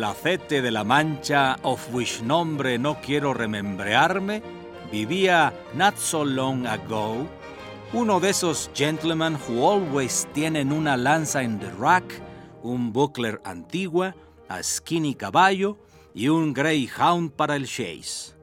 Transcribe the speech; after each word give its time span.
Placete 0.00 0.62
de 0.62 0.70
la 0.70 0.82
Mancha, 0.82 1.58
of 1.62 1.92
which 1.92 2.22
nombre 2.22 2.78
no 2.78 3.02
quiero 3.02 3.34
remembrearme, 3.34 4.42
vivía 4.90 5.52
not 5.74 5.94
so 5.98 6.24
long 6.24 6.66
ago 6.66 7.28
uno 7.92 8.18
de 8.18 8.30
esos 8.30 8.70
gentlemen 8.72 9.36
who 9.36 9.62
always 9.68 10.26
tienen 10.32 10.72
una 10.72 10.96
lanza 10.96 11.42
en 11.42 11.58
the 11.58 11.70
rack, 11.72 12.04
un 12.62 12.94
buckler 12.94 13.42
antigua, 13.44 14.16
a 14.48 14.62
skinny 14.62 15.14
caballo 15.14 15.76
y 16.14 16.28
un 16.28 16.54
greyhound 16.54 17.32
para 17.32 17.56
el 17.56 17.66
chase. 17.66 18.34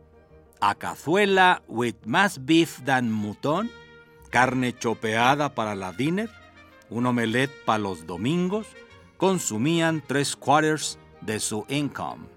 A 0.61 0.75
cazuela 0.75 1.63
with 1.67 1.95
más 2.05 2.45
beef 2.45 2.83
than 2.85 3.11
mutton, 3.11 3.71
carne 4.29 4.77
chopeada 4.77 5.55
para 5.55 5.73
la 5.73 5.91
dinner, 5.91 6.29
un 6.91 7.07
omelette 7.07 7.65
para 7.65 7.79
los 7.79 8.05
domingos, 8.05 8.67
consumían 9.17 10.03
tres 10.05 10.35
quarters 10.35 10.99
de 11.21 11.39
su 11.39 11.65
income. 11.69 12.27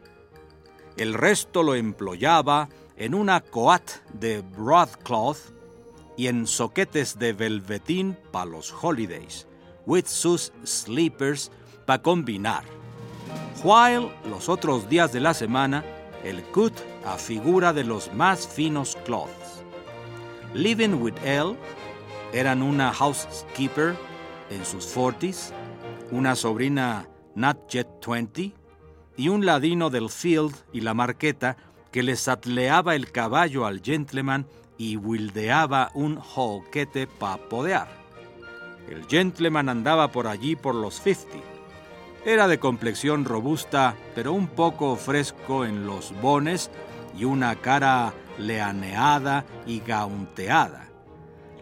El 0.97 1.15
resto 1.15 1.63
lo 1.63 1.75
employaba 1.75 2.69
en 2.97 3.15
una 3.15 3.41
coat 3.41 3.83
de 4.13 4.43
broadcloth 4.43 5.39
y 6.17 6.27
en 6.27 6.47
soquetes 6.47 7.19
de 7.19 7.33
velvetín 7.33 8.17
para 8.31 8.45
los 8.45 8.71
holidays, 8.71 9.47
with 9.87 10.07
sus 10.07 10.53
sleepers 10.65 11.51
para 11.87 12.03
combinar. 12.03 12.65
While 13.65 14.11
los 14.29 14.49
otros 14.49 14.89
días 14.89 15.13
de 15.13 15.21
la 15.21 15.33
semana, 15.33 15.85
el 16.25 16.43
cut 16.53 16.75
a 17.07 17.17
figura 17.17 17.73
de 17.73 17.85
los 17.85 18.13
más 18.13 18.47
finos 18.47 18.97
cloths. 19.07 19.63
Living 20.53 21.01
with 21.01 21.15
Elle 21.25 21.57
eran 22.33 22.63
una 22.63 22.93
housekeeper 22.93 23.97
en 24.51 24.65
sus 24.65 24.85
forties, 24.85 25.53
una 26.11 26.35
sobrina 26.37 27.07
not 27.35 27.69
yet 27.71 27.87
20 28.01 28.60
y 29.21 29.29
un 29.29 29.45
ladino 29.45 29.91
del 29.91 30.09
field 30.09 30.55
y 30.73 30.81
la 30.81 30.95
marqueta 30.95 31.59
que 31.93 32.03
les 32.03 32.27
atleaba 32.27 32.95
el 32.95 33.13
caballo 33.13 33.67
al 33.67 33.83
gentleman 33.83 34.47
y 34.79 34.97
wildeaba 34.97 35.91
un 35.93 36.17
joquete 36.17 37.07
para 37.07 37.37
podear. 37.37 37.89
El 38.89 39.05
gentleman 39.05 39.69
andaba 39.69 40.11
por 40.11 40.27
allí 40.27 40.57
por 40.57 40.75
los 40.75 41.03
50. 41.03 41.37
Era 42.25 42.49
de 42.49 42.59
complexión 42.59 43.27
robusta, 43.27 43.95
pero 44.15 44.33
un 44.33 44.47
poco 44.47 44.97
fresco 44.97 45.67
en 45.67 45.87
los 45.87 46.19
bones 46.23 46.71
y 47.19 47.25
una 47.25 47.57
cara 47.57 48.15
leaneada 48.39 49.45
y 49.67 49.81
gaunteada. 49.81 50.89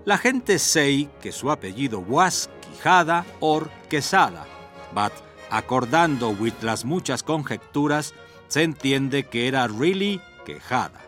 La 0.05 0.17
gente 0.17 0.61
say 0.61 1.11
que 1.21 1.33
su 1.33 1.51
apellido 1.51 1.99
was 1.99 2.49
Quijada 2.61 3.27
or 3.41 3.69
Quesada, 3.89 4.47
but 4.95 5.28
acordando 5.51 6.31
with 6.31 6.55
las 6.63 6.85
muchas 6.85 7.23
conjeturas, 7.23 8.15
se 8.49 8.63
entiende 8.63 9.25
que 9.25 9.49
era 9.49 9.67
really 9.69 10.21
Quejada. 10.45 11.01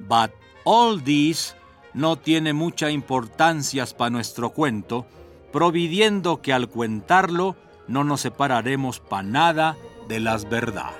But 0.00 0.32
all 0.64 1.02
this 1.02 1.54
no 1.94 2.16
tiene 2.16 2.52
mucha 2.52 2.90
importancia 2.90 3.86
para 3.96 4.10
nuestro 4.10 4.50
cuento, 4.50 5.06
providiendo 5.52 6.42
que 6.42 6.52
al 6.52 6.68
cuentarlo 6.68 7.56
no 7.86 8.04
nos 8.04 8.20
separaremos 8.20 9.00
para 9.00 9.22
nada 9.22 9.76
de 10.08 10.20
las 10.20 10.48
verdad. 10.48 10.92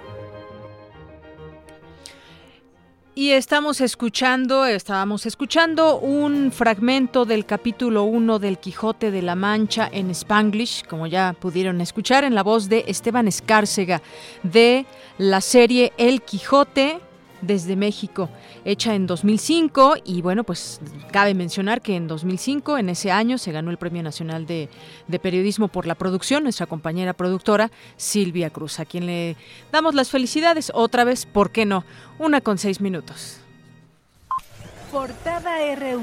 Y 3.18 3.32
estamos 3.32 3.80
escuchando, 3.80 4.64
estábamos 4.64 5.26
escuchando 5.26 5.98
un 5.98 6.52
fragmento 6.52 7.24
del 7.24 7.46
capítulo 7.46 8.04
1 8.04 8.38
del 8.38 8.58
Quijote 8.58 9.10
de 9.10 9.22
la 9.22 9.34
Mancha 9.34 9.90
en 9.92 10.10
Spanglish, 10.10 10.86
como 10.86 11.08
ya 11.08 11.34
pudieron 11.36 11.80
escuchar, 11.80 12.22
en 12.22 12.36
la 12.36 12.44
voz 12.44 12.68
de 12.68 12.84
Esteban 12.86 13.26
Escárcega, 13.26 14.02
de 14.44 14.86
la 15.18 15.40
serie 15.40 15.92
El 15.98 16.22
Quijote 16.22 17.00
desde 17.40 17.76
México, 17.76 18.28
hecha 18.64 18.94
en 18.94 19.06
2005 19.06 19.96
y 20.04 20.22
bueno, 20.22 20.44
pues 20.44 20.80
cabe 21.12 21.34
mencionar 21.34 21.80
que 21.80 21.96
en 21.96 22.08
2005, 22.08 22.78
en 22.78 22.88
ese 22.88 23.10
año, 23.10 23.38
se 23.38 23.52
ganó 23.52 23.70
el 23.70 23.78
Premio 23.78 24.02
Nacional 24.02 24.46
de, 24.46 24.68
Periodismo 25.22 25.68
por 25.68 25.86
la 25.86 25.94
producción, 25.94 26.44
nuestra 26.44 26.66
compañera 26.66 27.12
productora 27.12 27.70
Silvia 27.96 28.50
Cruz, 28.50 28.78
a 28.80 28.84
quien 28.84 29.06
le 29.06 29.36
damos 29.72 29.94
las 29.94 30.10
felicidades 30.10 30.70
otra 30.74 31.04
vez, 31.04 31.26
¿por 31.26 31.50
qué 31.50 31.66
no? 31.66 31.84
Una 32.18 32.40
con 32.40 32.58
seis 32.58 32.80
minutos. 32.80 33.40
Portada 34.90 35.58
RU. 35.76 36.02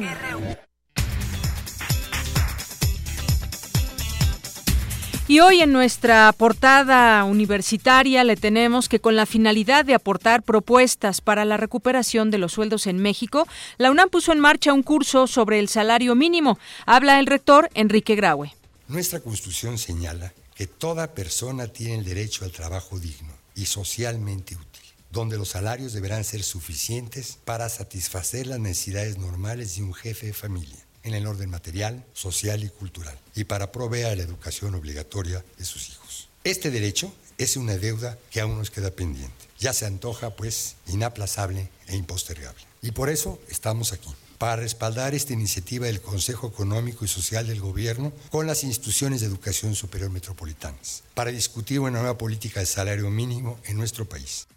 Y 5.28 5.40
hoy 5.40 5.62
en 5.62 5.72
nuestra 5.72 6.32
portada 6.34 7.24
universitaria 7.24 8.24
le 8.24 8.36
tenemos 8.36 8.88
que 8.88 9.00
con 9.00 9.16
la 9.16 9.26
finalidad 9.26 9.84
de 9.84 9.96
aportar 9.96 10.44
propuestas 10.44 11.20
para 11.20 11.46
la 11.46 11.58
recuperación 11.58 12.30
de 12.30 12.38
los 12.38 12.52
sueldos 12.52 12.86
en 12.86 13.00
México, 13.00 13.48
la 13.80 13.90
UNAM 13.90 14.10
puso 14.10 14.34
en 14.34 14.40
marcha 14.40 14.72
un 14.72 14.84
curso 14.84 15.26
sobre 15.26 15.58
el 15.58 15.68
salario 15.68 16.14
mínimo. 16.14 16.60
Habla 16.86 17.20
el 17.20 17.26
rector 17.26 17.72
Enrique 17.74 18.14
Graue. 18.16 18.54
Nuestra 18.88 19.20
Constitución 19.20 19.80
señala 19.80 20.32
que 20.54 20.68
toda 20.68 21.16
persona 21.16 21.70
tiene 21.70 21.96
el 21.96 22.06
derecho 22.06 22.46
al 22.46 22.52
trabajo 22.52 23.00
digno 23.00 23.34
y 23.56 23.66
socialmente 23.66 24.56
útil 24.56 24.84
donde 25.10 25.38
los 25.38 25.50
salarios 25.50 25.94
deberán 25.94 26.26
ser 26.26 26.44
suficientes 26.44 27.40
para 27.46 27.70
satisfacer 27.70 28.48
las 28.48 28.60
necesidades 28.60 29.18
normales 29.18 29.78
de 29.78 29.84
un 29.84 29.94
jefe 29.94 30.28
de 30.28 30.34
familia 30.34 30.85
en 31.06 31.14
el 31.14 31.28
orden 31.28 31.50
material, 31.50 32.04
social 32.14 32.64
y 32.64 32.70
cultural, 32.70 33.18
y 33.36 33.46
para 33.46 33.72
proveer 33.72 34.18
la 34.18 34.24
educación 34.24 34.76
obligatoria 34.76 35.46
de 35.58 35.64
sus 35.66 35.90
hijos. 35.90 36.28
Este 36.44 36.72
derecho 36.72 37.14
es 37.38 37.58
una 37.58 37.78
deuda 37.78 38.18
que 38.30 38.42
aún 38.42 38.58
nos 38.58 38.72
queda 38.72 38.92
pendiente. 38.92 39.34
Ya 39.60 39.72
se 39.72 39.86
antoja, 39.86 40.36
pues, 40.36 40.76
inaplazable 40.88 41.70
e 41.88 41.96
impostergable. 41.96 42.64
Y 42.82 42.92
por 42.92 43.10
eso 43.10 43.40
estamos 43.50 43.94
aquí, 43.94 44.10
para 44.38 44.58
respaldar 44.58 45.16
esta 45.16 45.34
iniciativa 45.34 45.86
del 45.88 46.02
Consejo 46.02 46.48
Económico 46.48 47.06
y 47.06 47.08
Social 47.08 47.48
del 47.48 47.62
Gobierno 47.62 48.12
con 48.30 48.48
las 48.48 48.64
instituciones 48.64 49.22
de 49.22 49.28
educación 49.28 49.76
superior 49.76 50.10
metropolitanas, 50.12 51.04
para 51.14 51.32
discutir 51.32 51.80
una 51.80 51.92
nueva 51.92 52.18
política 52.18 52.60
de 52.60 52.66
salario 52.66 53.10
mínimo 53.10 53.60
en 53.66 53.78
nuestro 53.78 54.08
país. 54.08 54.48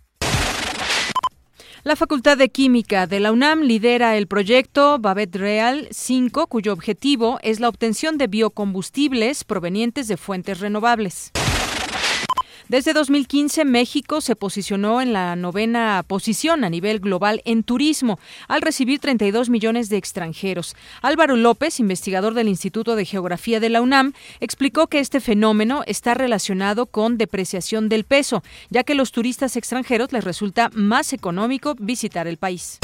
La 1.89 1.97
Facultad 1.97 2.37
de 2.37 2.51
Química 2.51 3.07
de 3.07 3.19
la 3.19 3.33
UNAM 3.33 3.63
lidera 3.63 4.19
el 4.19 4.27
proyecto 4.27 4.99
Babet 4.99 5.35
Real 5.35 5.89
5, 5.91 6.47
cuyo 6.47 6.75
objetivo 6.75 7.39
es 7.43 7.61
la 7.61 7.71
obtención 7.71 8.19
de 8.19 8.27
biocombustibles 8.27 9.43
provenientes 9.45 10.07
de 10.07 10.19
fuentes 10.19 10.61
renovables. 10.61 11.33
Desde 12.69 12.93
2015, 12.93 13.65
México 13.65 14.21
se 14.21 14.37
posicionó 14.37 15.01
en 15.01 15.15
la 15.15 15.37
novena 15.37 16.05
posición 16.07 16.65
a 16.65 16.69
nivel 16.69 17.01
global 17.01 17.41
en 17.47 17.63
turismo, 17.63 18.21
al 18.47 18.61
recibir 18.61 19.01
32 19.01 19.49
millones 19.49 19.89
de 19.89 19.97
extranjeros. 19.97 20.77
Álvaro 21.01 21.37
López, 21.37 21.81
investigador 21.81 22.35
del 22.35 22.47
Instituto 22.47 22.95
de 22.95 23.07
Geografía 23.07 23.59
de 23.59 23.71
la 23.71 23.81
UNAM, 23.81 24.13
explicó 24.41 24.87
que 24.89 24.99
este 24.99 25.21
fenómeno 25.21 25.83
está 25.87 26.13
relacionado 26.13 26.85
con 26.85 27.17
depreciación 27.17 27.89
del 27.89 28.05
peso, 28.05 28.43
ya 28.69 28.85
que 28.85 28.93
a 28.93 28.97
los 28.97 29.13
turistas 29.13 29.57
extranjeros 29.57 30.13
les 30.13 30.25
resulta 30.25 30.69
más 30.75 31.15
económico 31.15 31.75
visitar 31.79 32.27
el 32.27 32.37
país. 32.37 32.81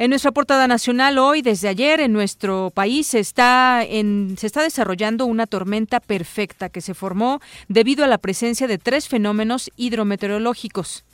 En 0.00 0.08
nuestra 0.08 0.32
portada 0.32 0.66
nacional 0.66 1.18
hoy, 1.18 1.42
desde 1.42 1.68
ayer, 1.68 2.00
en 2.00 2.14
nuestro 2.14 2.70
país 2.70 3.08
se 3.08 3.18
está, 3.18 3.82
se 3.84 4.46
está 4.46 4.62
desarrollando 4.62 5.26
una 5.26 5.46
tormenta 5.46 6.00
perfecta 6.00 6.70
que 6.70 6.80
se 6.80 6.94
formó 6.94 7.42
debido 7.68 8.02
a 8.02 8.06
la 8.06 8.16
presencia 8.16 8.66
de 8.66 8.78
tres 8.78 9.08
fenómenos 9.08 9.70
hidrometeorológicos. 9.76 11.04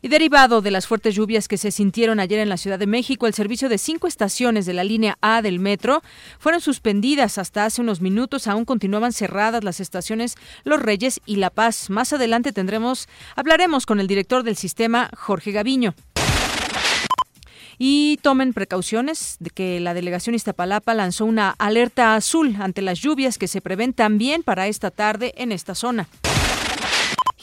Y 0.00 0.06
derivado 0.06 0.62
de 0.62 0.70
las 0.70 0.86
fuertes 0.86 1.16
lluvias 1.16 1.48
que 1.48 1.58
se 1.58 1.72
sintieron 1.72 2.20
ayer 2.20 2.38
en 2.38 2.50
la 2.50 2.56
Ciudad 2.56 2.78
de 2.78 2.86
México, 2.86 3.26
el 3.26 3.34
servicio 3.34 3.68
de 3.68 3.78
cinco 3.78 4.06
estaciones 4.06 4.64
de 4.64 4.72
la 4.72 4.84
línea 4.84 5.18
A 5.20 5.42
del 5.42 5.58
metro 5.58 6.02
fueron 6.38 6.60
suspendidas 6.60 7.36
hasta 7.36 7.64
hace 7.64 7.80
unos 7.80 8.00
minutos. 8.00 8.46
Aún 8.46 8.64
continuaban 8.64 9.12
cerradas 9.12 9.64
las 9.64 9.80
estaciones 9.80 10.36
Los 10.62 10.80
Reyes 10.80 11.20
y 11.26 11.34
La 11.34 11.50
Paz. 11.50 11.90
Más 11.90 12.12
adelante 12.12 12.52
tendremos, 12.52 13.08
hablaremos 13.34 13.86
con 13.86 13.98
el 13.98 14.06
director 14.06 14.44
del 14.44 14.54
sistema, 14.54 15.10
Jorge 15.16 15.50
Gaviño. 15.50 15.96
Y 17.78 18.18
tomen 18.22 18.52
precauciones 18.52 19.36
de 19.38 19.50
que 19.50 19.80
la 19.80 19.94
delegación 19.94 20.34
Iztapalapa 20.34 20.94
lanzó 20.94 21.24
una 21.24 21.54
alerta 21.58 22.14
azul 22.14 22.56
ante 22.58 22.82
las 22.82 23.00
lluvias 23.00 23.38
que 23.38 23.48
se 23.48 23.60
prevén 23.60 23.92
también 23.92 24.42
para 24.42 24.66
esta 24.66 24.90
tarde 24.90 25.34
en 25.36 25.52
esta 25.52 25.74
zona. 25.74 26.08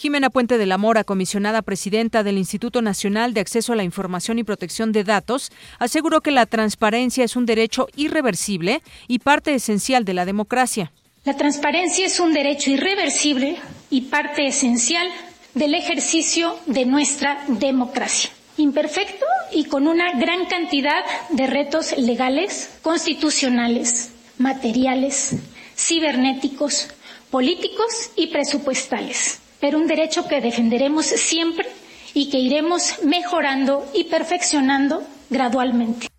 Jimena 0.03 0.29
Puente 0.29 0.57
de 0.57 0.65
la 0.65 0.77
Mora, 0.77 1.05
comisionada 1.05 1.61
presidenta 1.61 2.23
del 2.23 2.37
Instituto 2.37 2.81
Nacional 2.81 3.33
de 3.33 3.39
Acceso 3.39 3.71
a 3.71 3.77
la 3.77 3.85
Información 3.85 4.37
y 4.37 4.43
Protección 4.43 4.91
de 4.91 5.05
Datos, 5.05 5.49
aseguró 5.79 6.19
que 6.19 6.31
la 6.31 6.45
transparencia 6.45 7.23
es 7.23 7.37
un 7.37 7.45
derecho 7.45 7.87
irreversible 7.95 8.81
y 9.07 9.19
parte 9.19 9.53
esencial 9.53 10.03
de 10.03 10.13
la 10.13 10.25
democracia. 10.25 10.91
La 11.23 11.37
transparencia 11.37 12.05
es 12.05 12.19
un 12.19 12.33
derecho 12.33 12.69
irreversible 12.69 13.55
y 13.89 14.01
parte 14.01 14.45
esencial 14.45 15.07
del 15.53 15.73
ejercicio 15.73 16.57
de 16.65 16.85
nuestra 16.85 17.41
democracia. 17.47 18.31
Imperfecto 18.57 19.25
y 19.51 19.65
con 19.65 19.87
una 19.87 20.13
gran 20.19 20.45
cantidad 20.45 21.03
de 21.29 21.47
retos 21.47 21.97
legales, 21.97 22.69
constitucionales, 22.81 24.11
materiales, 24.37 25.35
cibernéticos, 25.75 26.89
políticos 27.31 28.11
y 28.15 28.27
presupuestales, 28.27 29.39
pero 29.59 29.79
un 29.79 29.87
derecho 29.87 30.27
que 30.27 30.39
defenderemos 30.41 31.05
siempre 31.07 31.67
y 32.13 32.29
que 32.29 32.37
iremos 32.39 33.03
mejorando 33.03 33.85
y 33.93 34.03
perfeccionando 34.03 35.03
gradualmente 35.29 36.12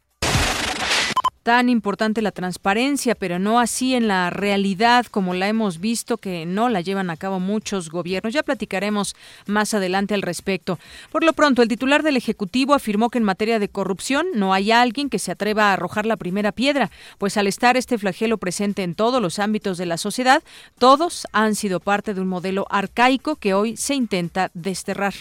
tan 1.44 1.68
importante 1.68 2.22
la 2.22 2.32
transparencia, 2.32 3.14
pero 3.14 3.38
no 3.38 3.60
así 3.60 3.94
en 3.94 4.08
la 4.08 4.30
realidad 4.30 5.06
como 5.06 5.34
la 5.34 5.46
hemos 5.46 5.78
visto 5.78 6.16
que 6.16 6.46
no 6.46 6.70
la 6.70 6.80
llevan 6.80 7.10
a 7.10 7.18
cabo 7.18 7.38
muchos 7.38 7.90
gobiernos. 7.90 8.32
Ya 8.32 8.42
platicaremos 8.42 9.14
más 9.46 9.74
adelante 9.74 10.14
al 10.14 10.22
respecto. 10.22 10.78
Por 11.12 11.22
lo 11.22 11.34
pronto, 11.34 11.62
el 11.62 11.68
titular 11.68 12.02
del 12.02 12.16
Ejecutivo 12.16 12.72
afirmó 12.72 13.10
que 13.10 13.18
en 13.18 13.24
materia 13.24 13.58
de 13.58 13.68
corrupción 13.68 14.26
no 14.34 14.54
hay 14.54 14.72
alguien 14.72 15.10
que 15.10 15.18
se 15.18 15.32
atreva 15.32 15.68
a 15.68 15.72
arrojar 15.74 16.06
la 16.06 16.16
primera 16.16 16.50
piedra, 16.50 16.90
pues 17.18 17.36
al 17.36 17.46
estar 17.46 17.76
este 17.76 17.98
flagelo 17.98 18.38
presente 18.38 18.82
en 18.82 18.94
todos 18.94 19.20
los 19.20 19.38
ámbitos 19.38 19.76
de 19.76 19.86
la 19.86 19.98
sociedad, 19.98 20.42
todos 20.78 21.26
han 21.32 21.54
sido 21.54 21.78
parte 21.78 22.14
de 22.14 22.22
un 22.22 22.28
modelo 22.28 22.66
arcaico 22.70 23.36
que 23.36 23.52
hoy 23.52 23.76
se 23.76 23.94
intenta 23.94 24.50
desterrar. 24.54 25.12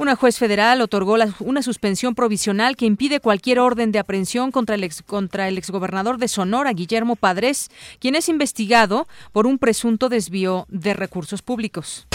Una 0.00 0.16
juez 0.16 0.38
federal 0.38 0.80
otorgó 0.80 1.18
una 1.40 1.60
suspensión 1.60 2.14
provisional 2.14 2.74
que 2.74 2.86
impide 2.86 3.20
cualquier 3.20 3.58
orden 3.58 3.92
de 3.92 3.98
aprehensión 3.98 4.50
contra 4.50 4.74
el, 4.74 4.82
ex, 4.82 5.02
contra 5.02 5.46
el 5.46 5.58
exgobernador 5.58 6.16
de 6.16 6.26
Sonora, 6.26 6.72
Guillermo 6.72 7.16
Padres, 7.16 7.70
quien 7.98 8.14
es 8.14 8.30
investigado 8.30 9.06
por 9.32 9.46
un 9.46 9.58
presunto 9.58 10.08
desvío 10.08 10.64
de 10.70 10.94
recursos 10.94 11.42
públicos. 11.42 12.06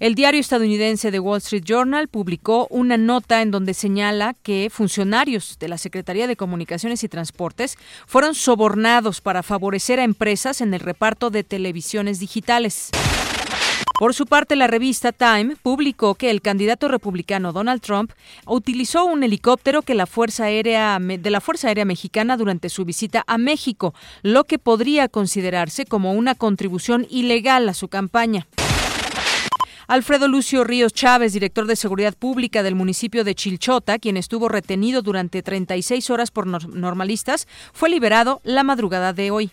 El 0.00 0.14
diario 0.14 0.38
estadounidense 0.38 1.10
The 1.10 1.18
Wall 1.18 1.38
Street 1.38 1.64
Journal 1.64 2.08
publicó 2.08 2.66
una 2.68 2.98
nota 2.98 3.40
en 3.40 3.50
donde 3.50 3.72
señala 3.72 4.34
que 4.42 4.68
funcionarios 4.70 5.56
de 5.58 5.68
la 5.68 5.78
Secretaría 5.78 6.26
de 6.26 6.36
Comunicaciones 6.36 7.02
y 7.02 7.08
Transportes 7.08 7.78
fueron 8.06 8.34
sobornados 8.34 9.22
para 9.22 9.42
favorecer 9.42 9.98
a 9.98 10.04
empresas 10.04 10.60
en 10.60 10.74
el 10.74 10.80
reparto 10.80 11.30
de 11.30 11.42
televisiones 11.42 12.20
digitales. 12.20 12.90
Por 14.00 14.14
su 14.14 14.24
parte, 14.24 14.56
la 14.56 14.66
revista 14.66 15.12
Time 15.12 15.56
publicó 15.62 16.14
que 16.14 16.30
el 16.30 16.40
candidato 16.40 16.88
republicano 16.88 17.52
Donald 17.52 17.82
Trump 17.82 18.12
utilizó 18.46 19.04
un 19.04 19.24
helicóptero 19.24 19.82
que 19.82 19.94
la 19.94 20.06
Fuerza 20.06 20.44
Aérea 20.44 20.98
de 20.98 21.30
la 21.30 21.42
Fuerza 21.42 21.68
Aérea 21.68 21.84
Mexicana 21.84 22.38
durante 22.38 22.70
su 22.70 22.86
visita 22.86 23.24
a 23.26 23.36
México, 23.36 23.92
lo 24.22 24.44
que 24.44 24.58
podría 24.58 25.08
considerarse 25.08 25.84
como 25.84 26.14
una 26.14 26.34
contribución 26.34 27.06
ilegal 27.10 27.68
a 27.68 27.74
su 27.74 27.88
campaña. 27.88 28.46
Alfredo 29.86 30.28
Lucio 30.28 30.64
Ríos 30.64 30.94
Chávez, 30.94 31.34
director 31.34 31.66
de 31.66 31.76
Seguridad 31.76 32.14
Pública 32.14 32.62
del 32.62 32.76
municipio 32.76 33.22
de 33.22 33.34
Chilchota, 33.34 33.98
quien 33.98 34.16
estuvo 34.16 34.48
retenido 34.48 35.02
durante 35.02 35.42
36 35.42 36.08
horas 36.08 36.30
por 36.30 36.46
normalistas, 36.46 37.46
fue 37.74 37.90
liberado 37.90 38.40
la 38.44 38.64
madrugada 38.64 39.12
de 39.12 39.30
hoy 39.30 39.50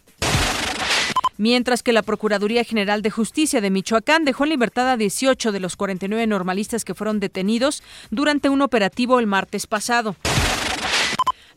mientras 1.38 1.84
que 1.84 1.94
la 1.94 2.01
Procuraduría 2.01 2.63
General 2.63 3.01
de 3.01 3.10
Justicia 3.10 3.62
de 3.62 3.69
Michoacán 3.69 4.25
dejó 4.25 4.44
en 4.44 4.51
libertad 4.51 4.89
a 4.89 4.98
18 4.98 5.51
de 5.51 5.60
los 5.60 5.75
49 5.75 6.28
normalistas 6.28 6.86
que 6.86 6.94
fueron 6.94 7.19
detenidos 7.19 7.84
durante 8.12 8.50
un 8.50 8.62
operativo 8.62 9.19
el 9.19 9.28
martes 9.28 9.68
pasado. 9.68 10.16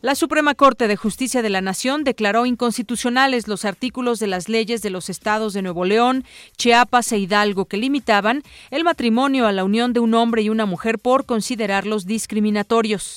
La 0.01 0.15
Suprema 0.15 0.55
Corte 0.55 0.87
de 0.87 0.95
Justicia 0.95 1.43
de 1.43 1.51
la 1.51 1.61
Nación 1.61 2.03
declaró 2.03 2.47
inconstitucionales 2.47 3.47
los 3.47 3.65
artículos 3.65 4.17
de 4.17 4.25
las 4.25 4.49
leyes 4.49 4.81
de 4.81 4.89
los 4.89 5.11
estados 5.11 5.53
de 5.53 5.61
Nuevo 5.61 5.85
León, 5.85 6.23
Chiapas 6.57 7.11
e 7.11 7.19
Hidalgo 7.19 7.65
que 7.65 7.77
limitaban 7.77 8.41
el 8.71 8.83
matrimonio 8.83 9.45
a 9.45 9.51
la 9.51 9.63
unión 9.63 9.93
de 9.93 9.99
un 9.99 10.15
hombre 10.15 10.41
y 10.41 10.49
una 10.49 10.65
mujer 10.65 10.97
por 10.97 11.27
considerarlos 11.27 12.07
discriminatorios. 12.07 13.15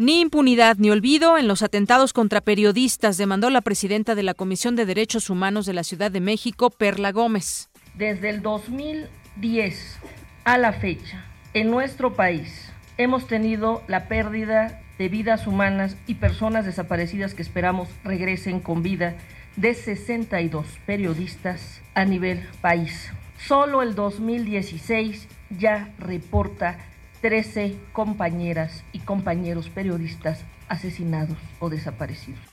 Ni 0.00 0.20
impunidad 0.20 0.76
ni 0.76 0.90
olvido 0.90 1.38
en 1.38 1.48
los 1.48 1.62
atentados 1.62 2.12
contra 2.12 2.40
periodistas, 2.40 3.16
demandó 3.16 3.50
la 3.50 3.62
presidenta 3.62 4.14
de 4.14 4.22
la 4.22 4.32
Comisión 4.32 4.76
de 4.76 4.86
Derechos 4.86 5.28
Humanos 5.28 5.66
de 5.66 5.72
la 5.72 5.82
Ciudad 5.82 6.12
de 6.12 6.20
México, 6.20 6.70
Perla 6.70 7.10
Gómez. 7.10 7.68
Desde 7.96 8.30
el 8.30 8.40
2010 8.40 9.98
a 10.44 10.56
la 10.56 10.72
fecha, 10.72 11.24
en 11.52 11.72
nuestro 11.72 12.14
país 12.14 12.70
hemos 12.96 13.26
tenido 13.26 13.82
la 13.88 14.06
pérdida 14.06 14.80
de 15.00 15.08
vidas 15.08 15.48
humanas 15.48 15.96
y 16.06 16.14
personas 16.14 16.64
desaparecidas 16.64 17.34
que 17.34 17.42
esperamos 17.42 17.88
regresen 18.04 18.60
con 18.60 18.84
vida 18.84 19.16
de 19.56 19.74
62 19.74 20.64
periodistas 20.86 21.82
a 21.94 22.04
nivel 22.04 22.46
país. 22.60 23.10
Solo 23.36 23.82
el 23.82 23.96
2016 23.96 25.26
ya 25.58 25.92
reporta 25.98 26.78
13 27.20 27.76
compañeras 27.92 28.84
y 28.92 29.00
compañeros 29.00 29.68
periodistas 29.68 30.44
asesinados 30.68 31.38
o 31.58 31.68
desaparecidos. 31.68 32.47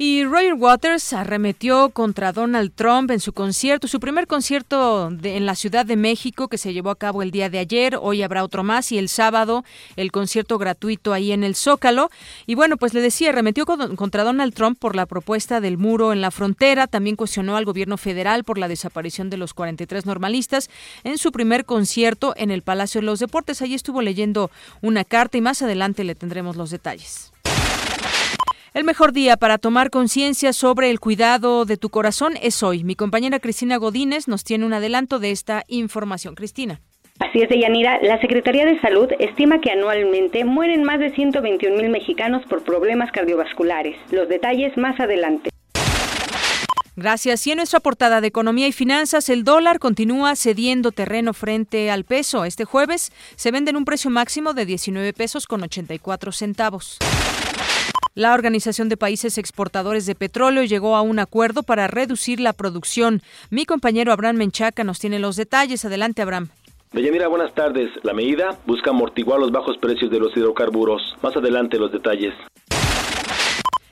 Y 0.00 0.22
Roger 0.22 0.54
Waters 0.54 1.12
arremetió 1.12 1.90
contra 1.90 2.32
Donald 2.32 2.70
Trump 2.72 3.10
en 3.10 3.18
su 3.18 3.32
concierto, 3.32 3.88
su 3.88 3.98
primer 3.98 4.28
concierto 4.28 5.10
en 5.24 5.44
la 5.44 5.56
Ciudad 5.56 5.84
de 5.84 5.96
México 5.96 6.46
que 6.46 6.56
se 6.56 6.72
llevó 6.72 6.90
a 6.90 6.94
cabo 6.96 7.20
el 7.20 7.32
día 7.32 7.50
de 7.50 7.58
ayer. 7.58 7.98
Hoy 8.00 8.22
habrá 8.22 8.44
otro 8.44 8.62
más 8.62 8.92
y 8.92 8.98
el 8.98 9.08
sábado 9.08 9.64
el 9.96 10.12
concierto 10.12 10.56
gratuito 10.56 11.12
ahí 11.12 11.32
en 11.32 11.42
el 11.42 11.56
Zócalo. 11.56 12.12
Y 12.46 12.54
bueno, 12.54 12.76
pues 12.76 12.94
le 12.94 13.00
decía, 13.00 13.30
arremetió 13.30 13.66
contra 13.66 14.22
Donald 14.22 14.54
Trump 14.54 14.78
por 14.78 14.94
la 14.94 15.04
propuesta 15.04 15.60
del 15.60 15.78
muro 15.78 16.12
en 16.12 16.20
la 16.20 16.30
frontera. 16.30 16.86
También 16.86 17.16
cuestionó 17.16 17.56
al 17.56 17.64
gobierno 17.64 17.96
federal 17.96 18.44
por 18.44 18.56
la 18.56 18.68
desaparición 18.68 19.30
de 19.30 19.36
los 19.36 19.52
43 19.52 20.06
normalistas 20.06 20.70
en 21.02 21.18
su 21.18 21.32
primer 21.32 21.64
concierto 21.64 22.34
en 22.36 22.52
el 22.52 22.62
Palacio 22.62 23.00
de 23.00 23.06
los 23.06 23.18
Deportes. 23.18 23.62
Allí 23.62 23.74
estuvo 23.74 24.00
leyendo 24.00 24.52
una 24.80 25.02
carta 25.02 25.38
y 25.38 25.40
más 25.40 25.60
adelante 25.60 26.04
le 26.04 26.14
tendremos 26.14 26.54
los 26.54 26.70
detalles. 26.70 27.32
El 28.78 28.84
mejor 28.84 29.12
día 29.12 29.36
para 29.36 29.58
tomar 29.58 29.90
conciencia 29.90 30.52
sobre 30.52 30.88
el 30.90 31.00
cuidado 31.00 31.64
de 31.64 31.76
tu 31.76 31.88
corazón 31.88 32.34
es 32.40 32.62
hoy. 32.62 32.84
Mi 32.84 32.94
compañera 32.94 33.40
Cristina 33.40 33.76
Godínez 33.76 34.28
nos 34.28 34.44
tiene 34.44 34.64
un 34.66 34.72
adelanto 34.72 35.18
de 35.18 35.32
esta 35.32 35.64
información. 35.66 36.36
Cristina. 36.36 36.80
Así 37.18 37.40
es, 37.40 37.48
Deyanira. 37.48 37.98
La 38.02 38.20
Secretaría 38.20 38.64
de 38.66 38.80
Salud 38.80 39.08
estima 39.18 39.60
que 39.60 39.72
anualmente 39.72 40.44
mueren 40.44 40.84
más 40.84 41.00
de 41.00 41.12
121 41.12 41.76
mil 41.76 41.88
mexicanos 41.88 42.46
por 42.48 42.62
problemas 42.62 43.10
cardiovasculares. 43.10 43.96
Los 44.12 44.28
detalles 44.28 44.76
más 44.76 45.00
adelante. 45.00 45.50
Gracias. 46.94 47.44
Y 47.48 47.50
en 47.50 47.56
nuestra 47.56 47.80
portada 47.80 48.20
de 48.20 48.28
Economía 48.28 48.68
y 48.68 48.72
Finanzas, 48.72 49.28
el 49.28 49.42
dólar 49.42 49.80
continúa 49.80 50.36
cediendo 50.36 50.92
terreno 50.92 51.34
frente 51.34 51.90
al 51.90 52.04
peso. 52.04 52.44
Este 52.44 52.64
jueves 52.64 53.10
se 53.34 53.50
vende 53.50 53.72
en 53.72 53.76
un 53.76 53.84
precio 53.84 54.08
máximo 54.08 54.54
de 54.54 54.66
19 54.66 55.14
pesos 55.14 55.48
con 55.48 55.64
84 55.64 56.30
centavos. 56.30 56.98
La 58.18 58.34
Organización 58.34 58.88
de 58.88 58.96
Países 58.96 59.38
Exportadores 59.38 60.04
de 60.04 60.16
Petróleo 60.16 60.64
llegó 60.64 60.96
a 60.96 61.02
un 61.02 61.20
acuerdo 61.20 61.62
para 61.62 61.86
reducir 61.86 62.40
la 62.40 62.52
producción. 62.52 63.22
Mi 63.48 63.64
compañero 63.64 64.10
Abraham 64.10 64.38
Menchaca 64.38 64.82
nos 64.82 64.98
tiene 64.98 65.20
los 65.20 65.36
detalles. 65.36 65.84
Adelante, 65.84 66.22
Abraham. 66.22 66.48
Buenas 66.90 67.54
tardes. 67.54 67.88
La 68.02 68.14
medida 68.14 68.58
busca 68.66 68.90
amortiguar 68.90 69.38
los 69.38 69.52
bajos 69.52 69.78
precios 69.78 70.10
de 70.10 70.18
los 70.18 70.36
hidrocarburos. 70.36 71.00
Más 71.22 71.36
adelante 71.36 71.78
los 71.78 71.92
detalles. 71.92 72.34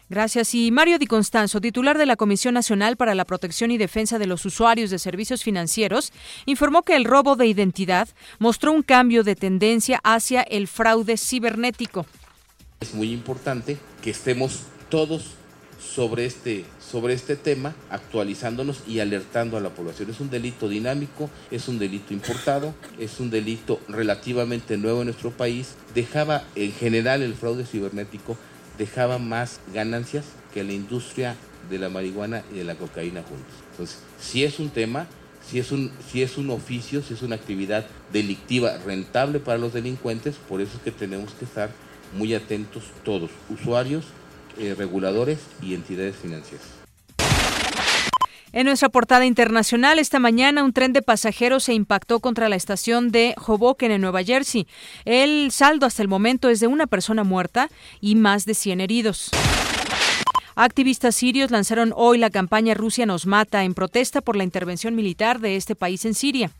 Gracias. 0.09 0.57
Y 0.57 0.73
Mario 0.73 0.99
Di 0.99 1.07
Constanzo, 1.07 1.61
titular 1.61 1.97
de 1.97 2.07
la 2.07 2.17
Comisión 2.17 2.55
Nacional 2.55 2.97
para 2.97 3.15
la 3.15 3.27
Protección 3.27 3.71
y 3.71 3.79
Defensa 3.79 4.19
de 4.19 4.27
los 4.27 4.45
Usuarios 4.45 4.91
de 4.91 4.99
Servicios 4.99 5.45
Financieros, 5.45 6.13
informó 6.47 6.83
que 6.83 6.97
el 6.97 7.05
robo 7.05 7.37
de 7.37 7.47
identidad 7.47 8.09
mostró 8.41 8.73
un 8.73 8.83
cambio 8.83 9.23
de 9.23 9.37
tendencia 9.37 10.01
hacia 10.03 10.43
el 10.43 10.67
fraude 10.67 11.17
cibernético. 11.17 12.07
Es 12.81 12.93
muy 12.93 13.11
importante 13.11 13.79
que 14.03 14.11
estemos 14.11 14.65
todos 14.91 15.31
sobre 15.81 16.27
este, 16.27 16.67
sobre 16.79 17.15
este 17.15 17.35
tema, 17.35 17.75
actualizándonos 17.89 18.83
y 18.87 19.01
alertando 19.01 19.57
a 19.57 19.61
la 19.61 19.71
población. 19.71 20.11
Es 20.11 20.21
un 20.21 20.29
delito 20.29 20.69
dinámico, 20.69 21.31
es 21.51 21.69
un 21.69 21.79
delito 21.79 22.13
importado, 22.13 22.75
es 22.99 23.19
un 23.19 23.31
delito 23.31 23.81
relativamente 23.89 24.77
nuevo 24.77 25.01
en 25.01 25.07
nuestro 25.07 25.31
país. 25.31 25.75
Dejaba, 25.95 26.45
en 26.55 26.71
general, 26.73 27.23
el 27.23 27.35
fraude 27.35 27.65
cibernético 27.65 28.37
dejaba 28.77 29.19
más 29.19 29.61
ganancias 29.73 30.27
que 30.53 30.63
la 30.63 30.73
industria 30.73 31.35
de 31.71 31.79
la 31.79 31.89
marihuana 31.89 32.45
y 32.53 32.59
de 32.59 32.65
la 32.65 32.75
cocaína 32.75 33.23
juntos. 33.23 33.55
Entonces, 33.71 34.01
si 34.21 34.45
es 34.45 34.59
un 34.59 34.69
tema, 34.69 35.07
si 35.49 35.59
es 35.59 35.73
un, 35.73 35.91
si 36.13 36.23
es 36.23 36.37
un 36.37 36.51
oficio, 36.51 37.03
si 37.03 37.15
es 37.15 37.23
una 37.23 37.37
actividad 37.37 37.87
delictiva 38.13 38.77
rentable 38.85 39.41
para 39.41 39.57
los 39.57 39.73
delincuentes, 39.73 40.35
por 40.47 40.61
eso 40.61 40.77
es 40.77 40.83
que 40.83 40.91
tenemos 40.91 41.33
que 41.33 41.47
estar 41.47 41.71
muy 42.17 42.35
atentos 42.35 42.85
todos, 43.05 43.31
usuarios, 43.49 44.05
eh, 44.59 44.75
reguladores 44.77 45.39
y 45.63 45.75
entidades 45.75 46.17
financieras. 46.17 46.67
En 48.53 48.65
nuestra 48.65 48.89
portada 48.89 49.27
internacional, 49.27 49.99
esta 49.99 50.19
mañana 50.19 50.65
un 50.65 50.73
tren 50.73 50.95
de 50.95 51.03
pasajeros 51.03 51.65
se 51.65 51.75
impactó 51.75 52.21
contra 52.21 52.49
la 52.49 52.57
estación 52.57 53.11
de 53.11 53.35
Hoboken 53.47 53.93
en 53.93 54.01
Nueva 54.01 54.23
Jersey. 54.23 54.67
El 55.05 55.51
saldo 55.53 55.85
hasta 55.85 56.01
el 56.01 56.09
momento 56.09 56.49
es 56.49 56.61
de 56.61 56.67
una 56.67 56.87
persona 56.87 57.23
muerta 57.23 57.69
y 58.01 58.15
más 58.15 58.47
de 58.47 58.55
100 58.55 58.81
heridos. 58.81 59.31
Activistas 60.55 61.15
sirios 61.15 61.51
lanzaron 61.51 61.93
hoy 61.95 62.17
la 62.17 62.31
campaña 62.31 62.73
Rusia 62.73 63.05
nos 63.05 63.27
mata 63.27 63.63
en 63.63 63.75
protesta 63.75 64.23
por 64.23 64.37
la 64.37 64.45
intervención 64.45 64.95
militar 64.95 65.39
de 65.39 65.57
este 65.57 65.75
país 65.75 66.07
en 66.07 66.15
Siria. 66.15 66.51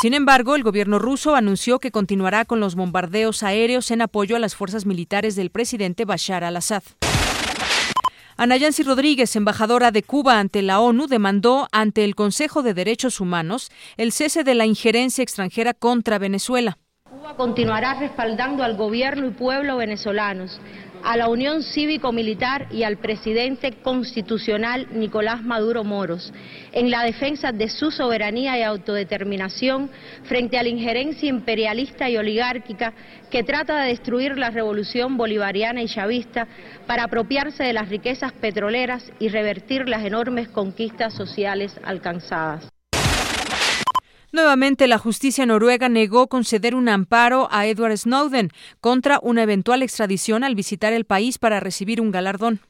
Sin 0.00 0.14
embargo, 0.14 0.56
el 0.56 0.62
gobierno 0.62 0.98
ruso 0.98 1.36
anunció 1.36 1.78
que 1.78 1.90
continuará 1.90 2.46
con 2.46 2.58
los 2.58 2.74
bombardeos 2.74 3.42
aéreos 3.42 3.90
en 3.90 4.00
apoyo 4.00 4.34
a 4.34 4.38
las 4.38 4.54
fuerzas 4.54 4.86
militares 4.86 5.36
del 5.36 5.50
presidente 5.50 6.06
Bashar 6.06 6.42
al-Assad. 6.42 6.82
Ana 8.38 8.56
Yancy 8.56 8.82
Rodríguez, 8.82 9.36
embajadora 9.36 9.90
de 9.90 10.02
Cuba 10.02 10.38
ante 10.38 10.62
la 10.62 10.80
ONU, 10.80 11.06
demandó 11.06 11.68
ante 11.70 12.04
el 12.04 12.14
Consejo 12.14 12.62
de 12.62 12.72
Derechos 12.72 13.20
Humanos 13.20 13.70
el 13.98 14.12
cese 14.12 14.42
de 14.42 14.54
la 14.54 14.64
injerencia 14.64 15.20
extranjera 15.20 15.74
contra 15.74 16.18
Venezuela. 16.18 16.78
Cuba 17.04 17.36
continuará 17.36 18.00
respaldando 18.00 18.62
al 18.64 18.78
gobierno 18.78 19.26
y 19.26 19.32
pueblo 19.32 19.76
venezolanos 19.76 20.62
a 21.02 21.16
la 21.16 21.28
Unión 21.28 21.62
Cívico-Militar 21.62 22.68
y 22.70 22.82
al 22.82 22.98
presidente 22.98 23.72
constitucional 23.82 24.88
Nicolás 24.92 25.42
Maduro 25.42 25.84
Moros 25.84 26.32
en 26.72 26.90
la 26.90 27.02
defensa 27.02 27.52
de 27.52 27.68
su 27.68 27.90
soberanía 27.90 28.58
y 28.58 28.62
autodeterminación 28.62 29.90
frente 30.24 30.58
a 30.58 30.62
la 30.62 30.68
injerencia 30.68 31.28
imperialista 31.28 32.08
y 32.08 32.16
oligárquica 32.16 32.92
que 33.30 33.42
trata 33.42 33.82
de 33.82 33.88
destruir 33.88 34.36
la 34.36 34.50
revolución 34.50 35.16
bolivariana 35.16 35.82
y 35.82 35.88
chavista 35.88 36.46
para 36.86 37.04
apropiarse 37.04 37.62
de 37.62 37.72
las 37.72 37.88
riquezas 37.88 38.32
petroleras 38.32 39.10
y 39.18 39.28
revertir 39.28 39.88
las 39.88 40.04
enormes 40.04 40.48
conquistas 40.48 41.14
sociales 41.14 41.78
alcanzadas. 41.84 42.70
Nuevamente, 44.32 44.86
la 44.86 44.98
justicia 44.98 45.44
noruega 45.44 45.88
negó 45.88 46.28
conceder 46.28 46.76
un 46.76 46.88
amparo 46.88 47.48
a 47.50 47.66
Edward 47.66 47.96
Snowden 47.96 48.50
contra 48.80 49.18
una 49.22 49.42
eventual 49.42 49.82
extradición 49.82 50.44
al 50.44 50.54
visitar 50.54 50.92
el 50.92 51.04
país 51.04 51.38
para 51.38 51.58
recibir 51.58 52.00
un 52.00 52.12
galardón. 52.12 52.60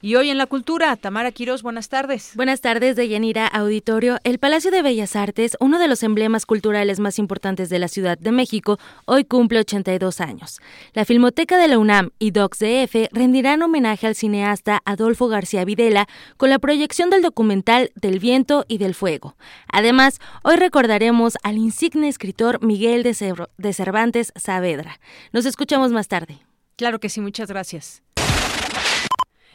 Y 0.00 0.14
hoy 0.14 0.30
en 0.30 0.38
la 0.38 0.46
cultura, 0.46 0.94
Tamara 0.94 1.32
Quiroz, 1.32 1.64
buenas 1.64 1.88
tardes. 1.88 2.30
Buenas 2.36 2.60
tardes, 2.60 2.94
Deyanira 2.94 3.48
Auditorio. 3.48 4.18
El 4.22 4.38
Palacio 4.38 4.70
de 4.70 4.80
Bellas 4.80 5.16
Artes, 5.16 5.56
uno 5.58 5.80
de 5.80 5.88
los 5.88 6.04
emblemas 6.04 6.46
culturales 6.46 7.00
más 7.00 7.18
importantes 7.18 7.68
de 7.68 7.80
la 7.80 7.88
Ciudad 7.88 8.16
de 8.16 8.30
México, 8.30 8.78
hoy 9.06 9.24
cumple 9.24 9.58
82 9.58 10.20
años. 10.20 10.60
La 10.92 11.04
Filmoteca 11.04 11.58
de 11.58 11.66
la 11.66 11.78
UNAM 11.78 12.10
y 12.20 12.30
DocsDF 12.30 13.08
rendirán 13.10 13.60
homenaje 13.60 14.06
al 14.06 14.14
cineasta 14.14 14.80
Adolfo 14.84 15.26
García 15.26 15.64
Videla 15.64 16.06
con 16.36 16.50
la 16.50 16.60
proyección 16.60 17.10
del 17.10 17.22
documental 17.22 17.90
Del 17.96 18.20
viento 18.20 18.64
y 18.68 18.78
del 18.78 18.94
fuego. 18.94 19.36
Además, 19.66 20.20
hoy 20.44 20.54
recordaremos 20.54 21.38
al 21.42 21.56
insigne 21.56 22.06
escritor 22.06 22.64
Miguel 22.64 23.02
de 23.02 23.72
Cervantes 23.72 24.32
Saavedra. 24.36 25.00
Nos 25.32 25.44
escuchamos 25.44 25.90
más 25.90 26.06
tarde. 26.06 26.38
Claro 26.76 27.00
que 27.00 27.08
sí, 27.08 27.20
muchas 27.20 27.48
gracias. 27.48 28.04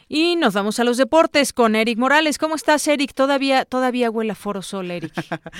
Y 0.08 0.36
nos 0.36 0.54
vamos 0.54 0.78
a 0.80 0.84
los 0.84 0.96
deportes 0.96 1.52
con 1.52 1.76
Eric 1.76 1.98
Morales. 1.98 2.38
¿Cómo 2.38 2.54
estás, 2.54 2.86
Eric? 2.88 3.14
Todavía, 3.14 3.64
todavía 3.64 4.10
huele 4.10 4.32
a 4.32 4.34
Foro 4.34 4.62
Sol, 4.62 4.90
Eric. 4.90 5.12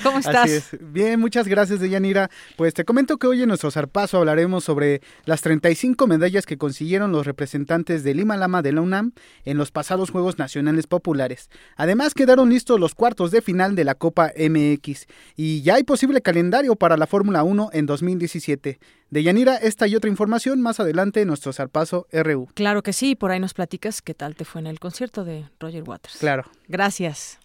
¿Cómo 0.03 0.19
estás? 0.19 0.75
Bien, 0.79 1.19
muchas 1.19 1.47
gracias, 1.47 1.79
Deyanira. 1.79 2.29
Pues 2.55 2.73
te 2.73 2.85
comento 2.85 3.17
que 3.17 3.27
hoy 3.27 3.41
en 3.41 3.47
nuestro 3.47 3.71
zarpazo 3.71 4.17
hablaremos 4.17 4.63
sobre 4.63 5.01
las 5.25 5.41
35 5.41 6.07
medallas 6.07 6.45
que 6.45 6.57
consiguieron 6.57 7.11
los 7.11 7.25
representantes 7.25 8.03
de 8.03 8.13
Lima 8.13 8.37
Lama 8.37 8.61
de 8.61 8.73
la 8.73 8.81
UNAM 8.81 9.13
en 9.45 9.57
los 9.57 9.71
pasados 9.71 10.11
Juegos 10.11 10.37
Nacionales 10.37 10.87
Populares. 10.87 11.49
Además, 11.75 12.13
quedaron 12.13 12.49
listos 12.49 12.79
los 12.79 12.95
cuartos 12.95 13.31
de 13.31 13.41
final 13.41 13.75
de 13.75 13.83
la 13.83 13.95
Copa 13.95 14.31
MX 14.37 15.07
y 15.35 15.61
ya 15.61 15.75
hay 15.75 15.83
posible 15.83 16.21
calendario 16.21 16.75
para 16.75 16.97
la 16.97 17.07
Fórmula 17.07 17.43
1 17.43 17.69
en 17.73 17.85
2017. 17.85 18.79
De 19.09 19.23
Yanira, 19.23 19.55
esta 19.55 19.87
y 19.87 19.95
otra 19.95 20.09
información 20.09 20.61
más 20.61 20.79
adelante 20.79 21.21
en 21.21 21.27
nuestro 21.27 21.53
Zarpazo 21.53 22.07
RU. 22.11 22.47
Claro 22.53 22.81
que 22.81 22.91
sí, 22.91 23.15
por 23.15 23.31
ahí 23.31 23.39
nos 23.39 23.53
platicas 23.53 24.01
qué 24.01 24.13
tal 24.13 24.35
te 24.35 24.45
fue 24.45 24.61
en 24.61 24.67
el 24.67 24.79
concierto 24.79 25.23
de 25.23 25.45
Roger 25.59 25.83
Waters. 25.83 26.17
Claro. 26.17 26.43
Gracias. 26.67 27.39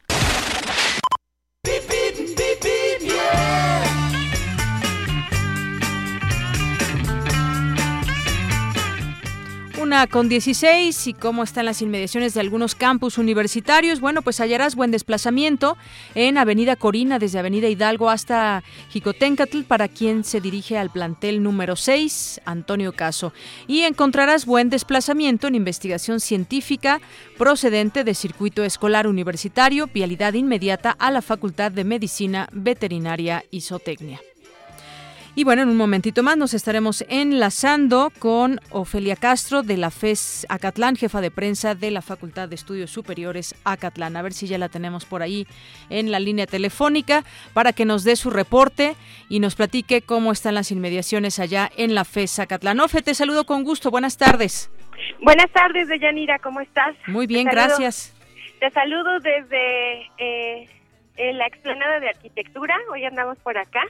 Con 9.90 10.28
16 10.28 11.08
y 11.08 11.14
cómo 11.14 11.42
están 11.42 11.64
las 11.64 11.82
inmediaciones 11.82 12.32
de 12.32 12.40
algunos 12.40 12.76
campus 12.76 13.18
universitarios. 13.18 14.00
Bueno, 14.00 14.22
pues 14.22 14.40
hallarás 14.40 14.76
buen 14.76 14.92
desplazamiento 14.92 15.76
en 16.14 16.38
Avenida 16.38 16.76
Corina, 16.76 17.18
desde 17.18 17.40
Avenida 17.40 17.68
Hidalgo 17.68 18.08
hasta 18.08 18.62
Jicotencatl, 18.90 19.64
para 19.64 19.88
quien 19.88 20.22
se 20.22 20.40
dirige 20.40 20.78
al 20.78 20.90
plantel 20.90 21.42
número 21.42 21.74
6, 21.74 22.40
Antonio 22.44 22.92
Caso. 22.92 23.32
Y 23.66 23.80
encontrarás 23.80 24.46
buen 24.46 24.70
desplazamiento 24.70 25.48
en 25.48 25.56
investigación 25.56 26.20
científica 26.20 27.00
procedente 27.36 28.04
de 28.04 28.14
circuito 28.14 28.62
escolar 28.62 29.08
universitario, 29.08 29.88
vialidad 29.92 30.34
inmediata 30.34 30.92
a 30.92 31.10
la 31.10 31.20
Facultad 31.20 31.72
de 31.72 31.82
Medicina 31.82 32.48
Veterinaria 32.52 33.44
y 33.50 33.62
Zootecnia. 33.62 34.20
Y 35.40 35.44
bueno, 35.44 35.62
en 35.62 35.70
un 35.70 35.78
momentito 35.78 36.22
más 36.22 36.36
nos 36.36 36.52
estaremos 36.52 37.02
enlazando 37.08 38.12
con 38.18 38.60
Ofelia 38.68 39.16
Castro 39.16 39.62
de 39.62 39.78
la 39.78 39.90
FES 39.90 40.44
Acatlán, 40.50 40.96
jefa 40.96 41.22
de 41.22 41.30
prensa 41.30 41.74
de 41.74 41.90
la 41.90 42.02
Facultad 42.02 42.50
de 42.50 42.56
Estudios 42.56 42.90
Superiores 42.90 43.54
Acatlán. 43.64 44.18
A 44.18 44.22
ver 44.22 44.34
si 44.34 44.46
ya 44.46 44.58
la 44.58 44.68
tenemos 44.68 45.06
por 45.06 45.22
ahí 45.22 45.46
en 45.88 46.10
la 46.10 46.20
línea 46.20 46.46
telefónica 46.46 47.24
para 47.54 47.72
que 47.72 47.86
nos 47.86 48.04
dé 48.04 48.16
su 48.16 48.28
reporte 48.28 48.96
y 49.30 49.40
nos 49.40 49.54
platique 49.54 50.02
cómo 50.02 50.30
están 50.30 50.56
las 50.56 50.72
inmediaciones 50.72 51.38
allá 51.38 51.70
en 51.78 51.94
la 51.94 52.04
FES 52.04 52.40
Acatlán. 52.40 52.78
Ofe, 52.78 53.00
te 53.00 53.14
saludo 53.14 53.46
con 53.46 53.64
gusto. 53.64 53.90
Buenas 53.90 54.18
tardes. 54.18 54.70
Buenas 55.22 55.50
tardes, 55.52 55.88
Deyanira. 55.88 56.38
¿Cómo 56.40 56.60
estás? 56.60 56.94
Muy 57.06 57.26
bien, 57.26 57.46
gracias. 57.46 58.14
Te 58.58 58.70
saludo 58.72 59.18
desde... 59.20 60.02
Eh, 60.18 60.79
en 61.16 61.38
la 61.38 61.46
explanada 61.46 62.00
de 62.00 62.08
arquitectura, 62.08 62.76
hoy 62.92 63.04
andamos 63.04 63.38
por 63.38 63.58
acá, 63.58 63.82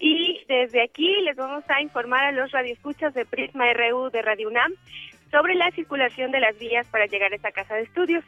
y 0.00 0.44
desde 0.48 0.82
aquí 0.82 1.20
les 1.22 1.36
vamos 1.36 1.64
a 1.68 1.80
informar 1.80 2.24
a 2.24 2.32
los 2.32 2.50
radioescuchas 2.50 3.14
de 3.14 3.24
Prisma 3.24 3.72
RU 3.72 4.10
de 4.10 4.22
Radio 4.22 4.48
UNAM 4.48 4.72
sobre 5.30 5.54
la 5.54 5.70
circulación 5.70 6.30
de 6.30 6.40
las 6.40 6.58
vías 6.58 6.86
para 6.88 7.06
llegar 7.06 7.32
a 7.32 7.36
esta 7.36 7.52
casa 7.52 7.74
de 7.74 7.82
estudios. 7.82 8.24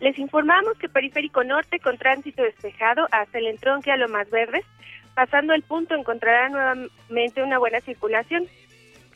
Les 0.00 0.18
informamos 0.18 0.76
que 0.78 0.88
Periférico 0.88 1.44
Norte 1.44 1.78
con 1.78 1.96
tránsito 1.96 2.42
despejado 2.42 3.06
hasta 3.12 3.38
el 3.38 3.46
entronque 3.46 3.92
a 3.92 3.96
lo 3.96 4.08
más 4.08 4.28
verdes, 4.30 4.64
pasando 5.14 5.54
el 5.54 5.62
punto 5.62 5.94
encontrará 5.94 6.48
nuevamente 6.48 7.42
una 7.42 7.58
buena 7.58 7.80
circulación. 7.80 8.48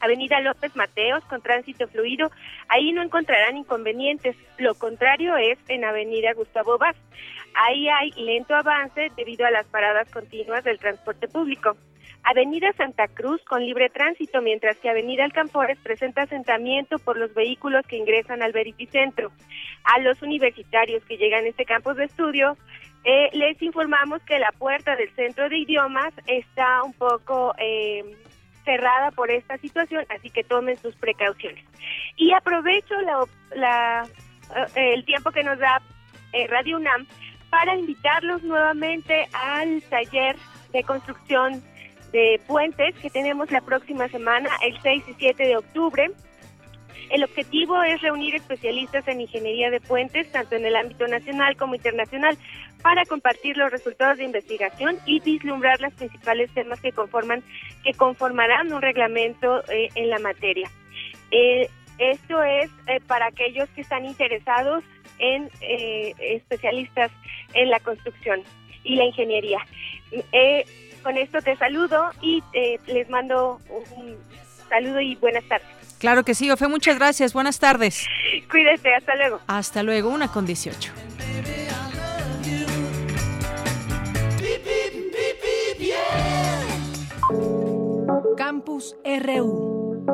Avenida 0.01 0.41
López 0.41 0.75
Mateos 0.77 1.25
con 1.25 1.41
tránsito 1.43 1.89
fluido, 1.89 2.31
ahí 2.69 2.93
no 2.93 3.03
encontrarán 3.03 3.57
inconvenientes. 3.57 4.37
Lo 4.59 4.75
contrario 4.75 5.37
es 5.37 5.59
en 5.69 5.85
Avenida 5.85 6.33
Gustavo 6.35 6.79
Vaz. 6.79 6.97
Ahí 7.55 7.89
hay 7.89 8.11
lento 8.13 8.55
avance 8.55 9.11
debido 9.17 9.47
a 9.47 9.51
las 9.51 9.67
paradas 9.67 10.11
continuas 10.11 10.65
del 10.65 10.79
transporte 10.79 11.29
público. 11.29 11.77
Avenida 12.23 12.73
Santa 12.77 13.07
Cruz 13.07 13.41
con 13.45 13.65
libre 13.65 13.89
tránsito, 13.89 14.43
mientras 14.43 14.77
que 14.79 14.91
Avenida 14.91 15.25
Alcampores 15.25 15.79
presenta 15.79 16.23
asentamiento 16.23 16.99
por 16.99 17.17
los 17.17 17.33
vehículos 17.35 17.87
que 17.87 17.97
ingresan 17.97 18.43
al 18.43 18.53
verificentro. 18.53 19.31
A 19.85 20.01
los 20.01 20.21
universitarios 20.23 21.05
que 21.05 21.19
llegan 21.19 21.45
a 21.45 21.49
este 21.49 21.65
campus 21.65 21.97
de 21.97 22.07
estudio, 22.07 22.57
eh, 23.05 23.31
les 23.33 23.63
informamos 23.63 24.21
que 24.23 24.41
la 24.41 24.51
puerta 24.51 24.97
del 24.97 25.09
centro 25.15 25.49
de 25.49 25.59
idiomas 25.59 26.13
está 26.27 26.83
un 26.83 26.93
poco 26.95 27.55
eh, 27.59 28.03
cerrada 28.67 29.11
por 29.13 29.31
esta 29.31 29.57
situación, 29.57 30.05
así 30.11 30.29
que 30.29 30.45
tomen 30.45 30.77
sus 30.77 30.95
precauciones. 30.97 31.65
Y 32.17 32.35
aprovecho 32.35 32.95
la, 33.55 34.07
eh, 34.75 34.95
el 34.95 35.07
tiempo 35.07 35.31
que 35.31 35.43
nos 35.43 35.59
da 35.59 35.81
Radio 36.51 36.77
UNAM 36.77 37.07
para 37.49 37.75
invitarlos 37.75 38.43
nuevamente 38.43 39.27
al 39.33 39.81
taller 39.85 40.37
de 40.73 40.83
construcción 40.83 41.63
de 42.13 42.41
puentes 42.47 42.95
que 42.97 43.11
tenemos 43.11 43.51
la 43.51 43.61
próxima 43.61 44.09
semana, 44.09 44.51
el 44.63 44.79
6 44.81 45.05
y 45.09 45.15
7 45.15 45.47
de 45.47 45.57
octubre. 45.57 46.11
El 47.11 47.25
objetivo 47.25 47.83
es 47.83 48.01
reunir 48.03 48.35
especialistas 48.35 49.07
en 49.07 49.21
ingeniería 49.21 49.71
de 49.71 49.81
puentes, 49.81 50.31
tanto 50.33 50.57
en 50.57 50.67
el 50.67 50.75
ámbito 50.75 51.07
nacional 51.07 51.57
como 51.57 51.75
internacional, 51.77 52.37
para 52.87 53.05
compartir 53.05 53.57
los 53.57 53.73
resultados 53.73 54.19
de 54.19 54.23
investigación 54.23 54.97
y 55.07 55.19
vislumbrar 55.19 55.81
los 55.81 55.93
principales 55.95 56.49
temas 56.55 56.81
que 56.81 56.93
conforman, 56.93 57.43
que 57.83 57.93
conformarán 57.95 58.73
un 58.73 58.81
reglamento 58.81 59.65
eh, 59.69 59.89
en 59.97 60.09
la 60.09 60.21
materia. 60.21 60.71
Eh, 61.33 61.69
esto 61.99 62.41
es 62.45 62.71
eh, 62.87 63.01
para 63.09 63.27
aquellos 63.27 63.69
que 63.71 63.81
están 63.81 64.05
interesados 64.05 64.85
en 65.19 65.51
especialistas 66.21 67.11
en 67.55 67.71
la 67.71 67.81
construcción 67.81 68.43
y 68.85 68.95
la 68.95 69.07
ingeniería. 69.07 69.59
Con 71.03 71.19
esto 71.19 71.43
te 71.43 71.57
saludo 71.57 72.11
y 72.23 72.41
les 72.87 73.11
mando 73.11 73.61
un 73.69 74.17
saludo 74.69 75.01
y 75.01 75.17
buenas 75.17 75.43
tardes. 75.49 75.67
Claro 75.99 76.23
que 76.23 76.37
sí, 76.37 76.49
Ofe, 76.53 76.69
muchas 76.69 76.97
gracias. 77.01 77.33
Buenas 77.33 77.59
tardes. 77.59 78.07
Cuídese, 78.49 78.95
hasta 78.95 79.17
luego. 79.17 79.41
Hasta 79.49 79.83
luego, 79.83 80.11
una 80.11 80.31
con 80.31 80.47
18. 80.47 80.93
Campus 88.35 88.97
RU. 89.05 90.05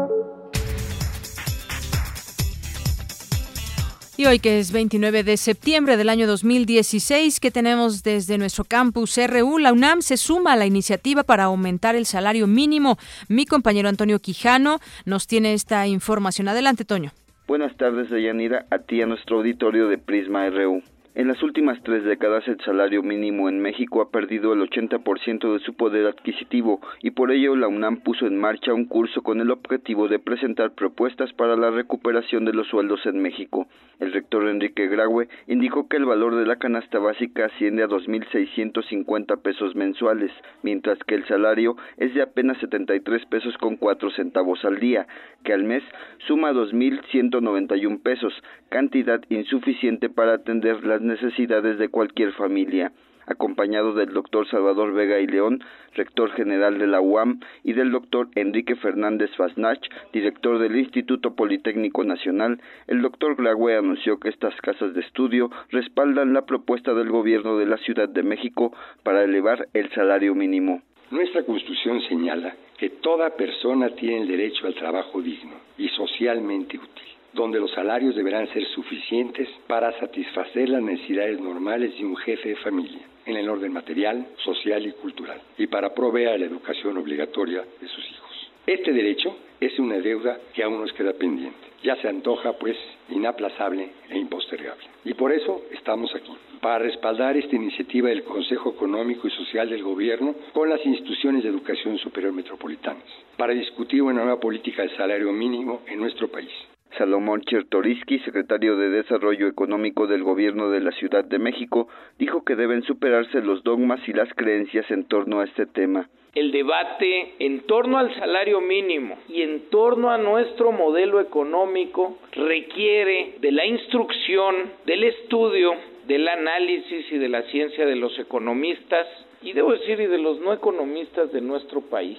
Y 4.17 4.27
hoy 4.27 4.39
que 4.39 4.59
es 4.59 4.73
29 4.73 5.25
de 5.25 5.37
septiembre 5.37 5.97
del 5.97 6.09
año 6.09 6.27
2016, 6.27 7.41
que 7.41 7.51
tenemos 7.51 8.03
desde 8.03 8.39
nuestro 8.39 8.65
campus 8.65 9.17
RU, 9.17 9.59
la 9.59 9.73
UNAM 9.73 10.03
se 10.03 10.17
suma 10.17 10.53
a 10.53 10.57
la 10.57 10.67
iniciativa 10.67 11.23
para 11.23 11.45
aumentar 11.45 11.95
el 11.95 12.07
salario 12.07 12.47
mínimo. 12.47 12.99
Mi 13.29 13.47
compañero 13.47 13.89
Antonio 13.89 14.19
Quijano 14.19 14.81
nos 15.05 15.27
tiene 15.27 15.55
esta 15.55 15.87
información. 15.87 16.49
Adelante, 16.49 16.85
Toño. 16.85 17.13
Buenas 17.47 17.77
tardes, 17.77 18.11
Deyanira, 18.11 18.67
a 18.71 18.79
ti 18.79 19.03
a 19.03 19.07
nuestro 19.07 19.39
auditorio 19.39 19.89
de 19.89 19.99
Prisma 19.99 20.49
RU. 20.51 20.83
En 21.15 21.29
las 21.29 21.43
últimas 21.43 21.79
tres 21.83 22.05
décadas 22.05 22.49
el 22.49 22.59
salario 22.61 23.03
mínimo 23.03 23.51
en 23.51 23.61
México 23.61 24.01
ha 24.01 24.11
perdido 24.11 24.55
el 24.55 24.61
80% 24.61 25.53
de 25.53 25.59
su 25.59 25.75
poder 25.75 26.07
adquisitivo 26.07 26.81
y 27.03 27.11
por 27.11 27.31
ello 27.31 27.55
la 27.55 27.69
UNAM 27.69 27.99
puso 27.99 28.27
en 28.27 28.39
marcha 28.39 28.73
un 28.73 28.87
curso 28.87 29.21
con 29.21 29.43
el 29.43 29.51
objetivo 29.51 30.09
de 30.09 30.19
presentar 30.19 30.73
propuestas 30.73 31.31
para 31.35 31.55
la 31.55 31.71
recuperación 31.71 32.47
de 32.47 32.55
los 32.55 32.67
sueldos 32.69 33.05
en 33.05 33.21
México. 33.21 33.67
El 34.01 34.15
rector 34.15 34.49
Enrique 34.49 34.89
Graue 34.89 35.29
indicó 35.49 35.87
que 35.87 35.99
el 35.99 36.07
valor 36.07 36.35
de 36.35 36.47
la 36.47 36.57
canasta 36.57 36.99
básica 36.99 37.45
asciende 37.45 37.83
a 37.83 37.89
2.650 37.89 39.43
pesos 39.43 39.77
mensuales, 39.77 40.33
mientras 40.63 40.99
que 41.07 41.15
el 41.15 41.27
salario 41.27 41.77
es 41.99 42.15
de 42.15 42.23
apenas 42.23 42.57
73 42.59 43.27
pesos 43.27 43.57
con 43.59 43.77
4 43.77 44.11
centavos 44.13 44.65
al 44.65 44.81
día, 44.81 45.07
que 45.45 45.53
al 45.53 45.65
mes 45.65 45.83
suma 46.27 46.53
2.191 46.53 48.03
pesos, 48.03 48.33
cantidad 48.71 49.21
insuficiente 49.29 50.09
para 50.09 50.35
atender 50.35 50.85
las 50.87 51.02
necesidades 51.03 51.79
de 51.79 51.89
cualquier 51.89 52.33
familia 52.33 52.93
acompañado 53.27 53.95
del 53.95 54.13
doctor 54.13 54.49
Salvador 54.49 54.93
Vega 54.93 55.21
y 55.21 55.27
León, 55.27 55.63
rector 55.95 56.31
general 56.33 56.79
de 56.79 56.87
la 56.87 57.01
UAM, 57.01 57.41
y 57.65 57.73
del 57.73 57.91
doctor 57.91 58.29
Enrique 58.35 58.77
Fernández 58.77 59.31
Fasnach, 59.37 59.81
director 60.13 60.59
del 60.59 60.77
Instituto 60.77 61.35
Politécnico 61.35 62.05
Nacional, 62.05 62.61
el 62.87 63.03
doctor 63.03 63.37
Glague 63.37 63.77
anunció 63.77 64.19
que 64.19 64.29
estas 64.29 64.55
casas 64.61 64.95
de 64.95 65.01
estudio 65.01 65.51
respaldan 65.71 66.33
la 66.33 66.47
propuesta 66.47 66.95
del 66.95 67.11
gobierno 67.11 67.59
de 67.59 67.67
la 67.67 67.79
Ciudad 67.79 68.09
de 68.09 68.23
México 68.23 68.73
para 69.03 69.25
elevar 69.25 69.69
el 69.73 69.91
salario 69.91 70.35
mínimo. 70.35 70.83
Nuestra 71.11 71.43
Constitución 71.43 72.01
señala 72.09 72.55
que 72.79 72.89
toda 72.89 73.37
persona 73.37 73.91
tiene 73.91 74.23
el 74.23 74.29
derecho 74.29 74.67
al 74.67 74.75
trabajo 74.75 75.21
digno 75.21 75.55
y 75.77 75.89
socialmente 75.89 76.79
útil 76.79 77.12
donde 77.33 77.59
los 77.59 77.71
salarios 77.73 78.15
deberán 78.15 78.49
ser 78.53 78.67
suficientes 78.69 79.49
para 79.67 79.99
satisfacer 79.99 80.69
las 80.69 80.83
necesidades 80.83 81.41
normales 81.41 81.97
de 81.97 82.05
un 82.05 82.17
jefe 82.17 82.51
de 82.51 82.57
familia 82.57 83.01
en 83.25 83.37
el 83.37 83.49
orden 83.49 83.73
material, 83.73 84.27
social 84.45 84.85
y 84.87 84.93
cultural, 84.93 85.41
y 85.57 85.67
para 85.67 85.95
proveer 85.95 86.41
la 86.41 86.47
educación 86.47 86.97
obligatoria 86.99 87.65
de 87.81 87.89
sus 87.89 88.05
hijos. 88.11 88.51
Este 88.67 88.93
derecho 88.93 89.37
es 89.61 89.79
una 89.79 89.99
deuda 89.99 90.39
que 90.53 90.63
aún 90.63 90.81
nos 90.81 90.93
queda 90.93 91.13
pendiente. 91.13 91.59
Ya 91.83 91.97
se 91.97 92.09
antoja, 92.09 92.53
pues, 92.53 92.77
inaplazable 93.11 93.91
e 94.09 94.19
impostergable. 94.19 94.85
Y 95.05 95.15
por 95.15 95.33
eso 95.33 95.63
estamos 95.73 96.15
aquí, 96.15 96.33
para 96.61 96.79
respaldar 96.79 97.37
esta 97.37 97.57
iniciativa 97.57 98.09
del 98.09 98.23
Consejo 98.23 98.71
Económico 98.71 99.27
y 99.27 99.31
Social 99.33 99.69
del 99.69 99.83
Gobierno 99.83 100.35
con 100.53 100.69
las 100.69 100.85
instituciones 100.87 101.43
de 101.43 101.49
educación 101.49 101.99
superior 101.99 102.33
metropolitanas, 102.33 103.03
para 103.37 103.53
discutir 103.53 104.03
una 104.03 104.15
nueva 104.15 104.39
política 104.39 104.83
de 104.83 104.97
salario 104.97 105.33
mínimo 105.33 105.83
en 105.87 105.99
nuestro 105.99 106.29
país 106.29 106.53
Salomón 106.99 107.43
Chertoriski, 107.43 108.19
secretario 108.21 108.77
de 108.77 108.91
Desarrollo 108.91 109.49
Económico 109.49 110.07
del 110.07 110.23
Gobierno 110.23 110.71
de 110.71 110.81
la 110.81 110.93
Ciudad 110.93 111.25
de 111.25 111.39
México, 111.39 111.89
dijo 112.19 112.45
que 112.45 112.57
deben 112.57 112.83
superarse 112.83 113.41
los 113.41 113.63
dogmas 113.65 114.01
y 114.09 114.13
las 114.13 114.29
creencias 114.35 114.91
en 114.91 115.05
torno 115.05 115.41
a 115.41 115.45
este 115.45 115.67
tema. 115.67 116.09
El 116.35 116.51
debate 116.51 117.35
en 117.41 117.61
torno 117.67 117.99
al 117.99 118.15
salario 118.15 118.61
mínimo 118.61 119.19
y 119.29 119.43
en 119.43 119.69
torno 119.71 120.11
a 120.11 120.19
nuestro 120.19 120.73
modelo 120.73 121.21
económico 121.21 122.19
requiere 122.33 123.35
de 123.41 123.53
la 123.53 123.67
instrucción, 123.67 124.73
del 124.87 125.05
estudio, 125.05 125.75
del 126.07 126.27
análisis 126.27 127.13
y 127.13 127.19
de 127.19 127.29
la 127.29 127.43
ciencia 127.43 127.85
de 127.85 127.97
los 127.97 128.19
economistas 128.19 129.07
y 129.43 129.53
debo 129.53 129.73
decir 129.73 130.01
y 130.01 130.07
de 130.07 130.19
los 130.19 130.41
no 130.41 130.53
economistas 130.53 131.33
de 131.33 131.41
nuestro 131.41 131.83
país 131.83 132.19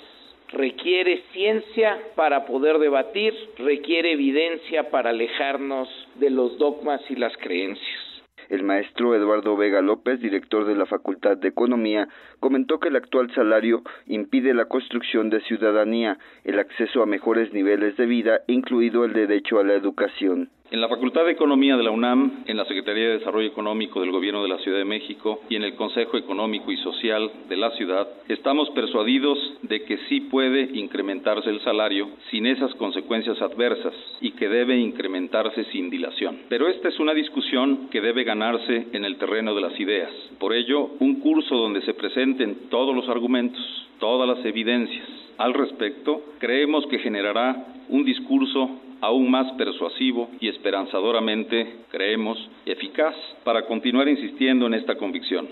requiere 0.53 1.23
ciencia 1.33 1.99
para 2.15 2.45
poder 2.45 2.77
debatir, 2.79 3.33
requiere 3.57 4.13
evidencia 4.13 4.89
para 4.89 5.09
alejarnos 5.09 5.89
de 6.15 6.29
los 6.29 6.57
dogmas 6.57 7.01
y 7.09 7.15
las 7.15 7.35
creencias. 7.37 8.13
El 8.49 8.63
maestro 8.63 9.15
Eduardo 9.15 9.55
Vega 9.55 9.81
López, 9.81 10.19
director 10.19 10.65
de 10.65 10.75
la 10.75 10.85
Facultad 10.85 11.37
de 11.37 11.47
Economía, 11.47 12.07
comentó 12.39 12.79
que 12.79 12.89
el 12.89 12.95
actual 12.95 13.33
salario 13.33 13.81
impide 14.05 14.53
la 14.53 14.65
construcción 14.65 15.29
de 15.29 15.41
ciudadanía, 15.41 16.17
el 16.43 16.59
acceso 16.59 17.01
a 17.01 17.05
mejores 17.05 17.53
niveles 17.53 17.97
de 17.97 18.05
vida, 18.05 18.41
incluido 18.47 19.05
el 19.05 19.13
derecho 19.13 19.59
a 19.59 19.63
la 19.63 19.73
educación. 19.73 20.49
En 20.73 20.81
la 20.81 20.89
Facultad 20.89 21.25
de 21.25 21.33
Economía 21.33 21.77
de 21.77 21.83
la 21.83 21.91
UNAM, 21.91 22.45
en 22.47 22.57
la 22.57 22.65
Secretaría 22.65 23.03
de 23.09 23.19
Desarrollo 23.19 23.47
Económico 23.47 24.01
del 24.01 24.09
Gobierno 24.09 24.41
de 24.41 24.49
la 24.49 24.57
Ciudad 24.57 24.79
de 24.79 24.86
México 24.86 25.41
y 25.47 25.55
en 25.55 25.63
el 25.63 25.75
Consejo 25.75 26.17
Económico 26.17 26.71
y 26.71 26.77
Social 26.77 27.29
de 27.47 27.57
la 27.57 27.69
ciudad, 27.77 28.07
estamos 28.27 28.71
persuadidos 28.71 29.38
de 29.62 29.83
que 29.83 29.99
sí 30.09 30.21
puede 30.21 30.71
incrementarse 30.73 31.51
el 31.51 31.62
salario 31.62 32.09
sin 32.31 32.47
esas 32.47 32.73
consecuencias 32.73 33.39
adversas 33.39 33.93
y 34.19 34.31
que 34.31 34.49
debe 34.49 34.75
incrementarse 34.75 35.63
sin 35.65 35.91
dilación. 35.91 36.39
Pero 36.49 36.67
esta 36.67 36.89
es 36.89 36.99
una 36.99 37.13
discusión 37.13 37.89
que 37.91 38.01
debe 38.01 38.23
ganarse 38.23 38.88
en 38.93 39.05
el 39.05 39.17
terreno 39.17 39.53
de 39.53 39.62
las 39.62 39.79
ideas. 39.79 40.12
Por 40.39 40.55
ello, 40.55 40.89
un 40.99 41.19
curso 41.19 41.55
donde 41.55 41.83
se 41.83 41.93
presenten 41.93 42.69
todos 42.71 42.95
los 42.95 43.07
argumentos, 43.09 43.62
todas 43.99 44.27
las 44.27 44.43
evidencias 44.43 45.07
al 45.38 45.53
respecto, 45.53 46.21
creemos 46.39 46.86
que 46.88 46.99
generará 46.99 47.65
un 47.89 48.05
discurso 48.05 48.69
aún 49.03 49.29
más 49.29 49.51
persuasivo 49.57 50.29
y 50.39 50.47
esperanzadoramente, 50.47 51.79
creemos, 51.91 52.37
eficaz 52.65 53.13
para 53.43 53.65
continuar 53.65 54.07
insistiendo 54.07 54.65
en 54.65 54.75
esta 54.75 54.95
convicción. 54.95 55.49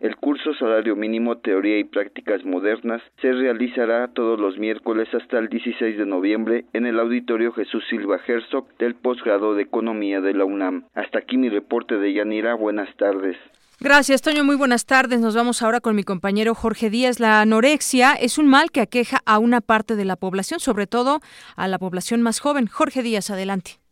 El 0.00 0.16
curso 0.16 0.52
Salario 0.54 0.94
Mínimo, 0.94 1.38
Teoría 1.38 1.78
y 1.78 1.84
Prácticas 1.84 2.44
Modernas 2.44 3.02
se 3.22 3.32
realizará 3.32 4.08
todos 4.08 4.38
los 4.38 4.58
miércoles 4.58 5.08
hasta 5.14 5.38
el 5.38 5.48
16 5.48 5.96
de 5.96 6.06
noviembre 6.06 6.64
en 6.74 6.86
el 6.86 7.00
Auditorio 7.00 7.52
Jesús 7.52 7.82
Silva 7.88 8.20
Herzog 8.26 8.68
del 8.78 8.94
posgrado 8.94 9.54
de 9.54 9.62
Economía 9.62 10.20
de 10.20 10.34
la 10.34 10.44
UNAM. 10.44 10.84
Hasta 10.94 11.20
aquí 11.20 11.38
mi 11.38 11.48
reporte 11.48 11.96
de 11.96 12.12
Yanira. 12.12 12.54
Buenas 12.54 12.94
tardes. 12.96 13.36
Gracias, 13.80 14.22
Toño. 14.22 14.44
Muy 14.44 14.56
buenas 14.56 14.86
tardes. 14.86 15.20
Nos 15.20 15.34
vamos 15.34 15.62
ahora 15.62 15.80
con 15.80 15.96
mi 15.96 16.02
compañero 16.02 16.54
Jorge 16.54 16.88
Díaz. 16.90 17.20
La 17.20 17.40
anorexia 17.40 18.14
es 18.14 18.38
un 18.38 18.48
mal 18.48 18.70
que 18.70 18.80
aqueja 18.80 19.20
a 19.26 19.38
una 19.38 19.60
parte 19.60 19.96
de 19.96 20.04
la 20.04 20.16
población, 20.16 20.60
sobre 20.60 20.86
todo 20.86 21.20
a 21.56 21.68
la 21.68 21.78
población 21.78 22.22
más 22.22 22.40
joven. 22.40 22.66
Jorge 22.66 23.02
Díaz, 23.02 23.30
adelante. 23.30 23.85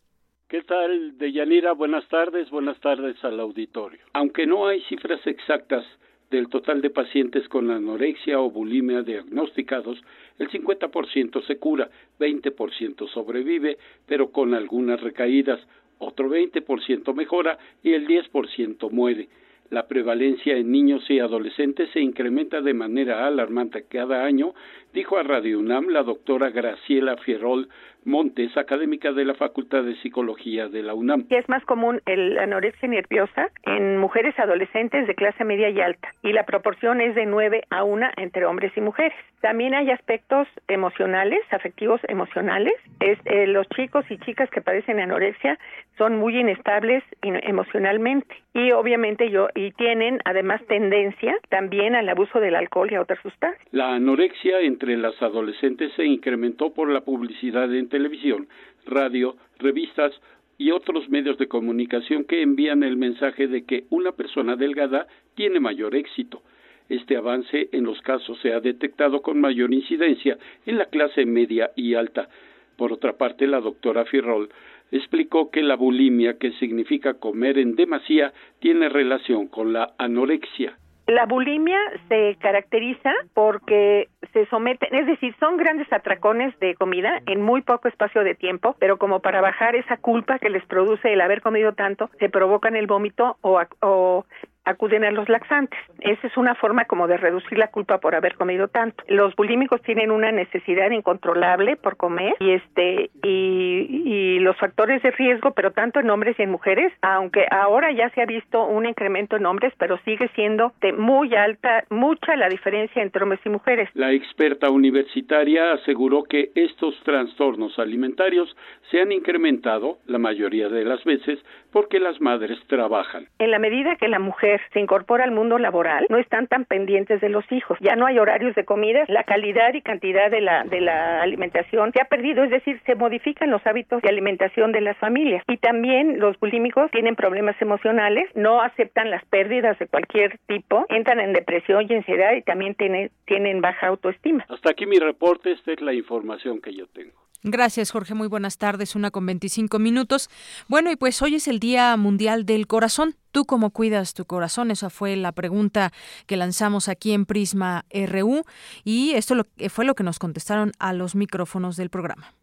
¿Qué 0.47 0.61
tal, 0.61 1.17
Deyanira? 1.17 1.71
Buenas 1.71 2.07
tardes, 2.07 2.51
buenas 2.51 2.79
tardes 2.79 3.15
al 3.25 3.39
auditorio. 3.39 3.97
Aunque 4.13 4.45
no 4.45 4.67
hay 4.67 4.79
cifras 4.81 5.25
exactas 5.25 5.83
del 6.29 6.49
total 6.49 6.81
de 6.81 6.91
pacientes 6.91 7.49
con 7.49 7.71
anorexia 7.71 8.39
o 8.39 8.51
bulimia 8.51 9.01
diagnosticados, 9.01 9.99
el 10.37 10.47
50% 10.51 11.43
se 11.47 11.57
cura, 11.57 11.89
20% 12.19 13.07
sobrevive, 13.09 13.79
pero 14.05 14.29
con 14.29 14.53
algunas 14.53 15.01
recaídas, 15.01 15.59
otro 15.97 16.29
20% 16.29 17.15
mejora 17.15 17.57
y 17.81 17.93
el 17.93 18.07
10% 18.07 18.91
muere. 18.91 19.29
La 19.71 19.87
prevalencia 19.87 20.55
en 20.55 20.71
niños 20.71 21.09
y 21.09 21.17
adolescentes 21.17 21.89
se 21.89 21.99
incrementa 21.99 22.61
de 22.61 22.75
manera 22.75 23.25
alarmante 23.25 23.85
cada 23.89 24.23
año, 24.23 24.53
dijo 24.93 25.17
a 25.17 25.23
Radio 25.23 25.57
UNAM 25.57 25.87
la 25.87 26.03
doctora 26.03 26.51
Graciela 26.51 27.17
Fierrol 27.17 27.67
Montes, 28.05 28.55
académica 28.55 29.11
de 29.11 29.25
la 29.25 29.33
Facultad 29.33 29.83
de 29.83 29.95
Psicología 29.95 30.67
de 30.67 30.83
la 30.83 30.93
UNAM. 30.93 31.25
Es 31.29 31.49
más 31.49 31.65
común 31.65 32.01
la 32.05 32.43
anorexia 32.43 32.87
nerviosa 32.87 33.49
en 33.63 33.97
mujeres 33.97 34.37
adolescentes 34.39 35.07
de 35.07 35.15
clase 35.15 35.43
media 35.43 35.69
y 35.69 35.81
alta 35.81 36.13
y 36.21 36.31
la 36.31 36.45
proporción 36.45 37.01
es 37.01 37.15
de 37.15 37.25
9 37.25 37.63
a 37.69 37.83
1 37.83 38.07
entre 38.17 38.45
hombres 38.45 38.71
y 38.75 38.81
mujeres. 38.81 39.17
También 39.41 39.73
hay 39.73 39.91
aspectos 39.91 40.47
emocionales, 40.67 41.39
afectivos 41.51 41.99
emocionales. 42.07 42.73
Es, 42.99 43.17
eh, 43.25 43.47
los 43.47 43.67
chicos 43.69 44.05
y 44.09 44.17
chicas 44.19 44.49
que 44.49 44.61
padecen 44.61 44.99
anorexia 44.99 45.57
son 45.97 46.17
muy 46.17 46.37
inestables 46.37 47.03
emocionalmente 47.21 48.35
y 48.53 48.71
obviamente 48.71 49.29
yo 49.29 49.47
y 49.55 49.71
tienen 49.71 50.19
además 50.25 50.61
tendencia 50.67 51.35
también 51.49 51.95
al 51.95 52.07
abuso 52.09 52.39
del 52.39 52.55
alcohol 52.55 52.89
y 52.91 52.95
a 52.95 53.01
otras 53.01 53.19
sustancias. 53.21 53.61
La 53.71 53.95
anorexia 53.95 54.59
entre 54.61 54.97
las 54.97 55.21
adolescentes 55.21 55.91
se 55.95 56.05
incrementó 56.05 56.73
por 56.73 56.89
la 56.89 57.01
publicidad 57.01 57.73
en 57.73 57.89
televisión, 57.95 58.49
radio, 58.85 59.37
revistas 59.57 60.11
y 60.57 60.71
otros 60.71 61.07
medios 61.07 61.37
de 61.37 61.47
comunicación 61.47 62.25
que 62.25 62.41
envían 62.41 62.83
el 62.83 62.97
mensaje 62.97 63.47
de 63.47 63.63
que 63.63 63.85
una 63.89 64.11
persona 64.11 64.57
delgada 64.57 65.07
tiene 65.33 65.61
mayor 65.61 65.95
éxito. 65.95 66.41
Este 66.89 67.15
avance 67.15 67.69
en 67.71 67.85
los 67.85 68.01
casos 68.01 68.37
se 68.41 68.51
ha 68.51 68.59
detectado 68.59 69.21
con 69.21 69.39
mayor 69.39 69.73
incidencia 69.73 70.37
en 70.65 70.77
la 70.77 70.87
clase 70.87 71.25
media 71.25 71.71
y 71.77 71.93
alta. 71.93 72.27
Por 72.75 72.91
otra 72.91 73.13
parte, 73.13 73.47
la 73.47 73.61
doctora 73.61 74.03
Firrol 74.03 74.49
explicó 74.91 75.49
que 75.49 75.63
la 75.63 75.77
bulimia, 75.77 76.37
que 76.37 76.51
significa 76.59 77.13
comer 77.13 77.57
en 77.59 77.77
demasía, 77.77 78.33
tiene 78.59 78.89
relación 78.89 79.47
con 79.47 79.71
la 79.71 79.93
anorexia. 79.97 80.77
La 81.07 81.27
bulimia 81.27 81.77
se 82.09 82.35
caracteriza 82.41 83.11
porque 83.35 84.09
se 84.33 84.47
someten, 84.47 84.93
es 84.95 85.05
decir, 85.05 85.35
son 85.39 85.55
grandes 85.55 85.91
atracones 85.93 86.57
de 86.59 86.73
comida 86.73 87.21
en 87.27 87.41
muy 87.41 87.61
poco 87.61 87.87
espacio 87.87 88.23
de 88.23 88.33
tiempo, 88.33 88.75
pero 88.79 88.97
como 88.97 89.19
para 89.19 89.39
bajar 89.39 89.75
esa 89.75 89.97
culpa 89.97 90.39
que 90.39 90.49
les 90.49 90.65
produce 90.65 91.13
el 91.13 91.21
haber 91.21 91.41
comido 91.41 91.73
tanto, 91.73 92.09
se 92.19 92.29
provocan 92.29 92.75
el 92.75 92.87
vómito 92.87 93.37
o, 93.41 93.61
o 93.81 94.25
acuden 94.65 95.03
a 95.03 95.11
los 95.11 95.29
laxantes. 95.29 95.79
Esa 95.99 96.27
es 96.27 96.37
una 96.37 96.55
forma 96.55 96.85
como 96.85 97.07
de 97.07 97.17
reducir 97.17 97.57
la 97.57 97.67
culpa 97.67 97.99
por 97.99 98.15
haber 98.15 98.35
comido 98.35 98.67
tanto. 98.67 99.03
Los 99.07 99.35
bulímicos 99.35 99.81
tienen 99.81 100.11
una 100.11 100.31
necesidad 100.31 100.91
incontrolable 100.91 101.75
por 101.75 101.97
comer 101.97 102.35
y 102.39 102.51
este 102.51 103.09
y, 103.23 104.03
y 104.05 104.39
los 104.39 104.57
factores 104.57 105.01
de 105.03 105.11
riesgo, 105.11 105.51
pero 105.51 105.71
tanto 105.71 105.99
en 105.99 106.09
hombres 106.09 106.37
y 106.39 106.43
en 106.43 106.51
mujeres, 106.51 106.91
aunque 107.01 107.45
ahora 107.49 107.91
ya 107.91 108.09
se 108.09 108.21
ha 108.21 108.25
visto 108.25 108.65
un 108.65 108.85
incremento 108.85 109.35
en 109.37 109.45
hombres, 109.45 109.73
pero 109.77 109.97
sigue 109.99 110.27
siendo 110.35 110.73
de 110.81 110.93
muy 110.93 111.35
alta, 111.35 111.83
mucha 111.89 112.35
la 112.35 112.49
diferencia 112.49 113.01
entre 113.01 113.23
hombres 113.23 113.41
y 113.45 113.49
mujeres. 113.49 113.89
La 113.93 114.11
experta 114.11 114.69
universitaria 114.69 115.73
aseguró 115.73 116.23
que 116.23 116.51
estos 116.55 116.99
trastornos 117.03 117.77
alimentarios 117.79 118.55
se 118.91 119.01
han 119.01 119.11
incrementado 119.11 119.97
la 120.05 120.17
mayoría 120.17 120.69
de 120.69 120.85
las 120.85 121.03
veces 121.03 121.39
porque 121.71 121.99
las 121.99 122.21
madres 122.21 122.57
trabajan. 122.67 123.27
En 123.39 123.51
la 123.51 123.59
medida 123.59 123.95
que 123.95 124.07
la 124.07 124.19
mujer 124.19 124.54
se 124.73 124.79
incorpora 124.79 125.23
al 125.23 125.31
mundo 125.31 125.57
laboral, 125.57 126.05
no 126.09 126.17
están 126.17 126.47
tan 126.47 126.65
pendientes 126.65 127.21
de 127.21 127.29
los 127.29 127.49
hijos. 127.51 127.77
Ya 127.81 127.95
no 127.95 128.05
hay 128.05 128.19
horarios 128.19 128.55
de 128.55 128.65
comida, 128.65 129.03
la 129.07 129.23
calidad 129.23 129.73
y 129.73 129.81
cantidad 129.81 130.29
de 130.31 130.41
la 130.41 130.63
de 130.63 130.81
la 130.81 131.21
alimentación 131.21 131.91
se 131.93 132.01
ha 132.01 132.05
perdido, 132.05 132.43
es 132.43 132.49
decir, 132.49 132.81
se 132.85 132.95
modifican 132.95 133.49
los 133.49 133.65
hábitos 133.65 134.01
de 134.01 134.09
alimentación 134.09 134.71
de 134.71 134.81
las 134.81 134.97
familias. 134.97 135.43
Y 135.47 135.57
también 135.57 136.19
los 136.19 136.39
bulímicos 136.39 136.91
tienen 136.91 137.15
problemas 137.15 137.55
emocionales, 137.61 138.29
no 138.35 138.61
aceptan 138.61 139.09
las 139.09 139.23
pérdidas 139.25 139.77
de 139.79 139.87
cualquier 139.87 140.39
tipo, 140.47 140.85
entran 140.89 141.19
en 141.19 141.33
depresión 141.33 141.85
y 141.89 141.93
ansiedad 141.93 142.33
y 142.35 142.41
también 142.41 142.75
tienen, 142.75 143.11
tienen 143.25 143.61
baja 143.61 143.87
autoestima. 143.87 144.45
Hasta 144.49 144.71
aquí 144.71 144.85
mi 144.85 144.99
reporte, 144.99 145.51
esta 145.51 145.71
es 145.71 145.81
la 145.81 145.93
información 145.93 146.61
que 146.61 146.73
yo 146.73 146.87
tengo. 146.87 147.25
Gracias, 147.47 147.91
Jorge. 147.91 148.15
Muy 148.15 148.27
buenas 148.27 148.57
tardes. 148.57 148.95
Una 148.95 149.11
con 149.11 149.23
25 149.27 149.77
minutos. 149.77 150.29
Bueno, 150.67 150.91
y 150.91 150.95
pues 150.95 151.21
hoy 151.21 151.35
es 151.35 151.47
el 151.47 151.59
Día 151.59 151.95
Mundial 151.95 152.43
del 152.47 152.65
Corazón. 152.65 153.15
¿Tú 153.35 153.43
cómo 153.43 153.71
cuidas 153.71 154.13
tu 154.13 154.23
corazón? 154.23 154.71
Esa 154.71 154.89
fue 154.89 155.17
la 155.17 155.33
pregunta 155.33 155.91
que 156.25 156.37
lanzamos 156.37 156.87
aquí 156.87 157.11
en 157.11 157.25
Prisma 157.25 157.83
RU 157.91 158.45
y 158.85 159.11
esto 159.11 159.35
lo, 159.35 159.43
fue 159.67 159.83
lo 159.83 159.93
que 159.93 160.05
nos 160.05 160.19
contestaron 160.19 160.71
a 160.79 160.93
los 160.93 161.15
micrófonos 161.15 161.75
del 161.75 161.89
programa. 161.89 162.33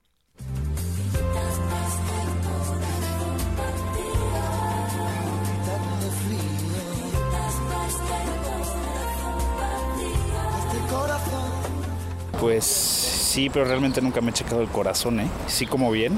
Pues 12.39 13.22
sí, 13.33 13.49
pero 13.49 13.65
realmente 13.65 14.03
nunca 14.03 14.21
me 14.21 14.31
he 14.31 14.35
checado 14.35 14.61
el 14.61 14.69
corazón, 14.69 15.19
¿eh? 15.19 15.27
Sí 15.47 15.65
como 15.65 15.91
bien 15.91 16.13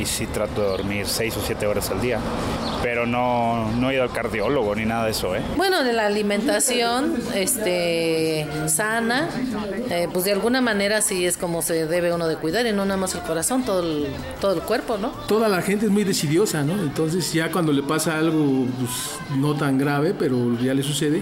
y 0.00 0.06
sí 0.06 0.26
trato 0.26 0.62
de 0.62 0.68
dormir 0.68 1.06
seis 1.06 1.36
o 1.36 1.40
siete 1.44 1.66
horas 1.66 1.90
al 1.90 2.00
día, 2.00 2.20
pero 2.80 3.06
no, 3.06 3.68
no 3.72 3.90
he 3.90 3.94
ido 3.94 4.04
al 4.04 4.12
cardiólogo 4.12 4.76
ni 4.76 4.84
nada 4.84 5.06
de 5.06 5.10
eso, 5.10 5.34
¿eh? 5.34 5.42
Bueno, 5.56 5.82
de 5.82 5.92
la 5.92 6.06
alimentación 6.06 7.16
este, 7.34 8.46
sana, 8.68 9.28
eh, 9.90 10.06
pues 10.12 10.24
de 10.26 10.32
alguna 10.32 10.60
manera 10.60 11.02
sí 11.02 11.26
es 11.26 11.36
como 11.36 11.60
se 11.60 11.86
debe 11.86 12.14
uno 12.14 12.28
de 12.28 12.36
cuidar 12.36 12.64
y 12.66 12.72
no 12.72 12.84
nada 12.84 12.98
más 12.98 13.16
el 13.16 13.22
corazón, 13.22 13.64
todo 13.64 13.80
el, 13.80 14.06
todo 14.40 14.54
el 14.54 14.60
cuerpo, 14.60 14.96
¿no? 14.96 15.08
Toda 15.26 15.48
la 15.48 15.62
gente 15.62 15.86
es 15.86 15.90
muy 15.90 16.04
decidiosa, 16.04 16.62
¿no? 16.62 16.74
Entonces 16.74 17.32
ya 17.32 17.50
cuando 17.50 17.72
le 17.72 17.82
pasa 17.82 18.16
algo 18.16 18.66
pues, 18.78 19.18
no 19.36 19.56
tan 19.56 19.76
grave, 19.76 20.14
pero 20.16 20.56
ya 20.60 20.72
le 20.72 20.84
sucede, 20.84 21.20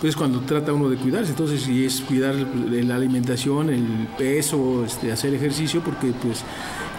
pues 0.00 0.16
cuando 0.16 0.40
trata 0.40 0.72
uno 0.72 0.88
de 0.88 0.96
cuidarse. 0.96 1.30
Entonces, 1.30 1.62
si 1.62 1.84
es 1.84 2.00
cuidar 2.00 2.34
la 2.34 2.94
alimentación, 2.94 3.70
el 3.70 4.08
peso, 4.16 4.84
este, 4.84 5.12
hacer 5.12 5.34
ejercicio, 5.34 5.82
porque 5.82 6.12
pues 6.22 6.42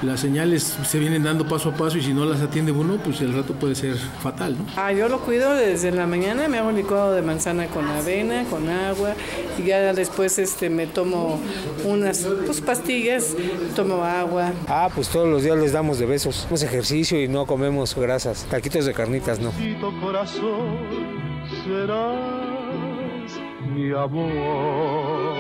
las 0.04 0.20
señales 0.20 0.64
se 0.64 1.00
vienen 1.00 1.24
dando 1.24 1.48
paso 1.48 1.70
a 1.70 1.74
paso 1.74 1.98
y 1.98 2.02
si 2.02 2.14
no 2.14 2.26
las 2.26 2.42
atiende 2.42 2.72
uno, 2.72 2.98
pues 3.04 3.22
el 3.22 3.34
rato 3.34 3.54
puede 3.54 3.76
ser 3.76 3.96
fatal, 3.96 4.58
¿no? 4.58 4.66
Ah, 4.76 4.92
yo 4.92 5.08
lo 5.10 5.20
cuido 5.20 5.54
desde 5.54 5.92
la 5.92 6.08
mañana, 6.08 6.48
me 6.48 6.58
hago 6.58 6.70
un 6.70 6.76
licuado 6.76 7.14
de 7.14 7.22
manzana 7.22 7.68
con 7.68 7.88
avena, 7.88 8.46
con 8.46 8.68
agua 8.70 9.14
y 9.60 9.64
ya 9.64 9.94
después 9.94 10.40
este 10.40 10.70
me 10.70 10.88
tomo 10.88 11.40
unas 11.86 12.28
pues, 12.46 12.62
pastillas, 12.62 13.36
tomo 13.76 14.04
agua. 14.04 14.54
Ah, 14.68 14.90
pues 14.94 15.10
todos 15.10 15.28
los 15.28 15.44
días 15.44 15.58
les 15.58 15.72
damos 15.72 16.00
de 16.00 16.06
besos. 16.06 16.40
Hacemos 16.40 16.64
ejercicio 16.64 17.22
y 17.22 17.28
no 17.28 17.46
comemos 17.46 17.96
grasas, 17.96 18.46
taquitos 18.50 18.86
de 18.86 18.94
carnitas, 18.94 19.40
no. 19.40 19.52
corazón 20.02 21.12
mi 23.74 23.92
amor. 23.92 25.32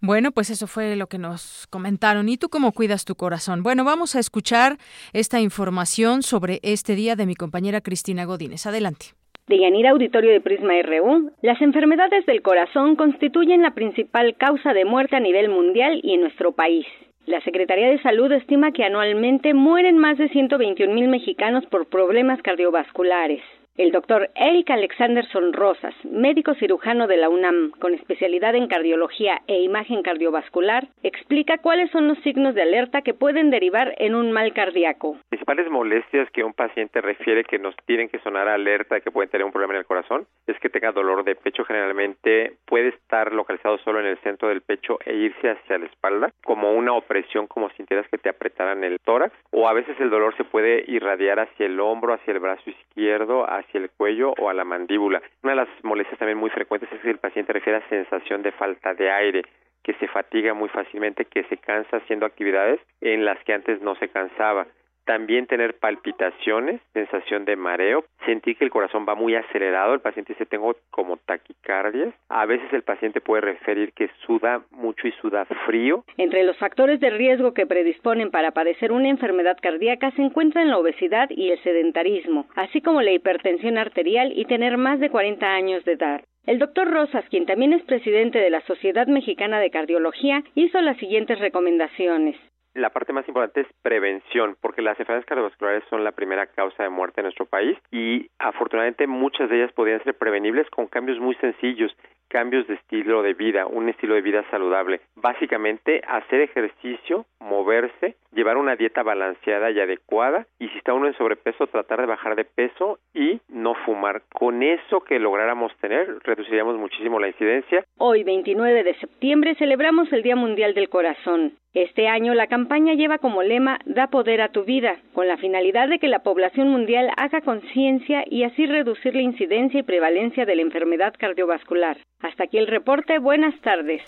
Bueno, 0.00 0.32
pues 0.32 0.50
eso 0.50 0.66
fue 0.66 0.96
lo 0.96 1.06
que 1.06 1.16
nos 1.16 1.66
comentaron. 1.70 2.28
¿Y 2.28 2.36
tú 2.36 2.50
cómo 2.50 2.72
cuidas 2.72 3.06
tu 3.06 3.14
corazón? 3.14 3.62
Bueno, 3.62 3.84
vamos 3.84 4.14
a 4.14 4.20
escuchar 4.20 4.76
esta 5.14 5.40
información 5.40 6.22
sobre 6.22 6.60
este 6.62 6.94
día 6.94 7.16
de 7.16 7.24
mi 7.24 7.34
compañera 7.34 7.80
Cristina 7.80 8.26
Godínez. 8.26 8.66
Adelante. 8.66 9.06
De 9.46 9.58
Yanira 9.58 9.90
Auditorio 9.90 10.30
de 10.30 10.42
Prisma 10.42 10.74
RU, 10.82 11.30
las 11.40 11.60
enfermedades 11.62 12.26
del 12.26 12.42
corazón 12.42 12.96
constituyen 12.96 13.62
la 13.62 13.74
principal 13.74 14.36
causa 14.36 14.74
de 14.74 14.84
muerte 14.84 15.16
a 15.16 15.20
nivel 15.20 15.48
mundial 15.48 16.00
y 16.02 16.14
en 16.14 16.20
nuestro 16.20 16.52
país. 16.52 16.86
La 17.24 17.40
Secretaría 17.40 17.88
de 17.88 18.02
Salud 18.02 18.30
estima 18.32 18.72
que 18.72 18.84
anualmente 18.84 19.54
mueren 19.54 19.96
más 19.96 20.18
de 20.18 20.28
121 20.28 20.92
mil 20.92 21.08
mexicanos 21.08 21.64
por 21.70 21.86
problemas 21.86 22.42
cardiovasculares. 22.42 23.40
El 23.76 23.90
doctor 23.90 24.30
Eric 24.36 24.70
Alexanderson 24.70 25.52
Rosas, 25.52 25.96
médico 26.04 26.54
cirujano 26.54 27.08
de 27.08 27.16
la 27.16 27.28
UNAM 27.28 27.72
con 27.80 27.92
especialidad 27.92 28.54
en 28.54 28.68
cardiología 28.68 29.42
e 29.48 29.62
imagen 29.62 30.04
cardiovascular, 30.04 30.86
explica 31.02 31.58
cuáles 31.58 31.90
son 31.90 32.06
los 32.06 32.16
signos 32.18 32.54
de 32.54 32.62
alerta 32.62 33.02
que 33.02 33.14
pueden 33.14 33.50
derivar 33.50 33.92
en 33.98 34.14
un 34.14 34.30
mal 34.30 34.52
cardíaco. 34.52 35.16
Principales 35.28 35.68
molestias 35.68 36.30
que 36.30 36.44
un 36.44 36.52
paciente 36.52 37.00
refiere 37.00 37.42
que 37.42 37.58
nos 37.58 37.74
tienen 37.84 38.08
que 38.08 38.20
sonar 38.20 38.46
alerta 38.46 39.00
que 39.00 39.10
pueden 39.10 39.28
tener 39.28 39.44
un 39.44 39.50
problema 39.50 39.74
en 39.74 39.80
el 39.80 39.86
corazón 39.86 40.24
es 40.46 40.56
que 40.60 40.68
tenga 40.68 40.92
dolor 40.92 41.24
de 41.24 41.34
pecho. 41.34 41.64
Generalmente 41.64 42.52
puede 42.66 42.90
estar 42.90 43.32
localizado 43.32 43.78
solo 43.78 43.98
en 43.98 44.06
el 44.06 44.18
centro 44.18 44.50
del 44.50 44.60
pecho 44.60 45.00
e 45.04 45.16
irse 45.16 45.50
hacia 45.50 45.78
la 45.78 45.86
espalda, 45.86 46.30
como 46.44 46.72
una 46.74 46.92
opresión, 46.92 47.48
como 47.48 47.68
si 47.70 47.78
sintieras 47.78 48.06
que 48.08 48.18
te 48.18 48.28
apretaran 48.28 48.84
el 48.84 49.00
tórax, 49.00 49.34
o 49.50 49.68
a 49.68 49.72
veces 49.72 49.98
el 49.98 50.10
dolor 50.10 50.36
se 50.36 50.44
puede 50.44 50.84
irradiar 50.86 51.40
hacia 51.40 51.66
el 51.66 51.80
hombro, 51.80 52.14
hacia 52.14 52.34
el 52.34 52.38
brazo 52.38 52.70
izquierdo, 52.70 53.42
hacia 53.42 53.63
el 53.72 53.90
cuello 53.90 54.34
o 54.38 54.48
a 54.48 54.54
la 54.54 54.64
mandíbula. 54.64 55.22
Una 55.42 55.52
de 55.52 55.56
las 55.56 55.68
molestias 55.82 56.18
también 56.18 56.38
muy 56.38 56.50
frecuentes 56.50 56.90
es 56.92 57.00
que 57.00 57.10
el 57.10 57.18
paciente 57.18 57.52
refiere 57.52 57.78
a 57.78 57.88
sensación 57.88 58.42
de 58.42 58.52
falta 58.52 58.94
de 58.94 59.10
aire 59.10 59.42
que 59.82 59.94
se 59.94 60.08
fatiga 60.08 60.54
muy 60.54 60.68
fácilmente, 60.68 61.26
que 61.26 61.44
se 61.44 61.58
cansa 61.58 61.98
haciendo 61.98 62.26
actividades 62.26 62.80
en 63.00 63.24
las 63.24 63.38
que 63.44 63.52
antes 63.52 63.82
no 63.82 63.94
se 63.96 64.08
cansaba 64.08 64.66
también 65.04 65.46
tener 65.46 65.74
palpitaciones, 65.78 66.80
sensación 66.92 67.44
de 67.44 67.56
mareo, 67.56 68.04
sentir 68.26 68.56
que 68.56 68.64
el 68.64 68.70
corazón 68.70 69.06
va 69.08 69.14
muy 69.14 69.34
acelerado, 69.34 69.94
el 69.94 70.00
paciente 70.00 70.32
dice 70.32 70.46
tengo 70.46 70.76
como 70.90 71.16
taquicardias, 71.16 72.14
a 72.28 72.46
veces 72.46 72.72
el 72.72 72.82
paciente 72.82 73.20
puede 73.20 73.42
referir 73.42 73.92
que 73.92 74.10
suda 74.26 74.62
mucho 74.70 75.06
y 75.06 75.12
suda 75.12 75.44
frío. 75.66 76.04
Entre 76.16 76.44
los 76.44 76.56
factores 76.58 77.00
de 77.00 77.10
riesgo 77.10 77.54
que 77.54 77.66
predisponen 77.66 78.30
para 78.30 78.52
padecer 78.52 78.92
una 78.92 79.08
enfermedad 79.08 79.56
cardíaca 79.60 80.10
se 80.12 80.22
encuentran 80.22 80.68
la 80.68 80.78
obesidad 80.78 81.28
y 81.30 81.50
el 81.50 81.62
sedentarismo, 81.62 82.46
así 82.54 82.80
como 82.80 83.02
la 83.02 83.12
hipertensión 83.12 83.78
arterial 83.78 84.32
y 84.34 84.44
tener 84.44 84.76
más 84.76 85.00
de 85.00 85.10
40 85.10 85.46
años 85.46 85.84
de 85.84 85.92
edad. 85.92 86.22
El 86.46 86.58
doctor 86.58 86.90
Rosas, 86.90 87.24
quien 87.30 87.46
también 87.46 87.72
es 87.72 87.82
presidente 87.84 88.38
de 88.38 88.50
la 88.50 88.60
Sociedad 88.62 89.06
Mexicana 89.06 89.60
de 89.60 89.70
Cardiología, 89.70 90.44
hizo 90.54 90.80
las 90.82 90.98
siguientes 90.98 91.38
recomendaciones 91.38 92.36
la 92.74 92.90
parte 92.90 93.12
más 93.12 93.26
importante 93.28 93.62
es 93.62 93.66
prevención, 93.82 94.56
porque 94.60 94.82
las 94.82 94.98
enfermedades 94.98 95.26
cardiovasculares 95.26 95.84
son 95.88 96.04
la 96.04 96.12
primera 96.12 96.46
causa 96.46 96.82
de 96.82 96.88
muerte 96.88 97.20
en 97.20 97.26
nuestro 97.26 97.46
país 97.46 97.78
y 97.90 98.28
afortunadamente 98.38 99.06
muchas 99.06 99.48
de 99.48 99.58
ellas 99.58 99.72
podrían 99.72 100.02
ser 100.02 100.14
prevenibles 100.14 100.68
con 100.70 100.88
cambios 100.88 101.18
muy 101.20 101.34
sencillos, 101.36 101.94
cambios 102.28 102.66
de 102.66 102.74
estilo 102.74 103.22
de 103.22 103.34
vida, 103.34 103.66
un 103.66 103.88
estilo 103.88 104.14
de 104.16 104.22
vida 104.22 104.44
saludable. 104.50 105.00
Básicamente 105.14 106.02
hacer 106.08 106.40
ejercicio, 106.40 107.26
moverse, 107.38 108.16
llevar 108.32 108.56
una 108.56 108.74
dieta 108.74 109.04
balanceada 109.04 109.70
y 109.70 109.78
adecuada 109.78 110.46
y 110.58 110.68
si 110.68 110.78
está 110.78 110.94
uno 110.94 111.06
en 111.06 111.16
sobrepeso 111.16 111.68
tratar 111.68 112.00
de 112.00 112.06
bajar 112.06 112.34
de 112.34 112.44
peso 112.44 112.98
y 113.14 113.40
no 113.48 113.74
fumar. 113.86 114.22
Con 114.32 114.64
eso 114.64 115.00
que 115.00 115.20
lográramos 115.20 115.72
tener 115.76 116.18
reduciríamos 116.24 116.76
muchísimo 116.76 117.20
la 117.20 117.28
incidencia. 117.28 117.84
Hoy 117.98 118.24
29 118.24 118.82
de 118.82 118.94
septiembre 118.94 119.54
celebramos 119.54 120.12
el 120.12 120.22
Día 120.24 120.34
Mundial 120.34 120.74
del 120.74 120.88
Corazón. 120.88 121.52
Este 121.74 122.06
año 122.06 122.34
la 122.34 122.46
campaña 122.46 122.94
lleva 122.94 123.18
como 123.18 123.42
lema 123.42 123.80
Da 123.84 124.06
poder 124.06 124.40
a 124.42 124.52
tu 124.52 124.62
vida, 124.62 125.00
con 125.12 125.26
la 125.26 125.36
finalidad 125.36 125.88
de 125.88 125.98
que 125.98 126.06
la 126.06 126.20
población 126.20 126.68
mundial 126.68 127.10
haga 127.16 127.40
conciencia 127.40 128.22
y 128.30 128.44
así 128.44 128.64
reducir 128.66 129.12
la 129.16 129.22
incidencia 129.22 129.80
y 129.80 129.82
prevalencia 129.82 130.46
de 130.46 130.54
la 130.54 130.62
enfermedad 130.62 131.14
cardiovascular. 131.18 131.98
Hasta 132.20 132.44
aquí 132.44 132.58
el 132.58 132.68
reporte. 132.68 133.18
Buenas 133.18 133.60
tardes. 133.60 134.02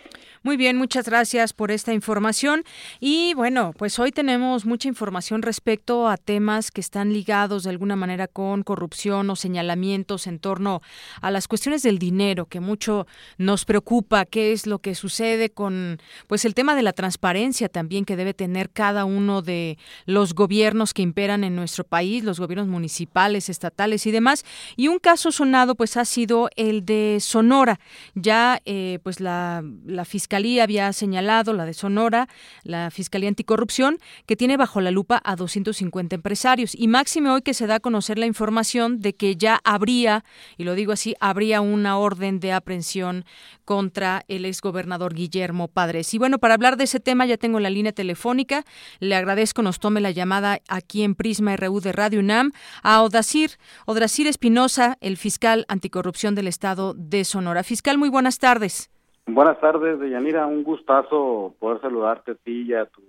Muy 0.44 0.56
bien, 0.56 0.76
muchas 0.76 1.08
gracias 1.08 1.52
por 1.52 1.72
esta 1.72 1.92
información. 1.92 2.62
Y 3.00 3.34
bueno, 3.34 3.72
pues 3.76 3.98
hoy 3.98 4.12
tenemos 4.12 4.64
mucha 4.64 4.86
información 4.86 5.42
respecto 5.42 6.08
a 6.08 6.16
temas 6.16 6.70
que 6.70 6.80
están 6.80 7.12
ligados 7.12 7.64
de 7.64 7.70
alguna 7.70 7.96
manera 7.96 8.28
con 8.28 8.62
corrupción 8.62 9.28
o 9.28 9.34
señalamientos 9.34 10.28
en 10.28 10.38
torno 10.38 10.82
a 11.20 11.32
las 11.32 11.48
cuestiones 11.48 11.82
del 11.82 11.98
dinero, 11.98 12.46
que 12.46 12.60
mucho 12.60 13.08
nos 13.38 13.64
preocupa, 13.64 14.24
qué 14.24 14.52
es 14.52 14.68
lo 14.68 14.78
que 14.78 14.94
sucede 14.94 15.50
con 15.50 15.98
pues 16.28 16.44
el 16.44 16.54
tema 16.54 16.76
de 16.76 16.82
la 16.84 16.92
transparencia 16.92 17.55
también 17.68 18.04
que 18.04 18.16
debe 18.16 18.34
tener 18.34 18.70
cada 18.70 19.04
uno 19.04 19.42
de 19.42 19.78
los 20.04 20.34
gobiernos 20.34 20.94
que 20.94 21.02
imperan 21.02 21.44
en 21.44 21.56
nuestro 21.56 21.84
país, 21.84 22.22
los 22.24 22.38
gobiernos 22.38 22.68
municipales, 22.68 23.48
estatales 23.48 24.06
y 24.06 24.10
demás. 24.10 24.44
Y 24.76 24.88
un 24.88 24.98
caso 24.98 25.32
sonado 25.32 25.74
pues 25.74 25.96
ha 25.96 26.04
sido 26.04 26.50
el 26.56 26.84
de 26.84 27.18
Sonora. 27.20 27.80
Ya 28.14 28.60
eh, 28.64 28.98
pues 29.02 29.20
la, 29.20 29.64
la 29.84 30.04
fiscalía 30.04 30.62
había 30.62 30.92
señalado, 30.92 31.52
la 31.52 31.64
de 31.64 31.74
Sonora, 31.74 32.28
la 32.62 32.90
Fiscalía 32.90 33.28
Anticorrupción, 33.28 33.98
que 34.26 34.36
tiene 34.36 34.56
bajo 34.56 34.80
la 34.80 34.90
lupa 34.90 35.20
a 35.24 35.36
250 35.36 36.14
empresarios. 36.14 36.74
Y 36.74 36.88
máxime 36.88 37.30
hoy 37.30 37.42
que 37.42 37.54
se 37.54 37.66
da 37.66 37.76
a 37.76 37.80
conocer 37.80 38.18
la 38.18 38.26
información 38.26 39.00
de 39.00 39.14
que 39.14 39.36
ya 39.36 39.60
habría, 39.64 40.24
y 40.56 40.64
lo 40.64 40.74
digo 40.74 40.92
así, 40.92 41.14
habría 41.20 41.60
una 41.60 41.98
orden 41.98 42.40
de 42.40 42.52
aprehensión 42.52 43.24
contra 43.66 44.22
el 44.28 44.46
exgobernador 44.46 45.12
Guillermo 45.12 45.68
Padres. 45.68 46.14
Y 46.14 46.18
bueno, 46.18 46.38
para 46.38 46.54
hablar 46.54 46.78
de 46.78 46.84
ese 46.84 47.00
tema 47.00 47.26
ya 47.26 47.36
tengo 47.36 47.60
la 47.60 47.68
línea 47.68 47.92
telefónica. 47.92 48.64
Le 49.00 49.14
agradezco 49.14 49.60
nos 49.60 49.78
tome 49.78 50.00
la 50.00 50.12
llamada 50.12 50.60
aquí 50.70 51.02
en 51.02 51.14
Prisma 51.14 51.56
RU 51.56 51.80
de 51.80 51.92
Radio 51.92 52.20
UNAM 52.20 52.52
a 52.82 53.02
Odacir, 53.02 53.50
Odacir 53.84 54.26
Espinosa, 54.26 54.96
el 55.02 55.18
fiscal 55.18 55.66
anticorrupción 55.68 56.34
del 56.34 56.46
estado 56.46 56.94
de 56.94 57.24
Sonora. 57.24 57.62
Fiscal, 57.64 57.98
muy 57.98 58.08
buenas 58.08 58.38
tardes. 58.38 58.90
Buenas 59.26 59.58
tardes, 59.60 59.98
Deyanira. 59.98 60.46
Un 60.46 60.62
gustazo 60.62 61.54
poder 61.58 61.80
saludarte 61.80 62.32
a 62.32 62.34
ti 62.36 62.62
y 62.62 62.74
a, 62.74 62.86
tu, 62.86 63.02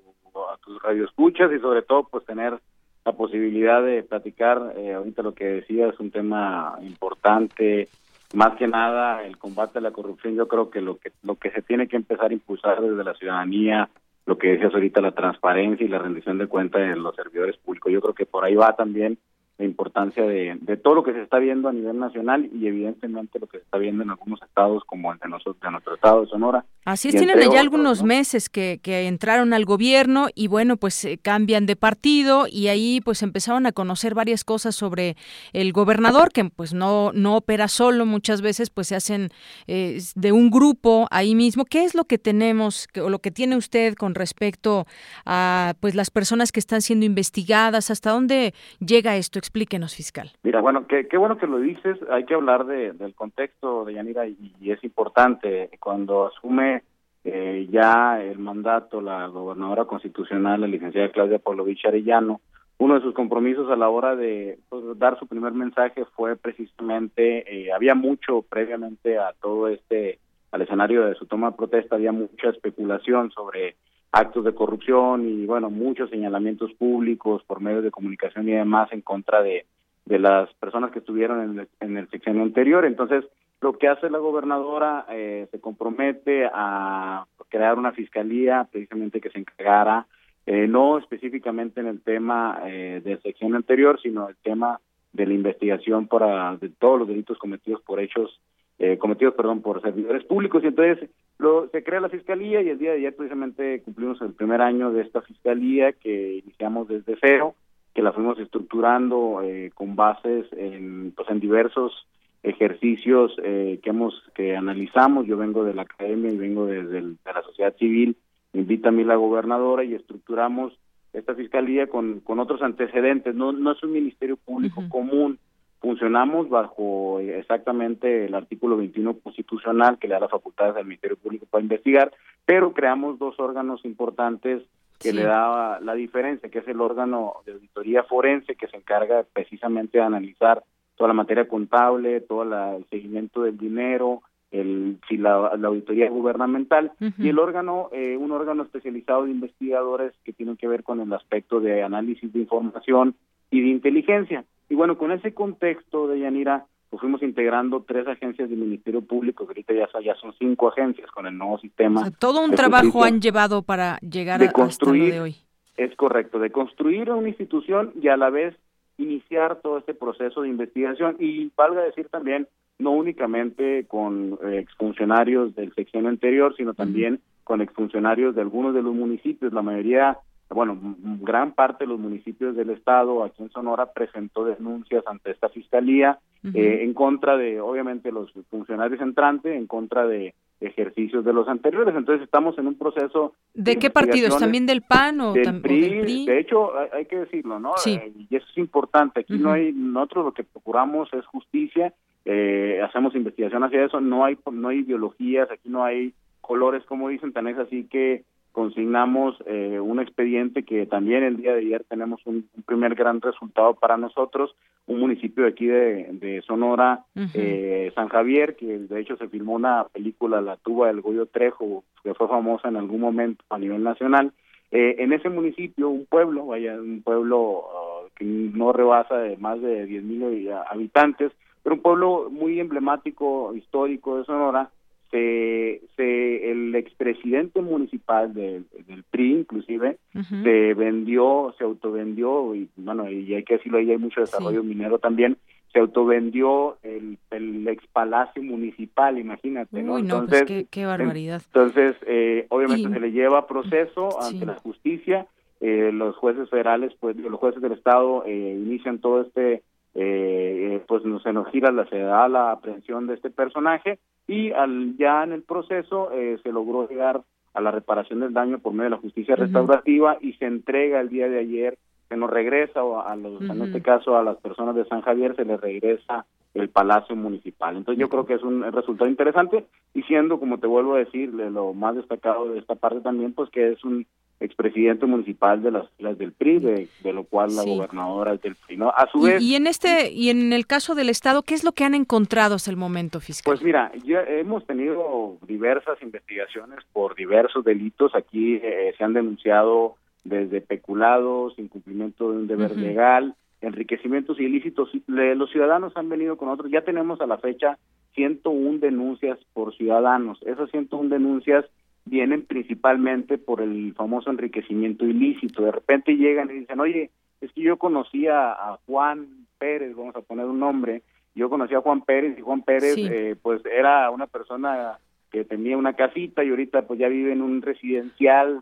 a 0.51 0.57
tus 0.57 0.81
radioescuchas 0.81 1.51
y 1.53 1.59
sobre 1.59 1.83
todo 1.83 2.07
pues 2.09 2.25
tener 2.25 2.59
la 3.05 3.13
posibilidad 3.13 3.81
de 3.81 4.03
platicar 4.03 4.73
eh, 4.75 4.93
ahorita 4.93 5.21
lo 5.21 5.33
que 5.33 5.45
decía 5.45 5.87
es 5.87 5.99
un 5.99 6.11
tema 6.11 6.77
importante 6.81 7.87
más 8.33 8.55
que 8.57 8.67
nada 8.67 9.23
el 9.23 9.37
combate 9.37 9.79
a 9.79 9.81
la 9.81 9.91
corrupción 9.91 10.35
yo 10.35 10.47
creo 10.47 10.69
que 10.69 10.81
lo 10.81 10.97
que 10.97 11.11
lo 11.23 11.35
que 11.35 11.51
se 11.51 11.61
tiene 11.61 11.87
que 11.87 11.95
empezar 11.95 12.31
a 12.31 12.33
impulsar 12.33 12.81
desde 12.81 13.03
la 13.03 13.13
ciudadanía 13.13 13.89
lo 14.25 14.37
que 14.37 14.49
decías 14.49 14.73
ahorita 14.73 14.99
la 14.99 15.13
transparencia 15.13 15.85
y 15.85 15.89
la 15.89 15.99
rendición 15.99 16.37
de 16.37 16.47
cuentas 16.47 16.81
de 16.81 16.95
los 16.95 17.15
servidores 17.15 17.57
públicos 17.57 17.91
yo 17.91 18.01
creo 18.01 18.13
que 18.13 18.25
por 18.25 18.43
ahí 18.43 18.55
va 18.55 18.75
también 18.75 19.17
la 19.57 19.65
importancia 19.65 20.23
de, 20.23 20.55
de, 20.61 20.77
todo 20.77 20.93
lo 20.93 21.03
que 21.03 21.13
se 21.13 21.21
está 21.23 21.39
viendo 21.39 21.67
a 21.67 21.73
nivel 21.73 21.97
nacional 21.97 22.47
y 22.53 22.67
evidentemente 22.67 23.39
lo 23.39 23.47
que 23.47 23.57
se 23.57 23.63
está 23.63 23.79
viendo 23.79 24.03
en 24.03 24.11
algunos 24.11 24.39
estados 24.43 24.83
como 24.85 25.11
el 25.11 25.17
de 25.17 25.29
nosotros, 25.29 25.59
de 25.59 25.71
nuestro 25.71 25.95
estado 25.95 26.21
de 26.21 26.27
Sonora. 26.27 26.65
Así 26.85 27.09
es, 27.09 27.15
tienen 27.15 27.39
ya 27.51 27.59
algunos 27.59 28.03
meses 28.03 28.49
que, 28.49 28.79
que, 28.81 29.07
entraron 29.07 29.53
al 29.53 29.65
gobierno 29.65 30.27
y 30.35 30.47
bueno, 30.47 30.77
pues 30.77 31.03
eh, 31.05 31.17
cambian 31.21 31.65
de 31.65 31.75
partido 31.75 32.45
y 32.49 32.67
ahí 32.67 33.01
pues 33.03 33.23
empezaron 33.23 33.65
a 33.65 33.71
conocer 33.71 34.13
varias 34.13 34.43
cosas 34.43 34.75
sobre 34.75 35.17
el 35.53 35.73
gobernador 35.73 36.31
que 36.31 36.45
pues 36.45 36.73
no, 36.73 37.11
no 37.13 37.35
opera 37.35 37.67
solo, 37.67 38.05
muchas 38.05 38.41
veces 38.41 38.69
pues 38.69 38.87
se 38.87 38.95
hacen 38.95 39.29
eh, 39.65 39.99
de 40.15 40.31
un 40.31 40.51
grupo 40.51 41.07
ahí 41.09 41.33
mismo. 41.33 41.65
¿Qué 41.65 41.83
es 41.83 41.95
lo 41.95 42.05
que 42.05 42.19
tenemos 42.19 42.87
o 43.01 43.09
lo 43.09 43.19
que 43.19 43.31
tiene 43.31 43.55
usted 43.55 43.95
con 43.95 44.13
respecto 44.13 44.85
a 45.25 45.73
pues 45.79 45.95
las 45.95 46.11
personas 46.11 46.51
que 46.51 46.59
están 46.59 46.83
siendo 46.83 47.07
investigadas? 47.07 47.89
¿Hasta 47.89 48.11
dónde 48.11 48.53
llega 48.79 49.17
esto? 49.17 49.39
Explíquenos, 49.47 49.95
fiscal. 49.95 50.29
Mira, 50.43 50.59
bueno, 50.59 50.87
qué, 50.87 51.07
qué 51.07 51.15
bueno 51.15 51.37
que 51.37 51.47
lo 51.47 51.57
dices. 51.59 51.97
Hay 52.11 52.25
que 52.25 52.33
hablar 52.33 52.65
de, 52.65 52.91
del 52.91 53.15
contexto 53.15 53.85
de 53.85 53.93
Yanira 53.93 54.27
y, 54.27 54.53
es 54.59 54.83
importante. 54.83 55.69
Cuando 55.79 56.27
asume 56.27 56.83
eh, 57.23 57.65
ya 57.71 58.21
el 58.21 58.39
mandato 58.39 58.99
la 58.99 59.25
gobernadora 59.27 59.85
constitucional, 59.85 60.59
la 60.59 60.67
licenciada 60.67 61.13
Claudia 61.13 61.39
Pavlovich 61.39 61.85
Arellano, 61.85 62.41
uno 62.77 62.95
de 62.95 63.01
sus 63.01 63.13
compromisos 63.13 63.71
a 63.71 63.77
la 63.77 63.87
hora 63.87 64.17
de 64.17 64.59
pues, 64.67 64.83
dar 64.99 65.17
su 65.17 65.27
primer 65.27 65.53
mensaje 65.53 66.03
fue 66.13 66.35
precisamente, 66.35 67.45
eh, 67.49 67.71
había 67.71 67.95
mucho 67.95 68.41
previamente 68.41 69.17
a 69.17 69.31
todo 69.41 69.69
este, 69.69 70.19
al 70.51 70.61
escenario 70.61 71.05
de 71.05 71.15
su 71.15 71.25
toma 71.25 71.51
de 71.51 71.57
protesta, 71.57 71.95
había 71.95 72.11
mucha 72.11 72.49
especulación 72.49 73.31
sobre 73.31 73.77
actos 74.11 74.45
de 74.45 74.55
corrupción 74.55 75.27
y 75.27 75.45
bueno, 75.45 75.69
muchos 75.69 76.09
señalamientos 76.09 76.73
públicos 76.73 77.43
por 77.45 77.61
medios 77.61 77.83
de 77.83 77.91
comunicación 77.91 78.47
y 78.47 78.53
demás 78.53 78.91
en 78.91 79.01
contra 79.01 79.41
de, 79.41 79.65
de 80.05 80.19
las 80.19 80.51
personas 80.55 80.91
que 80.91 80.99
estuvieron 80.99 81.41
en 81.43 81.59
el, 81.59 81.67
en 81.79 81.97
el 81.97 82.09
sexenio 82.09 82.43
anterior. 82.43 82.85
Entonces, 82.85 83.25
lo 83.61 83.77
que 83.77 83.87
hace 83.87 84.09
la 84.09 84.19
gobernadora 84.19 85.05
eh, 85.09 85.47
se 85.51 85.59
compromete 85.59 86.49
a 86.53 87.25
crear 87.49 87.77
una 87.77 87.91
fiscalía 87.91 88.67
precisamente 88.71 89.21
que 89.21 89.29
se 89.29 89.39
encargara 89.39 90.05
eh, 90.45 90.67
no 90.67 90.97
específicamente 90.97 91.81
en 91.81 91.87
el 91.87 92.01
tema 92.01 92.61
eh, 92.65 93.01
del 93.03 93.21
sexenio 93.21 93.57
anterior, 93.57 93.99
sino 94.01 94.29
el 94.29 94.35
tema 94.37 94.79
de 95.11 95.25
la 95.25 95.33
investigación 95.33 96.07
para 96.07 96.55
de 96.55 96.69
todos 96.69 96.99
los 96.99 97.07
delitos 97.07 97.37
cometidos 97.37 97.81
por 97.81 97.99
hechos 97.99 98.39
eh, 98.79 98.97
cometidos, 98.97 99.33
perdón, 99.33 99.61
por 99.61 99.81
servidores 99.81 100.23
públicos. 100.25 100.63
Y 100.63 100.67
entonces 100.67 101.09
lo, 101.39 101.67
se 101.69 101.83
crea 101.83 101.99
la 101.99 102.09
fiscalía 102.09 102.61
y 102.61 102.69
el 102.69 102.77
día 102.77 102.91
de 102.91 102.97
ayer 102.97 103.15
precisamente 103.15 103.81
cumplimos 103.81 104.21
el 104.21 104.33
primer 104.33 104.61
año 104.61 104.91
de 104.91 105.01
esta 105.01 105.21
fiscalía 105.21 105.93
que 105.93 106.35
iniciamos 106.43 106.87
desde 106.87 107.17
cero, 107.19 107.55
que 107.93 108.01
la 108.01 108.13
fuimos 108.13 108.37
estructurando 108.39 109.41
eh, 109.43 109.71
con 109.73 109.95
bases 109.95 110.45
en, 110.53 111.11
pues, 111.15 111.29
en 111.29 111.39
diversos 111.39 112.07
ejercicios 112.43 113.35
eh, 113.43 113.79
que 113.81 113.89
hemos 113.89 114.13
que 114.35 114.55
analizamos. 114.55 115.25
Yo 115.25 115.37
vengo 115.37 115.63
de 115.63 115.73
la 115.73 115.81
academia 115.81 116.31
y 116.31 116.37
vengo 116.37 116.65
desde 116.67 117.01
de 117.01 117.15
la 117.25 117.41
sociedad 117.43 117.75
civil. 117.77 118.15
Me 118.53 118.61
invita 118.61 118.89
a 118.89 118.91
mí 118.91 119.03
la 119.03 119.15
gobernadora 119.15 119.83
y 119.83 119.95
estructuramos 119.95 120.77
esta 121.13 121.33
fiscalía 121.33 121.87
con, 121.87 122.19
con 122.19 122.39
otros 122.39 122.61
antecedentes. 122.61 123.33
No, 123.33 123.51
no 123.51 123.71
es 123.71 123.83
un 123.83 123.91
ministerio 123.91 124.37
público 124.37 124.83
común 124.89 125.39
funcionamos 125.79 126.49
bajo 126.49 127.19
exactamente 127.19 128.25
el 128.25 128.35
artículo 128.35 128.77
21 128.77 129.19
constitucional 129.19 129.97
que 129.99 130.07
le 130.07 130.15
da 130.15 130.21
las 130.21 130.31
facultades 130.31 130.75
al 130.75 130.85
Ministerio 130.85 131.17
Público 131.17 131.45
para 131.49 131.63
investigar, 131.63 132.11
pero 132.45 132.73
creamos 132.73 133.19
dos 133.19 133.39
órganos 133.39 133.85
importantes 133.85 134.63
que 134.99 135.13
le 135.13 135.23
da 135.23 135.79
la 135.79 135.93
diferencia, 135.93 136.49
que 136.49 136.59
es 136.59 136.67
el 136.67 136.81
órgano 136.81 137.35
de 137.45 137.53
auditoría 137.53 138.03
forense 138.03 138.55
que 138.55 138.67
se 138.67 138.77
encarga 138.77 139.25
precisamente 139.31 139.99
de 139.99 140.03
analizar 140.03 140.63
toda 140.95 141.09
la 141.09 141.13
materia 141.13 141.47
contable, 141.47 142.21
todo 142.21 142.43
el 142.43 142.85
seguimiento 142.89 143.43
del 143.43 143.57
dinero, 143.57 144.23
el, 144.49 144.97
si 145.07 145.17
la, 145.17 145.33
auditoría 145.33 146.09
gubernamental 146.09 146.93
y 147.17 147.29
el 147.29 147.37
órgano, 147.37 147.89
eh, 147.91 148.17
un 148.17 148.31
órgano 148.31 148.63
especializado 148.63 149.25
de 149.25 149.31
investigadores 149.31 150.13
que 150.23 150.33
tienen 150.33 150.57
que 150.57 150.67
ver 150.67 150.83
con 150.83 150.99
el 150.99 151.13
aspecto 151.13 151.59
de 151.59 151.83
análisis 151.83 152.31
de 152.33 152.39
información 152.39 153.15
y 153.51 153.61
de 153.61 153.67
inteligencia. 153.67 154.45
Y 154.69 154.75
bueno, 154.75 154.97
con 154.97 155.11
ese 155.11 155.33
contexto 155.33 156.07
de 156.07 156.19
Yanira, 156.19 156.65
pues 156.89 157.01
fuimos 157.01 157.21
integrando 157.21 157.83
tres 157.83 158.07
agencias 158.07 158.49
del 158.49 158.59
Ministerio 158.59 159.01
Público, 159.01 159.45
que 159.45 159.51
ahorita 159.51 159.73
ya, 159.73 159.87
ya 160.03 160.15
son 160.15 160.33
cinco 160.39 160.69
agencias 160.69 161.09
con 161.11 161.25
el 161.27 161.37
nuevo 161.37 161.57
sistema. 161.59 162.09
todo 162.11 162.43
un 162.43 162.51
trabajo 162.51 163.03
han 163.03 163.21
llevado 163.21 163.61
para 163.61 163.97
llegar 163.99 164.41
a 164.41 164.51
construir, 164.51 165.13
de 165.13 165.19
hoy. 165.21 165.35
Es 165.75 165.95
correcto, 165.95 166.39
de 166.39 166.51
construir 166.51 167.11
una 167.11 167.27
institución 167.27 167.91
y 168.01 168.07
a 168.07 168.17
la 168.17 168.29
vez 168.29 168.55
iniciar 168.97 169.57
todo 169.61 169.77
este 169.77 169.93
proceso 169.93 170.41
de 170.41 170.49
investigación. 170.49 171.17
Y 171.19 171.51
valga 171.55 171.81
decir 171.81 172.07
también, 172.09 172.47
no 172.79 172.91
únicamente 172.91 173.85
con 173.87 174.39
eh, 174.43 174.59
exfuncionarios 174.59 175.55
del 175.55 175.73
sección 175.73 176.07
anterior, 176.07 176.55
sino 176.55 176.73
también 176.73 177.21
con 177.43 177.61
exfuncionarios 177.61 178.35
de 178.35 178.41
algunos 178.41 178.73
de 178.73 178.81
los 178.81 178.93
municipios. 178.93 179.53
La 179.53 179.61
mayoría 179.61 180.17
bueno, 180.49 180.77
gran 181.21 181.53
parte 181.53 181.83
de 181.83 181.89
los 181.89 181.99
municipios 181.99 182.55
del 182.55 182.69
estado, 182.69 183.23
aquí 183.23 183.43
en 183.43 183.49
Sonora, 183.49 183.91
presentó 183.91 184.45
denuncias 184.45 185.03
ante 185.05 185.31
esta 185.31 185.49
fiscalía 185.49 186.19
eh, 186.53 186.79
en 186.83 186.93
contra 186.93 187.35
de, 187.35 187.59
obviamente, 187.59 188.11
los 188.11 188.31
funcionarios 188.49 189.01
entrantes, 189.01 189.53
en 189.55 189.67
contra 189.67 190.07
de 190.07 190.33
ejercicios 190.61 191.25
de 191.25 191.33
los 191.33 191.47
anteriores. 191.47 191.93
Entonces 191.95 192.23
estamos 192.23 192.57
en 192.57 192.67
un 192.67 192.75
proceso. 192.75 193.33
¿De, 193.53 193.77
qué 193.77 193.89
partidos? 193.89 194.37
¿También 194.37 194.65
del 194.65 194.81
PAN 194.81 195.19
o, 195.19 195.33
del, 195.33 195.61
PRI, 195.61 196.25
De 196.25 196.39
hecho, 196.39 196.71
hay, 196.93 197.05
que 197.05 197.17
decirlo, 197.17 197.59
¿no? 197.59 197.73
Sí. 197.77 197.95
Eh, 197.95 198.13
y 198.29 198.35
eso 198.35 198.45
es 198.49 198.57
importante. 198.57 199.21
Aquí 199.21 199.37
no 199.37 199.51
hay, 199.51 199.73
nosotros 199.73 200.25
lo 200.25 200.31
que 200.31 200.43
procuramos 200.43 201.11
es 201.13 201.25
justicia, 201.25 201.93
eh, 202.25 202.81
hacemos 202.83 203.15
investigación 203.15 203.63
hacia 203.63 203.85
eso, 203.85 203.99
no 203.99 204.25
hay, 204.25 204.37
no 204.51 204.69
hay 204.69 204.79
ideologías, 204.79 205.51
aquí 205.51 205.69
no 205.69 205.83
hay 205.83 206.13
colores, 206.41 206.83
como 206.85 207.09
dicen, 207.09 207.33
tan 207.33 207.47
es 207.47 207.57
así 207.57 207.85
que 207.85 208.23
consignamos 208.57 209.35
eh, 209.45 209.79
un 209.79 209.99
expediente 209.99 210.63
que 210.63 210.87
también 210.87 211.21
el 211.21 211.37
día 211.37 211.53
de 211.53 211.59
ayer 211.59 211.85
tenemos 211.87 212.19
un, 212.25 212.49
primer 212.65 212.95
gran 212.95 213.21
resultado 213.21 213.75
para 213.75 213.97
nosotros, 213.97 214.55
un 214.87 214.99
municipio 214.99 215.43
de 215.43 215.49
aquí 215.51 215.67
de, 215.67 216.41
Sonora, 216.47 217.03
eh, 217.35 217.91
San 217.93 218.07
Javier, 218.07 218.55
que 218.55 218.79
de 218.79 218.99
hecho 218.99 219.15
se 219.15 219.27
filmó 219.27 219.53
una 219.53 219.83
película, 219.83 220.41
La 220.41 220.57
tuba 220.57 220.87
del 220.87 221.01
Goyo 221.01 221.27
Trejo, 221.27 221.83
que 222.03 222.15
fue 222.15 222.27
famosa 222.27 222.69
en 222.69 222.77
algún 222.77 222.99
momento 222.99 223.45
a 223.51 223.59
nivel 223.59 223.83
nacional. 223.83 224.31
Eh, 224.71 224.95
en 224.97 225.13
ese 225.13 225.29
municipio, 225.29 225.89
un 225.89 226.07
pueblo, 226.07 226.47
vaya, 226.47 226.81
un 226.81 227.03
pueblo 227.03 227.63
ah, 227.71 228.07
que 228.15 228.25
no 228.25 228.73
rebasa 228.73 229.17
de 229.17 229.37
más 229.37 229.61
de 229.61 229.87
10.000 229.87 230.63
habitantes, 230.67 231.31
pero 231.61 231.75
un 231.75 231.83
pueblo 231.83 232.31
muy 232.31 232.59
emblemático, 232.59 233.53
histórico 233.53 234.17
de 234.17 234.25
Sonora, 234.25 234.71
se, 235.11 235.81
se 235.95 236.51
el 236.51 236.75
expresidente 236.75 237.61
municipal 237.61 238.33
del 238.33 238.65
PRI 239.09 239.39
inclusive 239.39 239.97
se 240.43 240.73
vendió, 240.73 241.53
se 241.57 241.63
autovendió 241.63 242.53
y 242.55 242.69
bueno, 242.75 243.09
y 243.09 243.33
hay 243.33 243.43
que 243.43 243.55
decirlo 243.55 243.77
ahí 243.77 243.91
hay 243.91 243.97
mucho 243.97 244.21
desarrollo 244.21 244.63
minero 244.63 244.99
también, 244.99 245.37
se 245.71 245.79
autovendió 245.79 246.77
el, 246.83 247.17
el 247.31 247.67
ex 247.67 247.85
palacio 247.87 248.41
municipal, 248.41 249.17
imagínate, 249.17 249.81
¿no? 249.83 249.93
Pues 249.93 250.03
entonces, 250.03 250.67
qué, 250.69 250.85
barbaridad. 250.85 251.41
Entonces, 251.45 251.95
eh, 252.05 252.45
obviamente 252.49 252.89
se 252.89 252.99
le 252.99 253.11
lleva 253.11 253.47
proceso 253.47 254.21
ante 254.21 254.45
la 254.45 254.55
justicia, 254.55 255.27
eh, 255.59 255.91
los 255.93 256.15
jueces 256.17 256.49
federales, 256.49 256.93
pues 256.99 257.15
los 257.17 257.39
jueces 257.39 257.61
del 257.61 257.73
estado 257.73 258.23
eh, 258.25 258.57
inician 258.57 258.99
todo 258.99 259.21
este 259.21 259.63
eh, 259.95 260.83
pues 260.87 261.03
nos, 261.05 261.23
se 261.23 261.33
nos 261.33 261.49
gira 261.49 261.71
la 261.71 261.87
se 261.89 261.97
da 261.97 262.27
la 262.27 262.51
aprehensión 262.51 263.07
de 263.07 263.15
este 263.15 263.31
personaje 263.31 263.97
y 264.27 264.51
al 264.51 264.95
ya 264.97 265.23
en 265.23 265.31
el 265.31 265.43
proceso 265.43 266.11
eh, 266.11 266.37
se 266.43 266.51
logró 266.51 266.87
llegar 266.87 267.21
a 267.53 267.61
la 267.61 267.71
reparación 267.71 268.19
del 268.19 268.33
daño 268.33 268.59
por 268.59 268.73
medio 268.73 268.85
de 268.85 268.95
la 268.95 269.01
justicia 269.01 269.35
restaurativa 269.35 270.17
y 270.21 270.33
se 270.33 270.45
entrega 270.45 270.99
el 270.99 271.09
día 271.09 271.27
de 271.27 271.39
ayer 271.39 271.77
se 272.09 272.15
nos 272.15 272.29
regresa 272.29 272.83
o 272.83 273.01
a 273.01 273.15
los 273.15 273.41
en 273.41 273.61
este 273.61 273.81
caso 273.81 274.17
a 274.17 274.23
las 274.23 274.37
personas 274.37 274.75
de 274.75 274.85
San 274.85 275.01
Javier 275.01 275.35
se 275.35 275.45
les 275.45 275.59
regresa 275.59 276.25
el 276.53 276.69
Palacio 276.69 277.15
Municipal. 277.15 277.75
Entonces 277.75 277.99
yo 277.99 278.09
creo 278.09 278.25
que 278.25 278.35
es 278.35 278.43
un 278.43 278.63
resultado 278.71 279.09
interesante 279.09 279.65
y 279.93 280.03
siendo, 280.03 280.39
como 280.39 280.57
te 280.57 280.67
vuelvo 280.67 280.95
a 280.95 280.99
decir, 280.99 281.33
lo 281.33 281.73
más 281.73 281.95
destacado 281.95 282.49
de 282.49 282.59
esta 282.59 282.75
parte 282.75 283.01
también, 283.01 283.33
pues 283.33 283.49
que 283.49 283.73
es 283.73 283.83
un 283.83 284.07
expresidente 284.39 285.05
municipal 285.05 285.61
de 285.63 285.71
las 285.71 286.17
del 286.17 286.31
PRI, 286.31 286.59
de, 286.59 287.13
lo 287.13 287.23
cual 287.23 287.55
la 287.55 287.63
gobernadora 287.63 288.33
es 288.33 288.41
del 288.41 288.55
PRI. 288.55 288.77
¿no? 288.77 288.89
A 288.89 289.07
su 289.11 289.21
vez... 289.21 289.41
Y 289.41 289.55
en, 289.55 289.67
este, 289.67 290.11
y 290.11 290.29
en 290.29 290.53
el 290.53 290.67
caso 290.67 290.95
del 290.95 291.09
Estado, 291.09 291.41
¿qué 291.43 291.55
es 291.55 291.63
lo 291.63 291.71
que 291.71 291.83
han 291.83 291.95
encontrado 291.95 292.55
hasta 292.55 292.69
el 292.69 292.77
momento, 292.77 293.19
fiscal? 293.19 293.51
Pues 293.51 293.63
mira, 293.63 293.91
ya 294.05 294.21
hemos 294.21 294.65
tenido 294.65 295.37
diversas 295.47 296.01
investigaciones 296.01 296.79
por 296.93 297.15
diversos 297.15 297.63
delitos. 297.63 298.13
Aquí 298.15 298.55
eh, 298.55 298.93
se 298.97 299.03
han 299.03 299.13
denunciado 299.13 299.95
desde 300.23 300.61
peculados, 300.61 301.57
incumplimiento 301.57 302.31
de 302.31 302.37
un 302.37 302.47
deber 302.47 302.77
legal, 302.77 303.35
enriquecimientos 303.61 304.39
ilícitos. 304.39 304.89
Los 305.07 305.49
ciudadanos 305.51 305.93
han 305.95 306.09
venido 306.09 306.37
con 306.37 306.49
otros. 306.49 306.69
Ya 306.69 306.81
tenemos 306.81 307.21
a 307.21 307.27
la 307.27 307.37
fecha 307.37 307.77
101 308.13 308.79
denuncias 308.79 309.39
por 309.53 309.75
ciudadanos. 309.75 310.39
Esas 310.43 310.69
101 310.71 311.09
denuncias 311.09 311.65
vienen 312.07 312.45
principalmente 312.45 313.37
por 313.37 313.61
el 313.61 313.93
famoso 313.95 314.29
enriquecimiento 314.29 315.05
ilícito. 315.05 315.63
De 315.63 315.71
repente 315.71 316.15
llegan 316.15 316.49
y 316.49 316.59
dicen, 316.59 316.79
oye, 316.79 317.11
es 317.41 317.51
que 317.51 317.61
yo 317.61 317.77
conocía 317.77 318.51
a 318.51 318.79
Juan 318.85 319.45
Pérez, 319.57 319.95
vamos 319.95 320.15
a 320.15 320.21
poner 320.21 320.45
un 320.45 320.59
nombre, 320.59 321.03
yo 321.35 321.49
conocí 321.49 321.75
a 321.75 321.81
Juan 321.81 322.01
Pérez 322.01 322.37
y 322.37 322.41
Juan 322.41 322.63
Pérez 322.63 322.97
eh, 322.97 323.35
pues 323.41 323.61
era 323.65 324.09
una 324.09 324.25
persona 324.25 324.99
que 325.31 325.43
tenía 325.43 325.77
una 325.77 325.93
casita 325.93 326.43
y 326.43 326.49
ahorita 326.49 326.83
pues 326.83 326.99
ya 326.99 327.07
vive 327.07 327.33
en 327.33 327.41
un 327.41 327.61
residencial 327.61 328.61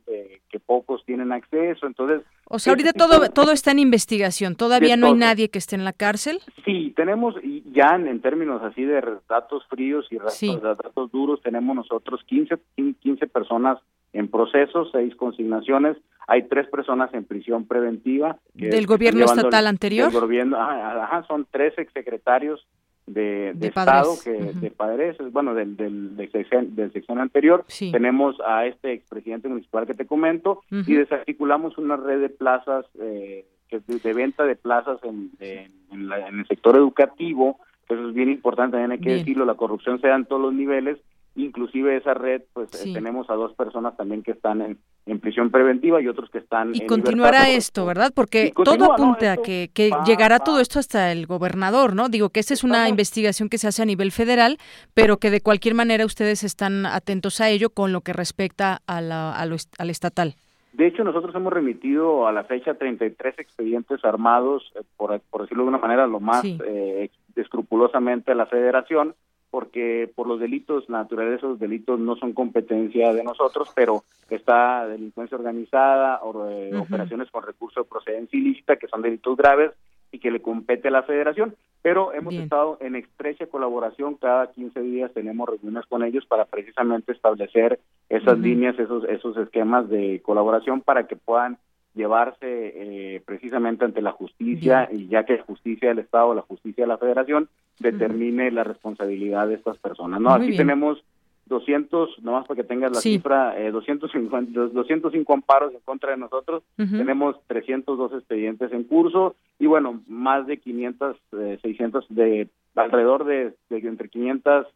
que 0.49 0.60
pocos 0.60 1.04
tienen 1.06 1.32
acceso, 1.32 1.86
entonces... 1.86 2.21
O 2.47 2.60
sea, 2.60 2.73
ahorita 2.73 2.93
todo, 2.93 3.30
todo 3.30 3.51
está 3.51 3.71
en 3.71 3.80
investigación, 3.80 4.56
todavía 4.56 4.97
no 4.97 5.08
hay 5.08 5.13
nadie 5.13 5.49
que 5.49 5.58
esté 5.58 5.75
en 5.75 5.84
la 5.84 5.93
cárcel. 5.93 6.39
Sí, 6.63 6.93
tenemos 6.95 7.36
ya 7.71 7.95
en, 7.95 8.21
términos 8.21 8.62
así 8.63 8.84
de 8.84 9.01
datos 9.28 9.65
fríos 9.67 10.08
y 10.12 10.17
datos, 10.17 11.12
duros, 11.12 11.41
tenemos 11.41 11.75
nosotros 11.75 12.21
15, 12.25 12.58
15 12.99 13.28
personas 13.28 13.80
en 14.13 14.30
proceso, 14.30 14.86
seis 14.91 15.13
consignaciones, 15.15 15.97
hay 16.28 16.43
tres 16.47 16.67
personas 16.69 17.13
en 17.13 17.25
prisión 17.25 17.65
preventiva. 17.65 18.38
¿Del 18.54 18.86
gobierno 18.88 19.25
estatal 19.25 19.67
anterior? 19.67 20.10
Del 20.10 20.21
gobierno, 20.21 20.58
ajá, 20.58 21.25
son 21.28 21.45
tres 21.51 21.78
exsecretarios 21.78 22.65
de, 23.08 23.52
Estado, 23.62 24.15
que 24.24 24.32
de 24.32 24.72
padres, 24.72 25.18
bueno, 25.32 25.54
del, 25.54 25.78
del, 25.78 26.15
del, 26.15 26.32
sección, 26.32 27.20
anterior. 27.20 27.65
Tenemos 27.91 28.36
a 28.46 28.65
este 28.65 28.94
expresidente 28.94 29.48
municipal 29.48 29.86
que 29.86 29.94
te 29.94 30.06
comento 30.06 30.63
y 30.72 30.94
desarticulamos 30.94 31.78
una 31.78 31.98
red 31.98 32.22
de 32.22 32.30
plazas, 32.30 32.86
eh, 33.00 33.46
que 33.68 33.80
de, 33.80 34.13
venta 34.13 34.44
de 34.44 34.56
plazas 34.56 35.00
en, 35.04 35.32
en, 35.39 36.12
el 36.12 36.48
sector 36.48 36.76
educativo. 36.76 37.60
Eso 37.88 38.10
es 38.10 38.15
bien 38.15 38.30
importante, 38.30 38.78
también 38.78 38.91
hay 38.91 39.00
que 39.00 39.18
decirlo, 39.18 39.46
la 39.46 39.54
corrupción 39.54 40.02
se 40.02 40.08
da 40.08 40.15
en 40.15 40.26
todos 40.26 40.41
los 40.41 40.54
niveles 40.54 40.98
inclusive 41.36 41.98
esa 41.98 42.13
red 42.13 42.43
pues 42.54 42.86
eh, 42.86 42.93
tenemos 42.93 43.30
a 43.30 43.34
dos 43.34 43.54
personas 43.54 43.95
también 43.98 44.24
que 44.24 44.32
están 44.32 44.62
en, 44.62 44.78
en 45.06 45.19
prisión 45.19 45.52
preventiva 45.52 46.02
y 46.02 46.08
otros 46.08 46.30
que 46.30 46.38
están 46.38 46.74
y 46.74 46.86
continuará 46.86 47.50
esto 47.50 47.86
verdad 47.86 48.12
porque 48.15 48.54
todo 48.63 48.93
apunta 48.93 49.34
a 49.34 49.38
que, 49.38 49.69
que 49.74 49.91
llegará 50.06 50.39
todo 50.39 50.60
esto 50.60 50.80
hasta 50.80 51.12
el 51.12 51.28
gobernador 51.28 51.95
no 51.95 52.08
digo 52.10 52.30
que 52.30 52.39
esta 52.39 52.54
es 52.54 52.63
una 52.63 52.88
investigación 52.88 53.50
que 53.50 53.58
se 53.58 53.67
hace 53.67 53.82
a 53.82 53.86
nivel 53.86 54.12
federal 54.12 54.58
pero 54.93 55.17
que 55.17 55.30
de 55.30 55.41
cualquier 55.41 55.76
manera 55.76 56.06
ustedes 56.06 56.43
están 56.43 56.86
atentos 56.86 57.41
a 57.41 57.50
ello 57.50 57.69
con 57.69 57.91
lo 57.91 58.02
que 58.02 58.13
respecta 58.13 58.82
a 58.88 59.02
la, 59.02 59.34
al 59.34 59.89
estatal. 59.89 60.36
De 60.74 60.88
hecho, 60.88 61.04
nosotros 61.04 61.34
hemos 61.36 61.54
remitido 61.54 62.28
a 62.28 62.34
la 62.34 62.43
fecha 62.43 62.74
33 62.74 63.39
expedientes 63.39 64.04
armados, 64.04 64.71
eh, 64.76 64.82
por, 64.98 65.19
por 65.30 65.41
decirlo 65.41 65.63
de 65.63 65.69
una 65.69 65.78
manera, 65.78 66.06
lo 66.06 66.19
más 66.19 66.43
eh, 66.43 67.10
escrupulosamente 67.36 68.34
a 68.34 68.36
la 68.36 68.45
federación, 68.45 69.15
porque 69.56 70.12
por 70.13 70.28
los 70.28 70.38
delitos 70.41 70.89
naturales 70.89 71.38
esos 71.38 71.58
delitos 71.58 71.98
no 71.98 72.18
son 72.18 72.34
competencia 72.34 73.13
de 73.13 73.24
nosotros, 73.24 73.72
pero 73.74 74.04
está 74.30 74.86
delincuencia 74.86 75.38
organizada 75.38 76.20
o 76.24 76.50
eh, 76.50 76.76
operaciones 76.76 77.32
con 77.32 77.41
recursos 77.41 77.86
de 77.86 77.89
procedencia 77.89 78.38
ilícita, 78.38 78.76
que 78.76 78.89
son 78.89 79.02
delitos 79.02 79.38
graves 79.38 79.72
y 80.12 80.20
que 80.20 80.30
le 80.30 80.41
compete 80.41 80.89
a 80.89 80.91
la 80.91 81.04
federación, 81.04 81.56
pero 81.82 82.12
hemos 82.12 82.34
estado 82.34 82.78
en 82.82 82.98
estrecha 82.98 83.46
colaboración, 83.46 84.15
cada 84.15 84.52
15 84.52 84.82
días 84.82 85.13
tenemos 85.13 85.48
reuniones 85.48 85.86
con 85.86 86.04
ellos 86.04 86.26
para 86.26 86.44
precisamente 86.44 87.13
establecer 87.13 87.80
esas 88.10 88.38
líneas, 88.38 88.78
esos, 88.78 89.06
esos 89.06 89.38
esquemas 89.38 89.88
de 89.88 90.22
colaboración 90.22 90.82
para 90.82 91.08
que 91.08 91.15
puedan 91.15 91.60
llevarse 91.96 92.38
eh, 92.42 93.22
precisamente 93.26 93.86
ante 93.86 94.02
la 94.02 94.12
justicia 94.12 94.90
y 94.92 95.08
ya 95.08 95.24
que 95.24 95.38
la 95.38 95.44
justicia 95.44 95.90
del 95.90 96.00
Estado 96.00 96.36
la 96.36 96.42
justicia 96.42 96.84
de 96.84 96.90
la 96.90 96.98
Federación 96.98 97.50
determine 97.80 98.52
la 98.52 98.64
responsabilidad 98.64 99.48
de 99.48 99.56
estas 99.56 99.78
personas. 99.78 100.20
No, 100.22 100.32
aquí 100.32 100.56
tenemos 100.56 101.04
200, 101.48 102.24
nomás 102.24 102.48
para 102.48 102.62
que 102.62 102.68
tengas 102.68 102.92
la 102.92 103.00
cifra, 103.00 103.58
eh, 103.60 103.72
250, 103.72 104.60
205 104.74 105.34
amparos 105.34 105.74
en 105.74 105.80
contra 105.82 106.12
de 106.12 106.18
nosotros, 106.18 106.64
tenemos 106.76 107.36
302 107.48 108.14
expedientes 108.14 108.72
en 108.72 108.84
curso 108.84 109.36
y 109.60 109.68
bueno, 109.68 110.02
más 110.08 110.48
de 110.48 110.58
500, 110.58 111.18
600, 111.62 112.06
eh, 112.06 112.08
de 112.10 112.50
alrededor 112.76 113.26
de, 113.26 113.54
entre 113.70 114.10
500 114.10 114.68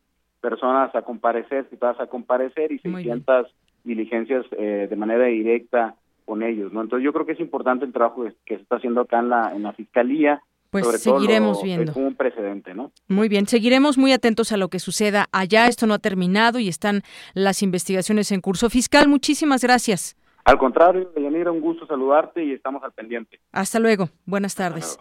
personas 0.42 0.94
a 0.96 1.02
comparecer, 1.02 1.66
citadas 1.70 2.00
a 2.00 2.08
comparecer 2.08 2.72
y 2.72 2.80
600 2.80 3.48
diligencias 3.84 4.46
eh, 4.52 4.88
de 4.90 4.96
manera 4.96 5.26
directa 5.26 5.96
con 6.30 6.44
ellos, 6.44 6.72
¿no? 6.72 6.84
Entonces 6.84 7.04
yo 7.04 7.12
creo 7.12 7.26
que 7.26 7.32
es 7.32 7.40
importante 7.40 7.86
el 7.86 7.92
trabajo 7.92 8.24
que 8.46 8.56
se 8.56 8.62
está 8.62 8.76
haciendo 8.76 9.02
acá 9.02 9.18
en 9.18 9.30
la, 9.30 9.56
en 9.56 9.64
la 9.64 9.74
Fiscalía, 9.74 10.44
pues 10.70 10.86
seguiremos 11.02 11.64
viendo. 11.64 11.92
Es 11.92 11.98
un 11.98 12.14
precedente, 12.14 12.76
¿no? 12.76 12.92
Muy 13.08 13.30
bien, 13.30 13.48
seguiremos 13.48 13.98
muy 13.98 14.12
atentos 14.12 14.52
a 14.52 14.58
lo 14.58 14.68
que 14.68 14.78
suceda 14.78 15.26
allá. 15.32 15.66
Esto 15.66 15.88
no 15.88 15.96
ha 15.96 15.98
terminado 16.00 16.60
y 16.60 16.68
están 16.68 17.02
las 17.34 17.64
investigaciones 17.64 18.32
en 18.32 18.42
curso. 18.42 18.70
Fiscal, 18.70 19.08
muchísimas 19.08 19.64
gracias. 19.64 20.16
Al 20.46 20.60
contrario, 20.60 21.12
Deyanira, 21.16 21.52
un 21.52 21.62
gusto 21.62 21.88
saludarte 21.88 22.44
y 22.46 22.54
estamos 22.54 22.84
al 22.84 22.92
pendiente. 22.92 23.40
Hasta 23.52 23.80
luego. 23.80 24.10
Buenas 24.28 24.54
tardes. 24.54 25.00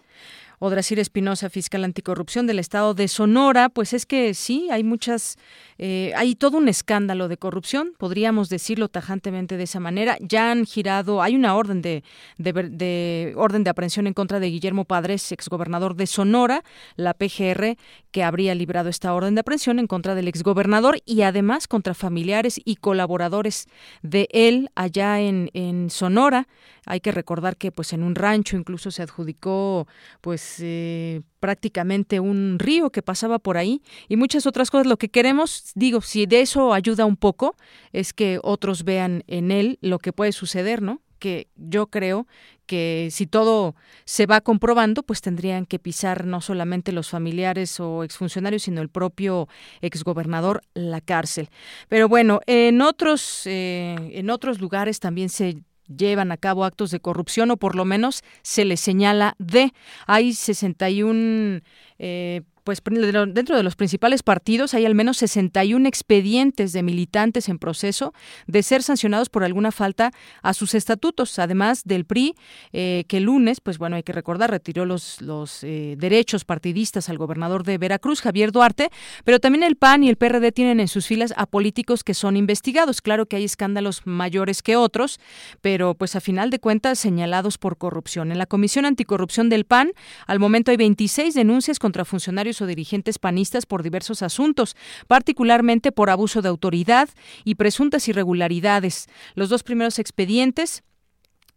Odrasir 0.61 0.99
Espinosa, 0.99 1.51
fiscal 1.51 1.85
anticorrupción 1.85 2.47
del 2.49 2.59
estado 2.59 2.92
de 2.92 3.07
Sonora, 3.07 3.68
pues 3.68 3.92
es 3.92 4.07
que 4.07 4.35
sí, 4.35 4.68
hay 4.73 4.83
muchas, 4.83 5.37
eh, 5.79 6.12
hay 6.16 6.35
todo 6.35 6.59
un 6.59 6.68
escándalo 6.68 7.29
de 7.29 7.37
corrupción, 7.37 7.92
podríamos 7.97 8.49
decirlo 8.49 8.88
tajantemente 8.88 9.57
de 9.57 9.62
esa 9.62 9.79
manera. 9.79 10.16
Ya 10.21 10.51
han 10.51 10.66
girado, 10.66 11.23
hay 11.23 11.37
una 11.37 11.55
orden 11.55 11.81
de, 11.81 12.03
de, 12.38 13.33
orden 13.37 13.62
de 13.62 13.71
aprehensión 13.71 14.09
en 14.09 14.14
contra 14.14 14.40
de 14.40 14.51
Guillermo 14.51 14.85
Padres, 14.85 15.31
exgobernador 15.31 15.94
de 15.94 16.09
Sonora, 16.09 16.64
la 16.97 17.14
PGR, 17.14 17.77
que 18.11 18.25
habría 18.25 18.55
librado 18.57 18.89
esta 18.89 19.14
orden 19.14 19.37
de 19.37 19.43
aprehensión 19.43 19.78
en 19.78 19.87
contra 19.87 20.16
del 20.16 20.26
exgobernador 20.26 20.99
y 21.05 21.22
además 21.22 21.68
contra 21.68 21.95
familiares 21.95 22.61
y 22.64 22.76
colaboradores 22.76 23.68
de 24.03 24.28
él 24.33 24.70
allá 24.74 25.20
en, 25.20 25.51
en 25.55 25.91
Sonora. 25.91 26.49
Hay 26.85 27.01
que 27.01 27.12
recordar 27.12 27.57
que 27.57 27.70
pues 27.70 27.93
en 27.93 28.03
un 28.03 28.14
rancho 28.14 28.57
incluso 28.57 28.91
se 28.91 29.03
adjudicó 29.03 29.87
pues 30.22 30.47
eh, 30.59 31.22
prácticamente 31.40 32.20
un 32.20 32.59
río 32.59 32.90
que 32.90 33.03
pasaba 33.03 33.38
por 33.38 33.57
ahí 33.57 33.82
y 34.09 34.16
muchas 34.16 34.46
otras 34.46 34.70
cosas. 34.70 34.86
Lo 34.86 34.96
que 34.96 35.09
queremos, 35.09 35.72
digo, 35.74 36.01
si 36.01 36.26
de 36.26 36.40
eso 36.40 36.72
ayuda 36.72 37.05
un 37.07 37.16
poco, 37.16 37.57
es 37.92 38.12
que 38.12 38.40
otros 38.42 38.84
vean 38.84 39.24
en 39.26 39.51
él 39.51 39.78
lo 39.80 39.99
que 39.99 40.12
puede 40.12 40.32
suceder, 40.32 40.82
¿no? 40.82 41.03
que 41.18 41.49
yo 41.57 41.88
creo 41.88 42.26
que 42.66 43.09
si 43.11 43.26
todo 43.26 43.74
se 44.05 44.26
va 44.26 44.40
comprobando, 44.40 45.03
pues 45.03 45.20
tendrían 45.22 45.64
que 45.64 45.78
pisar 45.78 46.26
no 46.26 46.40
solamente 46.40 46.92
los 46.92 47.09
familiares 47.09 47.80
o 47.80 48.05
exfuncionarios, 48.05 48.64
sino 48.64 48.82
el 48.82 48.90
propio 48.90 49.49
exgobernador 49.80 50.62
la 50.74 51.01
cárcel. 51.01 51.49
Pero 51.88 52.09
bueno, 52.09 52.40
en 52.46 52.82
otros, 52.82 53.42
eh, 53.46 53.96
en 54.12 54.30
otros 54.30 54.61
lugares 54.61 55.01
también 55.01 55.30
se 55.30 55.62
llevan 55.89 56.32
a 56.32 56.36
cabo 56.36 56.64
actos 56.64 56.91
de 56.91 57.01
corrupción 57.01 57.51
o 57.51 57.57
por 57.57 57.74
lo 57.74 57.84
menos 57.84 58.22
se 58.43 58.64
les 58.64 58.80
señala 58.80 59.34
de. 59.39 59.72
Hay 60.07 60.32
61 60.32 61.61
eh, 61.99 62.43
pues 62.69 62.83
dentro 62.85 63.57
de 63.57 63.62
los 63.62 63.77
principales 63.77 64.23
partidos 64.23 64.75
hay 64.75 64.85
al 64.85 64.95
menos 64.95 65.16
61 65.16 65.89
expedientes 65.89 66.75
de 66.75 66.83
militantes 66.83 67.49
en 67.49 67.59
proceso 67.59 68.12
de 68.47 68.62
ser 68.62 68.83
sancionados 68.83 69.31
por 69.31 69.43
alguna 69.43 69.73
falta 69.73 70.12
a 70.43 70.53
sus 70.53 70.75
estatutos, 70.75 71.39
además 71.39 71.85
del 71.87 72.05
PRI, 72.05 72.35
eh, 72.75 73.07
que 73.09 73.16
el 73.16 73.23
lunes, 73.23 73.62
pues 73.62 73.79
bueno, 73.79 73.97
hay 73.97 74.03
que 74.03 74.12
recordar, 74.12 74.51
retiró 74.51 74.85
los, 74.85 75.23
los 75.23 75.64
eh, 75.64 75.95
derechos 75.97 76.45
partidistas 76.45 77.09
al 77.09 77.16
gobernador 77.16 77.64
de 77.64 77.79
Veracruz, 77.79 78.21
Javier 78.21 78.53
Duarte, 78.53 78.91
pero 79.25 79.41
también 79.41 79.62
el 79.62 79.77
PAN 79.77 80.05
y 80.05 80.11
el 80.11 80.16
PRD 80.16 80.53
tienen 80.53 80.79
en 80.79 80.89
sus 80.89 81.07
filas 81.07 81.33
a 81.39 81.47
políticos 81.47 82.05
que 82.05 82.12
son 82.12 82.37
investigados. 82.37 83.01
Claro 83.01 83.25
que 83.25 83.37
hay 83.37 83.45
escándalos 83.45 84.03
mayores 84.05 84.62
que 84.62 84.77
otros, 84.77 85.21
pero 85.62 85.95
pues 85.95 86.16
a 86.16 86.21
final 86.21 86.51
de 86.51 86.59
cuentas 86.59 86.99
señalados 86.99 87.57
por 87.57 87.79
corrupción. 87.79 88.31
En 88.31 88.37
la 88.37 88.45
Comisión 88.45 88.85
Anticorrupción 88.85 89.49
del 89.49 89.64
PAN, 89.64 89.93
al 90.27 90.39
momento 90.39 90.71
hay 90.71 90.77
26 90.77 91.33
denuncias 91.33 91.79
contra 91.79 92.05
funcionarios 92.05 92.58
o 92.61 92.67
dirigentes 92.67 93.19
panistas 93.19 93.67
por 93.67 93.83
diversos 93.83 94.23
asuntos, 94.23 94.77
particularmente 95.07 95.93
por 95.93 96.11
abuso 96.11 96.43
de 96.43 96.49
autoridad 96.49 97.09
y 97.45 97.57
presuntas 97.57 98.09
irregularidades. 98.09 99.09
Los 99.35 99.49
dos 99.49 99.63
primeros 99.63 99.99
expedientes 99.99 100.83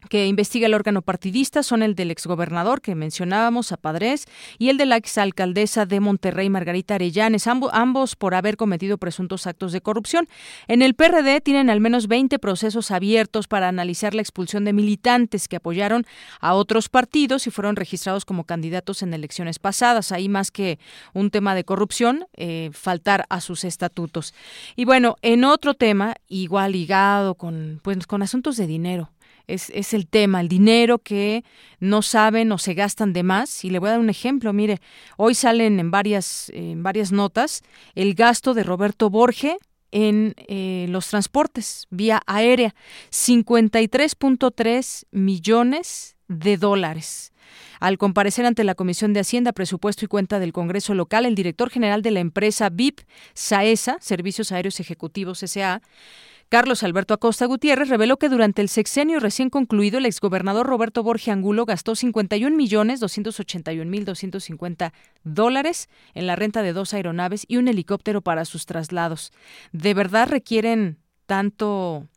que 0.09 0.27
investiga 0.27 0.67
el 0.67 0.73
órgano 0.73 1.01
partidista 1.01 1.63
son 1.63 1.83
el 1.83 1.95
del 1.95 2.11
exgobernador 2.11 2.81
que 2.81 2.95
mencionábamos, 2.95 3.71
a 3.71 3.77
Padres, 3.77 4.25
y 4.57 4.69
el 4.69 4.77
de 4.77 4.85
la 4.85 4.97
exalcaldesa 4.97 5.85
de 5.85 5.99
Monterrey, 5.99 6.49
Margarita 6.49 6.95
Arellanes, 6.95 7.47
ambos 7.47 8.15
por 8.15 8.35
haber 8.35 8.57
cometido 8.57 8.97
presuntos 8.97 9.47
actos 9.47 9.71
de 9.71 9.81
corrupción. 9.81 10.27
En 10.67 10.81
el 10.81 10.95
PRD 10.95 11.41
tienen 11.41 11.69
al 11.69 11.79
menos 11.79 12.07
20 12.07 12.39
procesos 12.39 12.91
abiertos 12.91 13.47
para 13.47 13.67
analizar 13.67 14.15
la 14.15 14.21
expulsión 14.21 14.65
de 14.65 14.73
militantes 14.73 15.47
que 15.47 15.57
apoyaron 15.57 16.05
a 16.39 16.53
otros 16.53 16.89
partidos 16.89 17.47
y 17.47 17.51
fueron 17.51 17.75
registrados 17.75 18.25
como 18.25 18.45
candidatos 18.45 19.03
en 19.03 19.13
elecciones 19.13 19.59
pasadas. 19.59 20.11
Ahí 20.11 20.29
más 20.29 20.51
que 20.51 20.79
un 21.13 21.29
tema 21.29 21.55
de 21.55 21.63
corrupción, 21.63 22.25
eh, 22.35 22.69
faltar 22.73 23.25
a 23.29 23.41
sus 23.41 23.63
estatutos. 23.63 24.33
Y 24.75 24.85
bueno, 24.85 25.15
en 25.21 25.43
otro 25.43 25.73
tema, 25.73 26.15
igual 26.27 26.71
ligado 26.73 27.35
con, 27.35 27.79
pues, 27.83 28.07
con 28.07 28.21
asuntos 28.21 28.57
de 28.57 28.67
dinero 28.67 29.09
es, 29.53 29.93
el 29.93 30.07
tema, 30.07 30.41
el 30.41 30.47
dinero 30.47 30.99
que 30.99 31.43
no 31.79 32.01
saben 32.01 32.51
o 32.51 32.57
se 32.57 32.73
gastan 32.73 33.13
de 33.13 33.23
más. 33.23 33.63
Y 33.65 33.69
le 33.69 33.79
voy 33.79 33.89
a 33.89 33.91
dar 33.91 33.99
un 33.99 34.09
ejemplo, 34.09 34.53
mire, 34.53 34.79
hoy 35.17 35.35
salen 35.35 35.79
en 35.79 35.91
varias, 35.91 36.51
en 36.53 36.83
varias 36.83 37.11
notas 37.11 37.61
el 37.95 38.13
gasto 38.13 38.53
de 38.53 38.63
Roberto 38.63 39.09
Borge 39.09 39.57
en 39.91 40.33
eh, 40.37 40.85
los 40.89 41.07
transportes 41.07 41.87
vía 41.89 42.21
aérea, 42.25 42.73
53.3 43.11 45.05
millones 45.11 46.15
de 46.27 46.57
dólares. 46.57 47.31
Al 47.79 47.97
comparecer 47.97 48.45
ante 48.45 48.63
la 48.63 48.75
Comisión 48.75 49.11
de 49.11 49.21
Hacienda, 49.21 49.53
Presupuesto 49.53 50.05
y 50.05 50.07
Cuenta 50.07 50.39
del 50.39 50.53
Congreso 50.53 50.93
Local, 50.93 51.25
el 51.25 51.35
director 51.35 51.69
general 51.69 52.01
de 52.01 52.11
la 52.11 52.19
empresa 52.19 52.69
VIP 52.69 53.01
SAESA, 53.33 53.97
Servicios 53.99 54.51
Aéreos 54.51 54.79
Ejecutivos 54.79 55.43
S.A., 55.43 55.81
Carlos 56.51 56.83
Alberto 56.83 57.13
Acosta 57.13 57.45
Gutiérrez 57.45 57.87
reveló 57.87 58.17
que 58.17 58.27
durante 58.27 58.61
el 58.61 58.67
sexenio 58.67 59.21
recién 59.21 59.49
concluido 59.49 59.99
el 59.99 60.05
exgobernador 60.05 60.67
Roberto 60.67 61.01
Borge 61.01 61.31
Angulo 61.31 61.65
gastó 61.65 61.95
51 61.95 62.53
millones 62.57 62.99
281 62.99 63.89
mil 63.89 64.03
250 64.03 64.91
dólares 65.23 65.87
en 66.13 66.27
la 66.27 66.35
renta 66.35 66.61
de 66.61 66.73
dos 66.73 66.93
aeronaves 66.93 67.45
y 67.47 67.55
un 67.55 67.69
helicóptero 67.69 68.19
para 68.19 68.43
sus 68.43 68.65
traslados. 68.65 69.31
¿De 69.71 69.93
verdad 69.93 70.27
requieren 70.27 70.97
tanto 71.25 72.09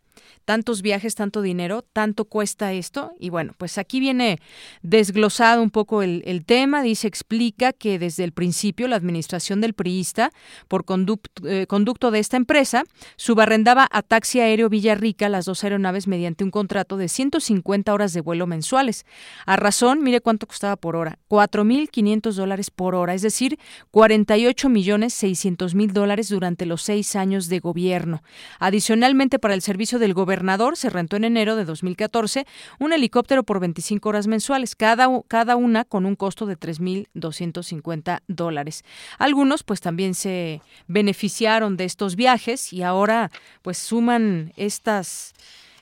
tantos 0.44 0.82
viajes, 0.82 1.14
tanto 1.14 1.42
dinero, 1.42 1.82
tanto 1.82 2.24
cuesta 2.26 2.72
esto. 2.72 3.12
Y 3.18 3.30
bueno, 3.30 3.54
pues 3.56 3.78
aquí 3.78 4.00
viene 4.00 4.40
desglosado 4.82 5.62
un 5.62 5.70
poco 5.70 6.02
el, 6.02 6.44
tema. 6.46 6.82
Dice, 6.82 7.08
explica 7.08 7.72
que 7.72 7.98
desde 7.98 8.24
el 8.24 8.32
principio 8.32 8.88
la 8.88 8.96
administración 8.96 9.60
del 9.60 9.74
priista, 9.74 10.30
por 10.68 10.84
conducto, 10.84 11.48
eh, 11.48 11.66
conducto 11.66 12.10
de 12.10 12.18
esta 12.18 12.36
empresa, 12.36 12.84
subarrendaba 13.16 13.88
a 13.90 14.02
Taxi 14.02 14.40
Aéreo 14.40 14.68
Villarrica 14.68 15.28
las 15.28 15.46
dos 15.46 15.64
aeronaves 15.64 16.06
mediante 16.06 16.44
un 16.44 16.50
contrato 16.50 16.96
de 16.96 17.08
150 17.08 17.94
horas 17.94 18.12
de 18.12 18.20
vuelo 18.20 18.46
mensuales. 18.46 19.06
A 19.46 19.56
razón, 19.56 20.02
mire 20.02 20.20
cuánto 20.20 20.46
costaba 20.46 20.76
por 20.76 20.96
hora, 20.96 21.18
4.500 21.28 22.32
dólares 22.34 22.70
por 22.70 22.94
hora, 22.94 23.14
es 23.14 23.22
decir, 23.22 23.58
48 23.90 24.68
millones 24.68 25.14
600 25.14 25.74
mil 25.74 25.92
dólares 25.92 26.28
durante 26.28 26.66
los 26.66 26.82
seis 26.82 27.16
años 27.16 27.48
de 27.48 27.60
gobierno. 27.60 28.22
Adicionalmente, 28.58 29.38
para 29.38 29.54
el 29.54 29.62
servicio 29.62 29.98
del 29.98 30.14
gobierno, 30.14 30.33
gobernador 30.34 30.76
se 30.76 30.90
rentó 30.90 31.16
en 31.16 31.24
enero 31.24 31.54
de 31.54 31.64
2014 31.64 32.44
un 32.80 32.92
helicóptero 32.92 33.44
por 33.44 33.60
25 33.60 34.08
horas 34.08 34.26
mensuales, 34.26 34.74
cada, 34.74 35.08
cada 35.28 35.54
una 35.54 35.84
con 35.84 36.06
un 36.06 36.16
costo 36.16 36.44
de 36.46 36.58
3.250 36.58 38.22
dólares. 38.26 38.82
Algunos 39.18 39.62
pues 39.62 39.80
también 39.80 40.14
se 40.14 40.60
beneficiaron 40.88 41.76
de 41.76 41.84
estos 41.84 42.16
viajes 42.16 42.72
y 42.72 42.82
ahora 42.82 43.30
pues 43.62 43.78
suman 43.78 44.52
estas 44.56 45.34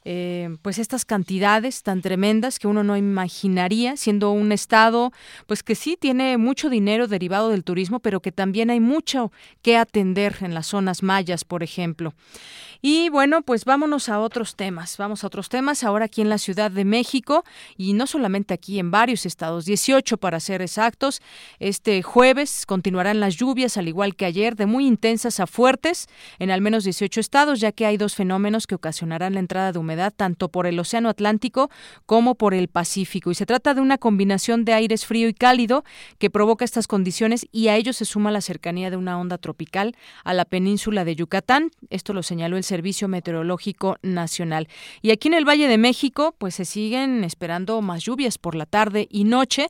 eh, 0.04 0.56
pues 0.62 0.78
estas 0.78 1.04
cantidades 1.04 1.84
tan 1.84 2.02
tremendas 2.02 2.58
que 2.58 2.66
uno 2.66 2.82
no 2.82 2.96
imaginaría, 2.96 3.96
siendo 3.96 4.32
un 4.32 4.50
estado 4.50 5.12
pues 5.46 5.62
que 5.62 5.76
sí 5.76 5.96
tiene 5.98 6.38
mucho 6.38 6.68
dinero 6.68 7.06
derivado 7.06 7.50
del 7.50 7.62
turismo, 7.62 8.00
pero 8.00 8.20
que 8.20 8.32
también 8.32 8.70
hay 8.70 8.80
mucho 8.80 9.30
que 9.62 9.76
atender 9.76 10.38
en 10.40 10.54
las 10.54 10.66
zonas 10.66 11.02
mayas, 11.04 11.44
por 11.44 11.62
ejemplo. 11.62 12.14
Y 12.84 13.10
bueno, 13.10 13.42
pues 13.42 13.64
vámonos 13.64 14.08
a 14.08 14.18
otros 14.18 14.56
temas. 14.56 14.96
Vamos 14.96 15.22
a 15.22 15.28
otros 15.28 15.48
temas 15.48 15.84
ahora 15.84 16.06
aquí 16.06 16.20
en 16.20 16.28
la 16.28 16.38
Ciudad 16.38 16.68
de 16.68 16.84
México 16.84 17.44
y 17.76 17.92
no 17.92 18.08
solamente 18.08 18.54
aquí 18.54 18.80
en 18.80 18.90
varios 18.90 19.24
estados, 19.24 19.66
18 19.66 20.16
para 20.16 20.40
ser 20.40 20.62
exactos. 20.62 21.22
Este 21.60 22.02
jueves 22.02 22.66
continuarán 22.66 23.20
las 23.20 23.36
lluvias, 23.36 23.76
al 23.76 23.86
igual 23.86 24.16
que 24.16 24.24
ayer, 24.24 24.56
de 24.56 24.66
muy 24.66 24.84
intensas 24.84 25.38
a 25.38 25.46
fuertes 25.46 26.08
en 26.40 26.50
al 26.50 26.60
menos 26.60 26.82
18 26.82 27.20
estados, 27.20 27.60
ya 27.60 27.70
que 27.70 27.86
hay 27.86 27.98
dos 27.98 28.16
fenómenos 28.16 28.66
que 28.66 28.74
ocasionarán 28.74 29.34
la 29.34 29.40
entrada 29.40 29.70
de 29.70 29.78
humedad 29.78 30.12
tanto 30.12 30.48
por 30.48 30.66
el 30.66 30.76
Océano 30.80 31.08
Atlántico 31.08 31.70
como 32.04 32.34
por 32.34 32.52
el 32.52 32.66
Pacífico. 32.66 33.30
Y 33.30 33.36
se 33.36 33.46
trata 33.46 33.74
de 33.74 33.80
una 33.80 33.96
combinación 33.96 34.64
de 34.64 34.72
aires 34.72 35.06
frío 35.06 35.28
y 35.28 35.34
cálido 35.34 35.84
que 36.18 36.30
provoca 36.30 36.64
estas 36.64 36.88
condiciones 36.88 37.46
y 37.52 37.68
a 37.68 37.76
ello 37.76 37.92
se 37.92 38.06
suma 38.06 38.32
la 38.32 38.40
cercanía 38.40 38.90
de 38.90 38.96
una 38.96 39.20
onda 39.20 39.38
tropical 39.38 39.94
a 40.24 40.34
la 40.34 40.44
península 40.44 41.04
de 41.04 41.14
Yucatán. 41.14 41.70
Esto 41.88 42.12
lo 42.12 42.24
señaló 42.24 42.56
el 42.56 42.71
Servicio 42.72 43.06
Meteorológico 43.06 43.98
Nacional. 44.00 44.66
Y 45.02 45.10
aquí 45.10 45.28
en 45.28 45.34
el 45.34 45.46
Valle 45.46 45.68
de 45.68 45.76
México, 45.76 46.34
pues 46.38 46.54
se 46.54 46.64
siguen 46.64 47.22
esperando 47.22 47.82
más 47.82 48.02
lluvias 48.02 48.38
por 48.38 48.54
la 48.54 48.64
tarde 48.64 49.08
y 49.10 49.24
noche. 49.24 49.66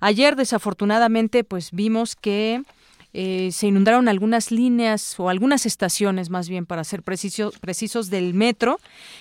Ayer, 0.00 0.36
desafortunadamente, 0.36 1.44
pues 1.44 1.70
vimos 1.72 2.16
que 2.16 2.62
eh, 3.12 3.50
se 3.52 3.66
inundaron 3.66 4.08
algunas 4.08 4.50
líneas 4.50 5.20
o 5.20 5.28
algunas 5.28 5.66
estaciones, 5.66 6.30
más 6.30 6.48
bien 6.48 6.64
para 6.64 6.82
ser 6.82 7.02
precisos, 7.02 8.10
del 8.10 8.32
metro. 8.32 8.78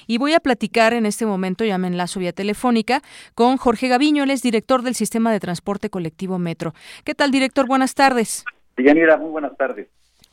Y 0.08 0.18
voy 0.18 0.32
a 0.32 0.40
platicar 0.40 0.94
en 0.94 1.06
este 1.06 1.26
momento, 1.26 1.66
ya 1.66 1.78
me 1.78 1.88
enlazo 1.88 2.22
vía 2.22 2.32
telefónica, 2.32 3.02
con 3.34 3.58
Jorge 3.58 3.90
Gaviño, 3.90 4.24
él 4.24 4.32
es 4.32 4.42
director 4.42 4.82
del 4.82 4.96
Sistema 4.96 5.30
de 5.34 5.42
Transporte 5.42 5.90
Colectivo 5.90 6.40
Metro. 6.40 6.74
¿Qué 7.04 7.16
tal, 7.16 7.32
director? 7.32 7.68
Buenas 7.68 7.96
tardes. 7.96 8.46
Yanira, 8.78 9.18
muy 9.18 9.30
buenas 9.30 9.58
tardes. 9.58 9.88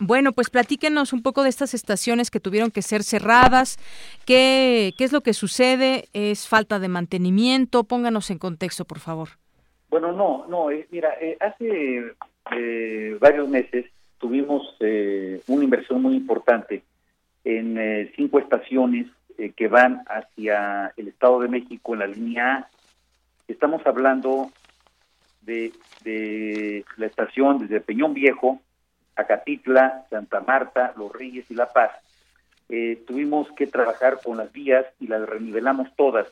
Bueno, 0.05 0.33
pues 0.33 0.51
platíquenos 0.51 1.13
un 1.13 1.23
poco 1.23 1.45
de 1.45 1.49
estas 1.49 1.75
estaciones 1.75 2.33
que 2.33 2.41
tuvieron 2.41 2.73
que 2.73 2.83
ser 2.83 3.05
cerradas, 3.05 3.79
qué, 4.27 4.95
qué 4.99 5.05
es 5.05 5.13
lo 5.13 5.21
que 5.21 5.33
sucede, 5.33 6.09
es 6.13 6.49
falta 6.49 6.81
de 6.81 6.89
mantenimiento, 6.89 7.85
pónganos 7.85 8.29
en 8.33 8.39
contexto, 8.39 8.85
por 8.85 8.99
favor. 8.99 9.29
Bueno, 9.91 10.11
no, 10.11 10.45
no, 10.49 10.73
eh, 10.73 10.89
mira, 10.91 11.15
eh, 11.21 11.37
hace 11.39 12.15
eh, 12.51 13.17
varios 13.21 13.49
meses 13.49 13.87
tuvimos 14.19 14.77
una 15.47 15.65
inversión 15.65 16.03
muy 16.03 16.17
importante 16.17 16.83
en 17.45 18.11
cinco 18.17 18.41
estaciones 18.41 19.07
que 19.57 19.69
van 19.69 20.03
hacia 20.07 20.93
el 20.97 21.09
Estado 21.09 21.41
de 21.41 21.49
México 21.49 21.93
en 21.93 21.99
la 22.01 22.07
línea 22.09 22.55
A. 22.55 22.69
Estamos 23.47 23.87
hablando 23.87 24.51
de, 25.43 25.73
de 26.03 26.85
la 26.97 27.07
estación 27.07 27.59
desde 27.59 27.81
Peñón 27.81 28.15
Viejo 28.15 28.61
Acatitla, 29.23 30.07
Santa 30.11 30.41
Marta, 30.41 30.93
Los 30.97 31.13
Reyes 31.13 31.51
y 31.51 31.55
La 31.55 31.67
Paz, 31.67 31.91
eh, 32.75 33.03
tuvimos 33.07 33.53
que 33.53 33.67
trabajar 33.67 34.21
con 34.25 34.39
las 34.39 34.51
vías 34.51 34.87
y 34.99 35.07
las 35.07 35.29
renivelamos 35.29 35.95
todas. 35.95 36.27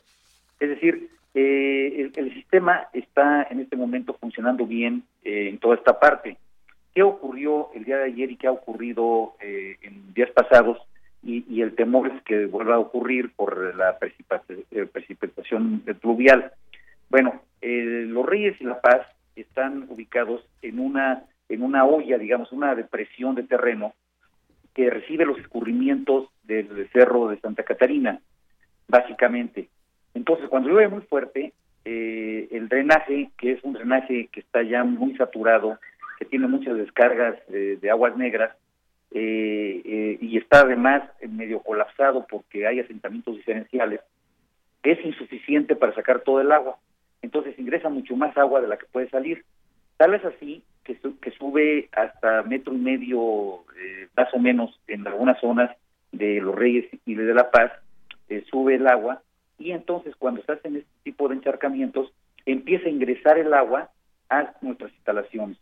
Es 0.58 0.70
decir, 0.70 1.10
eh, 1.34 2.10
el, 2.14 2.32
sistema 2.32 2.88
está 2.94 3.46
en 3.50 3.60
este 3.60 3.76
momento 3.76 4.14
funcionando 4.14 4.66
bien 4.66 5.04
eh, 5.22 5.48
en 5.50 5.58
toda 5.58 5.74
esta 5.74 6.00
parte. 6.00 6.38
¿Qué 6.94 7.02
ocurrió 7.02 7.68
el 7.74 7.84
día 7.84 7.98
de 7.98 8.04
ayer 8.04 8.30
y 8.30 8.36
qué 8.36 8.46
ha 8.46 8.52
ocurrido 8.52 9.34
en 9.40 10.14
días 10.14 10.30
pasados? 10.30 10.78
Y, 11.22 11.60
el 11.60 11.74
temor 11.74 12.08
es 12.08 12.22
que 12.22 12.46
vuelva 12.46 12.76
a 12.76 12.80
ocurrir 12.80 13.30
por 13.36 13.76
la 13.76 13.98
precipitación 13.98 15.80
pluvial. 16.00 16.52
Bueno, 17.10 17.42
Los 17.60 18.26
Reyes 18.26 18.60
y 18.60 18.64
La 18.64 18.80
Paz 18.80 19.06
están 19.36 19.86
ubicados 19.88 20.44
en 20.62 20.80
una 20.80 21.24
en 21.50 21.62
una 21.62 21.84
olla, 21.84 22.16
digamos, 22.16 22.52
una 22.52 22.74
depresión 22.74 23.34
de 23.34 23.42
terreno 23.42 23.94
que 24.74 24.88
recibe 24.88 25.26
los 25.26 25.38
escurrimientos 25.38 26.28
del 26.44 26.88
cerro 26.92 27.28
de 27.28 27.40
Santa 27.40 27.64
Catarina, 27.64 28.20
básicamente. 28.88 29.68
Entonces, 30.14 30.48
cuando 30.48 30.70
llueve 30.70 30.88
muy 30.88 31.02
fuerte, 31.02 31.52
eh, 31.84 32.48
el 32.52 32.68
drenaje, 32.68 33.30
que 33.36 33.52
es 33.52 33.64
un 33.64 33.72
drenaje 33.72 34.28
que 34.32 34.40
está 34.40 34.62
ya 34.62 34.84
muy 34.84 35.16
saturado, 35.16 35.78
que 36.18 36.24
tiene 36.24 36.46
muchas 36.46 36.76
descargas 36.76 37.36
de 37.48 37.90
aguas 37.90 38.16
negras 38.16 38.54
eh, 39.12 40.18
y 40.20 40.36
está 40.36 40.60
además 40.60 41.02
medio 41.28 41.60
colapsado 41.60 42.26
porque 42.30 42.66
hay 42.66 42.78
asentamientos 42.78 43.36
diferenciales, 43.36 44.00
es 44.82 45.04
insuficiente 45.04 45.74
para 45.74 45.94
sacar 45.94 46.20
todo 46.20 46.40
el 46.40 46.52
agua. 46.52 46.76
Entonces 47.22 47.58
ingresa 47.58 47.88
mucho 47.88 48.16
más 48.16 48.36
agua 48.36 48.60
de 48.60 48.68
la 48.68 48.78
que 48.78 48.86
puede 48.86 49.10
salir. 49.10 49.44
Tal 49.96 50.14
es 50.14 50.24
así 50.24 50.62
que, 50.84 50.98
que 51.20 51.30
sube 51.32 51.88
hasta 51.92 52.42
metro 52.42 52.74
y 52.74 52.78
medio, 52.78 53.64
eh, 53.78 54.08
más 54.16 54.32
o 54.34 54.38
menos, 54.38 54.78
en 54.86 55.06
algunas 55.06 55.40
zonas 55.40 55.70
de 56.12 56.40
Los 56.40 56.54
Reyes 56.54 56.86
y 57.06 57.14
de 57.14 57.34
La 57.34 57.50
Paz, 57.50 57.72
eh, 58.28 58.44
sube 58.50 58.76
el 58.76 58.86
agua 58.86 59.22
y 59.58 59.72
entonces 59.72 60.16
cuando 60.16 60.42
se 60.42 60.52
hacen 60.52 60.76
este 60.76 60.90
tipo 61.04 61.28
de 61.28 61.34
encharcamientos, 61.36 62.12
empieza 62.46 62.86
a 62.86 62.90
ingresar 62.90 63.38
el 63.38 63.52
agua 63.52 63.90
a 64.30 64.54
nuestras 64.62 64.92
instalaciones. 64.92 65.58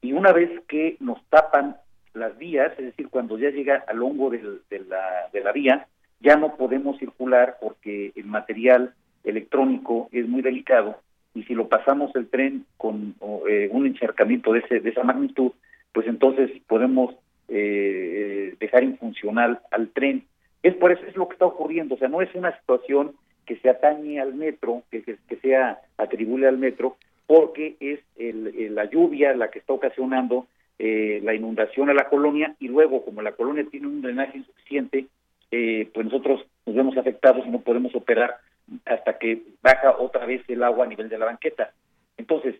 Y 0.00 0.12
una 0.12 0.32
vez 0.32 0.50
que 0.68 0.96
nos 1.00 1.22
tapan 1.26 1.76
las 2.14 2.36
vías, 2.38 2.72
es 2.78 2.86
decir, 2.86 3.08
cuando 3.08 3.38
ya 3.38 3.50
llega 3.50 3.84
al 3.88 4.02
hongo 4.02 4.30
de, 4.30 4.40
la, 4.88 5.28
de 5.32 5.40
la 5.40 5.52
vía, 5.52 5.88
ya 6.20 6.36
no 6.36 6.56
podemos 6.56 6.98
circular 6.98 7.56
porque 7.60 8.12
el 8.14 8.26
material 8.26 8.94
electrónico 9.24 10.08
es 10.12 10.26
muy 10.28 10.42
delicado 10.42 11.00
y 11.34 11.44
si 11.44 11.54
lo 11.54 11.68
pasamos 11.68 12.14
el 12.16 12.28
tren 12.28 12.64
con 12.76 13.14
eh, 13.48 13.68
un 13.70 13.86
encharcamiento 13.86 14.52
de, 14.52 14.60
ese, 14.60 14.80
de 14.80 14.90
esa 14.90 15.04
magnitud, 15.04 15.52
pues 15.92 16.06
entonces 16.06 16.50
podemos 16.66 17.14
eh, 17.48 18.54
dejar 18.58 18.84
infuncional 18.84 19.60
al 19.70 19.88
tren. 19.88 20.24
Es 20.62 20.74
por 20.74 20.92
eso 20.92 21.02
es 21.06 21.16
lo 21.16 21.28
que 21.28 21.34
está 21.34 21.46
ocurriendo, 21.46 21.94
o 21.94 21.98
sea, 21.98 22.08
no 22.08 22.22
es 22.22 22.34
una 22.34 22.56
situación 22.58 23.12
que 23.46 23.56
se 23.56 23.70
atañe 23.70 24.20
al 24.20 24.34
metro, 24.34 24.82
que, 24.90 25.02
que, 25.02 25.36
sea 25.36 25.80
atribuible 25.96 26.46
al 26.46 26.58
metro, 26.58 26.96
porque 27.26 27.76
es 27.80 28.00
el, 28.16 28.74
la 28.74 28.84
lluvia 28.84 29.34
la 29.34 29.50
que 29.50 29.60
está 29.60 29.72
ocasionando 29.72 30.46
eh, 30.78 31.20
la 31.22 31.34
inundación 31.34 31.90
a 31.90 31.94
la 31.94 32.08
colonia 32.08 32.54
y 32.58 32.68
luego 32.68 33.04
como 33.04 33.22
la 33.22 33.32
colonia 33.32 33.66
tiene 33.70 33.86
un 33.86 34.02
drenaje 34.02 34.38
insuficiente, 34.38 35.06
eh, 35.50 35.90
pues 35.92 36.06
nosotros 36.06 36.46
nos 36.64 36.76
vemos 36.76 36.96
afectados 36.96 37.46
y 37.46 37.50
no 37.50 37.60
podemos 37.60 37.94
operar 37.94 38.36
hasta 38.84 39.18
que 39.18 39.42
baja 39.62 39.96
otra 39.98 40.26
vez 40.26 40.42
el 40.48 40.62
agua 40.62 40.84
a 40.84 40.88
nivel 40.88 41.08
de 41.08 41.18
la 41.18 41.26
banqueta. 41.26 41.72
Entonces, 42.16 42.56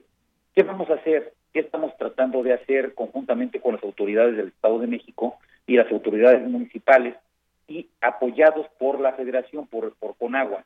¿qué 0.54 0.62
vamos 0.62 0.90
a 0.90 0.94
hacer? 0.94 1.34
¿Qué 1.52 1.60
estamos 1.60 1.96
tratando 1.96 2.42
de 2.42 2.54
hacer 2.54 2.94
conjuntamente 2.94 3.60
con 3.60 3.74
las 3.74 3.84
autoridades 3.84 4.36
del 4.36 4.48
Estado 4.48 4.78
de 4.78 4.86
México 4.86 5.38
y 5.66 5.76
las 5.76 5.90
autoridades 5.90 6.42
municipales 6.48 7.14
y 7.68 7.88
apoyados 8.00 8.66
por 8.78 9.00
la 9.00 9.12
Federación, 9.12 9.66
por, 9.66 9.94
por 9.96 10.16
Conagua? 10.16 10.64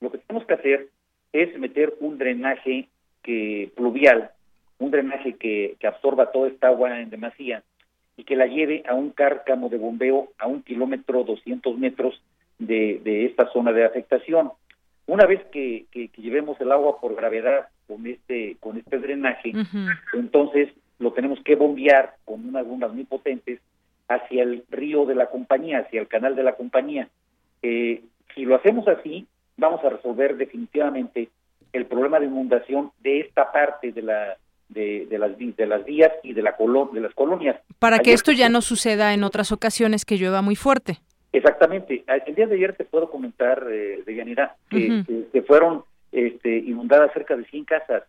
Lo 0.00 0.10
que 0.10 0.18
tenemos 0.18 0.46
que 0.46 0.54
hacer 0.54 0.88
es 1.32 1.58
meter 1.58 1.94
un 2.00 2.18
drenaje 2.18 2.88
que 3.22 3.70
pluvial 3.76 4.32
un 4.80 4.90
drenaje 4.90 5.34
que, 5.34 5.76
absorba 5.86 6.32
toda 6.32 6.48
esta 6.48 6.68
agua 6.68 6.98
en 7.00 7.10
demasía 7.10 7.62
y 8.16 8.24
que 8.24 8.34
la 8.34 8.46
lleve 8.46 8.82
a 8.88 8.94
un 8.94 9.10
cárcamo 9.10 9.68
de 9.68 9.78
bombeo 9.78 10.32
a 10.38 10.46
un 10.46 10.62
kilómetro, 10.62 11.22
200 11.22 11.78
metros 11.78 12.20
de, 12.58 13.26
esta 13.26 13.50
zona 13.52 13.72
de 13.72 13.84
afectación. 13.84 14.52
Una 15.10 15.26
vez 15.26 15.44
que, 15.50 15.86
llevemos 16.16 16.60
el 16.60 16.70
agua 16.70 17.00
por 17.00 17.16
gravedad 17.16 17.66
con 17.88 18.06
este, 18.06 18.56
con 18.60 18.78
este 18.78 18.96
drenaje, 18.96 19.50
entonces 20.14 20.68
lo 21.00 21.12
tenemos 21.12 21.40
que 21.44 21.56
bombear 21.56 22.14
con 22.24 22.48
unas 22.48 22.64
bombas 22.64 22.92
muy 22.92 23.02
potentes 23.02 23.58
hacia 24.06 24.44
el 24.44 24.62
río 24.70 25.06
de 25.06 25.16
la 25.16 25.26
compañía, 25.26 25.80
hacia 25.80 26.00
el 26.00 26.06
canal 26.06 26.36
de 26.36 26.44
la 26.44 26.54
compañía. 26.54 27.08
Eh, 27.60 28.04
si 28.36 28.44
lo 28.44 28.54
hacemos 28.54 28.86
así, 28.86 29.26
vamos 29.56 29.84
a 29.84 29.88
resolver 29.88 30.36
definitivamente 30.36 31.28
el 31.72 31.86
problema 31.86 32.20
de 32.20 32.26
inundación 32.26 32.92
de 33.00 33.18
esta 33.18 33.50
parte 33.50 33.90
de 33.90 34.02
la 34.02 34.36
de, 34.68 35.06
de, 35.10 35.18
las, 35.18 35.36
de 35.36 35.66
las 35.66 35.84
vías 35.84 36.12
y 36.22 36.34
de, 36.34 36.42
la 36.42 36.54
de 36.92 37.00
las 37.00 37.14
colonias. 37.14 37.60
Para 37.80 37.98
que 37.98 38.12
esto 38.12 38.30
ya 38.30 38.48
no 38.48 38.62
suceda 38.62 39.12
en 39.12 39.24
otras 39.24 39.50
ocasiones 39.50 40.04
que 40.04 40.18
llueva 40.18 40.40
muy 40.40 40.54
fuerte. 40.54 41.00
Exactamente. 41.32 42.04
El 42.26 42.34
día 42.34 42.46
de 42.46 42.56
ayer 42.56 42.74
te 42.74 42.84
puedo 42.84 43.10
comentar, 43.10 43.64
eh, 43.70 44.02
de 44.04 44.14
Yanira, 44.14 44.56
que, 44.68 45.04
que, 45.32 45.42
fueron 45.42 45.84
este, 46.10 46.58
inundadas 46.58 47.12
cerca 47.12 47.36
de 47.36 47.44
100 47.44 47.64
casas. 47.64 48.02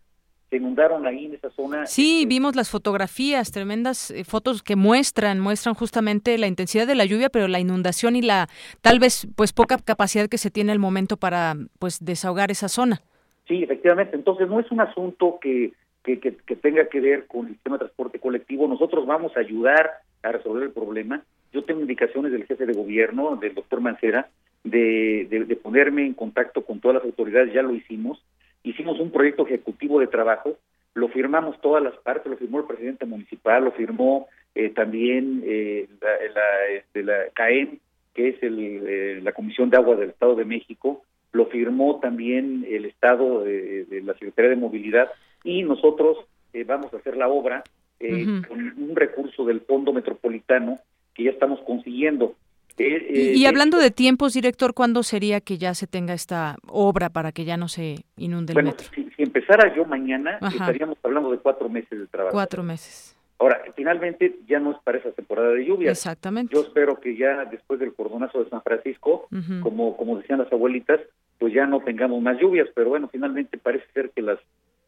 Se 0.49 0.57
inundaron 0.57 1.05
ahí 1.05 1.25
en 1.25 1.35
esa 1.35 1.49
zona. 1.51 1.85
Sí, 1.85 2.25
vimos 2.27 2.55
las 2.55 2.69
fotografías, 2.69 3.51
tremendas 3.51 4.11
eh, 4.11 4.25
fotos 4.25 4.63
que 4.63 4.75
muestran, 4.75 5.39
muestran 5.39 5.75
justamente 5.75 6.37
la 6.37 6.47
intensidad 6.47 6.87
de 6.87 6.95
la 6.95 7.05
lluvia, 7.05 7.29
pero 7.29 7.47
la 7.47 7.59
inundación 7.59 8.15
y 8.15 8.21
la 8.21 8.49
tal 8.81 8.99
vez 8.99 9.27
pues 9.37 9.53
poca 9.53 9.77
capacidad 9.77 10.27
que 10.27 10.37
se 10.37 10.51
tiene 10.51 10.73
al 10.73 10.79
momento 10.79 11.15
para 11.15 11.55
pues 11.79 12.03
desahogar 12.03 12.51
esa 12.51 12.67
zona. 12.67 13.01
Sí, 13.47 13.63
efectivamente. 13.63 14.15
Entonces 14.17 14.49
no 14.49 14.59
es 14.59 14.69
un 14.71 14.81
asunto 14.81 15.37
que 15.41 15.71
que, 16.03 16.19
que, 16.19 16.55
tenga 16.55 16.87
que 16.87 16.99
ver 16.99 17.27
con 17.27 17.47
el 17.47 17.53
sistema 17.53 17.75
de 17.75 17.85
transporte 17.85 18.19
colectivo. 18.19 18.67
Nosotros 18.67 19.05
vamos 19.05 19.35
a 19.35 19.41
ayudar 19.41 19.91
a 20.23 20.31
resolver 20.31 20.63
el 20.63 20.71
problema. 20.71 21.23
Yo 21.51 21.63
tengo 21.63 21.81
indicaciones 21.81 22.31
del 22.31 22.45
jefe 22.45 22.65
de 22.65 22.73
gobierno, 22.73 23.35
del 23.35 23.53
doctor 23.55 23.81
Mancera, 23.81 24.29
de, 24.63 25.27
de, 25.29 25.55
ponerme 25.55 26.05
en 26.05 26.13
contacto 26.13 26.63
con 26.63 26.79
todas 26.79 26.95
las 26.95 27.05
autoridades, 27.05 27.53
ya 27.53 27.61
lo 27.61 27.73
hicimos. 27.73 28.23
Hicimos 28.63 28.99
un 28.99 29.11
proyecto 29.11 29.45
ejecutivo 29.45 29.99
de 29.99 30.07
trabajo, 30.07 30.57
lo 30.93 31.07
firmamos 31.09 31.59
todas 31.61 31.83
las 31.83 31.95
partes, 31.97 32.29
lo 32.29 32.37
firmó 32.37 32.59
el 32.59 32.65
presidente 32.65 33.05
municipal, 33.05 33.63
lo 33.63 33.71
firmó 33.71 34.27
eh, 34.53 34.69
también 34.69 35.41
eh, 35.45 35.87
la, 36.01 36.77
este, 36.77 37.03
la, 37.03 37.29
CAEM, 37.33 37.79
que 38.13 38.29
es 38.29 38.43
el, 38.43 38.59
eh, 38.59 39.19
la 39.21 39.31
Comisión 39.31 39.69
de 39.69 39.77
Agua 39.77 39.95
del 39.95 40.09
Estado 40.09 40.35
de 40.35 40.45
México, 40.45 41.03
lo 41.31 41.47
firmó 41.47 41.99
también 41.99 42.65
el 42.69 42.85
Estado 42.85 43.43
de 43.43 44.01
la 44.03 44.13
Secretaría 44.13 44.49
de 44.49 44.57
Movilidad 44.57 45.09
y 45.43 45.63
nosotros 45.63 46.17
eh, 46.53 46.63
vamos 46.65 46.93
a 46.93 46.97
hacer 46.97 47.17
la 47.17 47.27
obra 47.27 47.63
eh, 47.99 48.41
con 48.47 48.59
un 48.59 48.95
recurso 48.95 49.45
del 49.45 49.61
Fondo 49.61 49.93
Metropolitano 49.93 50.79
que 51.21 51.25
ya 51.25 51.31
estamos 51.31 51.59
consiguiendo. 51.61 52.35
Eh, 52.77 53.33
y, 53.35 53.45
hablando 53.45 53.77
de 53.77 53.91
tiempos, 53.91 54.33
director, 54.33 54.73
¿cuándo 54.73 55.03
sería 55.03 55.39
que 55.39 55.59
ya 55.59 55.75
se 55.75 55.85
tenga 55.85 56.13
esta 56.13 56.55
obra 56.67 57.09
para 57.09 57.31
que 57.31 57.45
ya 57.45 57.57
no 57.57 57.67
se 57.67 58.05
inunde 58.17 58.53
el 58.53 58.63
metro? 58.63 58.87
Si, 58.95 59.05
empezara 59.17 59.75
yo 59.75 59.85
mañana, 59.85 60.39
estaríamos 60.41 60.97
hablando 61.03 61.31
de 61.31 61.37
cuatro 61.37 61.69
meses 61.69 61.99
de 61.99 62.07
trabajo. 62.07 62.33
Cuatro 62.33 62.63
meses. 62.63 63.15
Ahora, 63.37 63.61
finalmente 63.75 64.39
ya 64.47 64.59
no 64.59 64.71
es 64.71 64.77
para 64.83 64.97
esa 64.97 65.11
temporada 65.11 65.49
de 65.49 65.65
lluvia. 65.65 65.91
Exactamente. 65.91 66.55
Yo 66.55 66.61
espero 66.61 66.99
que 66.99 67.15
ya 67.15 67.45
después 67.45 67.79
del 67.79 67.93
cordonazo 67.93 68.43
de 68.43 68.49
San 68.49 68.63
Francisco, 68.63 69.27
como, 69.61 69.97
como 69.97 70.17
decían 70.17 70.39
las 70.39 70.51
abuelitas, 70.51 70.99
pues 71.37 71.53
ya 71.53 71.67
no 71.67 71.81
tengamos 71.81 72.21
más 72.21 72.39
lluvias, 72.39 72.69
pero 72.73 72.89
bueno, 72.89 73.09
finalmente 73.11 73.57
parece 73.57 73.85
ser 73.93 74.11
que 74.11 74.21
las 74.21 74.39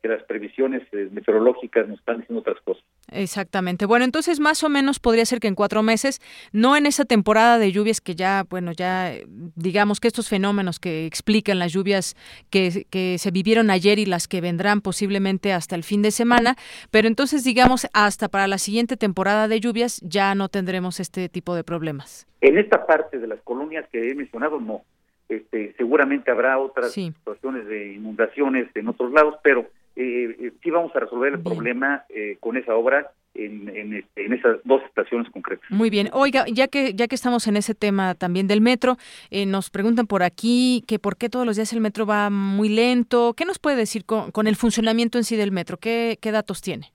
que 0.04 0.10
las 0.10 0.22
previsiones 0.24 0.82
eh, 0.92 1.08
meteorológicas 1.14 1.88
nos 1.88 1.98
están 1.98 2.20
diciendo 2.20 2.42
otras 2.42 2.60
cosas. 2.66 2.84
Exactamente. 3.10 3.86
Bueno, 3.86 4.04
entonces 4.04 4.42
más 4.42 4.62
o 4.66 4.70
menos 4.70 5.00
podría 5.00 5.26
ser 5.26 5.40
que 5.40 5.48
en 5.48 5.56
cuatro 5.56 5.82
meses, 5.82 6.20
no 6.52 6.76
en 6.76 6.86
esa 6.86 7.06
temporada 7.06 7.58
de 7.58 7.72
lluvias 7.72 8.02
que 8.02 8.14
ya, 8.14 8.44
bueno, 8.50 8.74
ya 8.74 9.14
digamos 9.56 10.02
que 10.02 10.10
estos 10.10 10.28
fenómenos 10.28 10.82
que 10.82 11.06
explican 11.06 11.58
las 11.58 11.72
lluvias 11.72 12.16
que, 12.50 12.86
que 12.90 13.18
se 13.18 13.32
vivieron 13.32 13.72
ayer 13.72 13.98
y 13.98 14.06
las 14.06 14.28
que 14.28 14.42
vendrán 14.42 14.82
posiblemente 14.82 15.54
hasta 15.54 15.78
el 15.78 15.84
fin 15.84 16.02
de 16.02 16.12
semana, 16.12 16.58
pero 16.92 17.08
entonces 17.08 17.46
digamos 17.46 17.88
hasta 17.94 18.28
para 18.28 18.48
la 18.48 18.58
siguiente 18.58 18.98
temporada 18.98 19.48
de 19.48 19.62
lluvias 19.62 20.02
ya 20.02 20.36
no 20.36 20.50
tendremos 20.50 21.00
este 21.00 21.30
tipo 21.30 21.56
de 21.56 21.64
problemas. 21.64 22.28
En 22.42 22.58
esta 22.58 22.86
parte 22.86 23.20
de 23.20 23.28
las 23.28 23.40
colonias 23.44 23.88
que 23.90 24.12
he 24.12 24.16
mencionado, 24.16 24.60
no. 24.60 24.82
Este, 25.30 25.74
seguramente 25.78 26.30
habrá 26.30 26.60
otras 26.60 26.92
situaciones 26.92 27.66
de 27.68 27.94
inundaciones 27.94 28.68
en 28.76 28.90
otros 28.90 29.14
lados, 29.14 29.36
pero 29.42 29.66
sí 29.96 30.72
vamos 30.72 30.96
a 30.96 31.00
resolver 31.00 31.34
el 31.34 31.42
problema 31.42 32.06
eh, 32.10 32.38
con 32.40 32.58
esa 32.58 32.76
obra 32.76 33.12
en, 33.36 33.94
este, 33.94 34.26
en, 34.26 34.34
esas 34.34 34.58
dos 34.64 34.84
estaciones 34.84 35.30
concretas. 35.32 35.66
Muy 35.72 35.90
bien. 35.90 36.10
Oiga, 36.14 36.46
ya 36.52 36.68
que 36.68 36.94
ya 36.94 37.08
que 37.08 37.16
estamos 37.16 37.48
en 37.48 37.58
ese 37.58 37.74
tema 37.74 38.14
también 38.14 38.48
del 38.48 38.62
metro, 38.62 38.98
eh, 39.32 39.46
nos 39.46 39.70
preguntan 39.70 40.06
por 40.06 40.22
aquí 40.22 40.84
que 40.88 41.00
por 41.00 41.18
qué 41.18 41.30
todos 41.30 41.46
los 41.46 41.56
días 41.56 41.74
el 41.74 41.82
metro 41.82 42.06
va 42.06 42.30
muy 42.30 42.70
lento. 42.70 43.34
¿Qué 43.34 43.46
nos 43.46 43.58
puede 43.60 43.76
decir 43.76 44.06
con, 44.06 44.32
con 44.32 44.48
el 44.48 44.56
funcionamiento 44.56 45.18
en 45.18 45.24
sí 45.24 45.36
del 45.36 45.52
metro? 45.52 45.78
¿Qué, 45.78 46.18
qué 46.22 46.32
datos 46.32 46.62
tiene? 46.62 46.92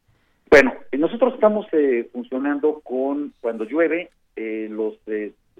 Bueno, 0.50 0.72
nosotros 0.92 1.34
estamos 1.34 1.66
funcionando 2.12 2.80
con 2.84 3.32
cuando 3.40 3.64
llueve 3.64 4.10
los 4.36 4.98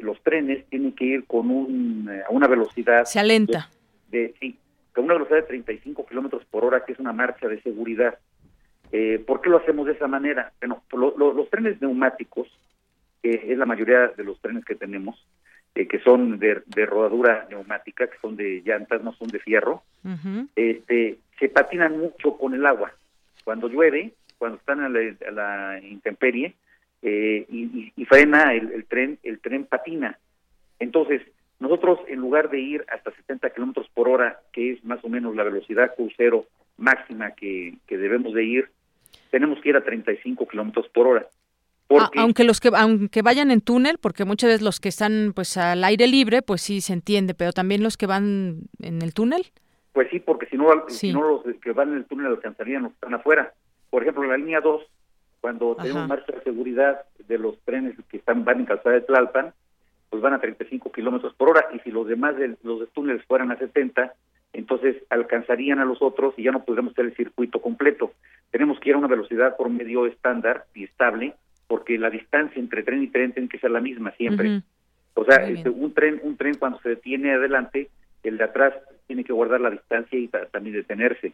los 0.01 0.20
trenes 0.22 0.64
tienen 0.70 0.93
que 0.93 1.05
ir 1.05 1.26
con 1.26 1.51
un, 1.51 2.09
a 2.26 2.30
una 2.30 2.47
velocidad. 2.47 3.05
Se 3.05 3.18
alenta. 3.18 3.68
De, 4.11 4.34
sí, 4.41 4.57
con 4.99 5.05
una 5.05 5.14
velocidad 5.14 5.42
de 5.42 5.46
35 5.46 6.07
kilómetros 6.07 6.44
por 6.46 6.64
hora, 6.64 6.84
que 6.84 6.90
es 6.90 6.99
una 6.99 7.12
marcha 7.12 7.46
de 7.46 7.62
seguridad. 7.62 8.18
Eh, 8.90 9.22
¿Por 9.24 9.40
qué 9.40 9.49
lo 9.49 9.59
hacemos 9.59 9.86
de 9.86 9.92
esa 9.92 10.09
manera? 10.09 10.51
Bueno, 10.59 10.82
los 10.92 11.49
trenes 11.51 11.80
neumáticos, 11.80 12.49
que 13.22 13.53
es 13.53 13.57
la 13.57 13.64
mayoría 13.64 14.09
de 14.09 14.24
los 14.24 14.40
trenes 14.40 14.64
que 14.64 14.74
tenemos, 14.74 15.24
eh, 15.76 15.86
que 15.86 16.01
son 16.01 16.40
de, 16.40 16.64
rodadura 16.84 17.46
neumática, 17.49 18.09
que 18.09 18.18
son 18.18 18.34
de 18.34 18.61
llantas, 18.66 19.01
no 19.05 19.12
son 19.12 19.28
de 19.28 19.38
fierro, 19.38 19.84
este, 20.57 21.18
se 21.38 21.49
patinan 21.49 21.96
mucho 21.96 22.36
con 22.36 22.55
el 22.55 22.66
agua. 22.66 22.92
Cuando 23.44 23.68
llueve, 23.68 24.14
cuando 24.36 24.59
están 24.59 24.80
a 24.80 24.88
la, 24.88 25.78
intemperie 25.80 26.57
eh, 27.03 27.46
y, 27.49 28.05
frena 28.07 28.53
el, 28.53 28.72
el, 28.72 28.84
tren, 28.86 29.16
el 29.22 29.38
tren 29.38 29.64
patina. 29.64 30.18
Entonces, 30.80 31.22
nosotros, 31.61 31.99
en 32.07 32.20
lugar 32.20 32.51
de 32.51 32.61
ir 32.61 32.84
hasta 32.88 33.11
70 33.11 33.51
kilómetros 33.51 33.88
por 33.92 34.09
hora, 34.09 34.40
que 34.59 34.73
es 34.73 34.85
más 34.85 34.99
o 35.05 35.09
menos 35.09 35.37
la 35.37 35.45
velocidad 35.45 35.95
crucero 35.95 36.47
máxima 36.79 37.31
que, 37.31 37.79
debemos 37.89 38.35
de 38.35 38.43
ir, 38.43 38.71
tenemos 39.31 39.61
que 39.61 39.69
ir 39.69 39.77
a 39.77 39.85
35 39.85 40.49
kilómetros 40.49 40.89
por 40.89 41.07
hora. 41.07 41.29
aunque 42.17 42.43
los 42.43 42.59
que 42.59 42.71
aunque 42.75 43.23
vayan 43.23 43.53
en 43.53 43.61
túnel, 43.61 43.99
porque 43.99 44.25
muchas 44.25 44.49
veces 44.49 44.63
los 44.63 44.81
que 44.81 44.89
están 44.89 45.33
pues 45.33 45.57
al 45.57 45.85
aire 45.85 46.09
libre, 46.09 46.43
pues 46.43 46.61
sí 46.61 46.81
se 46.81 46.93
entiende, 46.93 47.35
pero 47.35 47.53
también 47.53 47.85
los 47.85 47.97
que 47.97 48.07
van 48.07 48.63
en 48.81 49.01
el 49.01 49.15
túnel. 49.15 49.47
Pues 49.93 50.09
sí, 50.11 50.19
porque 50.19 50.47
si 50.47 50.57
no, 50.57 50.67
si 50.89 51.13
no 51.13 51.23
los 51.23 51.43
que 51.63 51.71
van 51.71 51.91
en 51.91 51.99
el 51.99 52.05
túnel 52.07 52.27
alcanzarían 52.27 52.83
los 52.83 52.91
que 52.93 52.97
están 52.97 53.15
afuera. 53.15 53.53
Por 53.91 54.03
ejemplo, 54.03 54.25
en 54.25 54.31
la 54.31 54.39
línea 54.39 54.61
2, 54.61 54.83
cuando 55.41 55.77
tenemos 55.77 56.09
marcha 56.09 56.33
de 56.33 56.43
seguridad 56.43 57.03
de 57.29 57.39
los 57.39 57.61
trenes 57.61 57.95
que 58.11 58.17
están 58.17 58.45
van 58.45 58.59
en 58.59 58.67
calzada 58.67 58.97
de 58.97 59.03
Tlalpan, 59.03 59.55
pues 60.11 60.21
van 60.21 60.35
a 60.35 60.41
35 60.41 60.91
kilómetros 60.91 61.33
por 61.35 61.51
hora, 61.51 61.69
y 61.73 61.79
si 61.81 61.93
los 61.93 62.09
demás 62.09 62.37
de 62.37 62.57
los 62.65 62.81
de 62.81 62.87
túneles 62.89 63.25
fueran 63.27 63.53
a 63.53 63.57
70, 63.57 64.15
entonces 64.53 64.96
alcanzarían 65.11 65.78
a 65.78 65.84
los 65.84 66.01
otros 66.01 66.34
y 66.36 66.44
ya 66.44 66.53
no 66.53 66.64
podríamos 66.64 66.92
hacer 66.92 67.07
el 67.07 67.16
circuito 67.16 67.61
completo. 67.61 68.12
Tenemos 68.51 68.80
que 68.80 68.90
ir 68.90 68.94
a 68.94 68.99
una 68.99 69.09
velocidad 69.09 69.57
por 69.57 69.68
medio 69.68 70.07
estándar 70.07 70.64
y 70.74 70.84
estable, 70.84 71.34
porque 71.66 71.99
la 71.99 72.11
distancia 72.11 72.59
entre 72.59 72.82
tren 72.82 73.03
y 73.03 73.09
tren 73.09 73.32
tiene 73.32 73.49
que 73.49 73.59
ser 73.59 73.70
la 73.70 73.80
misma 73.80 74.12
siempre. 74.12 74.62
O 75.14 75.24
sea, 75.24 75.36
este, 75.49 75.68
un 75.68 75.92
tren, 75.92 76.20
un 76.22 76.36
tren 76.36 76.55
cuando 76.55 76.80
se 76.80 76.90
detiene 76.90 77.34
adelante, 77.34 77.90
el 78.22 78.38
de 78.38 78.44
atrás 78.44 78.74
tiene 79.07 79.24
que 79.24 79.32
guardar 79.32 79.61
la 79.61 79.70
distancia 79.70 80.18
y 80.18 80.28
también 80.28 80.76
detenerse. 80.76 81.32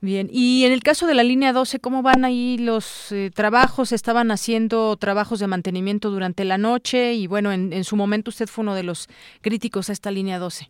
Bien, 0.00 0.28
y 0.30 0.64
en 0.64 0.72
el 0.72 0.82
caso 0.82 1.08
de 1.08 1.14
la 1.14 1.24
línea 1.24 1.52
12, 1.52 1.80
¿cómo 1.80 2.02
van 2.02 2.24
ahí 2.24 2.56
los 2.56 3.10
eh, 3.10 3.32
trabajos? 3.34 3.90
¿Estaban 3.90 4.30
haciendo 4.30 4.96
trabajos 4.96 5.40
de 5.40 5.48
mantenimiento 5.48 6.10
durante 6.10 6.44
la 6.44 6.56
noche? 6.56 7.14
Y 7.14 7.26
bueno, 7.26 7.50
en, 7.50 7.72
en, 7.72 7.82
su 7.82 7.96
momento 7.96 8.30
usted 8.30 8.46
fue 8.46 8.62
uno 8.62 8.76
de 8.76 8.84
los 8.84 9.08
críticos 9.40 9.90
a 9.90 9.92
esta 9.92 10.12
línea 10.12 10.38
12. 10.38 10.68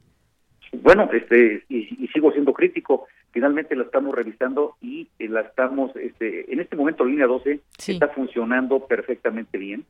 Bueno, 0.73 1.09
este, 1.13 1.65
y, 1.69 2.09
sigo 2.13 2.33
siendo 2.33 2.53
crítico. 2.53 3.07
Finalmente 3.31 3.77
la 3.77 3.85
estamos 3.85 4.15
revisando 4.15 4.77
y 4.81 5.09
eh, 5.19 5.29
la 5.29 5.43
estamos, 5.43 5.95
este, 5.97 6.53
en 6.53 6.61
este 6.61 6.77
momento 6.77 7.05
la 7.05 7.11
línea 7.11 7.27
12 7.27 7.61
está 7.87 8.09
funcionando 8.09 8.87
perfectamente 8.87 9.59
bien. 9.59 9.85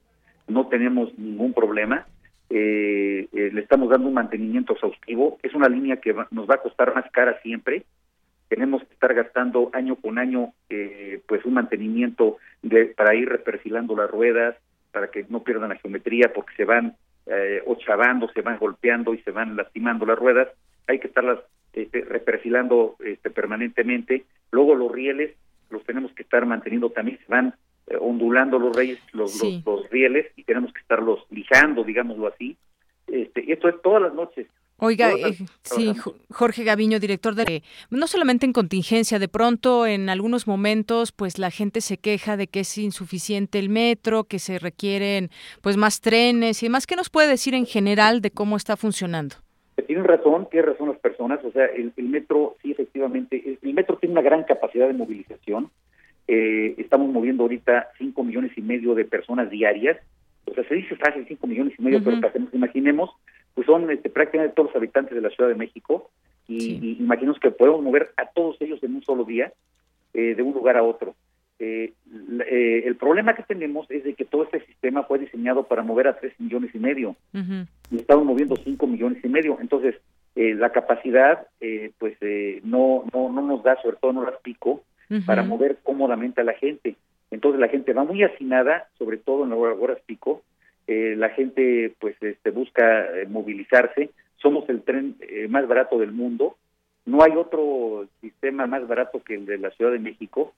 No 0.47 0.69
tenemos 0.69 1.17
ningún 1.19 1.53
problema. 1.53 2.07
Eh, 2.51 3.29
le 3.33 3.61
estamos 3.61 3.91
dando 3.91 4.09
un 4.09 4.15
mantenimiento 4.15 4.73
exhaustivo. 4.73 5.39
Es 5.43 5.55
una 5.55 5.69
línea 5.69 5.97
que 5.97 6.15
nos 6.31 6.49
va 6.49 6.55
a 6.55 6.63
costar 6.63 6.95
más 6.95 7.11
cara 7.11 7.39
siempre 7.43 7.85
tenemos 8.49 8.83
que 8.83 8.95
estar 8.95 9.15
gastando 9.15 9.71
año 9.73 9.97
con 9.97 10.19
año 10.19 10.53
eh, 10.71 11.21
pues 11.27 11.45
un 11.45 11.55
mantenimiento 11.55 12.39
de, 12.63 12.87
para 12.87 13.15
ir 13.15 13.29
reperfilando 13.29 13.95
las 13.95 14.11
ruedas 14.11 14.57
para 14.91 15.11
que 15.11 15.27
no 15.29 15.43
pierdan 15.43 15.69
la 15.69 15.77
geometría 15.77 16.33
porque 16.33 16.55
se 16.57 16.65
van 16.65 16.97
eh, 17.27 17.63
ochavando, 17.67 18.29
se 18.33 18.41
van 18.41 18.59
golpeando 18.59 19.13
y 19.15 19.19
se 19.19 19.31
van 19.31 19.55
lastimando 19.55 20.07
las 20.07 20.19
ruedas 20.19 20.49
hay 20.89 20.99
que 20.99 21.07
estarlas 21.07 21.39
este, 21.73 22.01
reperfilando 22.01 22.97
este, 23.05 23.31
permanentemente 23.31 24.25
luego 24.51 24.75
los 24.75 24.91
rieles 24.91 25.37
los 25.71 25.85
tenemos 25.85 26.11
que 26.13 26.23
estar 26.23 26.45
manteniendo 26.47 26.91
también 26.91 27.19
se 27.19 27.31
van 27.31 27.55
eh, 27.87 27.97
ondulando 28.01 28.59
los 28.59 28.75
reyes 28.75 28.99
los, 29.13 29.41
los, 29.65 29.89
rieles 29.91 30.27
y 30.37 30.45
tenemos 30.45 30.73
que 30.73 30.81
estarlos 30.81 31.21
lijando 31.31 31.85
digámoslo 31.85 32.27
así 32.27 32.57
este 33.07 33.53
esto 33.53 33.69
es 33.69 33.81
todas 33.83 34.03
las 34.03 34.15
noches 34.15 34.49
Oiga, 34.81 35.11
eh, 35.11 35.37
sí, 35.65 35.93
Jorge 36.31 36.63
Gaviño, 36.63 37.01
director 37.01 37.35
de... 37.35 37.65
No 37.91 38.07
solamente 38.07 38.47
en 38.47 38.53
contingencia, 38.53 39.19
de 39.19 39.27
pronto 39.27 39.87
en 39.87 40.09
algunos 40.09 40.47
momentos 40.47 41.11
pues 41.11 41.41
la 41.41 41.51
gente 41.51 41.81
se 41.81 41.99
queja 41.99 42.37
de 42.37 42.47
que 42.47 42.61
es 42.61 42.79
insuficiente 42.79 43.59
el 43.59 43.71
metro, 43.71 44.23
que 44.23 44.39
se 44.39 44.61
requieren 44.61 45.31
pues 45.63 45.77
más 45.77 46.01
trenes 46.01 46.63
y 46.63 46.67
demás. 46.67 46.87
¿Qué 46.87 46.95
nos 46.95 47.11
puede 47.11 47.27
decir 47.27 47.55
en 47.55 47.67
general 47.67 48.21
de 48.21 48.31
cómo 48.31 48.57
está 48.57 48.77
funcionando? 48.77 49.35
Tienen 49.87 50.05
razón, 50.05 50.49
tienen 50.51 50.71
razón 50.71 50.89
las 50.89 50.99
personas. 50.99 51.45
O 51.45 51.53
sea, 51.53 51.67
el, 51.67 51.93
metro, 51.97 52.57
sí, 52.63 52.73
efectivamente, 52.73 53.59
el, 53.63 53.75
metro 53.75 53.97
tiene 53.97 54.13
una 54.13 54.23
gran 54.23 54.45
capacidad 54.45 54.87
de 54.87 54.93
movilización. 54.93 55.71
Eh, 56.27 56.75
estamos 56.79 57.09
moviendo 57.11 57.45
ahorita 57.45 57.89
5 57.99 58.25
millones 58.25 58.53
y 58.57 58.63
medio 58.63 58.95
de 58.95 59.05
personas 59.05 59.51
diarias. 59.51 59.99
O 60.45 60.55
sea, 60.55 60.65
se 60.65 60.75
dice 60.75 60.97
fácil 60.97 61.25
5 61.27 61.47
millones 61.47 61.75
y 61.79 61.83
medio, 61.83 62.03
pero 62.03 62.21
para 62.21 62.33
que 62.33 62.41
nos 62.41 62.55
imaginemos, 62.55 63.11
pues 63.55 63.67
son 63.67 63.91
este, 63.91 64.11
prácticamente 64.11 64.55
todos 64.55 64.71
los 64.71 64.77
habitantes 64.77 65.15
de 65.15 65.21
la 65.21 65.31
Ciudad 65.31 65.51
de 65.51 65.57
México 65.57 66.11
y, 66.49 66.97
imaginemos 66.99 67.39
que 67.39 67.51
podemos 67.51 67.83
mover 67.83 68.11
a 68.17 68.27
todos 68.27 68.57
ellos 68.61 68.83
en 68.83 68.97
un 68.97 69.03
solo 69.03 69.25
día 69.25 69.53
eh, 70.15 70.35
de 70.35 70.43
un 70.43 70.55
lugar 70.55 70.77
a 70.77 70.83
otro. 70.83 71.15
Eh, 71.61 71.93
eh, 72.47 72.83
el 72.87 72.97
problema 72.97 73.35
que 73.35 73.43
tenemos 73.43 73.91
es 73.91 74.05
de 74.05 74.15
que 74.15 74.25
todo 74.25 74.45
este 74.45 74.65
sistema 74.67 75.03
fue 75.03 75.19
diseñado 75.19 75.65
para 75.65 75.83
mover 75.83 76.09
a 76.09 76.19
tres 76.19 76.33
millones 76.39 76.75
y 76.75 76.79
medio. 76.79 77.17
Y 77.91 77.97
estamos 77.97 78.25
moviendo 78.25 78.57
cinco 78.57 78.87
millones 78.87 79.25
y 79.25 79.29
medio. 79.29 79.59
Entonces, 79.61 79.97
la 80.35 80.71
capacidad 80.71 81.49
pues 81.99 82.17
no, 82.63 83.05
no, 83.13 83.33
no 83.33 83.43
nos 83.43 83.63
da, 83.65 83.81
sobre 83.83 83.97
todo 83.97 84.13
no 84.13 84.25
las 84.25 84.41
pico, 84.41 84.85
para 85.27 85.43
mover 85.43 85.79
cómodamente 85.83 86.41
a 86.41 86.45
la 86.45 86.53
gente. 86.55 86.97
Entonces 87.31 87.61
la 87.61 87.69
gente 87.69 87.93
va 87.93 88.05
muy 88.05 88.23
hacinada, 88.23 88.89
sobre 88.99 89.19
todo 89.19 89.45
en 89.45 89.51
las 89.51 89.59
horas 89.59 89.99
pico, 90.07 90.43
eh, 90.87 91.15
la 91.17 91.29
gente 91.31 91.95
pues 91.99 92.17
este, 92.23 92.51
busca 92.51 93.05
eh, 93.19 93.27
movilizarse, 93.27 94.11
somos 94.37 94.69
el 94.69 94.83
tren 94.83 95.17
eh, 95.21 95.47
más 95.49 95.69
barato 95.69 95.99
del 95.99 96.13
mundo, 96.13 96.57
no 97.05 97.23
hay 97.23 97.33
otro 97.37 98.07
sistema 98.21 98.67
más 98.67 98.87
barato 98.89 99.23
que 99.23 99.35
el 99.35 99.47
de 99.47 99.59
la 99.59 99.71
Ciudad 99.71 99.93
de 99.93 99.99
México, 99.99 100.55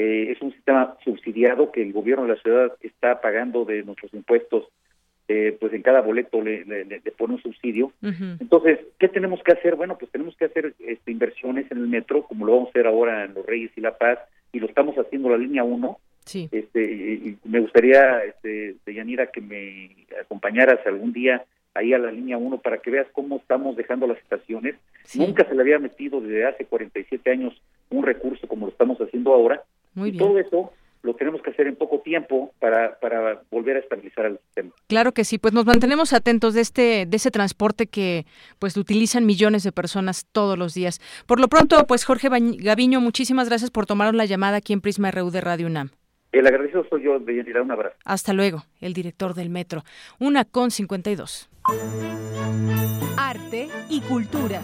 es 0.00 0.40
un 0.40 0.52
sistema 0.52 0.96
subsidiado 1.04 1.72
que 1.72 1.82
el 1.82 1.92
gobierno 1.92 2.24
de 2.24 2.34
la 2.34 2.42
ciudad 2.42 2.72
está 2.80 3.20
pagando 3.20 3.64
de 3.64 3.82
nuestros 3.82 4.12
impuestos, 4.14 4.68
pues 5.26 5.72
en 5.72 5.82
cada 5.82 6.00
boleto 6.00 6.42
le, 6.42 6.64
pone 7.16 7.34
un 7.34 7.42
subsidio. 7.42 7.92
Entonces, 8.02 8.80
¿qué 8.98 9.08
tenemos 9.08 9.40
que 9.44 9.52
hacer? 9.52 9.76
Bueno, 9.76 9.96
pues 9.96 10.10
tenemos 10.10 10.36
que 10.36 10.46
hacer 10.46 10.74
este, 10.80 11.12
inversiones 11.12 11.70
en 11.70 11.78
el 11.78 11.86
metro, 11.86 12.24
como 12.24 12.46
lo 12.46 12.52
vamos 12.52 12.68
a 12.68 12.70
hacer 12.70 12.86
ahora 12.86 13.24
en 13.24 13.34
Los 13.34 13.46
Reyes 13.46 13.70
y 13.76 13.80
La 13.80 13.96
Paz, 13.96 14.18
y 14.52 14.58
lo 14.58 14.66
estamos 14.66 14.96
haciendo 14.96 15.28
la 15.28 15.36
línea 15.36 15.62
1, 15.62 15.98
Sí. 16.24 16.48
Este, 16.52 17.36
me 17.44 17.60
gustaría, 17.60 18.24
este, 18.24 18.76
Yanira, 18.86 19.28
que 19.28 19.40
me 19.40 19.90
acompañaras 20.20 20.78
algún 20.86 21.12
día 21.12 21.44
ahí 21.74 21.92
a 21.92 21.98
la 21.98 22.12
línea 22.12 22.38
1 22.38 22.58
para 22.58 22.78
que 22.78 22.90
veas 22.90 23.06
cómo 23.12 23.36
estamos 23.36 23.76
dejando 23.76 24.06
las 24.06 24.18
estaciones. 24.18 24.76
Nunca 25.14 25.44
se 25.48 25.54
le 25.54 25.62
había 25.62 25.78
metido 25.78 26.20
desde 26.20 26.46
hace 26.46 26.66
47 26.66 27.30
años 27.30 27.60
un 27.90 28.04
recurso 28.04 28.46
como 28.46 28.66
lo 28.66 28.72
estamos 28.72 28.98
haciendo 29.00 29.32
ahora. 29.32 29.62
Muy 29.94 30.10
y 30.10 30.16
todo 30.16 30.38
eso 30.38 30.72
lo 31.02 31.14
tenemos 31.14 31.40
que 31.42 31.50
hacer 31.50 31.66
en 31.66 31.76
poco 31.76 32.00
tiempo 32.00 32.52
para, 32.58 32.98
para 32.98 33.42
volver 33.50 33.76
a 33.76 33.80
estabilizar 33.80 34.26
el 34.26 34.38
sistema. 34.38 34.70
Claro 34.86 35.12
que 35.12 35.24
sí, 35.24 35.38
pues 35.38 35.54
nos 35.54 35.64
mantenemos 35.64 36.12
atentos 36.12 36.54
de 36.54 36.60
este 36.60 37.06
de 37.06 37.16
ese 37.16 37.30
transporte 37.30 37.86
que 37.86 38.26
pues 38.58 38.76
utilizan 38.76 39.24
millones 39.24 39.62
de 39.62 39.72
personas 39.72 40.26
todos 40.30 40.58
los 40.58 40.74
días. 40.74 41.00
Por 41.26 41.40
lo 41.40 41.48
pronto, 41.48 41.86
pues 41.86 42.04
Jorge 42.04 42.28
Gaviño, 42.28 43.00
muchísimas 43.00 43.48
gracias 43.48 43.70
por 43.70 43.86
tomar 43.86 44.14
la 44.14 44.26
llamada 44.26 44.58
aquí 44.58 44.72
en 44.72 44.80
Prisma 44.80 45.10
RU 45.10 45.30
de 45.30 45.40
Radio 45.40 45.66
UNAM. 45.66 45.90
El 46.32 46.46
agradecido 46.46 46.84
soy 46.88 47.02
yo, 47.02 47.18
de 47.18 47.42
tirar 47.42 47.62
un 47.62 47.72
abrazo. 47.72 47.96
Hasta 48.04 48.32
luego, 48.32 48.64
el 48.80 48.92
director 48.92 49.34
del 49.34 49.50
metro. 49.50 49.82
Una 50.20 50.44
con 50.44 50.70
52. 50.70 51.50
Arte 53.16 53.68
y 53.88 54.00
cultura. 54.02 54.62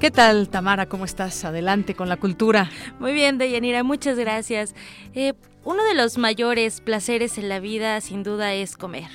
¿Qué 0.00 0.10
tal, 0.10 0.50
Tamara? 0.50 0.84
¿Cómo 0.84 1.06
estás? 1.06 1.42
Adelante 1.46 1.94
con 1.94 2.10
la 2.10 2.18
cultura. 2.18 2.70
Muy 3.00 3.14
bien, 3.14 3.38
Deyanira, 3.38 3.82
muchas 3.82 4.18
gracias. 4.18 4.74
Eh, 5.14 5.32
uno 5.64 5.82
de 5.84 5.94
los 5.94 6.18
mayores 6.18 6.82
placeres 6.82 7.38
en 7.38 7.48
la 7.48 7.60
vida, 7.60 7.98
sin 8.02 8.22
duda, 8.22 8.52
es 8.52 8.76
comer. 8.76 9.08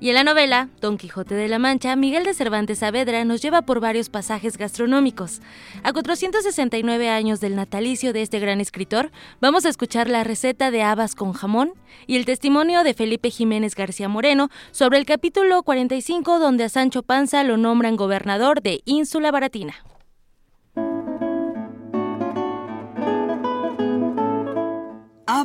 Y 0.00 0.08
en 0.08 0.16
la 0.16 0.24
novela 0.24 0.70
Don 0.80 0.98
Quijote 0.98 1.36
de 1.36 1.46
la 1.46 1.60
Mancha, 1.60 1.94
Miguel 1.94 2.24
de 2.24 2.34
Cervantes 2.34 2.80
Saavedra 2.80 3.24
nos 3.24 3.42
lleva 3.42 3.62
por 3.62 3.78
varios 3.78 4.10
pasajes 4.10 4.58
gastronómicos. 4.58 5.40
A 5.84 5.92
469 5.92 7.10
años 7.10 7.38
del 7.38 7.54
natalicio 7.54 8.12
de 8.12 8.22
este 8.22 8.40
gran 8.40 8.60
escritor, 8.60 9.12
vamos 9.40 9.66
a 9.66 9.68
escuchar 9.68 10.08
la 10.08 10.24
receta 10.24 10.72
de 10.72 10.82
habas 10.82 11.14
con 11.14 11.32
jamón 11.32 11.74
y 12.08 12.16
el 12.16 12.24
testimonio 12.24 12.82
de 12.82 12.94
Felipe 12.94 13.30
Jiménez 13.30 13.76
García 13.76 14.08
Moreno 14.08 14.50
sobre 14.72 14.98
el 14.98 15.06
capítulo 15.06 15.62
45 15.62 16.40
donde 16.40 16.64
a 16.64 16.68
Sancho 16.68 17.04
Panza 17.04 17.44
lo 17.44 17.56
nombran 17.56 17.94
gobernador 17.94 18.62
de 18.62 18.82
Ínsula 18.84 19.30
Baratina. 19.30 19.76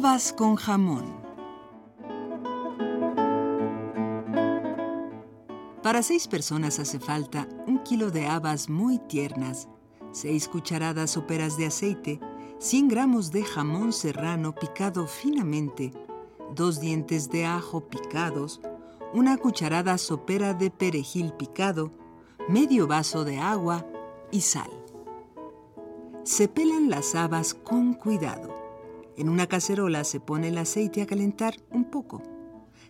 Habas 0.06 0.34
con 0.34 0.58
jamón. 0.58 1.06
Para 5.82 6.04
seis 6.04 6.28
personas 6.28 6.78
hace 6.78 7.00
falta 7.00 7.48
un 7.68 7.80
kilo 7.84 8.12
de 8.12 8.28
habas 8.28 8.68
muy 8.68 9.00
tiernas, 9.00 9.70
seis 10.12 10.50
cucharadas 10.50 11.12
soperas 11.12 11.56
de 11.56 11.68
aceite, 11.68 12.20
100 12.60 12.90
gramos 12.90 13.32
de 13.32 13.46
jamón 13.46 13.94
serrano 13.94 14.54
picado 14.54 15.08
finamente, 15.08 15.94
dos 16.54 16.82
dientes 16.82 17.30
de 17.30 17.46
ajo 17.46 17.88
picados, 17.88 18.60
una 19.14 19.38
cucharada 19.38 19.98
sopera 19.98 20.54
de 20.54 20.70
perejil 20.70 21.32
picado, 21.32 21.94
medio 22.50 22.88
vaso 22.88 23.24
de 23.24 23.40
agua 23.40 23.86
y 24.32 24.42
sal. 24.42 24.70
Se 26.24 26.50
pelan 26.50 26.90
las 26.90 27.16
habas 27.16 27.54
con 27.54 27.94
cuidado. 27.94 28.63
En 29.18 29.30
una 29.30 29.48
cacerola 29.48 30.04
se 30.04 30.20
pone 30.20 30.48
el 30.48 30.58
aceite 30.58 31.02
a 31.02 31.06
calentar 31.06 31.56
un 31.70 31.86
poco. 31.86 32.22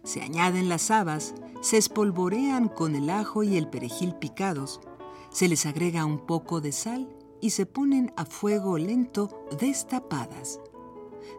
Se 0.04 0.22
añaden 0.22 0.70
las 0.70 0.92
habas, 0.92 1.34
se 1.62 1.78
espolvorean 1.78 2.68
con 2.70 2.96
el 2.96 3.10
ajo 3.10 3.44
y 3.44 3.58
el 3.58 3.70
perejil 3.70 4.16
picados, 4.16 4.82
se 5.30 5.48
les 5.48 5.66
agrega 5.66 6.06
un 6.06 6.20
poco 6.20 6.62
de 6.62 6.72
sal 6.72 7.10
y 7.42 7.50
se 7.50 7.66
ponen 7.66 8.14
a 8.16 8.26
fuego 8.26 8.78
lento 8.78 9.46
destapadas. 9.60 10.60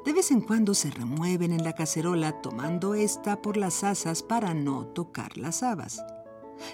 De 0.05 0.13
vez 0.13 0.31
en 0.31 0.41
cuando 0.41 0.75
se 0.75 0.91
remueven 0.91 1.53
en 1.53 1.65
la 1.65 1.73
cacerola 1.73 2.43
tomando 2.43 2.95
esta 2.95 3.41
por 3.41 3.57
las 3.57 3.85
asas 3.85 4.23
para 4.23 4.53
no 4.53 4.87
tocar 4.87 5.39
las 5.39 5.63
habas. 5.63 6.05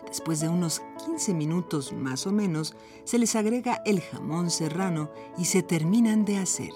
Después 0.07 0.41
de 0.41 0.49
unos 0.49 0.83
15 1.07 1.35
minutos 1.35 1.93
más 1.93 2.27
o 2.27 2.33
menos, 2.33 2.75
se 3.05 3.19
les 3.19 3.37
agrega 3.37 3.83
el 3.85 4.01
jamón 4.01 4.51
serrano 4.51 5.11
y 5.39 5.45
se 5.45 5.63
terminan 5.63 6.25
de 6.25 6.39
hacer. 6.39 6.73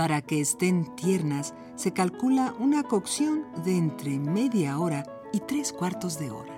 Para 0.00 0.22
que 0.22 0.40
estén 0.40 0.96
tiernas, 0.96 1.52
se 1.76 1.92
calcula 1.92 2.54
una 2.58 2.84
cocción 2.84 3.44
de 3.66 3.76
entre 3.76 4.18
media 4.18 4.78
hora 4.78 5.04
y 5.30 5.40
tres 5.40 5.74
cuartos 5.74 6.18
de 6.18 6.30
hora. 6.30 6.56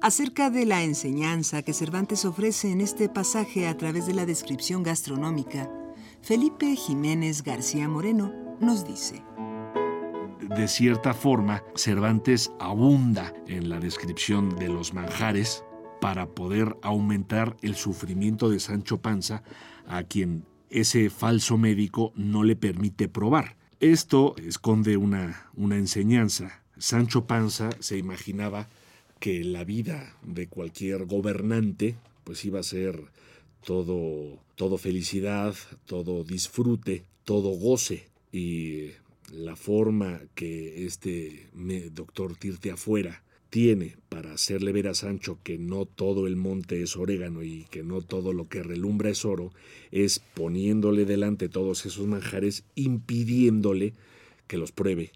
Acerca 0.00 0.48
de 0.48 0.64
la 0.64 0.82
enseñanza 0.82 1.60
que 1.60 1.74
Cervantes 1.74 2.24
ofrece 2.24 2.70
en 2.70 2.80
este 2.80 3.10
pasaje 3.10 3.68
a 3.68 3.76
través 3.76 4.06
de 4.06 4.14
la 4.14 4.24
descripción 4.24 4.82
gastronómica, 4.82 5.70
Felipe 6.22 6.76
Jiménez 6.76 7.42
García 7.42 7.86
Moreno 7.90 8.32
nos 8.58 8.86
dice. 8.86 9.33
De 10.48 10.68
cierta 10.68 11.14
forma, 11.14 11.64
Cervantes 11.74 12.52
abunda 12.58 13.32
en 13.46 13.68
la 13.68 13.80
descripción 13.80 14.56
de 14.56 14.68
los 14.68 14.92
manjares 14.92 15.64
para 16.00 16.26
poder 16.26 16.76
aumentar 16.82 17.56
el 17.62 17.76
sufrimiento 17.76 18.50
de 18.50 18.60
Sancho 18.60 18.98
Panza, 18.98 19.42
a 19.86 20.02
quien 20.02 20.44
ese 20.68 21.08
falso 21.08 21.56
médico 21.56 22.12
no 22.14 22.44
le 22.44 22.56
permite 22.56 23.08
probar. 23.08 23.56
Esto 23.80 24.34
esconde 24.36 24.96
una, 24.96 25.50
una 25.54 25.76
enseñanza. 25.76 26.62
Sancho 26.78 27.26
Panza 27.26 27.70
se 27.80 27.96
imaginaba 27.96 28.68
que 29.20 29.44
la 29.44 29.64
vida 29.64 30.14
de 30.22 30.46
cualquier 30.46 31.06
gobernante 31.06 31.96
pues 32.24 32.44
iba 32.44 32.60
a 32.60 32.64
ser 32.64 33.00
todo, 33.64 34.38
todo 34.56 34.76
felicidad, 34.76 35.54
todo 35.86 36.22
disfrute, 36.22 37.04
todo 37.24 37.50
goce. 37.50 38.08
Y 38.32 38.90
la 39.34 39.56
forma 39.56 40.20
que 40.34 40.86
este 40.86 41.48
doctor 41.92 42.36
Tirte 42.36 42.70
afuera 42.70 43.24
tiene 43.50 43.96
para 44.08 44.32
hacerle 44.32 44.72
ver 44.72 44.88
a 44.88 44.94
Sancho 44.94 45.38
que 45.42 45.58
no 45.58 45.86
todo 45.86 46.26
el 46.26 46.36
monte 46.36 46.82
es 46.82 46.96
orégano 46.96 47.42
y 47.42 47.66
que 47.70 47.82
no 47.82 48.00
todo 48.02 48.32
lo 48.32 48.48
que 48.48 48.62
relumbra 48.62 49.10
es 49.10 49.24
oro, 49.24 49.52
es 49.92 50.18
poniéndole 50.18 51.04
delante 51.04 51.48
todos 51.48 51.86
esos 51.86 52.06
manjares, 52.06 52.64
impidiéndole 52.74 53.94
que 54.46 54.58
los 54.58 54.72
pruebe, 54.72 55.12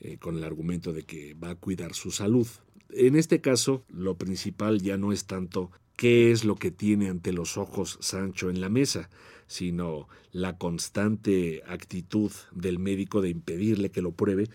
eh, 0.00 0.16
con 0.18 0.36
el 0.36 0.44
argumento 0.44 0.92
de 0.92 1.04
que 1.04 1.34
va 1.34 1.50
a 1.50 1.54
cuidar 1.54 1.94
su 1.94 2.10
salud. 2.10 2.46
En 2.90 3.14
este 3.14 3.40
caso, 3.40 3.84
lo 3.88 4.16
principal 4.16 4.82
ya 4.82 4.96
no 4.96 5.12
es 5.12 5.26
tanto 5.26 5.70
qué 5.96 6.30
es 6.30 6.44
lo 6.44 6.56
que 6.56 6.70
tiene 6.70 7.08
ante 7.08 7.32
los 7.32 7.56
ojos 7.56 7.98
Sancho 8.00 8.50
en 8.50 8.60
la 8.60 8.68
mesa, 8.68 9.10
sino 9.46 10.08
la 10.32 10.58
constante 10.58 11.62
actitud 11.66 12.32
del 12.52 12.78
médico 12.78 13.20
de 13.20 13.30
impedirle 13.30 13.90
que 13.90 14.02
lo 14.02 14.12
pruebe 14.12 14.48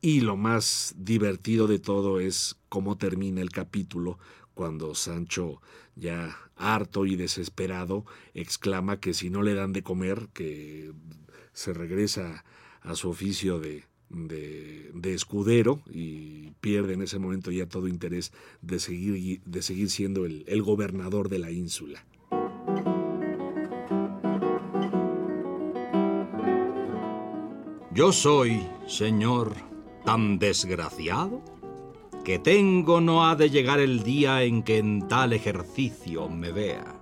y 0.00 0.20
lo 0.20 0.36
más 0.36 0.94
divertido 0.98 1.66
de 1.66 1.78
todo 1.78 2.20
es 2.20 2.56
cómo 2.68 2.98
termina 2.98 3.40
el 3.40 3.50
capítulo 3.50 4.18
cuando 4.52 4.94
Sancho, 4.94 5.60
ya 5.96 6.36
harto 6.56 7.06
y 7.06 7.16
desesperado, 7.16 8.04
exclama 8.34 9.00
que 9.00 9.14
si 9.14 9.30
no 9.30 9.42
le 9.42 9.54
dan 9.54 9.72
de 9.72 9.82
comer, 9.82 10.28
que 10.32 10.92
se 11.52 11.72
regresa 11.72 12.44
a 12.82 12.94
su 12.94 13.08
oficio 13.08 13.58
de, 13.60 13.84
de, 14.10 15.14
escudero 15.14 15.80
y 15.90 16.50
pierde 16.60 16.94
en 16.94 17.02
ese 17.02 17.18
momento 17.18 17.50
ya 17.50 17.66
todo 17.66 17.88
interés 17.88 18.32
de 18.62 18.78
seguir, 18.78 19.40
de 19.44 19.62
seguir 19.62 19.90
siendo 19.90 20.26
el, 20.26 20.44
el 20.46 20.62
gobernador 20.62 21.28
de 21.28 21.38
la 21.38 21.50
ínsula. 21.50 22.04
Yo 27.94 28.10
soy, 28.10 28.66
señor, 28.88 29.52
tan 30.04 30.40
desgraciado 30.40 31.42
que 32.24 32.40
tengo 32.40 33.00
no 33.00 33.24
ha 33.24 33.36
de 33.36 33.50
llegar 33.50 33.78
el 33.78 34.02
día 34.02 34.42
en 34.42 34.64
que 34.64 34.78
en 34.78 35.06
tal 35.06 35.32
ejercicio 35.32 36.28
me 36.28 36.50
vea. 36.50 36.98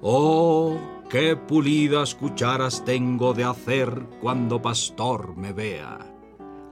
Oh, 0.00 0.76
qué 1.10 1.34
pulidas 1.34 2.14
cucharas 2.14 2.84
tengo 2.84 3.34
de 3.34 3.42
hacer 3.42 4.06
cuando 4.20 4.62
pastor 4.62 5.36
me 5.36 5.52
vea. 5.52 5.98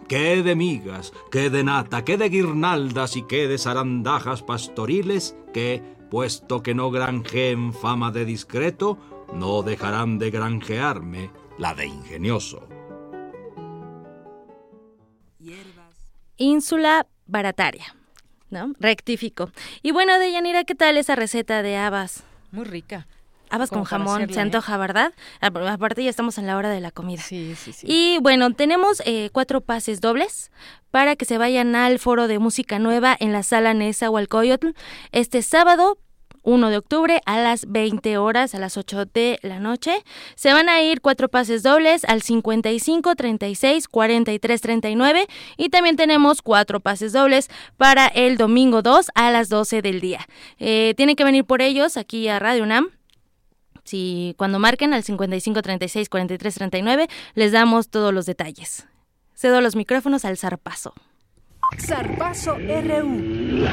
Qué 0.07 0.45
de 0.45 0.55
migas, 0.55 1.13
qué 1.33 1.51
de 1.51 1.65
nata, 1.65 2.05
qué 2.05 2.17
de 2.19 2.29
guirnaldas 2.29 3.17
y 3.17 3.23
qué 3.23 3.49
de 3.49 3.59
zarandajas 3.59 4.45
pastoriles 4.45 5.37
que, 5.53 5.83
puesto 6.13 6.63
que 6.63 6.77
no 6.77 6.93
granjeen 6.93 7.73
fama 7.73 8.13
de 8.13 8.25
discreto, 8.25 8.99
no 9.35 9.65
dejarán 9.65 10.21
de 10.21 10.31
granjearme 10.31 11.33
la 11.59 11.75
de 11.75 11.87
ingenioso. 11.87 12.69
Ínsula 16.37 17.07
barataria, 17.27 17.97
¿no? 18.51 18.73
Rectifico. 18.79 19.51
Y 19.83 19.91
bueno, 19.91 20.19
Deyanira, 20.19 20.65
¿qué 20.65 20.75
tal 20.75 20.97
esa 20.97 21.17
receta 21.17 21.63
de 21.63 21.77
habas? 21.77 22.25
Muy 22.53 22.65
rica. 22.65 23.07
Habas 23.49 23.71
con 23.71 23.85
jamón, 23.85 24.33
se 24.33 24.41
antoja, 24.41 24.75
¿eh? 24.75 24.79
¿verdad? 24.79 25.13
Aparte 25.41 26.03
ya 26.03 26.11
estamos 26.11 26.37
en 26.39 26.47
la 26.47 26.57
hora 26.57 26.69
de 26.69 26.81
la 26.81 26.91
comida. 26.91 27.23
Sí, 27.23 27.55
sí, 27.57 27.73
sí. 27.73 27.87
Y 27.89 28.19
bueno, 28.21 28.53
tenemos 28.53 29.01
eh, 29.07 29.31
cuatro 29.33 29.61
pases 29.61 30.01
dobles 30.01 30.51
para 30.91 31.15
que 31.15 31.25
se 31.25 31.39
vayan 31.39 31.77
al 31.77 31.99
foro 31.99 32.27
de 32.27 32.39
música 32.39 32.79
nueva 32.79 33.17
en 33.19 33.33
la 33.33 33.43
sala 33.43 33.73
Nesa 33.73 34.11
Hualcoyotl 34.11 34.71
este 35.13 35.43
sábado 35.43 35.99
1 36.47 36.71
de 36.71 36.79
octubre 36.79 37.21
a 37.27 37.39
las 37.39 37.67
20 37.71 38.17
horas, 38.19 38.55
a 38.55 38.59
las 38.59 38.77
8 38.77 39.05
de 39.07 39.39
la 39.43 39.59
noche. 39.59 40.03
Se 40.37 40.53
van 40.53 40.69
a 40.69 40.81
ir 40.81 41.01
cuatro 41.01 41.29
pases 41.29 41.63
dobles 41.63 42.05
al 42.05 42.23
55, 42.23 43.15
36, 43.17 43.89
43, 43.89 44.61
39 44.61 45.27
y 45.57 45.69
también 45.69 45.97
tenemos 45.97 46.41
cuatro 46.41 46.81
pases 46.81 47.13
dobles 47.13 47.51
para 47.77 48.07
el 48.07 48.37
domingo 48.39 48.81
2 48.81 49.11
a 49.15 49.31
las 49.31 49.49
12 49.49 49.83
del 49.83 50.01
día. 50.01 50.27
Eh, 50.59 50.95
tienen 50.97 51.17
que 51.17 51.25
venir 51.25 51.45
por 51.45 51.61
ellos 51.61 51.97
aquí 51.97 52.29
a 52.29 52.39
Radio 52.39 52.63
UNAM 52.63 52.91
si 53.85 54.35
cuando 54.37 54.59
marquen 54.59 54.95
al 54.95 55.03
55 55.03 55.63
36 55.63 56.09
43 56.09 56.55
39 56.55 57.09
les 57.35 57.53
damos 57.53 57.89
todos 57.89 58.13
los 58.15 58.27
detalles. 58.27 58.87
Cedo 59.35 59.61
los 59.61 59.77
micrófonos 59.77 60.25
al 60.25 60.37
Zarpazo. 60.37 60.95
Zarpazo 61.79 62.57
RU. 62.57 63.67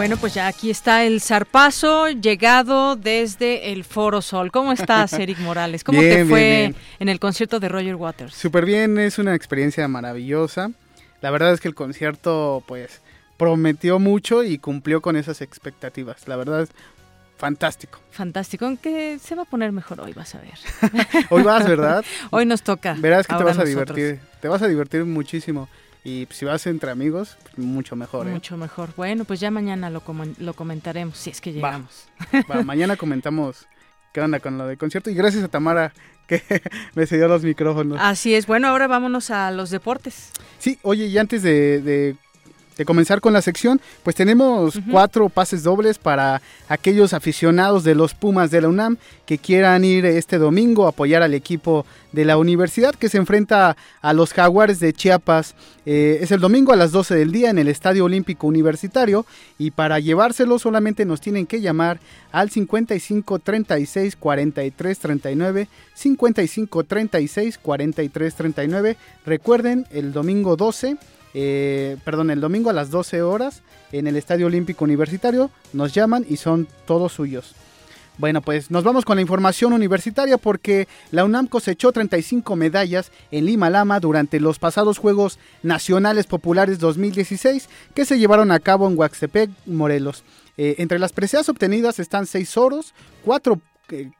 Bueno, 0.00 0.16
pues 0.16 0.32
ya 0.32 0.46
aquí 0.46 0.70
está 0.70 1.04
el 1.04 1.20
zarpazo 1.20 2.08
llegado 2.08 2.96
desde 2.96 3.70
el 3.70 3.84
Foro 3.84 4.22
Sol. 4.22 4.50
¿Cómo 4.50 4.72
estás, 4.72 5.12
Eric 5.18 5.38
Morales? 5.40 5.84
¿Cómo 5.84 6.00
te 6.00 6.24
fue 6.24 6.74
en 6.98 7.08
el 7.10 7.20
concierto 7.20 7.60
de 7.60 7.68
Roger 7.68 7.96
Waters? 7.96 8.32
Súper 8.32 8.64
bien, 8.64 8.96
es 8.96 9.18
una 9.18 9.34
experiencia 9.34 9.86
maravillosa. 9.88 10.70
La 11.20 11.30
verdad 11.30 11.52
es 11.52 11.60
que 11.60 11.68
el 11.68 11.74
concierto, 11.74 12.64
pues, 12.66 13.02
prometió 13.36 13.98
mucho 13.98 14.42
y 14.42 14.56
cumplió 14.56 15.02
con 15.02 15.16
esas 15.16 15.42
expectativas. 15.42 16.26
La 16.26 16.36
verdad 16.36 16.62
es 16.62 16.70
fantástico. 17.36 18.00
Fantástico, 18.10 18.64
aunque 18.64 19.18
se 19.18 19.34
va 19.34 19.42
a 19.42 19.44
poner 19.44 19.70
mejor 19.70 20.00
hoy, 20.00 20.14
vas 20.14 20.34
a 20.34 20.40
ver. 20.40 20.58
hoy 21.28 21.42
vas, 21.42 21.68
¿verdad? 21.68 22.02
hoy 22.30 22.46
nos 22.46 22.62
toca. 22.62 22.96
Verás 22.98 23.26
que 23.26 23.36
te 23.36 23.44
vas 23.44 23.58
a 23.58 23.64
divertir. 23.64 24.18
Te 24.40 24.48
vas 24.48 24.62
a 24.62 24.68
divertir 24.68 25.04
muchísimo. 25.04 25.68
Y 26.04 26.26
si 26.30 26.44
vas 26.44 26.66
entre 26.66 26.90
amigos, 26.90 27.36
pues, 27.42 27.58
mucho 27.58 27.94
mejor. 27.96 28.26
¿eh? 28.26 28.30
Mucho 28.30 28.56
mejor. 28.56 28.90
Bueno, 28.96 29.24
pues 29.24 29.40
ya 29.40 29.50
mañana 29.50 29.90
lo, 29.90 30.02
lo 30.38 30.54
comentaremos, 30.54 31.16
si 31.16 31.30
es 31.30 31.40
que 31.40 31.52
llegamos. 31.52 32.06
Va. 32.50 32.62
mañana 32.64 32.96
comentamos 32.96 33.66
qué 34.12 34.20
onda 34.20 34.40
con 34.40 34.56
lo 34.56 34.66
del 34.66 34.78
concierto. 34.78 35.10
Y 35.10 35.14
gracias 35.14 35.44
a 35.44 35.48
Tamara 35.48 35.92
que 36.26 36.42
me 36.94 37.06
cedió 37.06 37.28
los 37.28 37.42
micrófonos. 37.42 37.98
Así 38.00 38.34
es. 38.34 38.46
Bueno, 38.46 38.68
ahora 38.68 38.86
vámonos 38.86 39.30
a 39.30 39.50
los 39.50 39.70
deportes. 39.70 40.30
Sí, 40.58 40.78
oye, 40.82 41.06
y 41.06 41.18
antes 41.18 41.42
de, 41.42 41.80
de 41.82 42.16
comenzar 42.84 43.20
con 43.20 43.32
la 43.32 43.42
sección, 43.42 43.80
pues 44.02 44.16
tenemos 44.16 44.78
cuatro 44.90 45.28
pases 45.28 45.62
dobles 45.62 45.98
para 45.98 46.40
aquellos 46.68 47.12
aficionados 47.12 47.84
de 47.84 47.94
los 47.94 48.14
Pumas 48.14 48.50
de 48.50 48.60
la 48.60 48.68
UNAM 48.68 48.96
que 49.26 49.38
quieran 49.38 49.84
ir 49.84 50.04
este 50.04 50.38
domingo 50.38 50.86
a 50.86 50.90
apoyar 50.90 51.22
al 51.22 51.34
equipo 51.34 51.86
de 52.12 52.24
la 52.24 52.36
universidad 52.36 52.94
que 52.94 53.08
se 53.08 53.18
enfrenta 53.18 53.76
a 54.02 54.12
los 54.12 54.32
Jaguares 54.32 54.80
de 54.80 54.92
Chiapas. 54.92 55.54
Eh, 55.86 56.18
es 56.20 56.30
el 56.30 56.40
domingo 56.40 56.72
a 56.72 56.76
las 56.76 56.92
12 56.92 57.14
del 57.14 57.32
día 57.32 57.50
en 57.50 57.58
el 57.58 57.68
Estadio 57.68 58.04
Olímpico 58.04 58.46
Universitario 58.46 59.26
y 59.58 59.70
para 59.70 59.98
llevárselo 59.98 60.58
solamente 60.58 61.04
nos 61.04 61.20
tienen 61.20 61.46
que 61.46 61.60
llamar 61.60 62.00
al 62.32 62.50
55 62.50 63.38
36 63.38 64.16
43 64.16 64.98
39 64.98 65.68
55 65.94 66.84
36 66.84 67.58
43 67.58 68.34
39. 68.34 68.96
Recuerden, 69.24 69.86
el 69.90 70.12
domingo 70.12 70.56
12, 70.56 70.96
eh, 71.34 71.96
perdón, 72.04 72.30
el 72.30 72.40
domingo 72.40 72.70
a 72.70 72.74
las 72.74 72.90
12 72.90 73.22
horas 73.22 73.62
en 73.92 74.06
el 74.06 74.16
Estadio 74.16 74.46
Olímpico 74.46 74.84
Universitario 74.84 75.50
nos 75.72 75.92
llaman 75.92 76.24
y 76.28 76.36
son 76.36 76.68
todos 76.86 77.12
suyos. 77.12 77.54
Bueno, 78.18 78.42
pues 78.42 78.70
nos 78.70 78.84
vamos 78.84 79.06
con 79.06 79.16
la 79.16 79.22
información 79.22 79.72
universitaria 79.72 80.36
porque 80.36 80.88
la 81.10 81.24
UNAM 81.24 81.46
cosechó 81.46 81.90
35 81.90 82.54
medallas 82.54 83.10
en 83.30 83.46
Lima 83.46 83.70
Lama 83.70 83.98
durante 83.98 84.40
los 84.40 84.58
pasados 84.58 84.98
Juegos 84.98 85.38
Nacionales 85.62 86.26
Populares 86.26 86.78
2016 86.80 87.70
que 87.94 88.04
se 88.04 88.18
llevaron 88.18 88.52
a 88.52 88.60
cabo 88.60 88.86
en 88.88 88.98
Huaxtepec, 88.98 89.50
Morelos. 89.64 90.22
Eh, 90.58 90.74
entre 90.76 90.98
las 90.98 91.14
preseas 91.14 91.48
obtenidas 91.48 91.98
están 91.98 92.26
6 92.26 92.58
oros, 92.58 92.92
4 93.24 93.58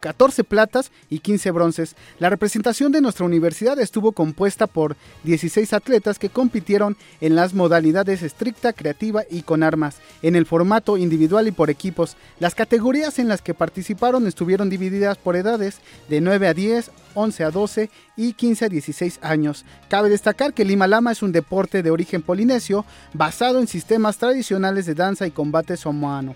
14 0.00 0.44
platas 0.44 0.90
y 1.08 1.20
15 1.20 1.50
bronces. 1.50 1.96
La 2.18 2.30
representación 2.30 2.92
de 2.92 3.00
nuestra 3.00 3.26
universidad 3.26 3.78
estuvo 3.78 4.12
compuesta 4.12 4.66
por 4.66 4.96
16 5.24 5.72
atletas 5.72 6.18
que 6.18 6.30
compitieron 6.30 6.96
en 7.20 7.34
las 7.34 7.54
modalidades 7.54 8.22
estricta, 8.22 8.72
creativa 8.72 9.22
y 9.30 9.42
con 9.42 9.62
armas, 9.62 9.98
en 10.22 10.36
el 10.36 10.46
formato 10.46 10.96
individual 10.96 11.48
y 11.48 11.52
por 11.52 11.70
equipos. 11.70 12.16
Las 12.38 12.54
categorías 12.54 13.18
en 13.18 13.28
las 13.28 13.42
que 13.42 13.54
participaron 13.54 14.26
estuvieron 14.26 14.70
divididas 14.70 15.18
por 15.18 15.36
edades 15.36 15.80
de 16.08 16.20
9 16.20 16.48
a 16.48 16.54
10, 16.54 16.90
11 17.14 17.44
a 17.44 17.50
12 17.50 17.90
y 18.16 18.32
15 18.34 18.64
a 18.64 18.68
16 18.68 19.18
años. 19.22 19.64
Cabe 19.88 20.08
destacar 20.08 20.54
que 20.54 20.64
Lima 20.64 20.86
Lama 20.86 21.12
es 21.12 21.22
un 21.22 21.32
deporte 21.32 21.82
de 21.82 21.90
origen 21.90 22.22
polinesio 22.22 22.84
basado 23.12 23.58
en 23.58 23.66
sistemas 23.66 24.18
tradicionales 24.18 24.86
de 24.86 24.94
danza 24.94 25.26
y 25.26 25.30
combate 25.30 25.76
somoano. 25.76 26.34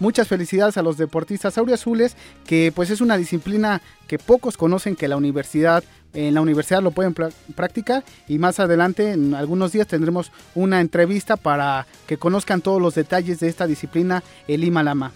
Muchas 0.00 0.28
felicidades 0.28 0.76
a 0.76 0.82
los 0.82 0.96
deportistas 0.96 1.58
auriazules, 1.58 2.16
que 2.46 2.72
pues 2.74 2.90
es 2.90 3.00
una 3.00 3.16
disciplina 3.16 3.80
que 4.06 4.18
pocos 4.18 4.56
conocen 4.56 4.96
que 4.96 5.08
la 5.08 5.16
universidad 5.16 5.84
en 6.14 6.34
la 6.34 6.40
universidad 6.40 6.80
lo 6.80 6.92
pueden 6.92 7.12
practicar 7.12 8.04
y 8.28 8.38
más 8.38 8.60
adelante 8.60 9.10
en 9.10 9.34
algunos 9.34 9.72
días 9.72 9.88
tendremos 9.88 10.30
una 10.54 10.80
entrevista 10.80 11.36
para 11.36 11.88
que 12.06 12.18
conozcan 12.18 12.60
todos 12.60 12.80
los 12.80 12.94
detalles 12.94 13.40
de 13.40 13.48
esta 13.48 13.66
disciplina 13.66 14.22
el 14.46 14.60
Lima 14.60 14.84
Lama. 14.84 15.12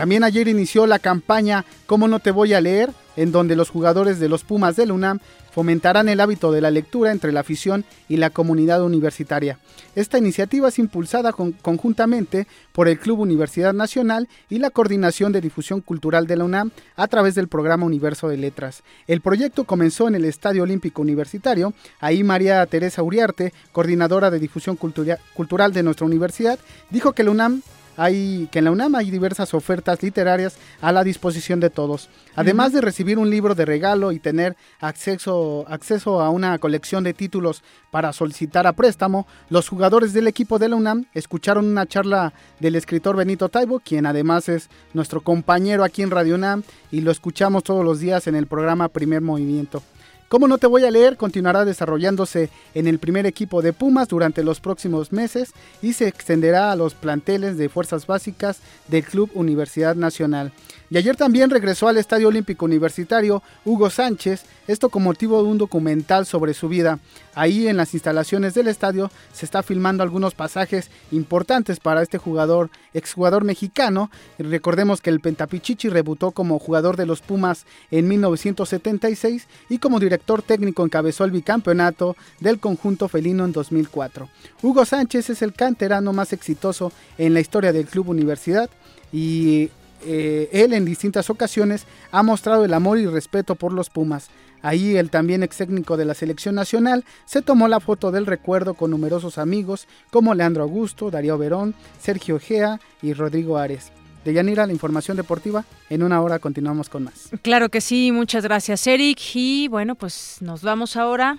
También 0.00 0.24
ayer 0.24 0.48
inició 0.48 0.86
la 0.86 0.98
campaña 0.98 1.66
¿Cómo 1.84 2.08
no 2.08 2.20
te 2.20 2.30
voy 2.30 2.54
a 2.54 2.60
leer? 2.62 2.88
en 3.16 3.32
donde 3.32 3.54
los 3.54 3.68
jugadores 3.68 4.18
de 4.18 4.30
los 4.30 4.44
Pumas 4.44 4.76
del 4.76 4.92
UNAM 4.92 5.18
fomentarán 5.52 6.08
el 6.08 6.20
hábito 6.20 6.52
de 6.52 6.62
la 6.62 6.70
lectura 6.70 7.12
entre 7.12 7.32
la 7.32 7.40
afición 7.40 7.84
y 8.08 8.16
la 8.16 8.30
comunidad 8.30 8.82
universitaria. 8.82 9.58
Esta 9.94 10.16
iniciativa 10.16 10.68
es 10.68 10.78
impulsada 10.78 11.32
conjuntamente 11.32 12.46
por 12.72 12.88
el 12.88 12.98
Club 12.98 13.20
Universidad 13.20 13.74
Nacional 13.74 14.28
y 14.48 14.58
la 14.58 14.70
Coordinación 14.70 15.32
de 15.32 15.42
Difusión 15.42 15.82
Cultural 15.82 16.26
de 16.26 16.36
la 16.36 16.44
UNAM 16.44 16.70
a 16.96 17.08
través 17.08 17.34
del 17.34 17.48
programa 17.48 17.84
Universo 17.84 18.28
de 18.28 18.38
Letras. 18.38 18.84
El 19.06 19.20
proyecto 19.20 19.64
comenzó 19.64 20.08
en 20.08 20.14
el 20.14 20.24
Estadio 20.24 20.62
Olímpico 20.62 21.02
Universitario. 21.02 21.74
Ahí 21.98 22.24
María 22.24 22.64
Teresa 22.64 23.02
Uriarte, 23.02 23.52
coordinadora 23.72 24.30
de 24.30 24.38
difusión 24.38 24.76
cultural 24.76 25.72
de 25.74 25.82
nuestra 25.82 26.06
universidad, 26.06 26.58
dijo 26.90 27.12
que 27.12 27.24
la 27.24 27.32
UNAM 27.32 27.60
hay 28.00 28.48
que 28.50 28.60
en 28.60 28.64
la 28.64 28.70
UNAM 28.70 28.94
hay 28.94 29.10
diversas 29.10 29.52
ofertas 29.52 30.02
literarias 30.02 30.56
a 30.80 30.90
la 30.90 31.04
disposición 31.04 31.60
de 31.60 31.68
todos. 31.68 32.08
Además 32.34 32.72
de 32.72 32.80
recibir 32.80 33.18
un 33.18 33.28
libro 33.28 33.54
de 33.54 33.66
regalo 33.66 34.10
y 34.10 34.18
tener 34.18 34.56
acceso, 34.80 35.66
acceso 35.68 36.22
a 36.22 36.30
una 36.30 36.58
colección 36.58 37.04
de 37.04 37.12
títulos 37.12 37.62
para 37.90 38.14
solicitar 38.14 38.66
a 38.66 38.72
préstamo, 38.72 39.26
los 39.50 39.68
jugadores 39.68 40.14
del 40.14 40.28
equipo 40.28 40.58
de 40.58 40.70
la 40.70 40.76
UNAM 40.76 41.04
escucharon 41.12 41.66
una 41.66 41.84
charla 41.84 42.32
del 42.58 42.74
escritor 42.74 43.16
Benito 43.16 43.50
Taibo, 43.50 43.80
quien 43.80 44.06
además 44.06 44.48
es 44.48 44.70
nuestro 44.94 45.20
compañero 45.20 45.84
aquí 45.84 46.00
en 46.00 46.10
Radio 46.10 46.36
UNAM 46.36 46.62
y 46.90 47.02
lo 47.02 47.10
escuchamos 47.10 47.64
todos 47.64 47.84
los 47.84 48.00
días 48.00 48.26
en 48.26 48.34
el 48.34 48.46
programa 48.46 48.88
Primer 48.88 49.20
Movimiento. 49.20 49.82
¿Cómo 50.30 50.46
no 50.46 50.58
te 50.58 50.68
voy 50.68 50.84
a 50.84 50.92
leer? 50.92 51.16
Continuará 51.16 51.64
desarrollándose 51.64 52.50
en 52.74 52.86
el 52.86 53.00
primer 53.00 53.26
equipo 53.26 53.62
de 53.62 53.72
Pumas 53.72 54.06
durante 54.06 54.44
los 54.44 54.60
próximos 54.60 55.10
meses 55.10 55.50
y 55.82 55.94
se 55.94 56.06
extenderá 56.06 56.70
a 56.70 56.76
los 56.76 56.94
planteles 56.94 57.58
de 57.58 57.68
fuerzas 57.68 58.06
básicas 58.06 58.60
del 58.86 59.02
Club 59.02 59.28
Universidad 59.34 59.96
Nacional. 59.96 60.52
Y 60.92 60.98
ayer 60.98 61.14
también 61.16 61.50
regresó 61.50 61.86
al 61.86 61.98
Estadio 61.98 62.26
Olímpico 62.26 62.64
Universitario 62.64 63.44
Hugo 63.64 63.90
Sánchez, 63.90 64.42
esto 64.66 64.88
con 64.88 65.04
motivo 65.04 65.40
de 65.40 65.48
un 65.48 65.56
documental 65.56 66.26
sobre 66.26 66.52
su 66.52 66.68
vida. 66.68 66.98
Ahí 67.36 67.68
en 67.68 67.76
las 67.76 67.94
instalaciones 67.94 68.54
del 68.54 68.66
estadio 68.66 69.08
se 69.32 69.46
está 69.46 69.62
filmando 69.62 70.02
algunos 70.02 70.34
pasajes 70.34 70.90
importantes 71.12 71.78
para 71.78 72.02
este 72.02 72.18
jugador, 72.18 72.70
exjugador 72.92 73.44
mexicano. 73.44 74.10
Recordemos 74.36 75.00
que 75.00 75.10
el 75.10 75.20
Pentapichichi 75.20 75.88
rebutó 75.88 76.32
como 76.32 76.58
jugador 76.58 76.96
de 76.96 77.06
los 77.06 77.20
Pumas 77.20 77.66
en 77.92 78.08
1976 78.08 79.46
y 79.68 79.78
como 79.78 80.00
director 80.00 80.42
técnico 80.42 80.84
encabezó 80.84 81.24
el 81.24 81.30
bicampeonato 81.30 82.16
del 82.40 82.58
conjunto 82.58 83.06
felino 83.06 83.44
en 83.44 83.52
2004. 83.52 84.28
Hugo 84.60 84.84
Sánchez 84.84 85.30
es 85.30 85.42
el 85.42 85.52
canterano 85.52 86.12
más 86.12 86.32
exitoso 86.32 86.90
en 87.16 87.32
la 87.32 87.38
historia 87.38 87.72
del 87.72 87.86
Club 87.86 88.08
Universidad 88.08 88.68
y 89.12 89.70
eh, 90.04 90.48
él 90.52 90.72
en 90.72 90.84
distintas 90.84 91.30
ocasiones 91.30 91.86
ha 92.10 92.22
mostrado 92.22 92.64
el 92.64 92.74
amor 92.74 92.98
y 92.98 93.06
respeto 93.06 93.54
por 93.54 93.72
los 93.72 93.90
Pumas. 93.90 94.28
Ahí 94.62 94.96
el 94.96 95.10
también 95.10 95.42
ex 95.42 95.56
técnico 95.56 95.96
de 95.96 96.04
la 96.04 96.14
selección 96.14 96.54
nacional 96.54 97.04
se 97.24 97.42
tomó 97.42 97.66
la 97.68 97.80
foto 97.80 98.10
del 98.10 98.26
recuerdo 98.26 98.74
con 98.74 98.90
numerosos 98.90 99.38
amigos 99.38 99.86
como 100.10 100.34
Leandro 100.34 100.62
Augusto, 100.62 101.10
Darío 101.10 101.38
Verón, 101.38 101.74
Sergio 101.98 102.38
Gea 102.38 102.78
y 103.00 103.14
Rodrigo 103.14 103.56
Ares. 103.56 103.90
De 104.24 104.34
Yanira, 104.34 104.66
la 104.66 104.72
información 104.72 105.16
deportiva. 105.16 105.64
En 105.88 106.02
una 106.02 106.20
hora 106.20 106.38
continuamos 106.38 106.90
con 106.90 107.04
más. 107.04 107.30
Claro 107.40 107.70
que 107.70 107.80
sí, 107.80 108.12
muchas 108.12 108.44
gracias 108.44 108.86
Eric. 108.86 109.18
Y 109.34 109.68
bueno, 109.68 109.94
pues 109.94 110.38
nos 110.40 110.62
vamos 110.62 110.96
ahora 110.96 111.38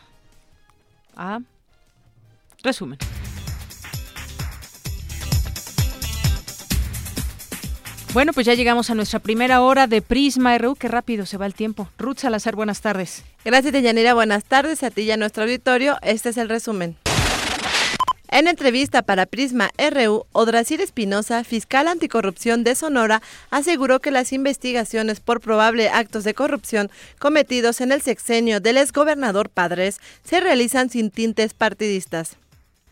a 1.16 1.40
resumen. 2.64 2.98
Bueno, 8.14 8.34
pues 8.34 8.46
ya 8.46 8.56
llegamos 8.56 8.90
a 8.90 8.96
nuestra 8.96 9.20
primera 9.20 9.62
hora 9.62 9.88
de 9.88 10.02
Prisma 10.02 10.58
RU. 10.58 10.76
Qué 10.76 10.90
rápido 10.90 11.26
se 11.26 11.38
va 11.38 11.46
el 11.46 11.54
tiempo. 11.54 11.88
Ruth 11.98 12.18
Salazar, 12.18 12.58
buenas 12.58 12.82
tardes. 12.82 13.24
Gracias, 13.46 13.72
Deyanira. 13.72 14.14
Buenas 14.14 14.44
tardes 14.44 14.84
a 14.84 14.92
ti 14.92 15.04
y 15.04 15.12
a 15.12 15.18
nuestro 15.18 15.44
auditorio. 15.44 15.96
Este 16.02 16.28
es 16.28 16.38
el 16.38 16.50
resumen. 16.50 16.98
En 18.28 18.50
entrevista 18.50 19.02
para 19.02 19.26
Prisma 19.26 19.72
RU, 19.78 20.26
Odrasir 20.34 20.82
Espinosa, 20.82 21.46
fiscal 21.46 21.88
anticorrupción 21.88 22.66
de 22.66 22.76
Sonora, 22.76 23.22
aseguró 23.50 24.02
que 24.02 24.12
las 24.12 24.34
investigaciones 24.34 25.22
por 25.22 25.40
probable 25.40 25.88
actos 25.88 26.26
de 26.26 26.34
corrupción 26.34 26.92
cometidos 27.18 27.80
en 27.80 27.94
el 27.94 28.02
sexenio 28.02 28.60
del 28.60 28.76
exgobernador 28.76 29.50
Padres 29.50 30.02
se 30.26 30.42
realizan 30.42 30.90
sin 30.90 31.12
tintes 31.12 31.54
partidistas. 31.54 32.36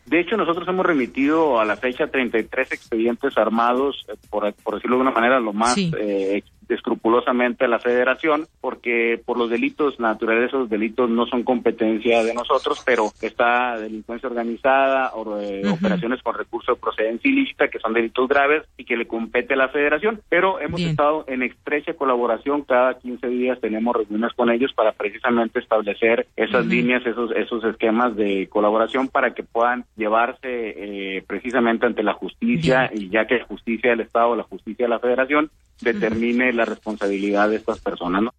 De 0.06 0.20
hecho, 0.20 0.36
nosotros 0.36 0.66
hemos 0.68 0.84
remitido 0.84 1.60
a 1.60 1.64
la 1.64 1.76
fecha 1.76 2.08
33 2.08 2.72
expedientes 2.72 3.36
armados, 3.38 4.04
eh, 4.08 4.14
por, 4.28 4.52
por 4.54 4.74
decirlo 4.74 4.96
de 4.96 5.02
una 5.02 5.12
manera, 5.12 5.38
lo 5.38 5.52
más 5.52 5.76
eh, 5.78 6.42
escrupulosamente 6.70 7.64
a 7.64 7.68
la 7.68 7.78
federación, 7.78 8.46
porque 8.60 9.20
por 9.24 9.38
los 9.38 9.50
delitos 9.50 9.98
naturales 10.00 10.48
esos 10.48 10.68
delitos 10.68 11.10
no 11.10 11.26
son 11.26 11.42
competencia 11.42 12.24
de 12.24 12.34
nosotros, 12.34 12.82
pero 12.84 13.10
está 13.20 13.78
delincuencia 13.78 14.28
organizada 14.28 15.12
o 15.14 15.38
eh, 15.38 15.62
operaciones 15.68 16.22
con 16.22 16.34
recursos 16.34 16.76
de 16.76 16.80
procedencia 16.80 17.30
ilícita, 17.30 17.68
que 17.68 17.78
son 17.78 17.92
delitos 17.92 18.28
graves 18.28 18.64
y 18.76 18.84
que 18.84 18.96
le 18.96 19.06
compete 19.06 19.54
a 19.54 19.56
la 19.56 19.68
federación. 19.68 20.20
Pero 20.28 20.60
hemos 20.60 20.80
estado 20.80 21.24
en 21.28 21.42
estrecha 21.42 21.94
colaboración, 21.94 22.62
cada 22.62 22.98
15 22.98 23.26
días 23.28 23.60
tenemos 23.60 23.94
reuniones 23.94 24.32
con 24.34 24.50
ellos 24.50 24.72
para 24.74 24.92
precisamente 24.92 25.58
establecer 25.58 26.26
esas 26.36 26.66
líneas, 26.66 27.04
esos, 27.06 27.30
esos 27.32 27.64
esquemas 27.64 28.16
de 28.16 28.48
colaboración 28.48 29.08
para 29.08 29.34
que 29.34 29.42
puedan 29.42 29.84
llevarse 29.96 30.38
eh, 30.44 31.24
precisamente 31.26 31.86
ante 31.86 32.02
la 32.02 32.14
justicia 32.14 32.90
y 32.92 33.08
ya 33.08 33.26
que 33.26 33.38
la 33.38 33.44
justicia 33.44 33.90
del 33.90 34.00
Estado 34.00 34.30
la 34.36 34.42
justicia 34.44 34.86
de 34.86 34.90
la 34.90 34.98
federación 34.98 35.50
determine 35.80 36.52
la 36.60 36.66
responsabilidad 36.66 37.48
de 37.48 37.56
estas 37.56 37.80
personas. 37.80 38.22
¿no? 38.22 38.34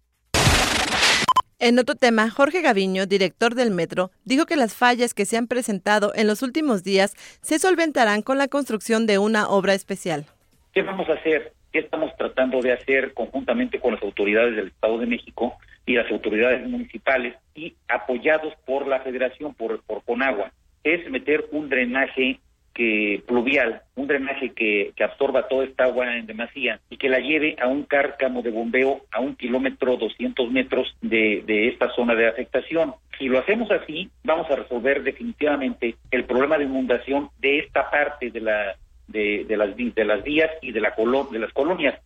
En 1.58 1.78
otro 1.78 1.94
tema, 1.94 2.30
Jorge 2.30 2.60
Gaviño, 2.62 3.06
director 3.06 3.54
del 3.54 3.70
Metro, 3.70 4.10
dijo 4.24 4.46
que 4.46 4.56
las 4.56 4.74
fallas 4.74 5.14
que 5.14 5.24
se 5.24 5.36
han 5.36 5.46
presentado 5.46 6.12
en 6.14 6.26
los 6.26 6.42
últimos 6.42 6.82
días 6.82 7.14
se 7.40 7.58
solventarán 7.58 8.22
con 8.22 8.38
la 8.38 8.48
construcción 8.48 9.06
de 9.06 9.18
una 9.18 9.48
obra 9.48 9.74
especial. 9.74 10.26
¿Qué 10.72 10.82
vamos 10.82 11.08
a 11.08 11.14
hacer? 11.14 11.52
¿Qué 11.72 11.80
estamos 11.80 12.10
tratando 12.16 12.60
de 12.60 12.72
hacer 12.72 13.14
conjuntamente 13.14 13.80
con 13.80 13.94
las 13.94 14.02
autoridades 14.02 14.56
del 14.56 14.68
Estado 14.68 14.98
de 14.98 15.06
México 15.06 15.56
y 15.86 15.94
las 15.94 16.10
autoridades 16.10 16.68
municipales 16.68 17.34
y 17.54 17.74
apoyados 17.88 18.54
por 18.66 18.86
la 18.86 19.00
Federación, 19.00 19.54
por, 19.54 19.82
por 19.82 20.02
Conagua? 20.04 20.52
Es 20.84 21.08
meter 21.10 21.46
un 21.52 21.68
drenaje 21.68 22.40
que 22.74 23.22
pluvial, 23.26 23.82
un 23.94 24.06
drenaje 24.06 24.52
que, 24.52 24.92
que, 24.96 25.04
absorba 25.04 25.48
toda 25.48 25.64
esta 25.64 25.84
agua 25.84 26.16
en 26.16 26.26
demasía 26.26 26.80
y 26.90 26.96
que 26.96 27.08
la 27.08 27.18
lleve 27.18 27.56
a 27.60 27.68
un 27.68 27.84
cárcamo 27.84 28.42
de 28.42 28.50
bombeo 28.50 29.02
a 29.10 29.20
un 29.20 29.36
kilómetro, 29.36 29.96
200 29.96 30.50
metros 30.50 30.94
de, 31.00 31.42
de 31.46 31.68
esta 31.68 31.92
zona 31.94 32.14
de 32.14 32.28
afectación. 32.28 32.94
Si 33.18 33.28
lo 33.28 33.38
hacemos 33.38 33.70
así, 33.70 34.10
vamos 34.24 34.50
a 34.50 34.56
resolver 34.56 35.02
definitivamente 35.02 35.96
el 36.10 36.24
problema 36.24 36.58
de 36.58 36.64
inundación 36.64 37.30
de 37.40 37.58
esta 37.58 37.90
parte 37.90 38.30
de 38.30 38.40
la 38.40 38.76
de, 39.08 39.44
de 39.46 39.56
las 39.56 39.76
de 39.76 40.04
las 40.04 40.22
vías 40.22 40.50
y 40.62 40.72
de 40.72 40.80
la 40.80 40.94
de 41.30 41.38
las 41.38 41.52
colonias. 41.52 41.98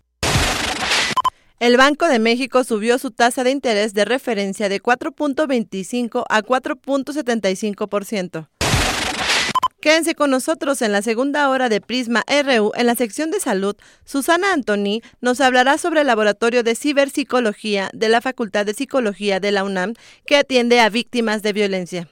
El 1.59 1.79
Banco 1.79 2.07
de 2.09 2.19
México 2.19 2.65
subió 2.65 2.99
su 2.99 3.13
tasa 3.13 3.43
de 3.43 3.51
interés 3.51 3.95
de 3.95 4.05
referencia 4.05 4.69
de 4.69 4.83
4.25 4.83 6.25
a 6.29 6.43
4.75%. 6.43 8.49
Quédense 9.87 10.17
con 10.17 10.33
nosotros 10.33 10.83
en 10.83 10.91
la 10.91 11.01
segunda 11.01 11.49
hora 11.49 11.69
de 11.69 11.81
Prisma 11.81 12.25
RU 12.27 12.73
en 12.75 12.87
la 12.87 12.97
sección 12.97 13.31
de 13.31 13.39
salud. 13.39 13.77
Susana 14.05 14.53
Antoni 14.53 15.01
nos 15.21 15.41
hablará 15.41 15.79
sobre 15.79 16.01
el 16.01 16.09
laboratorio 16.09 16.65
de 16.65 16.75
ciberpsicología 16.75 17.89
de 17.93 18.09
la 18.09 18.21
Facultad 18.21 18.67
de 18.67 18.75
Psicología 18.75 19.39
de 19.39 19.53
la 19.53 19.63
UNAM 19.63 19.95
que 20.27 20.39
atiende 20.39 20.81
a 20.81 20.89
víctimas 20.89 21.45
de 21.45 21.53
violencia. 21.53 22.09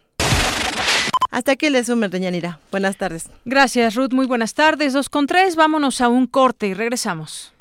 Hasta 1.32 1.50
aquí 1.50 1.66
el 1.66 1.74
resumen, 1.74 2.12
Reñanira. 2.12 2.60
Buenas 2.70 2.96
tardes. 2.96 3.28
Gracias, 3.44 3.96
Ruth. 3.96 4.12
Muy 4.12 4.26
buenas 4.26 4.54
tardes. 4.54 4.92
Dos 4.92 5.08
con 5.08 5.26
tres. 5.26 5.56
Vámonos 5.56 6.00
a 6.00 6.06
un 6.06 6.28
corte 6.28 6.68
y 6.68 6.74
regresamos. 6.74 7.54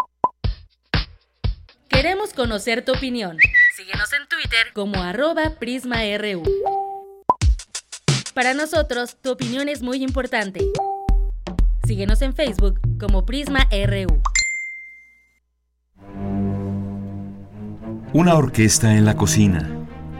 Queremos 1.90 2.34
conocer 2.34 2.86
tu 2.86 2.92
opinión. 2.92 3.40
Síguenos 3.76 4.14
en 4.14 4.28
Twitter 4.28 4.74
como 4.76 5.02
arroba 5.02 5.56
PrismaRU. 5.60 6.44
Para 8.34 8.56
nosotros, 8.56 9.18
tu 9.22 9.32
opinión 9.32 9.70
es 9.70 9.84
muy 9.84 10.04
importante. 10.04 10.60
Síguenos 11.86 12.22
en 12.24 12.34
Facebook 12.34 12.80
como 13.00 13.26
PrismaRU. 13.26 14.22
Una 18.14 18.36
orquesta 18.36 18.96
en 18.96 19.06
la 19.06 19.16
cocina. 19.16 19.70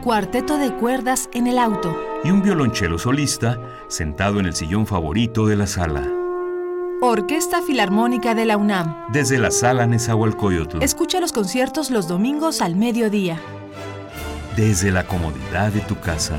Cuarteto 0.02 0.58
de 0.58 0.72
cuerdas 0.76 1.28
en 1.32 1.48
el 1.48 1.58
auto. 1.58 1.96
Y 2.22 2.30
un 2.30 2.42
violonchelo 2.42 2.98
solista 2.98 3.58
sentado 3.88 4.38
en 4.38 4.46
el 4.46 4.54
sillón 4.54 4.86
favorito 4.86 5.46
de 5.46 5.56
la 5.56 5.66
sala. 5.66 6.08
Orquesta 7.02 7.62
Filarmónica 7.62 8.36
de 8.36 8.44
la 8.44 8.56
UNAM. 8.56 9.06
Desde 9.12 9.38
la 9.38 9.50
sala 9.50 9.86
Nezahualcóyotl. 9.86 10.82
Escucha 10.82 11.18
los 11.18 11.32
conciertos 11.32 11.90
los 11.90 12.06
domingos 12.06 12.62
al 12.62 12.76
mediodía. 12.76 13.40
Desde 14.56 14.92
la 14.92 15.04
comodidad 15.04 15.72
de 15.72 15.80
tu 15.80 15.98
casa. 15.98 16.38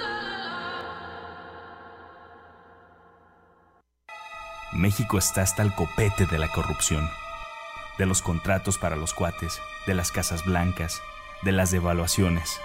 México 4.73 5.17
está 5.17 5.41
hasta 5.41 5.63
el 5.63 5.73
copete 5.75 6.25
de 6.25 6.39
la 6.39 6.49
corrupción, 6.49 7.09
de 7.97 8.05
los 8.05 8.21
contratos 8.21 8.77
para 8.77 8.95
los 8.95 9.13
cuates, 9.13 9.59
de 9.85 9.93
las 9.93 10.13
casas 10.13 10.45
blancas, 10.45 11.01
de 11.41 11.51
las 11.51 11.71
devaluaciones. 11.71 12.57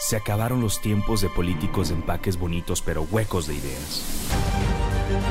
Se 0.00 0.16
acabaron 0.16 0.60
los 0.60 0.80
tiempos 0.80 1.20
de 1.20 1.28
políticos 1.30 1.88
de 1.88 1.94
empaques 1.94 2.36
bonitos 2.36 2.82
pero 2.82 3.02
huecos 3.02 3.46
de 3.46 3.54
ideas. 3.54 4.02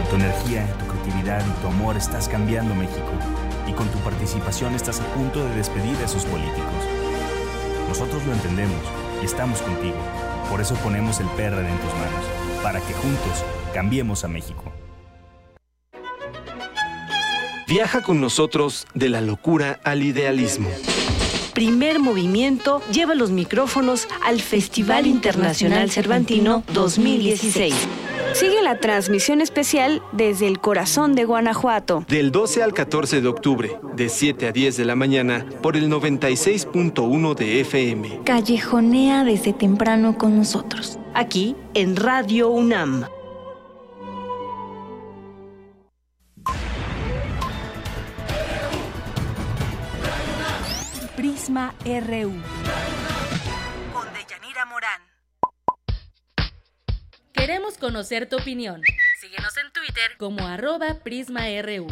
Tu 0.09 0.15
energía, 0.15 0.73
tu 0.79 0.87
creatividad 0.87 1.45
y 1.45 1.61
tu 1.61 1.67
amor 1.67 1.97
estás 1.97 2.29
cambiando 2.29 2.73
México 2.75 3.11
y 3.67 3.73
con 3.73 3.89
tu 3.89 3.99
participación 3.99 4.73
estás 4.73 5.01
a 5.01 5.13
punto 5.13 5.43
de 5.43 5.53
despedir 5.55 5.97
a 5.97 6.05
esos 6.05 6.23
políticos. 6.23 6.85
Nosotros 7.89 8.25
lo 8.25 8.31
entendemos 8.31 8.81
y 9.21 9.25
estamos 9.25 9.61
contigo. 9.61 9.97
Por 10.49 10.61
eso 10.61 10.75
ponemos 10.75 11.19
el 11.19 11.27
PRD 11.27 11.67
en 11.67 11.77
tus 11.79 11.93
manos, 11.93 12.25
para 12.63 12.79
que 12.79 12.93
juntos 12.93 13.43
cambiemos 13.73 14.23
a 14.23 14.29
México. 14.29 14.74
Viaja 17.67 18.03
con 18.03 18.21
nosotros 18.21 18.85
de 18.93 19.09
la 19.09 19.21
locura 19.21 19.79
al 19.83 20.03
idealismo. 20.03 20.69
Primer 21.55 21.99
movimiento 21.99 22.81
lleva 22.91 23.15
los 23.15 23.31
micrófonos 23.31 24.07
al 24.23 24.39
Festival 24.41 25.07
Internacional 25.07 25.89
Cervantino 25.89 26.63
2016. 26.73 27.73
Sigue 28.33 28.61
la 28.61 28.79
transmisión 28.79 29.41
especial 29.41 30.03
desde 30.11 30.47
el 30.47 30.59
corazón 30.59 31.15
de 31.15 31.23
Guanajuato. 31.25 32.05
Del 32.07 32.31
12 32.31 32.61
al 32.61 32.73
14 32.73 33.21
de 33.21 33.27
octubre, 33.29 33.79
de 33.95 34.09
7 34.09 34.47
a 34.47 34.51
10 34.51 34.77
de 34.77 34.85
la 34.85 34.95
mañana, 34.95 35.45
por 35.63 35.75
el 35.75 35.89
96.1 35.89 37.35
de 37.35 37.61
FM. 37.61 38.19
Callejonea 38.25 39.23
desde 39.23 39.53
temprano 39.53 40.17
con 40.17 40.37
nosotros. 40.37 40.99
Aquí 41.13 41.55
en 41.73 41.95
Radio 41.95 42.49
UNAM. 42.49 43.05
Prisma 51.45 51.75
RU. 51.85 52.33
Con 53.93 54.13
Deyanira 54.15 54.65
Morán. 54.65 54.99
Queremos 57.33 57.77
conocer 57.77 58.27
tu 58.27 58.37
opinión. 58.37 58.81
Síguenos 59.21 59.55
en 59.57 59.71
Twitter 59.71 60.17
como 60.17 60.47
arroba 60.47 61.01
PrismaRU. 61.03 61.85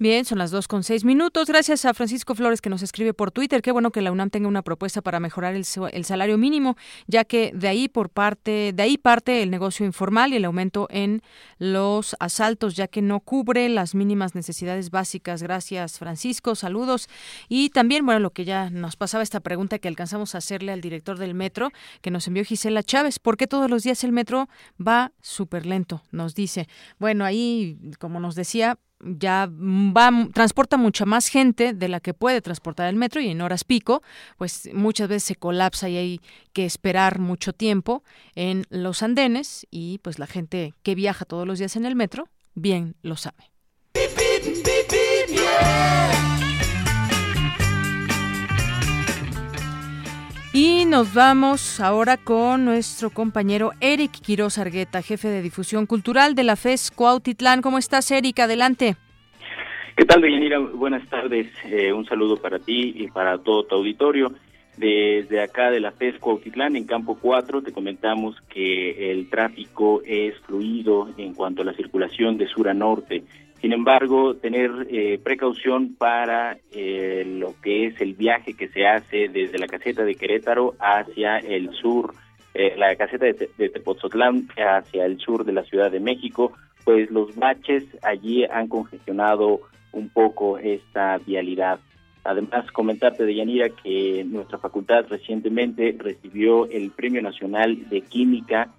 Bien, 0.00 0.24
son 0.24 0.38
las 0.38 0.50
dos 0.50 0.66
con 0.66 0.82
seis 0.82 1.04
minutos. 1.04 1.46
Gracias 1.46 1.84
a 1.84 1.92
Francisco 1.92 2.34
Flores 2.34 2.62
que 2.62 2.70
nos 2.70 2.80
escribe 2.80 3.12
por 3.12 3.32
Twitter. 3.32 3.60
Qué 3.60 3.70
bueno 3.70 3.90
que 3.90 4.00
la 4.00 4.10
UNAM 4.10 4.30
tenga 4.30 4.48
una 4.48 4.62
propuesta 4.62 5.02
para 5.02 5.20
mejorar 5.20 5.54
el, 5.54 5.66
el, 5.92 6.04
salario 6.06 6.38
mínimo, 6.38 6.78
ya 7.06 7.26
que 7.26 7.52
de 7.54 7.68
ahí 7.68 7.86
por 7.86 8.08
parte, 8.08 8.72
de 8.74 8.82
ahí 8.82 8.96
parte 8.96 9.42
el 9.42 9.50
negocio 9.50 9.84
informal 9.84 10.32
y 10.32 10.36
el 10.36 10.46
aumento 10.46 10.86
en 10.88 11.20
los 11.58 12.16
asaltos, 12.18 12.76
ya 12.76 12.88
que 12.88 13.02
no 13.02 13.20
cubre 13.20 13.68
las 13.68 13.94
mínimas 13.94 14.34
necesidades 14.34 14.90
básicas. 14.90 15.42
Gracias, 15.42 15.98
Francisco. 15.98 16.54
Saludos. 16.54 17.06
Y 17.50 17.68
también, 17.68 18.06
bueno, 18.06 18.20
lo 18.20 18.30
que 18.30 18.46
ya 18.46 18.70
nos 18.70 18.96
pasaba 18.96 19.22
esta 19.22 19.40
pregunta 19.40 19.78
que 19.78 19.88
alcanzamos 19.88 20.34
a 20.34 20.38
hacerle 20.38 20.72
al 20.72 20.80
director 20.80 21.18
del 21.18 21.34
metro, 21.34 21.72
que 22.00 22.10
nos 22.10 22.26
envió 22.26 22.42
Gisela 22.46 22.82
Chávez. 22.82 23.18
¿Por 23.18 23.36
qué 23.36 23.46
todos 23.46 23.68
los 23.68 23.82
días 23.82 24.02
el 24.02 24.12
metro 24.12 24.48
va 24.80 25.12
súper 25.20 25.66
lento? 25.66 26.02
Nos 26.10 26.34
dice. 26.34 26.68
Bueno, 26.98 27.26
ahí, 27.26 27.78
como 27.98 28.18
nos 28.18 28.34
decía, 28.34 28.78
ya 29.02 29.48
va 29.50 30.10
transporta 30.32 30.76
mucha 30.76 31.04
más 31.04 31.28
gente 31.28 31.72
de 31.72 31.88
la 31.88 32.00
que 32.00 32.14
puede 32.14 32.40
transportar 32.40 32.88
el 32.88 32.96
metro 32.96 33.20
y 33.20 33.28
en 33.28 33.40
horas 33.40 33.64
pico, 33.64 34.02
pues 34.36 34.68
muchas 34.72 35.08
veces 35.08 35.24
se 35.24 35.36
colapsa 35.36 35.88
y 35.88 35.96
hay 35.96 36.20
que 36.52 36.64
esperar 36.64 37.18
mucho 37.18 37.52
tiempo 37.52 38.02
en 38.34 38.66
los 38.70 39.02
andenes 39.02 39.66
y 39.70 39.98
pues 39.98 40.18
la 40.18 40.26
gente 40.26 40.74
que 40.82 40.94
viaja 40.94 41.24
todos 41.24 41.46
los 41.46 41.58
días 41.58 41.76
en 41.76 41.86
el 41.86 41.96
metro 41.96 42.28
bien 42.54 42.96
lo 43.02 43.16
sabe. 43.16 43.50
Nos 51.00 51.14
vamos 51.14 51.80
ahora 51.80 52.18
con 52.18 52.66
nuestro 52.66 53.08
compañero 53.08 53.70
Eric 53.80 54.20
Quiroz 54.20 54.58
Argueta, 54.58 55.00
jefe 55.00 55.28
de 55.28 55.40
difusión 55.40 55.86
cultural 55.86 56.34
de 56.34 56.44
la 56.44 56.56
FES 56.56 56.90
Cuautitlán. 56.90 57.62
¿Cómo 57.62 57.78
estás, 57.78 58.10
Eric? 58.10 58.38
Adelante. 58.40 58.96
¿Qué 59.96 60.04
tal, 60.04 60.20
Deyanira? 60.20 60.58
Buenas 60.58 61.08
tardes. 61.08 61.46
Eh, 61.64 61.90
un 61.90 62.04
saludo 62.04 62.36
para 62.36 62.58
ti 62.58 62.92
y 62.94 63.08
para 63.08 63.38
todo 63.38 63.64
tu 63.64 63.76
auditorio. 63.76 64.34
Desde 64.76 65.40
acá 65.40 65.70
de 65.70 65.80
la 65.80 65.92
FES 65.92 66.18
Cuautitlán, 66.18 66.76
en 66.76 66.84
Campo 66.84 67.16
4, 67.18 67.62
te 67.62 67.72
comentamos 67.72 68.36
que 68.50 69.10
el 69.10 69.30
tráfico 69.30 70.02
es 70.04 70.38
fluido 70.40 71.08
en 71.16 71.32
cuanto 71.32 71.62
a 71.62 71.64
la 71.64 71.72
circulación 71.72 72.36
de 72.36 72.46
sur 72.46 72.68
a 72.68 72.74
norte. 72.74 73.24
Sin 73.60 73.74
embargo, 73.74 74.36
tener 74.36 74.70
eh, 74.88 75.20
precaución 75.22 75.94
para 75.94 76.56
eh, 76.72 77.24
lo 77.26 77.54
que 77.60 77.86
es 77.86 78.00
el 78.00 78.14
viaje 78.14 78.54
que 78.54 78.68
se 78.68 78.86
hace 78.86 79.28
desde 79.28 79.58
la 79.58 79.66
caseta 79.66 80.02
de 80.02 80.14
Querétaro 80.14 80.74
hacia 80.78 81.36
el 81.38 81.70
sur, 81.74 82.14
eh, 82.54 82.74
la 82.78 82.96
caseta 82.96 83.26
de, 83.26 83.50
de 83.58 83.68
Tepoztlán 83.68 84.48
hacia 84.56 85.04
el 85.04 85.18
sur 85.18 85.44
de 85.44 85.52
la 85.52 85.64
Ciudad 85.64 85.90
de 85.90 86.00
México, 86.00 86.52
pues 86.84 87.10
los 87.10 87.36
baches 87.36 87.84
allí 88.02 88.44
han 88.44 88.66
congestionado 88.68 89.60
un 89.92 90.08
poco 90.08 90.56
esta 90.56 91.18
vialidad. 91.18 91.80
Además, 92.24 92.70
comentarte 92.72 93.24
de 93.24 93.34
Yanira 93.34 93.68
que 93.68 94.24
nuestra 94.24 94.58
facultad 94.58 95.06
recientemente 95.08 95.94
recibió 95.98 96.66
el 96.66 96.90
Premio 96.92 97.20
Nacional 97.20 97.88
de 97.90 98.00
Química 98.02 98.70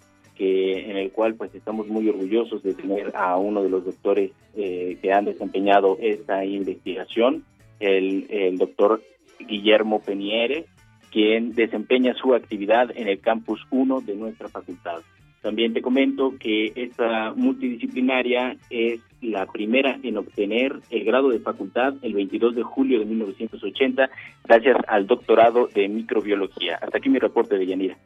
en 0.44 0.98
el 0.98 1.12
cual 1.12 1.36
pues 1.36 1.54
estamos 1.56 1.88
muy 1.88 2.08
orgullosos 2.10 2.64
de 2.64 2.74
tener 2.74 3.12
a 3.16 3.38
uno 3.38 3.64
de 3.64 3.70
los 3.70 3.86
doctores 3.86 4.32
eh, 4.56 4.98
que 5.02 5.12
han 5.12 5.26
desempeñado 5.26 5.98
esta 6.02 6.44
investigación, 6.46 7.44
el, 7.80 8.28
el 8.30 8.58
doctor 8.58 9.02
Guillermo 9.40 10.02
Peniere, 10.02 10.66
quien 11.12 11.54
desempeña 11.54 12.14
su 12.16 12.34
actividad 12.34 12.92
en 12.96 13.08
el 13.08 13.20
campus 13.20 13.62
1 13.70 14.02
de 14.02 14.16
nuestra 14.16 14.48
facultad. 14.48 15.02
También 15.42 15.74
te 15.74 15.82
comento 15.82 16.36
que 16.40 16.72
esta 16.76 17.34
multidisciplinaria 17.36 18.58
es 18.70 19.00
la 19.22 19.48
primera 19.48 20.00
en 20.04 20.18
obtener 20.18 20.80
el 20.92 21.04
grado 21.04 21.30
de 21.30 21.40
facultad 21.40 21.96
el 22.04 22.14
22 22.14 22.56
de 22.56 22.64
julio 22.64 23.00
de 23.00 23.06
1980 23.06 24.10
gracias 24.44 24.78
al 24.88 25.08
doctorado 25.08 25.68
de 25.74 25.88
microbiología. 25.88 26.78
Hasta 26.82 27.00
aquí 27.00 27.10
mi 27.10 27.18
reporte 27.18 27.58
de 27.58 27.66
Yanira. 27.66 27.98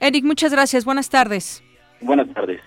Eric, 0.00 0.24
muchas 0.24 0.52
gracias. 0.52 0.86
Buenas 0.86 1.10
tardes. 1.10 1.62
Buenas 2.00 2.32
tardes. 2.34 2.60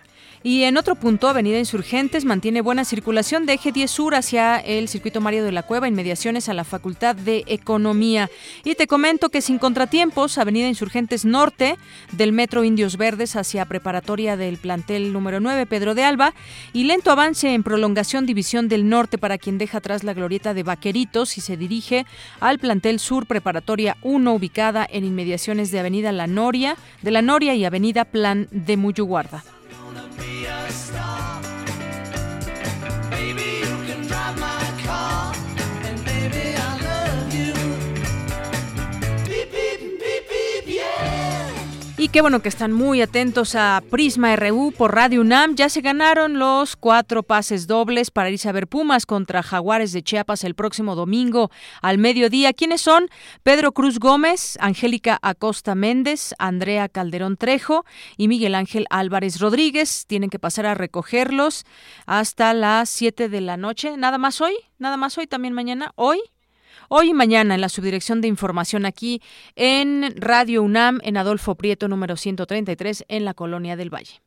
Y 0.45 0.63
en 0.63 0.75
otro 0.75 0.95
punto, 0.95 1.29
Avenida 1.29 1.57
Insurgentes 1.57 2.25
mantiene 2.25 2.59
buena 2.59 2.83
circulación 2.83 3.45
de 3.45 3.53
eje 3.53 3.71
10 3.71 3.89
sur 3.89 4.13
hacia 4.13 4.57
el 4.57 4.89
circuito 4.89 5.21
Mario 5.21 5.45
de 5.45 5.53
la 5.53 5.63
Cueva, 5.63 5.87
inmediaciones 5.87 6.49
a 6.49 6.53
la 6.53 6.65
Facultad 6.65 7.15
de 7.15 7.45
Economía. 7.47 8.29
Y 8.65 8.75
te 8.75 8.85
comento 8.85 9.29
que 9.29 9.41
sin 9.41 9.57
contratiempos, 9.57 10.37
Avenida 10.37 10.67
Insurgentes 10.67 11.23
Norte 11.23 11.77
del 12.11 12.33
Metro 12.33 12.65
Indios 12.65 12.97
Verdes 12.97 13.37
hacia 13.37 13.63
preparatoria 13.63 14.35
del 14.35 14.57
plantel 14.57 15.13
número 15.13 15.39
9, 15.39 15.65
Pedro 15.65 15.95
de 15.95 16.03
Alba, 16.03 16.33
y 16.73 16.83
lento 16.83 17.09
avance 17.09 17.53
en 17.53 17.63
prolongación 17.63 18.25
División 18.25 18.67
del 18.67 18.89
Norte 18.89 19.17
para 19.17 19.37
quien 19.37 19.57
deja 19.57 19.77
atrás 19.77 20.03
la 20.03 20.13
glorieta 20.13 20.53
de 20.53 20.63
Vaqueritos 20.63 21.37
y 21.37 21.41
se 21.41 21.55
dirige 21.55 22.05
al 22.41 22.59
plantel 22.59 22.99
sur 22.99 23.27
preparatoria 23.27 23.95
1 24.01 24.33
ubicada 24.33 24.85
en 24.91 25.05
inmediaciones 25.05 25.71
de 25.71 25.79
Avenida 25.79 26.11
La 26.11 26.27
Noria, 26.27 26.75
de 27.01 27.11
La 27.11 27.21
Noria 27.21 27.55
y 27.55 27.63
Avenida 27.63 28.03
Plan 28.03 28.49
de 28.51 28.75
Muyuguarda. 28.75 29.41
Y 29.95 31.22
qué 42.13 42.21
bueno 42.21 42.43
que 42.43 42.49
están 42.49 42.71
muy 42.71 43.01
atentos 43.01 43.55
a 43.55 43.81
Prisma 43.89 44.35
RU 44.35 44.71
por 44.77 44.93
Radio 44.93 45.21
UNAM. 45.21 45.55
Ya 45.55 45.67
se 45.67 45.81
ganaron 45.81 46.37
los 46.37 46.75
cuatro 46.75 47.23
pases 47.23 47.65
dobles 47.65 48.11
para 48.11 48.29
irse 48.29 48.47
a 48.47 48.51
ver 48.51 48.67
Pumas 48.67 49.07
contra 49.07 49.41
Jaguares 49.41 49.93
de 49.93 50.03
Chiapas 50.03 50.43
el 50.43 50.53
próximo 50.53 50.93
domingo 50.93 51.49
al 51.81 51.97
mediodía. 51.97 52.53
¿Quiénes 52.53 52.81
son? 52.81 53.09
Pedro 53.41 53.71
Cruz 53.71 53.97
Gómez, 53.97 54.59
Angélica 54.61 55.17
Acosta 55.23 55.73
Méndez, 55.73 56.35
Andrea 56.37 56.87
Calderón 56.87 57.35
Trejo 57.35 57.83
y 58.15 58.27
Miguel 58.27 58.53
Ángel 58.53 58.85
Álvarez 58.91 59.39
Rodríguez. 59.39 60.05
Tienen 60.05 60.29
que 60.29 60.37
pasar 60.37 60.67
a 60.67 60.75
recogerlos 60.75 61.65
hasta 62.05 62.53
las 62.53 62.91
7 62.91 63.27
de 63.27 63.41
la 63.41 63.57
noche. 63.57 63.97
¿Nada 63.97 64.19
más 64.19 64.39
hoy? 64.39 64.53
¿Nada 64.77 64.97
más 64.97 65.17
hoy? 65.17 65.25
¿También 65.25 65.55
mañana? 65.55 65.93
¿Hoy? 65.95 66.19
Hoy 66.95 67.09
y 67.09 67.13
mañana 67.15 67.55
en 67.55 67.61
la 67.61 67.69
subdirección 67.69 68.21
de 68.21 68.27
información 68.27 68.85
aquí 68.85 69.19
en 69.55 70.13
Radio 70.15 70.61
UNAM 70.61 70.99
en 71.01 71.17
Adolfo 71.17 71.55
Prieto 71.55 71.87
número 71.87 72.17
133 72.17 73.05
en 73.07 73.25
la 73.25 73.33
Colonia 73.33 73.75
del 73.75 73.91
Valle. 73.91 74.21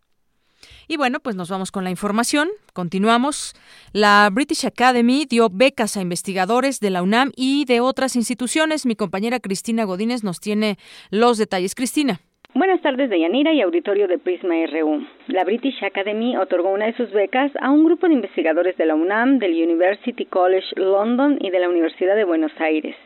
Y 0.88 0.96
bueno, 0.96 1.20
pues 1.20 1.36
nos 1.36 1.48
vamos 1.48 1.70
con 1.70 1.84
la 1.84 1.90
información. 1.90 2.48
Continuamos. 2.72 3.54
La 3.92 4.28
British 4.32 4.66
Academy 4.66 5.26
dio 5.26 5.48
becas 5.48 5.96
a 5.96 6.00
investigadores 6.00 6.80
de 6.80 6.90
la 6.90 7.04
UNAM 7.04 7.30
y 7.36 7.66
de 7.66 7.78
otras 7.78 8.16
instituciones. 8.16 8.84
Mi 8.84 8.96
compañera 8.96 9.38
Cristina 9.38 9.84
Godínez 9.84 10.24
nos 10.24 10.40
tiene 10.40 10.76
los 11.10 11.38
detalles. 11.38 11.76
Cristina. 11.76 12.20
Buenas 12.56 12.80
tardes, 12.80 13.10
Deyanira 13.10 13.52
y 13.52 13.60
auditorio 13.60 14.08
de 14.08 14.16
Prisma 14.16 14.54
RU. 14.72 15.06
La 15.26 15.44
British 15.44 15.84
Academy 15.84 16.38
otorgó 16.38 16.70
una 16.70 16.86
de 16.86 16.94
sus 16.94 17.12
becas 17.12 17.52
a 17.60 17.70
un 17.70 17.84
grupo 17.84 18.08
de 18.08 18.14
investigadores 18.14 18.78
de 18.78 18.86
la 18.86 18.94
UNAM, 18.94 19.38
del 19.38 19.62
University 19.62 20.24
College 20.24 20.68
London 20.76 21.36
y 21.38 21.50
de 21.50 21.58
la 21.58 21.68
Universidad 21.68 22.16
de 22.16 22.24
Buenos 22.24 22.52
Aires. 22.58 22.96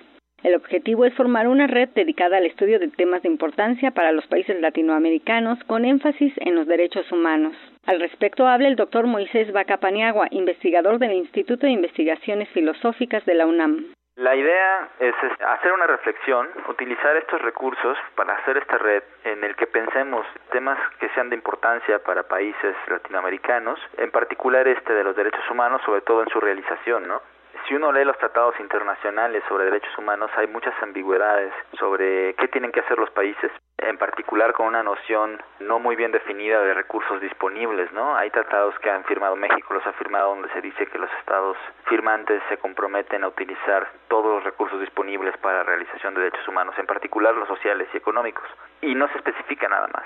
El 0.45 0.55
objetivo 0.55 1.05
es 1.05 1.15
formar 1.15 1.49
una 1.49 1.67
red 1.67 1.89
dedicada 1.97 2.37
al 2.37 2.47
estudio 2.47 2.79
de 2.79 2.87
temas 2.91 3.23
de 3.23 3.29
importancia 3.29 3.91
para 3.91 4.13
los 4.13 4.25
países 4.29 4.61
latinoamericanos 4.61 5.59
con 5.65 5.85
énfasis 5.85 6.33
en 6.37 6.55
los 6.55 6.69
derechos 6.69 7.11
humanos. 7.11 7.57
Al 7.87 7.99
respecto 7.99 8.47
habla 8.47 8.69
el 8.69 8.77
doctor 8.77 9.09
Moisés 9.09 9.53
Bacapaniagua, 9.53 10.29
investigador 10.31 11.01
del 11.01 11.15
Instituto 11.15 11.67
de 11.67 11.73
Investigaciones 11.73 12.49
Filosóficas 12.51 13.27
de 13.27 13.35
la 13.35 13.47
UNAM. 13.47 13.87
La 14.17 14.37
idea 14.37 14.89
es 14.99 15.15
hacer 15.47 15.73
una 15.73 15.87
reflexión, 15.87 16.49
utilizar 16.69 17.17
estos 17.17 17.41
recursos 17.41 17.97
para 18.17 18.35
hacer 18.35 18.59
esta 18.59 18.77
red 18.77 19.03
en 19.25 19.43
el 19.45 19.57
que 19.57 19.67
pensemos 19.67 20.27
temas 20.51 20.79
que 20.99 21.09
sean 21.11 21.31
de 21.31 21.37
importancia 21.37 21.99
para 22.01 22.25
países 22.25 22.77
latinoamericanos, 22.89 23.81
en 23.97 24.11
particular 24.11 24.69
este 24.69 24.93
de 24.93 25.05
los 25.05 25.17
derechos 25.17 25.49
humanos, 25.51 25.81
sobre 25.87 26.03
todo 26.03 26.23
en 26.23 26.29
su 26.29 26.39
realización, 26.39 27.09
¿no? 27.09 27.23
Si 27.67 27.75
uno 27.75 27.93
lee 27.93 28.05
los 28.05 28.19
tratados 28.19 28.59
internacionales 28.61 29.43
sobre 29.49 29.65
derechos 29.65 29.97
humanos, 29.99 30.31
hay 30.37 30.47
muchas 30.47 30.75
ambigüedades 30.83 31.53
sobre 31.79 32.35
qué 32.35 32.49
tienen 32.49 32.73
que 32.73 32.81
hacer 32.81 32.99
los 32.99 33.11
países, 33.11 33.51
en 33.79 33.99
particular 33.99 34.53
con 34.53 34.67
una 34.67 34.83
noción 34.83 35.43
no 35.61 35.79
muy 35.79 35.97
bien 35.97 36.13
definida 36.13 36.61
de 36.63 36.75
recursos 36.75 37.21
disponibles, 37.21 37.93
¿no? 37.93 38.17
Hay 38.17 38.31
tratados 38.31 38.79
que 38.81 38.91
han 38.91 39.05
firmado 39.05 39.37
México, 39.37 39.75
los 39.75 39.87
ha 39.87 39.93
firmado 39.95 40.31
donde 40.31 40.49
se 40.51 40.61
dice 40.61 40.87
que 40.87 40.99
los 40.99 41.11
estados 41.21 41.57
firmantes 41.87 42.43
se 42.49 42.59
comprometen 42.59 43.25
a 43.25 43.29
utilizar 43.29 43.89
todos 44.09 44.37
los 44.37 44.45
recursos 44.45 44.81
disponibles 44.81 45.37
para 45.39 45.59
la 45.59 45.65
realización 45.65 46.15
de 46.15 46.23
derechos 46.23 46.47
humanos, 46.49 46.75
en 46.79 46.87
particular 46.87 47.35
los 47.35 47.49
sociales 47.49 47.89
y 47.93 47.97
económicos, 47.97 48.49
y 48.81 48.95
no 48.95 49.09
se 49.09 49.19
especifica 49.19 49.69
nada 49.69 49.89
más. 49.89 50.05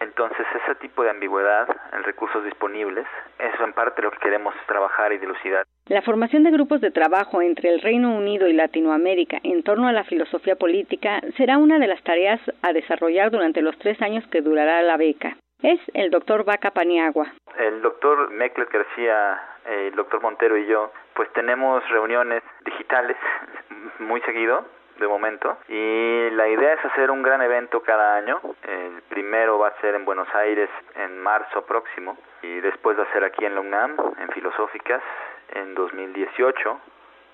Entonces, 0.00 0.46
ese 0.64 0.74
tipo 0.76 1.02
de 1.02 1.10
ambigüedad 1.10 1.68
en 1.92 2.04
recursos 2.04 2.44
disponibles, 2.44 3.06
eso 3.38 3.64
en 3.64 3.72
parte 3.72 4.02
lo 4.02 4.10
que 4.10 4.18
queremos 4.18 4.54
trabajar 4.66 5.12
y 5.12 5.18
dilucidar. 5.18 5.64
La 5.86 6.02
formación 6.02 6.44
de 6.44 6.50
grupos 6.50 6.80
de 6.80 6.90
trabajo 6.90 7.42
entre 7.42 7.72
el 7.72 7.80
Reino 7.80 8.16
Unido 8.16 8.46
y 8.46 8.52
Latinoamérica 8.52 9.38
en 9.42 9.62
torno 9.62 9.88
a 9.88 9.92
la 9.92 10.04
filosofía 10.04 10.56
política 10.56 11.20
será 11.36 11.58
una 11.58 11.78
de 11.78 11.86
las 11.86 12.02
tareas 12.02 12.40
a 12.62 12.72
desarrollar 12.72 13.30
durante 13.30 13.62
los 13.62 13.76
tres 13.78 14.00
años 14.02 14.24
que 14.28 14.40
durará 14.40 14.82
la 14.82 14.96
beca. 14.96 15.36
Es 15.62 15.80
el 15.94 16.10
doctor 16.10 16.44
Vaca 16.44 16.70
Paniagua. 16.70 17.32
El 17.58 17.82
doctor 17.82 18.30
Meckler 18.30 18.68
García, 18.72 19.40
el 19.64 19.94
doctor 19.96 20.22
Montero 20.22 20.56
y 20.56 20.66
yo, 20.66 20.92
pues 21.14 21.32
tenemos 21.32 21.82
reuniones 21.88 22.44
digitales 22.64 23.16
muy 23.98 24.20
seguido 24.20 24.77
de 24.98 25.08
momento. 25.08 25.58
Y 25.68 26.30
la 26.30 26.48
idea 26.48 26.74
es 26.74 26.84
hacer 26.84 27.10
un 27.10 27.22
gran 27.22 27.42
evento 27.42 27.80
cada 27.82 28.16
año. 28.16 28.40
El 28.62 29.02
primero 29.08 29.58
va 29.58 29.68
a 29.68 29.80
ser 29.80 29.94
en 29.94 30.04
Buenos 30.04 30.28
Aires 30.34 30.70
en 30.96 31.18
marzo 31.18 31.62
próximo 31.64 32.16
y 32.42 32.60
después 32.60 32.98
va 32.98 33.04
a 33.04 33.12
ser 33.12 33.24
aquí 33.24 33.44
en 33.44 33.54
la 33.54 33.58
en 33.58 34.28
Filosóficas, 34.32 35.02
en 35.52 35.74
2018 35.74 36.80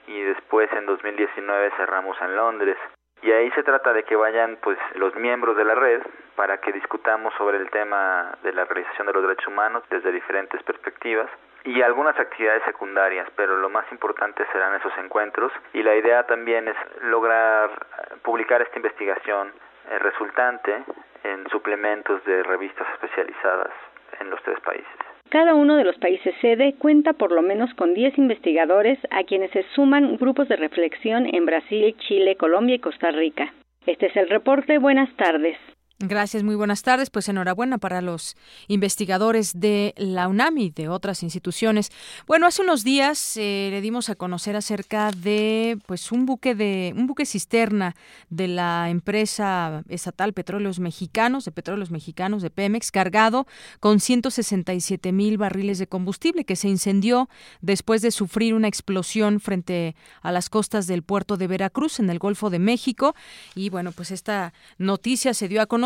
y 0.07 0.21
después 0.23 0.71
en 0.73 0.87
2019 0.87 1.71
cerramos 1.77 2.21
en 2.21 2.37
Londres. 2.37 2.77
Y 3.23 3.33
ahí 3.33 3.51
se 3.53 3.63
trata 3.63 3.93
de 3.93 4.03
que 4.03 4.17
vayan 4.17 4.59
pues 4.63 4.79
los 4.95 5.15
miembros 5.17 5.57
de 5.57 5.65
la 5.65 5.75
red 5.75 6.03
para 6.37 6.59
que 6.59 6.73
discutamos 6.73 7.33
sobre 7.35 7.59
el 7.59 7.71
tema 7.71 8.37
de 8.43 8.53
la 8.53 8.65
realización 8.65 9.07
de 9.07 9.13
los 9.13 9.23
derechos 9.23 9.49
humanos 9.49 9.83
desde 9.89 10.13
diferentes 10.13 10.63
perspectivas 10.63 11.31
y 11.65 11.81
algunas 11.83 12.19
actividades 12.19 12.63
secundarias, 12.65 13.27
pero 13.37 13.57
lo 13.57 13.71
más 13.71 13.91
importante 13.91 14.45
serán 14.53 14.79
esos 14.79 14.93
encuentros 14.99 15.53
y 15.73 15.83
la 15.83 15.97
idea 15.97 16.25
también 16.25 16.69
es 16.69 16.77
lograr 17.03 17.71
publicar 18.23 18.63
esta 18.63 18.77
investigación 18.77 19.49
eh, 19.91 19.99
resultante 19.99 20.85
en 21.25 21.49
suplementos 21.51 22.23
de 22.25 22.43
revistas 22.43 22.87
especializadas 22.95 23.73
en 24.21 24.31
los 24.31 24.43
tres 24.43 24.61
países. 24.61 24.93
Cada 25.31 25.55
uno 25.55 25.77
de 25.77 25.85
los 25.85 25.97
países 25.97 26.35
sede 26.41 26.75
cuenta 26.79 27.15
por 27.15 27.33
lo 27.33 27.43
menos 27.43 27.73
con 27.75 27.95
10 27.95 28.19
investigadores 28.19 28.99
a 29.11 29.25
quienes 29.25 29.51
se 29.51 29.65
suman 29.75 30.17
grupos 30.17 30.49
de 30.49 30.57
reflexión 30.57 31.27
en 31.35 31.47
Brasil, 31.47 31.97
Chile, 31.99 32.37
Colombia 32.37 32.77
y 32.77 32.79
Costa 32.79 33.11
Rica. 33.11 33.53
Este 33.87 34.07
es 34.07 34.17
el 34.17 34.29
reporte. 34.29 34.79
Buenas 34.79 35.15
tardes. 35.17 35.59
Gracias, 36.01 36.43
muy 36.43 36.57
buenas 36.57 36.83
tardes. 36.83 37.09
Pues 37.09 37.29
enhorabuena 37.29 37.79
para 37.79 38.01
los 38.01 38.37
investigadores 38.67 39.61
de 39.61 39.95
la 39.97 40.27
UNAM 40.27 40.59
y 40.59 40.71
de 40.71 40.89
otras 40.89 41.23
instituciones. 41.23 41.93
Bueno, 42.27 42.49
hace 42.49 42.63
unos 42.63 42.83
días 42.83 43.37
eh, 43.37 43.69
le 43.71 43.81
dimos 43.81 44.11
a 44.11 44.17
conocer 44.17 44.57
acerca 44.57 45.13
de 45.13 45.79
pues 45.87 46.11
un 46.11 46.27
buque 46.27 46.57
de 46.57 46.93
un 46.97 47.07
buque 47.07 47.25
cisterna 47.25 47.95
de 48.29 48.49
la 48.49 48.91
empresa 48.91 49.85
estatal 49.89 50.33
Petróleos 50.33 50.81
Mexicanos, 50.81 51.45
de 51.45 51.53
Petróleos 51.53 51.93
Mexicanos 51.93 52.43
de 52.43 52.51
Pemex, 52.51 52.91
cargado 52.91 53.47
con 53.79 54.01
167 54.01 55.13
mil 55.13 55.39
barriles 55.39 55.79
de 55.79 55.87
combustible 55.87 56.45
que 56.45 56.57
se 56.57 56.69
incendió 56.69 57.29
después 57.61 58.03
de 58.03 58.11
sufrir 58.11 58.55
una 58.55 58.67
explosión 58.67 59.39
frente 59.39 59.95
a 60.23 60.33
las 60.33 60.51
costas 60.51 60.89
del 60.89 61.05
puerto 61.05 61.37
de 61.37 61.47
Veracruz 61.47 62.01
en 62.01 62.11
el 62.11 62.19
Golfo 62.19 62.51
de 62.51 62.59
México. 62.59 63.15
Y 63.55 63.71
bueno, 63.71 63.93
pues 63.93 64.11
esta 64.11 64.53
noticia 64.77 65.35
se 65.35 65.47
dio 65.47 65.63
a 65.63 65.67
conocer 65.67 65.84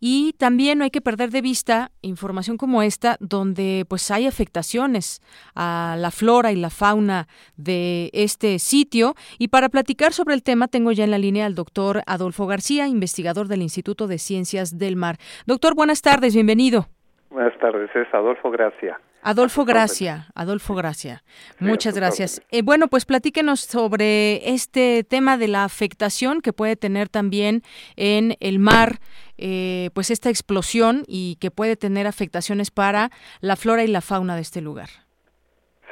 y 0.00 0.34
también 0.38 0.78
no 0.78 0.84
hay 0.84 0.90
que 0.90 1.00
perder 1.00 1.30
de 1.30 1.40
vista 1.40 1.90
información 2.02 2.56
como 2.56 2.82
esta 2.82 3.16
donde 3.20 3.84
pues 3.88 4.10
hay 4.10 4.26
afectaciones 4.26 5.20
a 5.54 5.96
la 5.98 6.10
flora 6.10 6.52
y 6.52 6.56
la 6.56 6.70
fauna 6.70 7.26
de 7.56 8.10
este 8.12 8.58
sitio 8.58 9.14
y 9.38 9.48
para 9.48 9.68
platicar 9.68 10.12
sobre 10.12 10.34
el 10.34 10.42
tema 10.42 10.68
tengo 10.68 10.92
ya 10.92 11.04
en 11.04 11.10
la 11.10 11.18
línea 11.18 11.46
al 11.46 11.54
doctor 11.54 12.02
Adolfo 12.06 12.46
García, 12.46 12.86
investigador 12.86 13.48
del 13.48 13.62
Instituto 13.62 14.06
de 14.06 14.18
Ciencias 14.18 14.78
del 14.78 14.96
Mar. 14.96 15.16
Doctor, 15.46 15.74
buenas 15.74 16.02
tardes, 16.02 16.34
bienvenido. 16.34 16.86
Buenas 17.30 17.56
tardes, 17.58 17.90
es 17.94 18.12
Adolfo 18.14 18.50
García. 18.50 18.98
Adolfo 19.22 19.64
Gracia, 19.64 20.26
Adolfo 20.34 20.74
Gracia. 20.74 21.22
Muchas 21.58 21.94
gracias. 21.94 22.40
Eh, 22.50 22.62
bueno, 22.62 22.88
pues 22.88 23.04
platíquenos 23.04 23.60
sobre 23.60 24.48
este 24.54 25.04
tema 25.04 25.36
de 25.36 25.48
la 25.48 25.64
afectación 25.64 26.40
que 26.40 26.52
puede 26.52 26.76
tener 26.76 27.08
también 27.08 27.62
en 27.96 28.36
el 28.40 28.58
mar, 28.58 28.98
eh, 29.36 29.90
pues 29.94 30.10
esta 30.10 30.30
explosión 30.30 31.02
y 31.06 31.36
que 31.40 31.50
puede 31.50 31.76
tener 31.76 32.06
afectaciones 32.06 32.70
para 32.70 33.10
la 33.40 33.56
flora 33.56 33.82
y 33.82 33.88
la 33.88 34.00
fauna 34.00 34.36
de 34.36 34.42
este 34.42 34.60
lugar. 34.60 34.88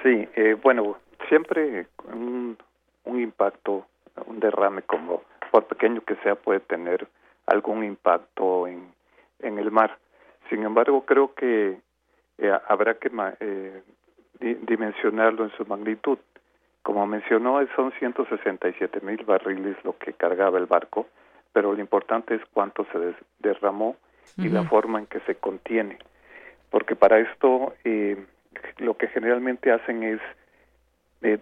Sí, 0.03 0.29
eh, 0.37 0.57
bueno, 0.63 0.97
siempre 1.29 1.89
un, 2.13 2.57
un 3.05 3.21
impacto, 3.21 3.87
un 4.27 4.41
derrame 4.41 4.83
como 4.83 5.23
por 5.51 5.67
pequeño 5.67 6.01
que 6.03 6.17
sea 6.23 6.37
puede 6.37 6.61
tener 6.61 7.09
algún 7.47 7.85
impacto 7.85 8.67
en, 8.67 8.93
en 9.41 9.59
el 9.59 9.71
mar. 9.71 9.99
Sin 10.49 10.63
embargo, 10.63 11.05
creo 11.05 11.35
que 11.35 11.79
eh, 12.39 12.53
habrá 12.69 12.95
que 12.95 13.11
eh, 13.41 13.83
dimensionarlo 14.41 15.45
en 15.45 15.51
su 15.57 15.65
magnitud. 15.67 16.19
Como 16.83 17.07
mencionó, 17.07 17.59
son 17.75 17.93
167 17.99 19.01
mil 19.01 19.25
barriles 19.25 19.77
lo 19.85 19.97
que 19.99 20.13
cargaba 20.13 20.59
el 20.59 20.67
barco, 20.67 21.07
pero 21.53 21.73
lo 21.73 21.81
importante 21.81 22.35
es 22.35 22.43
cuánto 22.53 22.87
se 22.93 23.15
derramó 23.41 23.97
y 24.37 24.49
la 24.49 24.65
forma 24.65 24.99
en 24.99 25.07
que 25.07 25.21
se 25.21 25.37
contiene. 25.37 25.99
Porque 26.71 26.95
para 26.95 27.19
esto 27.19 27.75
eh, 27.85 28.17
lo 28.79 28.97
que 28.97 29.09
generalmente 29.09 29.73
hacen 29.73 30.03
es 30.03 30.21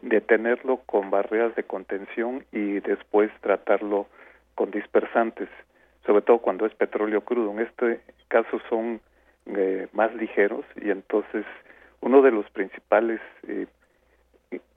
detenerlo 0.03 0.79
con 0.87 1.11
barreras 1.11 1.55
de 1.57 1.65
contención 1.65 2.45
y 2.53 2.81
después 2.81 3.31
tratarlo 3.41 4.07
con 4.55 4.71
dispersantes, 4.71 5.49
sobre 6.07 6.23
todo 6.23 6.39
cuando 6.39 6.65
es 6.65 6.75
petróleo 6.75 7.23
crudo. 7.23 7.51
En 7.51 7.61
este 7.61 8.01
caso 8.29 8.61
son 8.71 9.01
eh, 9.47 9.89
más 9.93 10.15
ligeros 10.15 10.65
y 10.77 10.91
entonces 10.91 11.45
uno 12.01 12.23
de 12.23 12.31
los 12.31 12.49
principales 12.51 13.21
eh, 13.47 13.67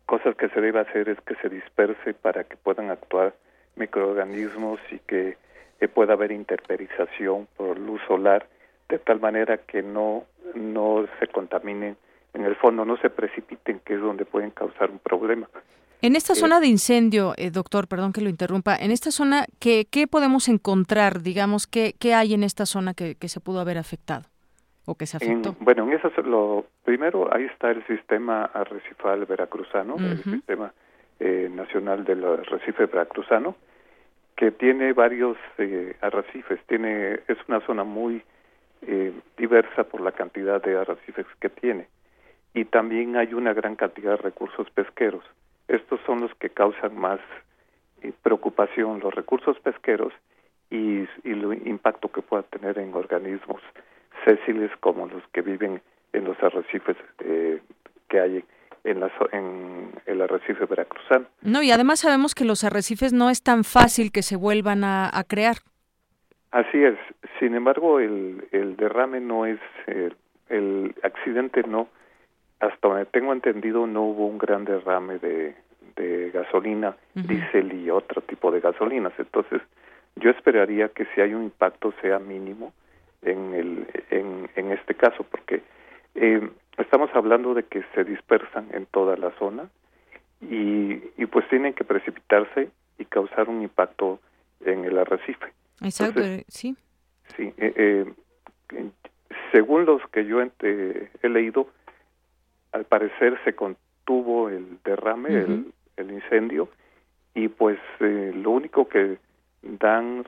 cosas 0.06 0.35
que 0.35 0.49
se 0.49 0.60
debe 0.60 0.81
hacer 0.81 1.07
es 1.07 1.19
que 1.22 1.35
se 1.35 1.48
disperse 1.48 2.14
para 2.14 2.44
que 2.44 2.57
puedan 2.57 2.89
actuar 2.89 3.34
microorganismos 3.77 4.80
y 4.91 4.99
que 4.99 5.38
eh, 5.80 5.88
pueda 5.88 6.14
haber 6.14 6.34
interperización 6.34 7.48
por 7.56 7.80
luz 7.80 8.02
solar 8.07 8.45
de 8.89 8.99
tal 8.99 9.22
manera 9.22 9.57
que 9.57 9.81
no 9.81 10.26
no 10.53 11.06
se 11.19 11.27
contaminen 11.27 11.95
en 12.34 12.44
el 12.44 12.57
fondo 12.57 12.84
no 12.84 12.98
se 12.98 13.10
precipiten 13.10 13.80
que 13.85 13.94
es 13.94 14.02
donde 14.02 14.26
pueden 14.26 14.52
causar 14.52 14.91
un 14.91 14.99
problema 14.99 15.48
en 16.02 16.15
esta 16.15 16.35
zona 16.35 16.60
de 16.60 16.68
incendio, 16.68 17.34
doctor, 17.52 17.88
perdón 17.88 18.14
que 18.14 18.22
lo 18.22 18.30
interrumpa, 18.30 18.76
en 18.76 18.91
esta 18.91 19.10
zona, 19.10 19.48
¿qué, 19.57 19.88
qué 19.89 20.06
podemos 20.06 20.48
encontrar? 20.48 21.23
Digamos, 21.23 21.65
¿qué, 21.65 21.95
¿qué 21.98 22.14
hay 22.14 22.35
en 22.35 22.44
esta 22.44 22.68
zona 22.68 22.94
que, 22.94 23.15
que 23.15 23.30
se 23.30 23.39
pudo 23.39 23.61
haber 23.61 23.80
afectado? 23.80 24.27
O 24.88 24.95
que 24.95 25.05
se 25.05 25.18
afectó? 25.18 25.55
bueno, 25.59 25.84
en 25.84 25.93
eso 25.93 26.09
lo 26.23 26.65
primero 26.85 27.31
ahí 27.34 27.43
está 27.43 27.72
el 27.72 27.85
sistema 27.88 28.45
arrecifal 28.45 29.26
veracruzano, 29.26 29.97
el 29.97 30.23
sistema 30.23 30.73
eh, 31.19 31.49
nacional 31.53 32.05
del 32.05 32.23
arrecife 32.23 32.85
veracruzano, 32.85 33.55
que 34.38 34.51
tiene 34.51 34.93
varios 34.93 35.38
eh, 35.57 35.97
arrecifes, 35.99 36.59
tiene 36.68 37.19
es 37.27 37.38
una 37.49 37.59
zona 37.65 37.84
muy 37.84 38.23
eh, 38.84 39.11
diversa 39.35 39.84
por 39.84 39.99
la 39.99 40.14
cantidad 40.14 40.64
de 40.64 40.77
arrecifes 40.77 41.26
que 41.41 41.49
tiene 41.49 41.88
y 42.53 42.64
también 42.64 43.18
hay 43.18 43.34
una 43.34 43.53
gran 43.53 43.76
cantidad 43.76 44.11
de 44.11 44.23
recursos 44.23 44.69
pesqueros. 44.69 45.26
Estos 45.68 45.99
son 46.05 46.22
los 46.22 46.34
que 46.35 46.49
causan 46.49 46.97
más 46.97 47.19
preocupación, 48.23 49.01
los 49.01 49.14
recursos 49.14 49.59
pesqueros 49.59 50.14
y, 50.69 51.01
y 51.01 51.07
el 51.26 51.68
impacto 51.68 52.09
que 52.09 52.22
pueda 52.22 52.43
tener 52.43 52.80
en 52.80 52.93
organismos 52.93 53.61
sésiles 54.28 54.72
como 54.82 55.08
los 55.08 55.24
que 55.32 55.41
viven 55.41 55.82
en 56.12 56.26
los 56.26 56.41
arrecifes 56.44 56.98
eh, 57.20 57.62
que 58.10 58.20
hay 58.20 58.44
en, 58.84 58.99
la, 58.99 59.12
en 59.32 59.91
el 60.06 60.22
arrecife 60.22 60.66
veracruzano. 60.66 61.26
No, 61.41 61.64
y 61.64 61.72
además 61.72 61.99
sabemos 62.02 62.36
que 62.36 62.45
los 62.45 62.64
arrecifes 62.64 63.14
no 63.14 63.30
es 63.30 63.41
tan 63.41 63.64
fácil 63.64 64.12
que 64.12 64.22
se 64.22 64.36
vuelvan 64.36 64.84
a, 64.84 65.12
crear. 65.28 65.58
Así 66.52 66.84
es. 66.84 66.98
Sin 67.40 67.56
embargo, 67.56 67.99
el, 67.99 68.48
el 68.52 68.76
derrame 68.78 69.20
no 69.20 69.45
es, 69.45 69.60
eh, 69.88 70.12
el 70.49 70.95
accidente 71.04 71.64
no, 71.64 71.88
hasta 72.60 72.88
donde 72.88 73.06
tengo 73.06 73.34
entendido, 73.34 73.88
no 73.88 74.04
hubo 74.04 74.28
un 74.28 74.38
gran 74.38 74.66
derrame 74.66 75.20
de, 75.20 75.56
de 75.95 76.32
gasolina, 76.32 76.95
diésel 77.14 77.74
y 77.74 77.90
otro 77.90 78.22
tipo 78.22 78.52
de 78.52 78.62
gasolinas. 78.62 79.14
Entonces, 79.18 79.62
yo 80.16 80.30
esperaría 80.32 80.90
que 80.90 81.06
si 81.14 81.22
hay 81.22 81.34
un 81.34 81.44
impacto 81.44 81.94
sea 82.02 82.20
mínimo 82.20 82.74
en, 83.22 83.53
el, 83.53 83.88
en, 84.10 84.49
en 84.56 84.72
este 84.72 84.95
caso, 84.95 85.23
porque 85.23 85.61
eh, 86.15 86.49
estamos 86.77 87.10
hablando 87.14 87.53
de 87.53 87.64
que 87.64 87.84
se 87.94 88.03
dispersan 88.03 88.68
en 88.72 88.85
toda 88.88 89.18
la 89.18 89.31
zona 89.38 89.69
y, 90.41 91.02
y 91.18 91.26
pues 91.26 91.48
tienen 91.49 91.73
que 91.73 91.84
precipitarse 91.84 92.69
y 92.98 93.06
causar 93.06 93.49
un 93.49 93.61
impacto 93.61 94.19
en 94.65 94.85
el 94.85 94.98
arrecife. 94.98 95.53
Exacto, 95.81 96.22
sí. 96.48 96.76
Sí, 97.35 97.53
eh, 97.57 98.14
eh, 98.72 98.89
según 99.52 99.85
los 99.85 100.02
que 100.10 100.26
yo 100.26 100.41
he 100.41 101.30
leído, 101.30 101.68
al 102.72 102.85
parecer 102.85 103.39
se 103.44 103.53
contuvo 103.53 104.49
el 104.49 104.80
derrame, 104.84 105.30
el, 105.30 105.73
el, 105.98 106.11
incendio, 106.11 106.69
y 107.34 107.48
pues 107.49 107.77
lo 107.99 108.52
único 108.52 108.88
que 108.88 109.18
dan 109.61 110.23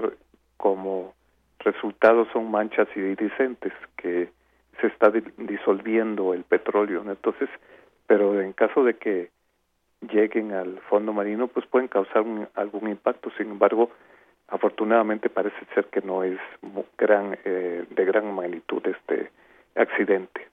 como 0.57 1.13
resultados 1.59 2.27
son 2.33 2.49
manchas 2.51 2.87
iridiscentes 2.95 3.73
que 3.97 4.29
se 4.79 4.87
está 4.87 5.11
disolviendo 5.37 6.33
el 6.33 6.43
petróleo 6.43 7.03
entonces 7.05 7.49
pero 8.07 8.41
en 8.41 8.53
caso 8.53 8.83
de 8.83 8.95
que 8.95 9.29
lleguen 10.01 10.51
al 10.53 10.79
fondo 10.89 11.13
marino 11.13 11.47
pues 11.47 11.65
pueden 11.67 11.87
causar 11.87 12.23
algún 12.55 12.89
impacto. 12.89 13.29
Sin 13.37 13.51
embargo 13.51 13.91
afortunadamente 14.47 15.29
parece 15.29 15.57
ser 15.75 15.85
que 15.85 16.01
no 16.01 16.23
es 16.23 16.39
gran 16.97 17.37
eh, 17.45 17.85
de 17.89 18.05
gran 18.05 18.33
magnitud 18.33 18.81
este 18.87 19.31
accidente 19.75 20.48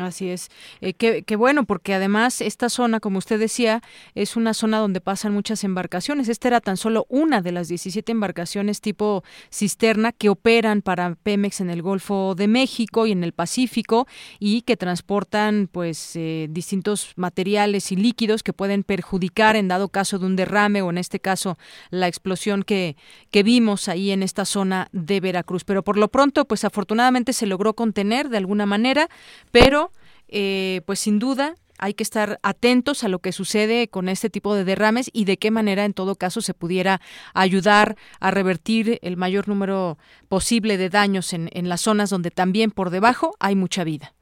Así 0.00 0.28
es. 0.28 0.50
Eh, 0.80 0.94
qué, 0.94 1.36
bueno, 1.36 1.66
porque 1.66 1.94
además 1.94 2.40
esta 2.40 2.68
zona, 2.68 2.98
como 2.98 3.18
usted 3.18 3.38
decía, 3.38 3.80
es 4.16 4.34
una 4.34 4.52
zona 4.52 4.78
donde 4.78 5.00
pasan 5.00 5.32
muchas 5.32 5.62
embarcaciones. 5.62 6.28
Esta 6.28 6.48
era 6.48 6.60
tan 6.60 6.76
solo 6.76 7.06
una 7.08 7.42
de 7.42 7.52
las 7.52 7.68
17 7.68 8.10
embarcaciones 8.10 8.80
tipo 8.80 9.22
cisterna 9.52 10.10
que 10.10 10.30
operan 10.30 10.82
para 10.82 11.14
Pemex 11.14 11.60
en 11.60 11.70
el 11.70 11.80
Golfo 11.80 12.34
de 12.34 12.48
México 12.48 13.06
y 13.06 13.12
en 13.12 13.22
el 13.22 13.34
Pacífico 13.34 14.08
y 14.40 14.62
que 14.62 14.76
transportan 14.76 15.68
pues 15.70 16.16
eh, 16.16 16.48
distintos 16.50 17.12
materiales 17.14 17.92
y 17.92 17.96
líquidos 17.96 18.42
que 18.42 18.52
pueden 18.52 18.82
perjudicar 18.82 19.54
en 19.54 19.68
dado 19.68 19.90
caso 19.90 20.18
de 20.18 20.26
un 20.26 20.34
derrame 20.34 20.82
o 20.82 20.90
en 20.90 20.98
este 20.98 21.20
caso 21.20 21.56
la 21.90 22.08
explosión 22.08 22.64
que, 22.64 22.96
que 23.30 23.44
vimos 23.44 23.86
ahí 23.88 24.10
en 24.10 24.24
esta 24.24 24.44
zona 24.44 24.88
de 24.90 25.20
Veracruz. 25.20 25.62
Pero 25.62 25.84
por 25.84 25.96
lo 25.98 26.08
pronto, 26.08 26.46
pues 26.46 26.64
afortunadamente 26.64 27.32
se 27.32 27.46
logró 27.46 27.74
contener 27.74 28.28
de 28.28 28.38
alguna 28.38 28.66
manera, 28.66 29.08
pero 29.52 29.83
eh, 30.28 30.80
pues 30.86 31.00
sin 31.00 31.18
duda 31.18 31.54
hay 31.78 31.94
que 31.94 32.02
estar 32.02 32.38
atentos 32.42 33.04
a 33.04 33.08
lo 33.08 33.18
que 33.18 33.32
sucede 33.32 33.88
con 33.88 34.08
este 34.08 34.30
tipo 34.30 34.54
de 34.54 34.64
derrames 34.64 35.10
y 35.12 35.24
de 35.24 35.36
qué 35.36 35.50
manera 35.50 35.84
en 35.84 35.92
todo 35.92 36.14
caso 36.14 36.40
se 36.40 36.54
pudiera 36.54 37.00
ayudar 37.34 37.96
a 38.20 38.30
revertir 38.30 38.98
el 39.02 39.16
mayor 39.16 39.48
número 39.48 39.98
posible 40.28 40.76
de 40.76 40.88
daños 40.88 41.32
en, 41.32 41.48
en 41.52 41.68
las 41.68 41.80
zonas 41.80 42.10
donde 42.10 42.30
también 42.30 42.70
por 42.70 42.90
debajo 42.90 43.34
hay 43.40 43.56
mucha 43.56 43.84
vida. 43.84 44.12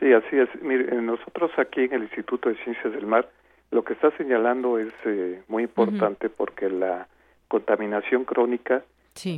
Sí, 0.00 0.12
así 0.12 0.36
es. 0.36 0.48
Mire, 0.62 1.00
nosotros 1.02 1.50
aquí 1.58 1.82
en 1.82 1.92
el 1.92 2.02
Instituto 2.04 2.48
de 2.48 2.56
Ciencias 2.64 2.92
del 2.92 3.06
Mar 3.06 3.28
lo 3.70 3.84
que 3.84 3.94
está 3.94 4.10
señalando 4.16 4.78
es 4.78 4.92
eh, 5.04 5.42
muy 5.48 5.64
importante 5.64 6.28
porque 6.28 6.68
la 6.68 7.08
contaminación 7.48 8.24
crónica 8.24 8.82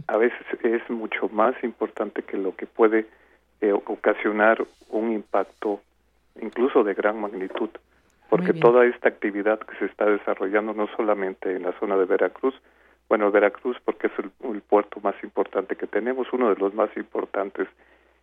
a 0.06 0.16
veces 0.16 0.46
es 0.62 0.88
mucho 0.90 1.28
más 1.28 1.54
importante 1.62 2.22
que 2.22 2.36
lo 2.36 2.54
que 2.54 2.66
puede 2.66 3.06
eh, 3.60 3.72
ocasionar 3.72 4.64
un 4.90 5.12
impacto 5.12 5.80
incluso 6.40 6.84
de 6.84 6.94
gran 6.94 7.20
magnitud, 7.20 7.70
porque 8.28 8.52
toda 8.52 8.84
esta 8.86 9.08
actividad 9.08 9.58
que 9.60 9.76
se 9.76 9.86
está 9.86 10.06
desarrollando 10.06 10.74
no 10.74 10.86
solamente 10.96 11.56
en 11.56 11.62
la 11.62 11.72
zona 11.78 11.96
de 11.96 12.04
Veracruz, 12.04 12.54
bueno, 13.08 13.30
Veracruz 13.30 13.76
porque 13.84 14.08
es 14.08 14.12
el, 14.18 14.60
puerto 14.60 15.00
más 15.00 15.14
importante 15.22 15.76
que 15.76 15.86
tenemos, 15.86 16.30
uno 16.32 16.50
de 16.50 16.56
los 16.56 16.74
más 16.74 16.94
importantes 16.96 17.66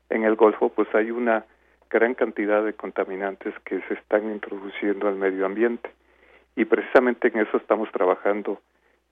en 0.10 0.24
el 0.24 0.36
Golfo, 0.36 0.70
pues 0.70 0.88
hay 0.94 1.10
una 1.10 1.44
gran 1.90 2.14
cantidad 2.14 2.64
de 2.64 2.74
contaminantes 2.74 3.54
que 3.64 3.82
se 3.88 3.96
están 3.96 4.32
introduciendo 4.32 5.08
al 5.08 5.16
medio 5.16 5.46
ambiente. 5.48 5.90
Y 6.56 6.66
precisamente 6.66 7.30
en 7.30 7.40
eso 7.40 7.58
estamos 7.58 7.92
trabajando 7.92 8.62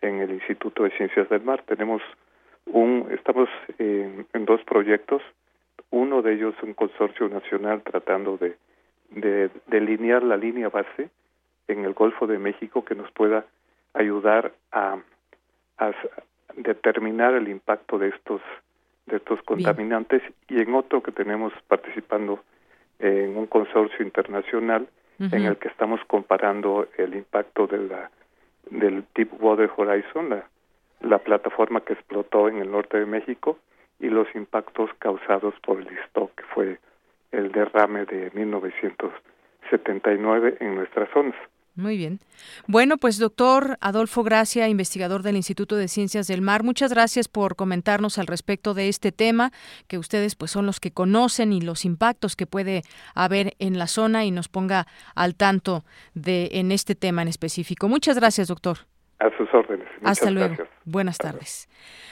en 0.01 0.19
el 0.19 0.31
Instituto 0.31 0.84
de 0.84 0.91
Ciencias 0.91 1.27
del 1.30 1.41
Mar. 1.41 1.63
Tenemos 1.65 2.03
un, 2.67 3.07
estamos 3.11 3.49
en 3.80 4.45
dos 4.45 4.63
proyectos, 4.63 5.23
uno 5.89 6.21
de 6.21 6.34
ellos 6.34 6.55
un 6.61 6.73
consorcio 6.73 7.30
nacional 7.30 7.81
tratando 7.84 8.38
de 8.38 8.55
de 9.15 9.49
delinear 9.68 10.23
la 10.23 10.38
línea 10.38 10.69
base 10.69 11.10
en 11.68 11.85
el 11.85 11.94
Golfo 11.94 12.27
de 12.27 12.40
México 12.40 12.84
que 12.84 12.95
nos 12.95 13.11
pueda 13.11 13.45
ayudar 13.94 14.53
a, 14.72 14.98
determinar 16.56 17.34
el 17.34 17.48
impacto 17.49 17.98
de 17.98 18.10
estos 18.10 18.41
de 19.07 19.18
estos 19.18 19.41
contaminantes. 19.41 20.22
Y 20.48 20.61
en 20.61 20.73
otro 20.76 21.02
que 21.02 21.11
tenemos 21.11 21.52
participando 21.68 22.44
en 22.99 23.35
un 23.35 23.48
consorcio 23.48 24.06
internacional 24.06 24.88
en 25.19 25.45
el 25.45 25.57
que 25.57 25.68
estamos 25.68 25.99
comparando 26.06 26.88
el 26.98 27.15
impacto 27.15 27.68
de 27.68 27.80
la 27.80 28.11
del 28.69 29.03
Deepwater 29.14 29.69
Horizon, 29.76 30.30
la, 30.30 30.48
la 31.02 31.18
plataforma 31.19 31.81
que 31.81 31.94
explotó 31.94 32.48
en 32.48 32.60
el 32.60 32.72
norte 32.72 32.98
de 32.98 33.06
México, 33.06 33.57
y 33.99 34.10
los 34.10 34.27
impactos 34.35 34.90
causados 34.99 35.53
por 35.61 35.80
el 35.80 35.88
stock, 36.06 36.31
que 36.35 36.44
fue 36.53 36.80
el 37.34 37.51
derrame 37.51 38.05
de 38.05 38.31
1979 38.34 40.57
en 40.60 40.76
nuestras 40.76 41.10
zonas. 41.11 41.35
Muy 41.76 41.97
bien. 41.97 42.19
Bueno, 42.68 42.97
pues 42.97 43.18
doctor 43.18 43.80
Adolfo 43.81 44.22
Gracia, 44.22 44.68
investigador 44.68 45.23
del 45.23 45.35
Instituto 45.35 45.76
de 45.76 45.88
Ciencias 45.88 46.27
del 46.27 46.43
Mar, 46.43 46.61
muchas 46.61 46.93
gracias 46.93 47.27
por 47.27 47.55
comentarnos 47.55 48.19
al 48.19 48.27
respecto 48.27 48.76
de 48.76 48.89
este 48.89 49.11
tema, 49.11 49.51
que 49.88 49.97
ustedes 49.97 50.35
pues 50.35 50.51
son 50.51 50.68
los 50.68 50.80
que 50.80 50.91
conocen 50.91 51.51
y 51.51 51.61
los 51.61 51.84
impactos 51.84 52.35
que 52.35 52.45
puede 52.45 52.84
haber 53.15 53.55
en 53.57 53.80
la 53.80 53.88
zona 53.88 54.23
y 54.23 54.30
nos 54.30 54.49
ponga 54.49 54.85
al 55.15 55.34
tanto 55.34 55.84
de 56.14 56.49
en 56.53 56.72
este 56.72 56.93
tema 56.93 57.23
en 57.23 57.27
específico. 57.27 57.89
Muchas 57.89 58.18
gracias, 58.18 58.49
doctor. 58.49 58.85
A 59.24 59.38
sus 59.38 59.48
órdenes. 59.54 59.88
Hasta 60.04 60.30
luego. 60.30 60.56
Buenas 60.84 61.18
tardes. 61.18 61.70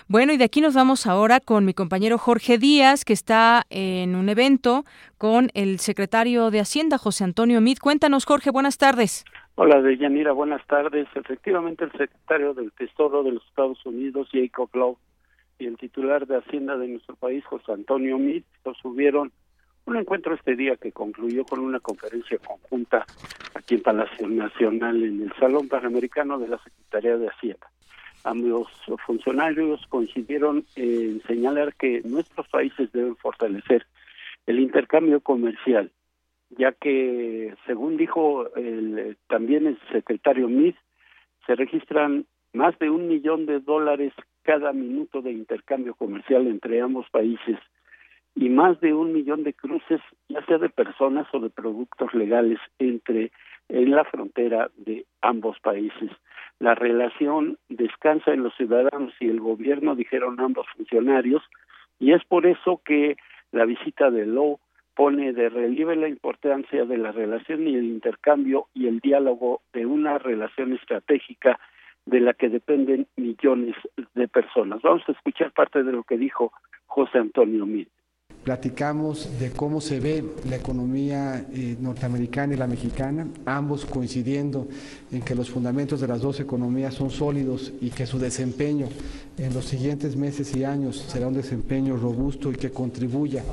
Bueno, 0.07 0.31
y 0.31 0.37
de 0.37 0.45
aquí 0.45 0.61
nos 0.61 0.73
vamos 0.73 1.05
ahora 1.07 1.41
con 1.41 1.65
mi 1.65 1.73
compañero 1.73 2.17
Jorge 2.17 2.57
Díaz, 2.57 3.03
que 3.03 3.11
está 3.11 3.63
en 3.69 4.15
un 4.15 4.29
evento 4.29 4.85
con 5.17 5.49
el 5.53 5.79
secretario 5.79 6.51
de 6.51 6.61
Hacienda, 6.61 6.97
José 6.97 7.25
Antonio 7.25 7.59
Mid. 7.59 7.79
Cuéntanos, 7.81 8.23
Jorge, 8.23 8.49
buenas 8.49 8.77
tardes. 8.77 9.25
Hola, 9.55 9.81
Deyanira, 9.81 10.31
buenas 10.31 10.65
tardes. 10.67 11.05
Efectivamente, 11.13 11.83
el 11.83 11.91
secretario 11.91 12.53
del 12.53 12.71
Tesoro 12.71 13.23
de 13.23 13.33
los 13.33 13.45
Estados 13.45 13.85
Unidos, 13.85 14.29
Jacob 14.31 14.69
Lowe, 14.71 14.97
y 15.59 15.65
el 15.65 15.77
titular 15.77 16.25
de 16.25 16.37
Hacienda 16.37 16.77
de 16.77 16.87
nuestro 16.87 17.17
país, 17.17 17.43
José 17.43 17.73
Antonio 17.73 18.17
Meade, 18.19 18.45
subieron 18.81 19.33
un 19.85 19.97
encuentro 19.97 20.33
este 20.33 20.55
día 20.55 20.75
que 20.77 20.91
concluyó 20.91 21.43
con 21.45 21.59
una 21.59 21.79
conferencia 21.79 22.37
conjunta 22.37 23.05
aquí 23.53 23.75
en 23.75 23.81
Palacio 23.81 24.27
Nacional 24.27 25.03
en 25.03 25.23
el 25.23 25.33
Salón 25.39 25.67
Panamericano 25.67 26.39
de 26.39 26.47
la 26.47 26.57
Secretaría 26.59 27.17
de 27.17 27.27
Hacienda. 27.27 27.69
Ambos 28.23 28.67
funcionarios 29.05 29.85
coincidieron 29.87 30.65
en 30.75 31.21
señalar 31.23 31.73
que 31.75 32.01
nuestros 32.03 32.47
países 32.49 32.91
deben 32.91 33.15
fortalecer 33.15 33.85
el 34.45 34.59
intercambio 34.59 35.21
comercial 35.21 35.91
ya 36.57 36.71
que, 36.73 37.53
según 37.65 37.97
dijo 37.97 38.53
el, 38.55 39.17
también 39.27 39.67
el 39.67 39.79
secretario 39.91 40.49
Meade, 40.49 40.77
se 41.45 41.55
registran 41.55 42.25
más 42.53 42.77
de 42.79 42.89
un 42.89 43.07
millón 43.07 43.45
de 43.45 43.59
dólares 43.59 44.13
cada 44.43 44.73
minuto 44.73 45.21
de 45.21 45.31
intercambio 45.31 45.95
comercial 45.95 46.47
entre 46.47 46.81
ambos 46.81 47.09
países 47.09 47.57
y 48.35 48.49
más 48.49 48.79
de 48.79 48.93
un 48.93 49.13
millón 49.13 49.43
de 49.43 49.53
cruces, 49.53 50.01
ya 50.29 50.43
sea 50.45 50.57
de 50.57 50.69
personas 50.69 51.27
o 51.33 51.39
de 51.39 51.49
productos 51.49 52.13
legales 52.13 52.59
entre 52.79 53.31
en 53.69 53.91
la 53.91 54.03
frontera 54.03 54.69
de 54.77 55.05
ambos 55.21 55.59
países. 55.59 56.11
La 56.59 56.75
relación 56.75 57.57
descansa 57.69 58.33
en 58.33 58.43
los 58.43 58.55
ciudadanos 58.55 59.13
y 59.19 59.29
el 59.29 59.39
gobierno, 59.39 59.95
dijeron 59.95 60.39
ambos 60.39 60.67
funcionarios, 60.75 61.43
y 61.99 62.13
es 62.13 62.23
por 62.25 62.45
eso 62.45 62.81
que 62.83 63.17
la 63.51 63.65
visita 63.65 64.09
de 64.11 64.25
Lowe 64.25 64.59
pone 64.95 65.33
de 65.33 65.49
relieve 65.49 65.95
la 65.95 66.07
importancia 66.07 66.85
de 66.85 66.97
la 66.97 67.11
relación 67.11 67.67
y 67.67 67.75
el 67.75 67.85
intercambio 67.85 68.67
y 68.73 68.87
el 68.87 68.99
diálogo 68.99 69.61
de 69.73 69.85
una 69.85 70.17
relación 70.17 70.73
estratégica 70.73 71.59
de 72.05 72.19
la 72.19 72.33
que 72.33 72.49
dependen 72.49 73.07
millones 73.15 73.75
de 74.15 74.27
personas. 74.27 74.81
Vamos 74.81 75.03
a 75.07 75.11
escuchar 75.11 75.51
parte 75.51 75.83
de 75.83 75.91
lo 75.91 76.03
que 76.03 76.17
dijo 76.17 76.51
José 76.87 77.19
Antonio 77.19 77.65
Mid. 77.65 77.87
Platicamos 78.43 79.29
de 79.39 79.51
cómo 79.51 79.81
se 79.81 79.99
ve 79.99 80.23
la 80.49 80.55
economía 80.55 81.45
eh, 81.53 81.77
norteamericana 81.79 82.55
y 82.55 82.57
la 82.57 82.65
mexicana, 82.65 83.27
ambos 83.45 83.85
coincidiendo 83.85 84.67
en 85.11 85.21
que 85.21 85.35
los 85.35 85.51
fundamentos 85.51 86.01
de 86.01 86.07
las 86.07 86.21
dos 86.21 86.39
economías 86.39 86.95
son 86.95 87.11
sólidos 87.11 87.71
y 87.81 87.91
que 87.91 88.07
su 88.07 88.17
desempeño 88.17 88.87
en 89.37 89.53
los 89.53 89.65
siguientes 89.65 90.15
meses 90.15 90.55
y 90.55 90.63
años 90.63 91.05
será 91.07 91.27
un 91.27 91.35
desempeño 91.35 91.97
robusto 91.97 92.51
y 92.51 92.55
que 92.55 92.71
contribuya 92.71 93.43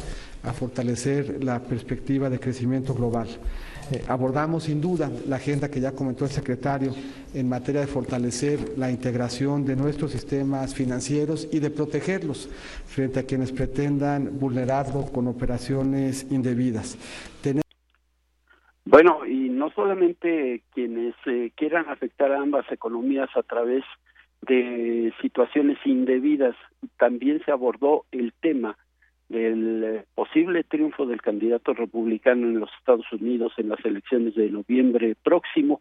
a 0.43 0.55
fortalecer 0.55 1.44
la 1.44 1.62
perspectiva 1.62 2.31
de 2.31 2.40
crecimiento 2.40 2.94
global. 2.94 3.28
Eh, 3.90 4.05
abordamos 4.06 4.65
sin 4.65 4.81
duda 4.81 5.10
la 5.27 5.36
agenda 5.36 5.70
que 5.70 5.81
ya 5.81 5.93
comentó 5.93 6.24
el 6.24 6.31
secretario 6.31 6.93
en 7.32 7.48
materia 7.48 7.81
de 7.81 7.86
fortalecer 7.86 8.77
la 8.77 8.90
integración 8.90 9.65
de 9.65 9.77
nuestros 9.77 10.12
sistemas 10.12 10.74
financieros 10.74 11.48
y 11.51 11.59
de 11.60 11.70
protegerlos 11.70 12.48
frente 12.86 13.20
a 13.20 13.23
quienes 13.23 13.51
pretendan 13.51 14.39
vulnerarlo 14.39 15.06
con 15.12 15.27
operaciones 15.27 16.27
indebidas. 16.31 16.98
Bueno, 18.85 19.27
y 19.27 19.51
no 19.51 19.70
solamente 19.70 20.62
quienes 20.73 21.15
eh, 21.27 21.52
quieran 21.55 21.89
afectar 21.89 22.32
a 22.32 22.40
ambas 22.40 22.70
economías 22.73 23.28
a 23.36 23.43
través 23.43 23.85
de 24.43 25.12
situaciones 25.20 25.78
indebidas, 25.85 26.56
también 26.98 27.43
se 27.44 27.52
abordó 27.52 28.05
el 28.12 28.32
tema 28.40 28.77
del 29.29 29.85
eh, 29.85 30.05
posible 30.15 30.65
triunfo 30.65 31.07
del 31.07 31.21
candidato 31.21 31.75
republicano 31.75 32.47
en 32.47 32.61
los 32.61 32.71
Estados 32.79 33.11
Unidos 33.13 33.53
en 33.57 33.69
las 33.69 33.85
elecciones 33.85 34.35
de 34.35 34.51
noviembre 34.51 35.15
próximo. 35.23 35.81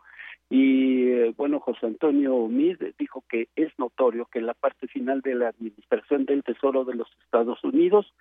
Y 0.50 1.10
eh, 1.10 1.34
bueno 1.36 1.60
José 1.60 1.88
Antonio 1.88 2.48
Mid 2.48 2.78
dijo 2.98 3.24
que 3.30 3.50
es 3.56 3.72
notorio 3.78 4.26
que 4.32 4.42
la 4.42 4.54
parte 4.54 4.88
final 4.88 5.22
de 5.22 5.36
la 5.36 5.50
administración 5.50 6.26
del 6.26 6.44
Tesoro 6.44 6.86
de 6.86 6.96
los 6.96 7.10
Estados 7.24 7.64
Unidos 7.64 8.14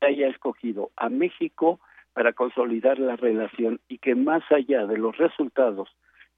haya 0.00 0.28
escogido 0.28 0.90
a 0.96 1.08
México 1.08 1.80
para 2.12 2.32
consolidar 2.32 2.98
la 2.98 3.16
relación 3.16 3.80
y 3.88 3.98
que 3.98 4.14
más 4.14 4.42
allá 4.50 4.86
de 4.86 4.98
los 4.98 5.16
resultados 5.16 5.88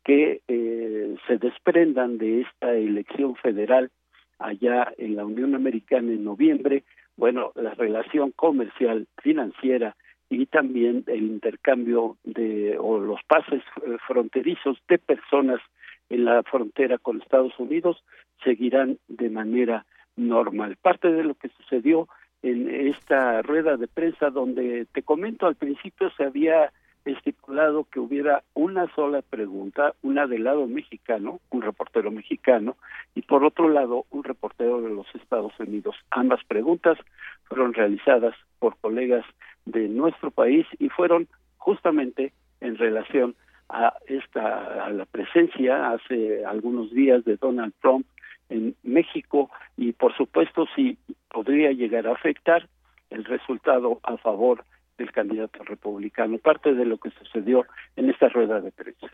que 0.05 0.41
eh, 0.47 1.17
se 1.27 1.39
desprendan 1.39 2.17
de 2.19 2.43
esta 2.43 2.73
elección 2.73 3.35
federal 3.37 3.91
allá 4.39 4.93
en 4.99 5.17
la 5.17 5.25
Unión 5.25 5.55
Americana 5.55 6.13
en 6.13 6.25
noviembre, 6.25 6.85
bueno, 7.17 7.53
la 7.55 7.75
relación 7.75 8.33
comercial, 8.33 9.07
financiera 9.23 9.97
y 10.29 10.47
también 10.47 11.05
el 11.07 11.23
intercambio 11.23 12.17
de 12.25 12.77
o 12.79 12.99
los 12.99 13.21
pases 13.25 13.63
eh, 13.85 13.97
fronterizos 14.07 14.79
de 14.89 14.99
personas 14.99 15.61
en 16.09 16.25
la 16.25 16.43
frontera 16.43 16.99
con 16.99 17.21
Estados 17.21 17.59
Unidos 17.59 18.03
seguirán 18.45 18.99
de 19.09 19.31
manera 19.31 19.87
normal. 20.17 20.77
Parte 20.81 21.11
de 21.13 21.25
lo 21.25 21.35
que 21.35 21.49
sucedió 21.49 22.09
en 22.43 22.69
esta 22.69 23.43
rueda 23.43 23.77
de 23.77 23.89
prensa 23.89 24.31
donde 24.31 24.87
te 24.93 25.03
comento 25.03 25.47
al 25.47 25.57
principio 25.57 26.11
se 26.11 26.25
había 26.25 26.73
estipulado 27.13 27.85
que 27.85 28.01
hubiera 28.01 28.43
una 28.55 28.93
sola 28.95 29.23
pregunta, 29.23 29.95
una 30.03 30.27
del 30.27 30.45
lado 30.45 30.67
mexicano, 30.67 31.41
un 31.51 31.63
reportero 31.63 32.11
mexicano, 32.11 32.77
y 33.15 33.23
por 33.23 33.45
otro 33.45 33.69
lado 33.69 34.07
un 34.11 34.25
reportero 34.25 34.81
de 34.83 34.91
los 34.91 35.07
Estados 35.15 35.53
Unidos. 35.59 35.97
Ambas 36.11 36.45
preguntas 36.45 36.99
fueron 37.45 37.75
realizadas 37.75 38.35
por 38.59 38.77
colegas 38.79 39.25
de 39.65 39.89
nuestro 39.89 40.31
país 40.31 40.67
y 40.79 40.89
fueron 40.89 41.29
justamente 41.59 42.33
en 42.61 42.77
relación 42.77 43.35
a 43.69 43.95
esta 44.07 44.85
a 44.85 44.91
la 44.91 45.05
presencia 45.07 45.91
hace 45.91 46.45
algunos 46.45 46.91
días 46.93 47.25
de 47.25 47.37
Donald 47.37 47.75
Trump 47.81 48.07
en 48.49 48.77
México 48.85 49.51
y 49.77 49.93
por 49.93 50.17
supuesto 50.17 50.67
si 50.77 50.99
podría 51.29 51.73
llegar 51.73 52.07
a 52.07 52.13
afectar 52.13 52.69
el 53.11 53.25
resultado 53.25 53.99
a 54.05 54.17
favor 54.19 54.65
del 54.99 55.13
candidato 55.13 55.63
republicano, 55.65 56.39
parte 56.39 56.75
de 56.75 56.85
lo 56.85 56.99
que 56.99 57.11
sucedió 57.11 57.67
en 57.97 58.11
esta 58.11 58.29
rueda 58.29 58.61
de 58.61 58.73
prensa. 58.73 59.07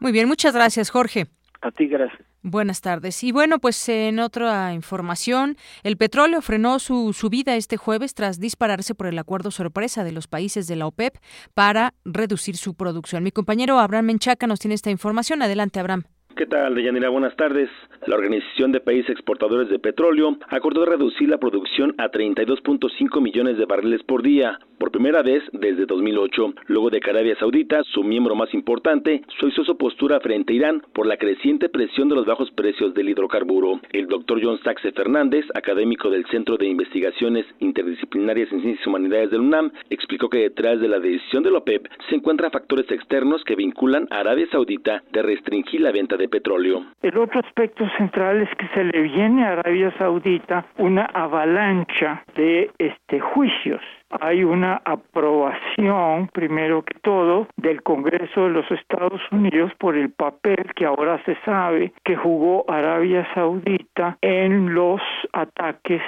Muy 0.00 0.12
bien, 0.12 0.28
muchas 0.28 0.54
gracias, 0.54 0.90
Jorge. 0.90 1.26
A 1.60 1.72
ti, 1.72 1.88
gracias. 1.88 2.22
Buenas 2.42 2.80
tardes. 2.80 3.24
Y 3.24 3.32
bueno, 3.32 3.58
pues 3.58 3.88
en 3.88 4.20
otra 4.20 4.72
información, 4.72 5.56
el 5.82 5.96
petróleo 5.96 6.40
frenó 6.40 6.78
su 6.78 7.12
subida 7.12 7.56
este 7.56 7.76
jueves 7.76 8.14
tras 8.14 8.38
dispararse 8.38 8.94
por 8.94 9.08
el 9.08 9.18
acuerdo 9.18 9.50
sorpresa 9.50 10.04
de 10.04 10.12
los 10.12 10.28
países 10.28 10.68
de 10.68 10.76
la 10.76 10.86
OPEP 10.86 11.16
para 11.54 11.94
reducir 12.04 12.56
su 12.56 12.74
producción. 12.74 13.24
Mi 13.24 13.32
compañero 13.32 13.80
Abraham 13.80 14.06
Menchaca 14.06 14.46
nos 14.46 14.60
tiene 14.60 14.76
esta 14.76 14.90
información. 14.90 15.42
Adelante, 15.42 15.80
Abraham. 15.80 16.04
¿Qué 16.38 16.46
tal, 16.46 16.76
Deyanira? 16.76 17.08
Buenas 17.08 17.34
tardes. 17.34 17.68
La 18.06 18.14
Organización 18.14 18.70
de 18.70 18.78
Países 18.78 19.10
Exportadores 19.10 19.68
de 19.70 19.80
Petróleo 19.80 20.36
acordó 20.50 20.84
reducir 20.84 21.28
la 21.28 21.38
producción 21.38 21.96
a 21.98 22.12
32.5 22.12 23.20
millones 23.20 23.58
de 23.58 23.64
barriles 23.64 24.04
por 24.04 24.22
día, 24.22 24.60
por 24.78 24.92
primera 24.92 25.22
vez 25.22 25.42
desde 25.52 25.84
2008, 25.84 26.54
luego 26.68 26.90
de 26.90 27.00
que 27.00 27.10
Arabia 27.10 27.36
Saudita, 27.40 27.82
su 27.82 28.04
miembro 28.04 28.36
más 28.36 28.54
importante, 28.54 29.22
suavizó 29.36 29.64
su 29.64 29.76
postura 29.76 30.20
frente 30.20 30.52
a 30.52 30.56
Irán 30.56 30.82
por 30.92 31.06
la 31.06 31.16
creciente 31.16 31.68
presión 31.68 32.08
de 32.08 32.14
los 32.14 32.24
bajos 32.24 32.52
precios 32.52 32.94
del 32.94 33.08
hidrocarburo. 33.08 33.80
El 33.90 34.06
doctor 34.06 34.38
John 34.40 34.60
Saxe 34.62 34.92
Fernández, 34.92 35.44
académico 35.54 36.08
del 36.08 36.24
Centro 36.26 36.56
de 36.56 36.66
Investigaciones 36.66 37.46
Interdisciplinarias 37.58 38.52
en 38.52 38.62
Ciencias 38.62 38.86
y 38.86 38.88
Humanidades 38.88 39.32
del 39.32 39.40
UNAM, 39.40 39.72
explicó 39.90 40.30
que 40.30 40.38
detrás 40.38 40.80
de 40.80 40.86
la 40.86 41.00
decisión 41.00 41.42
de 41.42 41.50
la 41.50 41.58
OPEP 41.58 41.88
se 42.08 42.14
encuentran 42.14 42.52
factores 42.52 42.88
externos 42.92 43.42
que 43.42 43.56
vinculan 43.56 44.06
a 44.10 44.20
Arabia 44.20 44.46
Saudita 44.52 45.02
de 45.10 45.22
restringir 45.22 45.80
la 45.80 45.90
venta 45.90 46.16
de 46.16 46.27
petróleo. 46.28 46.84
El 47.02 47.18
otro 47.18 47.40
aspecto 47.40 47.88
central 47.96 48.42
es 48.42 48.54
que 48.56 48.68
se 48.68 48.84
le 48.84 49.02
viene 49.02 49.44
a 49.44 49.52
Arabia 49.52 49.92
Saudita 49.98 50.66
una 50.78 51.04
avalancha 51.04 52.24
de 52.34 52.70
este 52.78 53.20
juicios 53.20 53.80
hay 54.10 54.44
una 54.44 54.80
aprobación, 54.84 56.28
primero 56.32 56.82
que 56.82 56.98
todo, 57.00 57.46
del 57.56 57.82
Congreso 57.82 58.44
de 58.44 58.50
los 58.50 58.70
Estados 58.70 59.20
Unidos 59.30 59.72
por 59.78 59.96
el 59.96 60.10
papel 60.10 60.72
que 60.74 60.86
ahora 60.86 61.22
se 61.24 61.36
sabe 61.44 61.92
que 62.04 62.16
jugó 62.16 62.64
Arabia 62.68 63.26
Saudita 63.34 64.18
en 64.22 64.74
los 64.74 65.00
ataques 65.32 66.02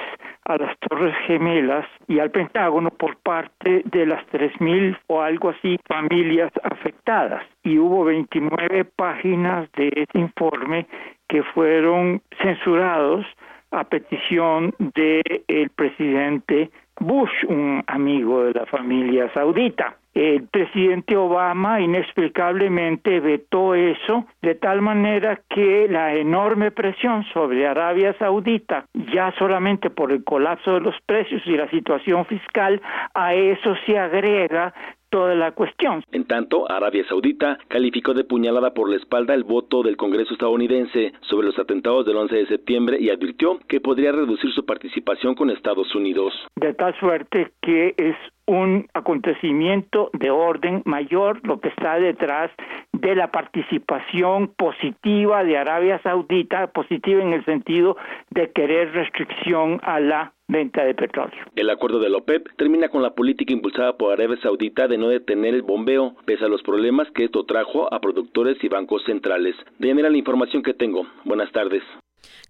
a 0.45 0.57
las 0.57 0.79
Torres 0.79 1.15
Gemelas 1.27 1.87
y 2.09 2.19
al 2.19 2.31
Pentágono 2.31 2.91
por 2.91 3.17
parte 3.19 3.83
de 3.85 4.07
las 4.07 4.27
3.000 4.29 4.99
o 5.07 5.21
algo 5.21 5.51
así 5.51 5.79
familias 5.87 6.51
afectadas. 6.63 7.45
Y 7.63 7.79
hubo 7.79 8.05
29 8.05 8.85
páginas 8.97 9.71
de 9.73 9.93
este 9.95 10.19
informe 10.19 10.87
que 11.29 11.43
fueron 11.43 12.23
censurados 12.43 13.27
a 13.71 13.85
petición 13.85 14.75
del 14.79 15.45
el 15.47 15.71
presidente 15.71 16.71
Bush, 17.01 17.45
un 17.49 17.83
amigo 17.87 18.45
de 18.45 18.53
la 18.53 18.67
familia 18.67 19.33
saudita. 19.33 19.97
El 20.13 20.49
presidente 20.49 21.17
Obama 21.17 21.81
inexplicablemente 21.81 23.21
vetó 23.21 23.75
eso 23.75 24.27
de 24.43 24.55
tal 24.55 24.83
manera 24.83 25.41
que 25.49 25.87
la 25.89 26.15
enorme 26.15 26.73
presión 26.73 27.25
sobre 27.33 27.67
Arabia 27.67 28.15
Saudita, 28.19 28.87
ya 28.93 29.33
solamente 29.39 29.89
por 29.89 30.13
el 30.13 30.25
colapso 30.25 30.75
de 30.75 30.81
los 30.81 30.95
precios 31.07 31.41
y 31.47 31.57
la 31.57 31.71
situación 31.71 32.27
fiscal, 32.27 32.83
a 33.15 33.35
eso 33.35 33.75
se 33.87 33.99
agrega 33.99 34.75
toda 35.11 35.35
la 35.35 35.53
cuestión. 35.53 36.03
En 36.12 36.24
tanto, 36.24 36.70
Arabia 36.70 37.05
Saudita 37.09 37.59
calificó 37.69 38.15
de 38.15 38.24
puñalada 38.24 38.73
por 38.73 38.89
la 38.89 38.97
espalda 38.97 39.35
el 39.35 39.45
voto 39.45 39.82
del 39.82 39.97
Congreso 39.97 40.32
estadounidense 40.32 41.12
sobre 41.23 41.49
los 41.49 41.59
atentados 41.59 42.07
del 42.07 42.16
11 42.16 42.37
de 42.37 42.47
septiembre 42.47 42.97
y 43.01 43.11
advirtió 43.11 43.59
que 43.69 43.81
podría 43.81 44.12
reducir 44.12 44.51
su 44.53 44.65
participación 44.65 45.35
con 45.35 45.51
Estados 45.51 45.95
Unidos. 45.95 46.32
De 46.57 46.73
tal 46.74 46.99
suerte 46.99 47.53
que 47.61 47.95
es 47.97 48.16
un 48.51 48.89
acontecimiento 48.95 50.11
de 50.13 50.31
orden 50.33 50.83
mayor 50.85 51.41
lo 51.47 51.61
que 51.61 51.69
está 51.69 52.01
detrás 52.01 52.51
de 52.93 53.15
la 53.15 53.31
participación 53.31 54.49
positiva 54.49 55.45
de 55.45 55.57
Arabia 55.57 56.01
Saudita, 56.03 56.67
positiva 56.73 57.23
en 57.23 57.33
el 57.33 57.45
sentido 57.45 57.97
de 58.31 58.51
querer 58.51 58.93
restricción 58.93 59.79
a 59.85 60.01
la 60.01 60.33
venta 60.49 60.85
de 60.85 60.95
petróleo. 60.97 61.45
El 61.55 61.71
acuerdo 61.71 62.01
de 62.01 62.11
la 62.11 62.19
OPEP 62.19 62.49
termina 62.57 62.89
con 62.89 63.03
la 63.03 63.15
política 63.15 63.53
impulsada 63.53 63.97
por 63.97 64.13
Arabia 64.13 64.37
Saudita 64.43 64.89
de 64.89 64.99
no 64.99 65.07
detener 65.07 65.55
el 65.55 65.63
bombeo, 65.63 66.17
pese 66.25 66.45
a 66.45 66.49
los 66.49 66.65
problemas 66.65 67.09
que 67.13 67.27
esto 67.27 67.45
trajo 67.45 67.93
a 67.95 68.01
productores 68.01 68.57
y 68.65 68.69
bancos 68.69 69.05
centrales. 69.05 69.55
De 69.79 69.95
la 69.95 70.17
información 70.17 70.65
que 70.65 70.75
tengo. 70.75 71.07
Buenas 71.25 71.53
tardes. 71.53 71.85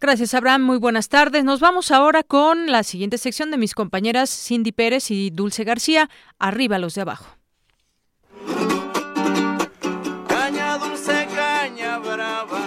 Gracias, 0.01 0.35
Abraham. 0.35 0.63
Muy 0.63 0.79
buenas 0.79 1.09
tardes. 1.09 1.45
Nos 1.45 1.61
vamos 1.61 1.91
ahora 1.91 2.23
con 2.23 2.71
la 2.71 2.83
siguiente 2.83 3.19
sección 3.19 3.51
de 3.51 3.59
mis 3.59 3.75
compañeras 3.75 4.31
Cindy 4.31 4.73
Pérez 4.73 5.11
y 5.11 5.31
Dulce 5.31 5.65
García. 5.65 6.09
Arriba 6.39 6.79
los 6.79 6.95
de 6.95 7.03
abajo. 7.03 7.37
Caña 10.29 10.79
dulce, 10.79 11.29
caña 11.35 11.99
brava. 11.99 12.61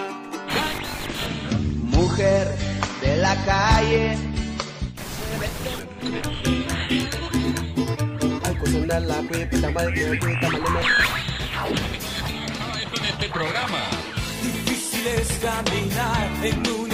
Mujer 1.82 2.48
de 3.00 3.16
la 3.16 3.34
calle. 3.44 4.16
Este 13.08 13.28
programa. 13.28 13.78
Difícil 14.42 15.06
es 15.06 15.28
caminar 15.38 16.30
en 16.42 16.58
un 16.68 16.93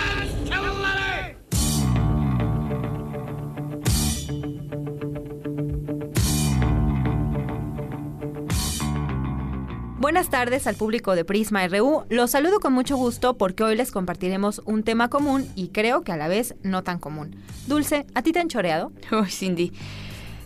Buenas 10.01 10.31
tardes 10.31 10.65
al 10.65 10.73
público 10.73 11.13
de 11.13 11.23
Prisma 11.23 11.67
RU. 11.67 12.05
Los 12.09 12.31
saludo 12.31 12.59
con 12.59 12.73
mucho 12.73 12.97
gusto 12.97 13.37
porque 13.37 13.63
hoy 13.63 13.75
les 13.75 13.91
compartiremos 13.91 14.63
un 14.65 14.81
tema 14.81 15.09
común 15.11 15.47
y 15.55 15.67
creo 15.67 16.01
que 16.01 16.11
a 16.11 16.17
la 16.17 16.27
vez 16.27 16.55
no 16.63 16.81
tan 16.81 16.97
común. 16.97 17.35
Dulce, 17.67 18.07
¿a 18.15 18.23
ti 18.23 18.31
te 18.31 18.39
han 18.39 18.49
choreado? 18.49 18.91
Uy, 19.11 19.29
Cindy. 19.29 19.71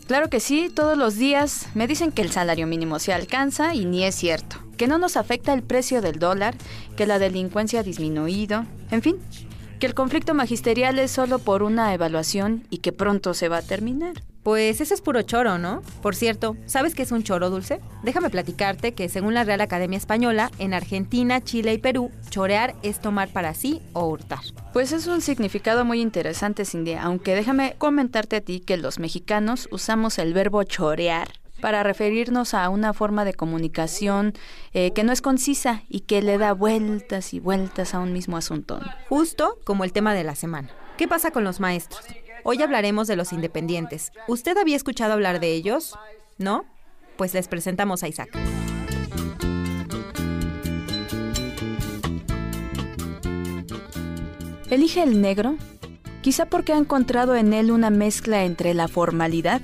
Claro 0.07 0.30
que 0.30 0.41
sí, 0.41 0.69
todos 0.76 0.98
los 0.98 1.15
días 1.15 1.69
me 1.73 1.88
dicen 1.88 2.11
que 2.11 2.22
el 2.22 2.32
salario 2.32 2.68
mínimo 2.68 2.99
se 2.99 3.14
alcanza 3.14 3.73
y 3.73 3.86
ni 3.86 4.03
es 4.03 4.15
cierto. 4.15 4.57
Que 4.76 4.88
no 4.88 4.98
nos 4.98 5.15
afecta 5.15 5.53
el 5.53 5.64
precio 5.64 6.02
del 6.02 6.19
dólar, 6.19 6.56
que 6.98 7.07
la 7.07 7.18
delincuencia 7.18 7.80
ha 7.80 7.84
disminuido, 7.84 8.65
en 8.91 9.02
fin, 9.02 9.15
que 9.80 9.86
el 9.86 9.94
conflicto 9.94 10.34
magisterial 10.34 10.99
es 10.99 11.11
solo 11.11 11.40
por 11.40 11.64
una 11.64 11.94
evaluación 11.94 12.65
y 12.69 12.80
que 12.80 12.91
pronto 12.91 13.34
se 13.34 13.48
va 13.48 13.60
a 13.60 13.61
terminar. 13.61 14.15
Pues 14.45 14.80
ese 14.80 14.93
es 14.93 15.01
puro 15.01 15.23
choro, 15.23 15.57
¿no? 15.57 15.81
Por 16.03 16.13
cierto, 16.13 16.55
¿sabes 16.67 16.93
qué 16.93 17.01
es 17.01 17.11
un 17.11 17.23
choro 17.23 17.49
dulce? 17.49 17.81
Déjame 18.03 18.30
platicarte 18.30 18.93
que 18.93 19.09
según 19.09 19.34
la 19.34 19.43
Real 19.43 19.59
Academia 19.59 19.97
Española, 19.97 20.51
en 20.59 20.76
Argentina, 20.76 21.41
Chile 21.41 21.73
y 21.73 21.77
Perú, 21.80 22.11
chorear 22.30 22.76
es 22.84 22.99
tomar 22.99 23.30
para 23.30 23.55
sí 23.55 23.81
o 23.93 24.05
hurtar. 24.05 24.41
Pues 24.72 24.91
es 24.91 25.07
un 25.07 25.22
significado 25.22 25.84
muy 25.84 25.99
interesante, 25.99 26.63
Cindy, 26.63 26.93
aunque 26.93 27.34
déjame 27.34 27.73
comentarte 27.80 28.35
a 28.35 28.41
ti 28.41 28.59
que 28.59 28.77
los 28.77 28.99
mexicanos 28.99 29.67
usamos 29.72 30.19
el 30.19 30.35
verbo 30.35 30.61
chorear 30.61 31.30
para 31.59 31.81
referirnos 31.81 32.53
a 32.53 32.69
una 32.69 32.93
forma 32.93 33.26
de 33.26 33.34
comunicación 33.34 34.34
eh, 34.73 34.91
que 34.91 35.03
no 35.03 35.11
es 35.11 35.23
concisa 35.23 35.81
y 35.89 36.01
que 36.01 36.22
le 36.22 36.38
da 36.38 36.53
vueltas 36.53 37.34
y 37.34 37.39
vueltas 37.39 37.95
a 37.95 37.99
un 37.99 38.13
mismo 38.13 38.38
asunto. 38.38 38.80
Justo 39.09 39.57
como 39.63 39.85
el 39.85 39.91
tema 39.91 40.13
de 40.13 40.23
la 40.23 40.35
semana. 40.35 40.69
¿Qué 40.97 41.07
pasa 41.07 41.31
con 41.31 41.43
los 41.43 41.59
maestros? 41.59 42.05
Hoy 42.47 42.61
hablaremos 42.61 43.07
de 43.07 43.15
los 43.15 43.34
independientes. 43.34 44.11
¿Usted 44.27 44.55
había 44.57 44.76
escuchado 44.76 45.13
hablar 45.13 45.39
de 45.39 45.51
ellos? 45.53 45.97
¿No? 46.38 46.63
Pues 47.17 47.34
les 47.34 47.47
presentamos 47.47 48.03
a 48.03 48.07
Isaac. 48.07 48.30
Elige 54.69 55.01
el 55.01 55.22
negro, 55.22 55.57
quizá 56.22 56.45
porque 56.45 56.73
ha 56.73 56.77
encontrado 56.77 57.35
en 57.35 57.51
él 57.51 57.72
una 57.72 57.89
mezcla 57.89 58.43
entre 58.43 58.76
la 58.76 58.88
formalidad 58.88 59.61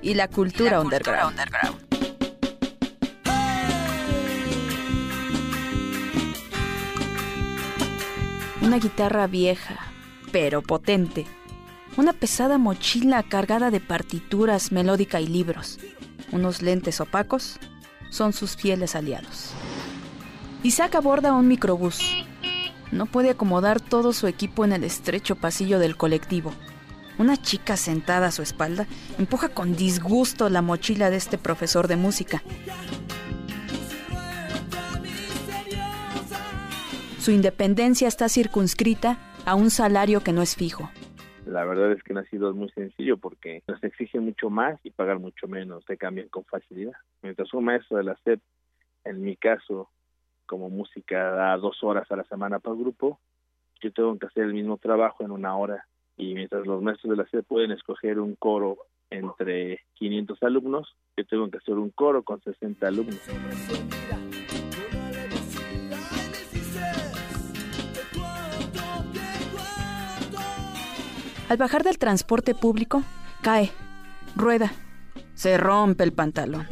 y 0.00 0.14
la 0.14 0.28
cultura, 0.28 0.80
underground. 0.80 1.36
Una 8.62 8.78
guitarra 8.78 9.26
vieja, 9.26 9.78
pero 10.30 10.62
potente. 10.62 11.26
Una 11.96 12.12
pesada 12.12 12.56
mochila 12.56 13.22
cargada 13.24 13.70
de 13.70 13.80
partituras, 13.80 14.70
melódica 14.70 15.20
y 15.20 15.26
libros. 15.26 15.78
Unos 16.30 16.62
lentes 16.62 17.00
opacos 17.00 17.58
son 18.10 18.32
sus 18.32 18.56
fieles 18.56 18.94
aliados. 18.94 19.50
Isaac 20.62 20.94
aborda 20.94 21.34
un 21.34 21.48
microbús. 21.48 22.00
No 22.92 23.06
puede 23.06 23.30
acomodar 23.30 23.80
todo 23.80 24.12
su 24.12 24.28
equipo 24.28 24.64
en 24.64 24.72
el 24.72 24.84
estrecho 24.84 25.34
pasillo 25.34 25.80
del 25.80 25.96
colectivo. 25.96 26.52
Una 27.18 27.36
chica 27.36 27.76
sentada 27.76 28.28
a 28.28 28.32
su 28.32 28.42
espalda 28.42 28.86
empuja 29.18 29.48
con 29.48 29.74
disgusto 29.74 30.48
la 30.48 30.62
mochila 30.62 31.10
de 31.10 31.16
este 31.16 31.38
profesor 31.38 31.88
de 31.88 31.96
música. 31.96 32.42
Su 37.20 37.32
independencia 37.32 38.06
está 38.06 38.28
circunscrita 38.28 39.18
a 39.44 39.54
un 39.56 39.70
salario 39.70 40.22
que 40.22 40.32
no 40.32 40.40
es 40.40 40.54
fijo. 40.54 40.90
La 41.50 41.64
verdad 41.64 41.90
es 41.90 42.02
que 42.04 42.14
no 42.14 42.20
ha 42.20 42.24
sido 42.26 42.54
muy 42.54 42.70
sencillo 42.70 43.16
porque 43.16 43.64
nos 43.66 43.82
exigen 43.82 44.24
mucho 44.24 44.50
más 44.50 44.78
y 44.84 44.90
pagan 44.90 45.20
mucho 45.20 45.48
menos, 45.48 45.84
te 45.84 45.96
cambian 45.96 46.28
con 46.28 46.44
facilidad. 46.44 46.92
Mientras 47.22 47.52
un 47.52 47.64
maestro 47.64 47.96
de 47.96 48.04
la 48.04 48.16
SEP, 48.22 48.40
en 49.02 49.20
mi 49.20 49.36
caso, 49.36 49.90
como 50.46 50.70
música 50.70 51.32
da 51.32 51.56
dos 51.56 51.82
horas 51.82 52.08
a 52.12 52.16
la 52.16 52.22
semana 52.24 52.60
para 52.60 52.76
el 52.76 52.82
grupo, 52.82 53.18
yo 53.80 53.92
tengo 53.92 54.16
que 54.16 54.26
hacer 54.26 54.44
el 54.44 54.54
mismo 54.54 54.78
trabajo 54.78 55.24
en 55.24 55.32
una 55.32 55.56
hora. 55.56 55.86
Y 56.16 56.34
mientras 56.34 56.64
los 56.68 56.82
maestros 56.82 57.10
de 57.10 57.16
la 57.16 57.28
SEP 57.28 57.44
pueden 57.44 57.72
escoger 57.72 58.20
un 58.20 58.36
coro 58.36 58.76
entre 59.10 59.80
500 59.94 60.40
alumnos, 60.44 60.94
yo 61.16 61.26
tengo 61.26 61.50
que 61.50 61.58
hacer 61.58 61.74
un 61.74 61.90
coro 61.90 62.22
con 62.22 62.40
60 62.42 62.86
alumnos. 62.86 63.28
Al 71.50 71.56
bajar 71.56 71.82
del 71.82 71.98
transporte 71.98 72.54
público, 72.54 73.02
cae, 73.42 73.72
rueda, 74.36 74.70
se 75.34 75.58
rompe 75.58 76.04
el 76.04 76.12
pantalón. 76.12 76.68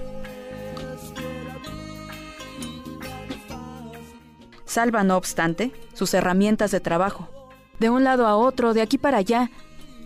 Salva, 4.65 5.03
no 5.03 5.17
obstante, 5.17 5.73
sus 5.95 6.15
herramientas 6.15 6.71
de 6.71 6.79
trabajo. 6.79 7.29
De 7.81 7.91
un 7.91 8.05
lado 8.05 8.29
a 8.29 8.37
otro, 8.37 8.73
de 8.73 8.81
aquí 8.81 8.99
para 8.99 9.17
allá, 9.17 9.51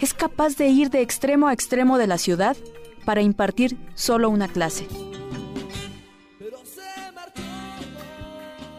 es 0.01 0.15
capaz 0.15 0.57
de 0.57 0.69
ir 0.69 0.89
de 0.89 1.03
extremo 1.03 1.49
a 1.49 1.53
extremo 1.53 1.99
de 1.99 2.07
la 2.07 2.17
ciudad 2.17 2.57
para 3.05 3.21
impartir 3.21 3.77
solo 3.93 4.31
una 4.31 4.49
clase. 4.49 4.87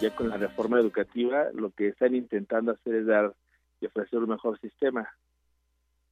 Ya 0.01 0.15
con 0.15 0.29
la 0.29 0.37
reforma 0.37 0.79
educativa 0.79 1.49
lo 1.53 1.69
que 1.69 1.89
están 1.89 2.15
intentando 2.15 2.71
hacer 2.71 2.95
es 2.95 3.05
dar 3.05 3.35
y 3.79 3.85
ofrecer 3.85 4.17
un 4.17 4.29
mejor 4.29 4.59
sistema 4.59 5.07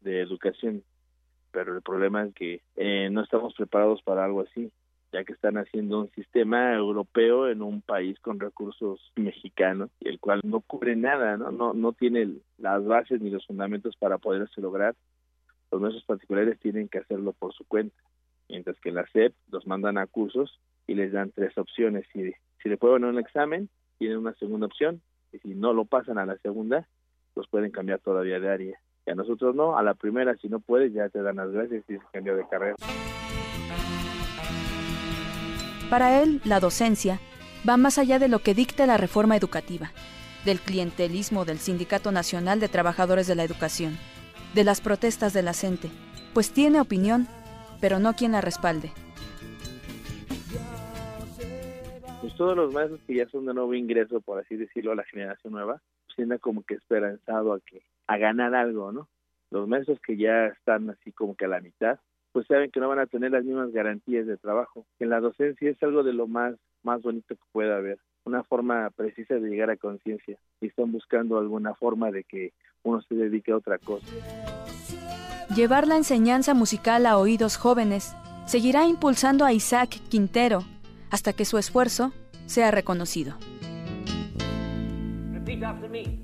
de 0.02 0.22
educación, 0.22 0.84
pero 1.52 1.76
el 1.76 1.82
problema 1.82 2.24
es 2.24 2.34
que 2.34 2.62
eh, 2.76 3.10
no 3.12 3.24
estamos 3.24 3.54
preparados 3.56 4.02
para 4.04 4.26
algo 4.26 4.42
así 4.42 4.72
ya 5.12 5.24
que 5.26 5.34
están 5.34 5.58
haciendo 5.58 6.00
un 6.00 6.12
sistema 6.12 6.74
europeo 6.74 7.50
en 7.50 7.62
un 7.62 7.82
país 7.82 8.18
con 8.20 8.40
recursos 8.40 9.12
mexicanos 9.16 9.90
el 10.00 10.20
cual 10.20 10.40
no 10.44 10.62
cubre 10.62 10.96
nada, 10.96 11.38
no 11.38 11.52
no, 11.52 11.74
no 11.74 11.94
tiene 11.94 12.36
las 12.58 12.86
bases 12.86 13.22
ni 13.22 13.30
los 13.30 13.46
fundamentos 13.46 13.96
para 13.98 14.18
poderse 14.18 14.62
lograr. 14.62 14.96
Los 15.72 15.82
nuestros 15.82 16.06
particulares 16.06 16.60
tienen 16.60 16.88
que 16.88 17.00
hacerlo 17.00 17.34
por 17.34 17.54
su 17.54 17.66
cuenta, 17.66 18.02
mientras 18.50 18.80
que 18.80 18.92
la 18.92 19.06
SEP 19.08 19.34
los 19.50 19.68
mandan 19.68 19.98
a 19.98 20.08
cursos 20.08 20.60
y 20.88 20.96
les 20.96 21.12
dan 21.12 21.32
tres 21.32 21.58
opciones. 21.58 22.06
Si, 22.14 22.34
si 22.62 22.70
le 22.70 22.78
pueden 22.78 23.06
un 23.06 23.20
examen, 23.20 23.70
tienen 23.98 24.18
una 24.18 24.34
segunda 24.36 24.66
opción, 24.66 25.02
y 25.32 25.40
si 25.40 25.50
no 25.56 25.74
lo 25.74 25.86
pasan 25.86 26.18
a 26.18 26.26
la 26.26 26.38
segunda, 26.38 26.88
los 27.36 27.48
pueden 27.48 27.72
cambiar 27.72 28.00
todavía 28.00 28.40
de 28.40 28.50
área. 28.50 28.82
Y 29.06 29.12
a 29.12 29.16
nosotros 29.16 29.56
no, 29.56 29.78
a 29.78 29.84
la 29.84 29.94
primera, 29.94 30.36
si 30.38 30.48
no 30.48 30.60
puedes, 30.60 30.94
ya 30.94 31.10
te 31.10 31.22
dan 31.22 31.38
las 31.38 31.52
gracias 31.52 31.84
y 31.88 31.94
se 31.94 32.02
cambio 32.12 32.36
de 32.36 32.48
carrera. 32.48 32.76
Para 35.90 36.22
él, 36.22 36.42
la 36.46 36.60
docencia 36.60 37.20
va 37.68 37.78
más 37.78 37.98
allá 37.98 38.18
de 38.20 38.30
lo 38.30 38.40
que 38.40 38.54
dicta 38.54 38.86
la 38.86 38.98
reforma 38.98 39.36
educativa, 39.36 39.92
del 40.46 40.60
clientelismo 40.60 41.46
del 41.46 41.60
Sindicato 41.60 42.12
Nacional 42.12 42.60
de 42.60 42.70
Trabajadores 42.70 43.28
de 43.28 43.36
la 43.36 43.44
Educación, 43.44 43.98
de 44.54 44.64
las 44.64 44.82
protestas 44.82 45.34
de 45.34 45.44
la 45.44 45.54
CENTE, 45.54 45.90
pues 46.34 46.52
tiene 46.52 46.80
opinión, 46.80 47.28
pero 47.80 48.00
no 48.00 48.14
quien 48.14 48.32
la 48.32 48.42
respalde. 48.42 48.92
Pues 52.22 52.36
todos 52.36 52.56
los 52.56 52.74
maestros 52.74 53.00
que 53.08 53.16
ya 53.16 53.28
son 53.30 53.46
de 53.46 53.54
nuevo 53.54 53.74
ingreso, 53.74 54.22
por 54.22 54.40
así 54.40 54.56
decirlo, 54.56 54.92
a 54.92 54.96
la 54.96 55.04
generación 55.04 55.54
nueva, 55.54 55.82
sienten 56.22 56.38
como 56.38 56.64
que 56.64 56.76
esperanzado 56.76 57.54
a 57.54 57.60
que 57.60 57.82
a 58.08 58.18
ganar 58.18 58.54
algo, 58.54 58.92
¿no? 58.92 59.08
Los 59.50 59.68
maestros 59.68 60.00
que 60.00 60.18
ya 60.18 60.48
están 60.48 60.90
así 60.90 61.12
como 61.12 61.36
que 61.36 61.46
a 61.46 61.50
la 61.50 61.60
mitad, 61.60 62.00
pues 62.32 62.48
saben 62.48 62.72
que 62.72 62.80
no 62.80 62.88
van 62.88 63.00
a 63.00 63.08
tener 63.08 63.32
las 63.32 63.44
mismas 63.44 63.72
garantías 63.72 64.26
de 64.28 64.38
trabajo. 64.38 64.86
En 65.00 65.10
la 65.10 65.20
docencia 65.20 65.70
es 65.70 65.82
algo 65.84 66.04
de 66.04 66.14
lo 66.14 66.28
más, 66.28 66.56
más 66.84 67.02
bonito 67.02 67.36
que 67.36 67.42
pueda 67.52 67.78
haber, 67.78 68.00
una 68.24 68.44
forma 68.44 68.90
precisa 68.92 69.36
de 69.36 69.50
llegar 69.50 69.70
a 69.70 69.78
conciencia 69.78 70.38
y 70.62 70.68
están 70.68 70.92
buscando 70.92 71.40
alguna 71.40 71.74
forma 71.74 72.12
de 72.12 72.24
que 72.24 72.54
uno 72.84 73.02
se 73.02 73.16
dedique 73.16 73.52
a 73.52 73.58
otra 73.58 73.78
cosa. 73.80 74.08
Llevar 75.56 75.88
la 75.88 75.98
enseñanza 75.98 76.54
musical 76.54 77.06
a 77.06 77.18
oídos 77.18 77.58
jóvenes 77.58 78.16
seguirá 78.46 78.86
impulsando 78.86 79.44
a 79.44 79.54
Isaac 79.54 79.90
Quintero 80.10 80.62
hasta 81.10 81.34
que 81.34 81.46
su 81.46 81.58
esfuerzo 81.58 82.14
sea 82.46 82.72
reconocido. 82.72 83.36
Repeat 85.62 85.64
after 85.64 85.90
me. 85.90 86.20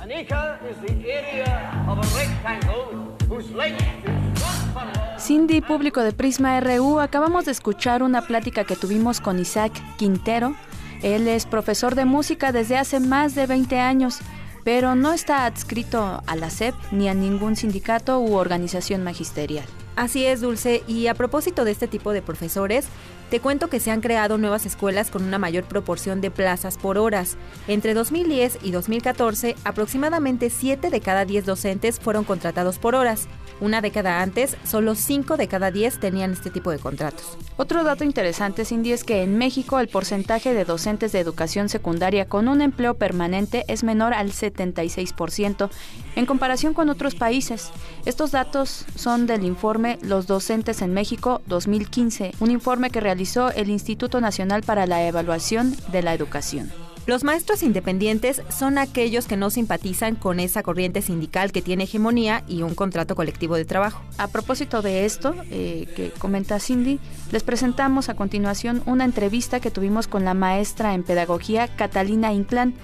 An 0.00 0.10
acre 0.10 0.58
is 0.70 0.76
the 0.78 1.10
area 1.10 1.84
of 1.88 1.98
a 1.98 2.06
rectangle 2.16 3.16
whose 3.28 3.50
length 3.52 3.82
is 3.82 5.20
Cindy, 5.20 5.60
público 5.60 6.02
de 6.02 6.12
Prisma 6.12 6.58
RU, 6.60 7.00
acabamos 7.00 7.44
de 7.44 7.52
escuchar 7.52 8.02
una 8.02 8.22
plática 8.22 8.64
que 8.64 8.76
tuvimos 8.76 9.20
con 9.20 9.38
Isaac 9.38 9.72
Quintero. 9.96 10.54
Él 11.02 11.28
es 11.28 11.46
profesor 11.46 11.94
de 11.94 12.04
música 12.04 12.52
desde 12.52 12.78
hace 12.78 13.00
más 13.00 13.34
de 13.34 13.46
20 13.46 13.78
años, 13.78 14.20
pero 14.64 14.94
no 14.94 15.12
está 15.12 15.44
adscrito 15.44 16.22
a 16.26 16.36
la 16.36 16.48
SEP 16.48 16.74
ni 16.92 17.08
a 17.08 17.14
ningún 17.14 17.56
sindicato 17.56 18.18
u 18.20 18.34
organización 18.34 19.04
magisterial. 19.04 19.66
Así 19.96 20.24
es, 20.24 20.40
Dulce. 20.40 20.82
Y 20.86 21.08
a 21.08 21.14
propósito 21.14 21.64
de 21.64 21.72
este 21.72 21.86
tipo 21.86 22.12
de 22.12 22.22
profesores, 22.22 22.86
te 23.30 23.38
cuento 23.38 23.68
que 23.68 23.78
se 23.78 23.92
han 23.92 24.00
creado 24.00 24.38
nuevas 24.38 24.66
escuelas 24.66 25.10
con 25.10 25.22
una 25.22 25.38
mayor 25.38 25.62
proporción 25.62 26.20
de 26.20 26.32
plazas 26.32 26.76
por 26.76 26.98
horas. 26.98 27.36
Entre 27.68 27.94
2010 27.94 28.58
y 28.62 28.72
2014, 28.72 29.54
aproximadamente 29.62 30.50
7 30.50 30.90
de 30.90 31.00
cada 31.00 31.24
10 31.24 31.46
docentes 31.46 32.00
fueron 32.00 32.24
contratados 32.24 32.78
por 32.80 32.96
horas. 32.96 33.28
Una 33.60 33.80
década 33.80 34.22
antes, 34.22 34.56
solo 34.64 34.94
5 34.94 35.36
de 35.36 35.48
cada 35.48 35.70
10 35.70 36.00
tenían 36.00 36.32
este 36.32 36.50
tipo 36.50 36.70
de 36.70 36.78
contratos. 36.78 37.36
Otro 37.56 37.84
dato 37.84 38.04
interesante, 38.04 38.64
Cindy, 38.64 38.92
es 38.92 39.04
que 39.04 39.22
en 39.22 39.36
México 39.36 39.78
el 39.80 39.88
porcentaje 39.88 40.54
de 40.54 40.64
docentes 40.64 41.12
de 41.12 41.20
educación 41.20 41.68
secundaria 41.68 42.26
con 42.26 42.48
un 42.48 42.62
empleo 42.62 42.94
permanente 42.94 43.64
es 43.68 43.84
menor 43.84 44.14
al 44.14 44.32
76% 44.32 45.68
en 46.16 46.26
comparación 46.26 46.74
con 46.74 46.88
otros 46.88 47.14
países. 47.14 47.70
Estos 48.06 48.30
datos 48.30 48.86
son 48.94 49.26
del 49.26 49.44
informe 49.44 49.98
Los 50.02 50.26
docentes 50.26 50.82
en 50.82 50.94
México 50.94 51.42
2015, 51.46 52.32
un 52.40 52.50
informe 52.50 52.90
que 52.90 53.00
realizó 53.00 53.50
el 53.50 53.68
Instituto 53.68 54.20
Nacional 54.20 54.62
para 54.62 54.86
la 54.86 55.06
Evaluación 55.06 55.76
de 55.92 56.02
la 56.02 56.14
Educación. 56.14 56.70
Los 57.10 57.24
maestros 57.24 57.64
independientes 57.64 58.40
son 58.56 58.78
aquellos 58.78 59.26
que 59.26 59.36
no 59.36 59.50
simpatizan 59.50 60.14
con 60.14 60.38
esa 60.38 60.62
corriente 60.62 61.02
sindical 61.02 61.50
que 61.50 61.60
tiene 61.60 61.82
hegemonía 61.82 62.44
y 62.46 62.62
un 62.62 62.76
contrato 62.76 63.16
colectivo 63.16 63.56
de 63.56 63.64
trabajo. 63.64 64.00
A 64.16 64.28
propósito 64.28 64.80
de 64.80 65.04
esto 65.04 65.34
eh, 65.50 65.88
que 65.96 66.10
comenta 66.10 66.60
Cindy, 66.60 67.00
les 67.32 67.42
presentamos 67.42 68.10
a 68.10 68.14
continuación 68.14 68.80
una 68.86 69.04
entrevista 69.04 69.58
que 69.58 69.72
tuvimos 69.72 70.06
con 70.06 70.24
la 70.24 70.34
maestra 70.34 70.94
en 70.94 71.02
pedagogía 71.02 71.66
Catalina 71.66 72.32
Inclán 72.32 72.74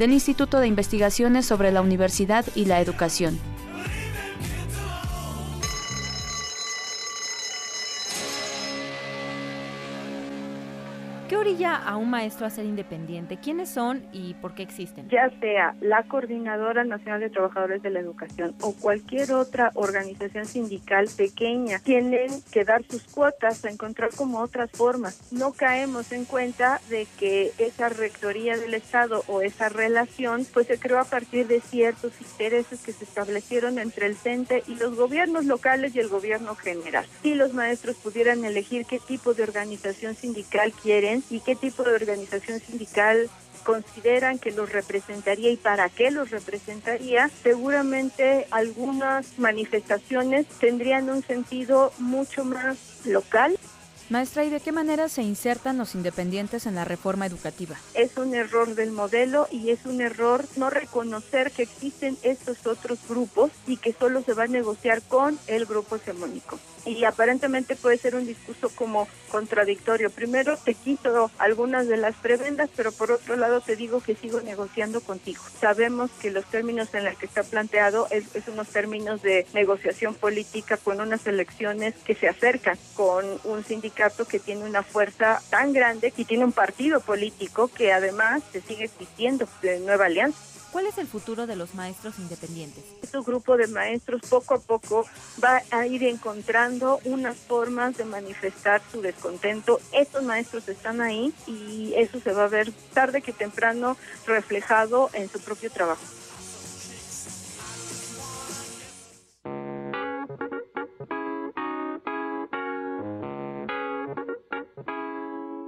del 0.00 0.12
Instituto 0.12 0.58
de 0.58 0.66
Investigaciones 0.66 1.46
sobre 1.46 1.70
la 1.70 1.80
Universidad 1.80 2.44
y 2.56 2.64
la 2.64 2.80
Educación. 2.80 3.38
Orilla 11.46 11.76
a 11.76 11.96
un 11.96 12.10
maestro 12.10 12.44
a 12.44 12.50
ser 12.50 12.64
independiente? 12.64 13.36
¿Quiénes 13.36 13.68
son 13.68 14.04
y 14.12 14.34
por 14.34 14.56
qué 14.56 14.64
existen? 14.64 15.08
Ya 15.08 15.30
sea 15.38 15.76
la 15.80 16.02
Coordinadora 16.02 16.82
Nacional 16.82 17.20
de 17.20 17.30
Trabajadores 17.30 17.82
de 17.82 17.90
la 17.90 18.00
Educación 18.00 18.56
o 18.62 18.72
cualquier 18.72 19.32
otra 19.32 19.70
organización 19.74 20.46
sindical 20.46 21.08
pequeña, 21.16 21.78
tienen 21.78 22.30
que 22.50 22.64
dar 22.64 22.82
sus 22.90 23.04
cuotas 23.04 23.64
a 23.64 23.70
encontrar 23.70 24.10
como 24.16 24.40
otras 24.40 24.72
formas. 24.72 25.32
No 25.32 25.52
caemos 25.52 26.10
en 26.10 26.24
cuenta 26.24 26.80
de 26.90 27.06
que 27.16 27.52
esa 27.58 27.90
rectoría 27.90 28.56
del 28.56 28.74
Estado 28.74 29.22
o 29.28 29.40
esa 29.40 29.68
relación 29.68 30.44
pues 30.52 30.66
se 30.66 30.80
creó 30.80 30.98
a 30.98 31.04
partir 31.04 31.46
de 31.46 31.60
ciertos 31.60 32.20
intereses 32.20 32.82
que 32.82 32.92
se 32.92 33.04
establecieron 33.04 33.78
entre 33.78 34.06
el 34.06 34.16
CENTE 34.16 34.64
y 34.66 34.74
los 34.74 34.96
gobiernos 34.96 35.44
locales 35.44 35.94
y 35.94 36.00
el 36.00 36.08
gobierno 36.08 36.56
general. 36.56 37.06
Si 37.22 37.36
los 37.36 37.54
maestros 37.54 37.94
pudieran 37.96 38.44
elegir 38.44 38.84
qué 38.84 38.98
tipo 38.98 39.32
de 39.34 39.44
organización 39.44 40.16
sindical 40.16 40.72
quieren, 40.72 41.22
qué 41.40 41.56
tipo 41.56 41.82
de 41.82 41.94
organización 41.94 42.60
sindical 42.60 43.28
consideran 43.64 44.38
que 44.38 44.52
los 44.52 44.70
representaría 44.70 45.50
y 45.50 45.56
para 45.56 45.88
qué 45.88 46.12
los 46.12 46.30
representaría, 46.30 47.28
seguramente 47.42 48.46
algunas 48.52 49.38
manifestaciones 49.38 50.46
tendrían 50.60 51.10
un 51.10 51.22
sentido 51.22 51.92
mucho 51.98 52.44
más 52.44 52.78
local 53.04 53.58
Maestra, 54.08 54.44
¿y 54.44 54.50
de 54.50 54.60
qué 54.60 54.70
manera 54.70 55.08
se 55.08 55.22
insertan 55.22 55.78
los 55.78 55.96
independientes 55.96 56.66
en 56.66 56.76
la 56.76 56.84
reforma 56.84 57.26
educativa? 57.26 57.76
Es 57.94 58.16
un 58.16 58.36
error 58.36 58.76
del 58.76 58.92
modelo 58.92 59.48
y 59.50 59.70
es 59.70 59.84
un 59.84 60.00
error 60.00 60.44
no 60.54 60.70
reconocer 60.70 61.50
que 61.50 61.62
existen 61.62 62.16
estos 62.22 62.64
otros 62.68 63.00
grupos 63.08 63.50
y 63.66 63.78
que 63.78 63.92
solo 63.92 64.22
se 64.22 64.34
va 64.34 64.44
a 64.44 64.46
negociar 64.46 65.02
con 65.02 65.36
el 65.48 65.66
grupo 65.66 65.96
hegemónico. 65.96 66.56
Y 66.84 67.02
aparentemente 67.02 67.74
puede 67.74 67.98
ser 67.98 68.14
un 68.14 68.28
discurso 68.28 68.68
como 68.68 69.08
contradictorio. 69.28 70.08
Primero 70.08 70.56
te 70.56 70.74
quito 70.74 71.32
algunas 71.36 71.88
de 71.88 71.96
las 71.96 72.14
prebendas, 72.14 72.70
pero 72.76 72.92
por 72.92 73.10
otro 73.10 73.34
lado 73.34 73.60
te 73.60 73.74
digo 73.74 74.00
que 74.00 74.14
sigo 74.14 74.40
negociando 74.40 75.00
contigo. 75.00 75.42
Sabemos 75.60 76.12
que 76.22 76.30
los 76.30 76.44
términos 76.44 76.94
en 76.94 77.04
los 77.06 77.18
que 77.18 77.26
está 77.26 77.42
planteado 77.42 78.06
es, 78.12 78.36
es 78.36 78.46
unos 78.46 78.68
términos 78.68 79.20
de 79.22 79.48
negociación 79.52 80.14
política 80.14 80.76
con 80.76 81.00
unas 81.00 81.26
elecciones 81.26 81.96
que 82.04 82.14
se 82.14 82.28
acercan 82.28 82.78
con 82.94 83.24
un 83.42 83.64
sindicato 83.64 83.95
que 84.28 84.38
tiene 84.38 84.64
una 84.64 84.82
fuerza 84.82 85.40
tan 85.48 85.72
grande 85.72 86.12
y 86.16 86.26
tiene 86.26 86.44
un 86.44 86.52
partido 86.52 87.00
político 87.00 87.68
que 87.68 87.92
además 87.92 88.42
se 88.52 88.60
sigue 88.60 88.84
existiendo 88.84 89.48
de 89.62 89.80
Nueva 89.80 90.06
Alianza. 90.06 90.38
¿Cuál 90.70 90.84
es 90.86 90.98
el 90.98 91.06
futuro 91.06 91.46
de 91.46 91.56
los 91.56 91.74
maestros 91.74 92.18
independientes? 92.18 92.84
Este 93.02 93.18
grupo 93.20 93.56
de 93.56 93.68
maestros 93.68 94.20
poco 94.28 94.54
a 94.54 94.58
poco 94.58 95.06
va 95.42 95.62
a 95.70 95.86
ir 95.86 96.04
encontrando 96.04 97.00
unas 97.04 97.38
formas 97.38 97.96
de 97.96 98.04
manifestar 98.04 98.82
su 98.92 99.00
descontento. 99.00 99.80
Estos 99.92 100.22
maestros 100.22 100.68
están 100.68 101.00
ahí 101.00 101.32
y 101.46 101.94
eso 101.96 102.20
se 102.20 102.32
va 102.32 102.44
a 102.44 102.48
ver 102.48 102.70
tarde 102.92 103.22
que 103.22 103.32
temprano 103.32 103.96
reflejado 104.26 105.08
en 105.14 105.30
su 105.30 105.40
propio 105.40 105.70
trabajo. 105.70 106.02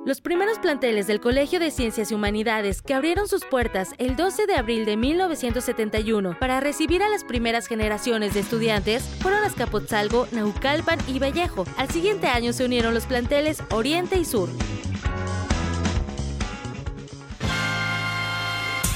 Los 0.08 0.22
primeros 0.22 0.58
planteles 0.58 1.06
del 1.06 1.20
Colegio 1.20 1.60
de 1.60 1.70
Ciencias 1.70 2.10
y 2.10 2.14
Humanidades 2.14 2.80
que 2.80 2.94
abrieron 2.94 3.28
sus 3.28 3.44
puertas 3.44 3.90
el 3.98 4.16
12 4.16 4.46
de 4.46 4.54
abril 4.54 4.86
de 4.86 4.96
1971 4.96 6.34
para 6.40 6.60
recibir 6.60 7.02
a 7.02 7.10
las 7.10 7.24
primeras 7.24 7.66
generaciones 7.66 8.32
de 8.32 8.40
estudiantes 8.40 9.02
fueron 9.20 9.44
Azcapotzalco, 9.44 10.26
Naucalpan 10.32 10.98
y 11.08 11.18
Vallejo. 11.18 11.66
Al 11.76 11.90
siguiente 11.90 12.26
año 12.26 12.54
se 12.54 12.64
unieron 12.64 12.94
los 12.94 13.04
planteles 13.04 13.62
Oriente 13.70 14.16
y 14.16 14.24
Sur. 14.24 14.48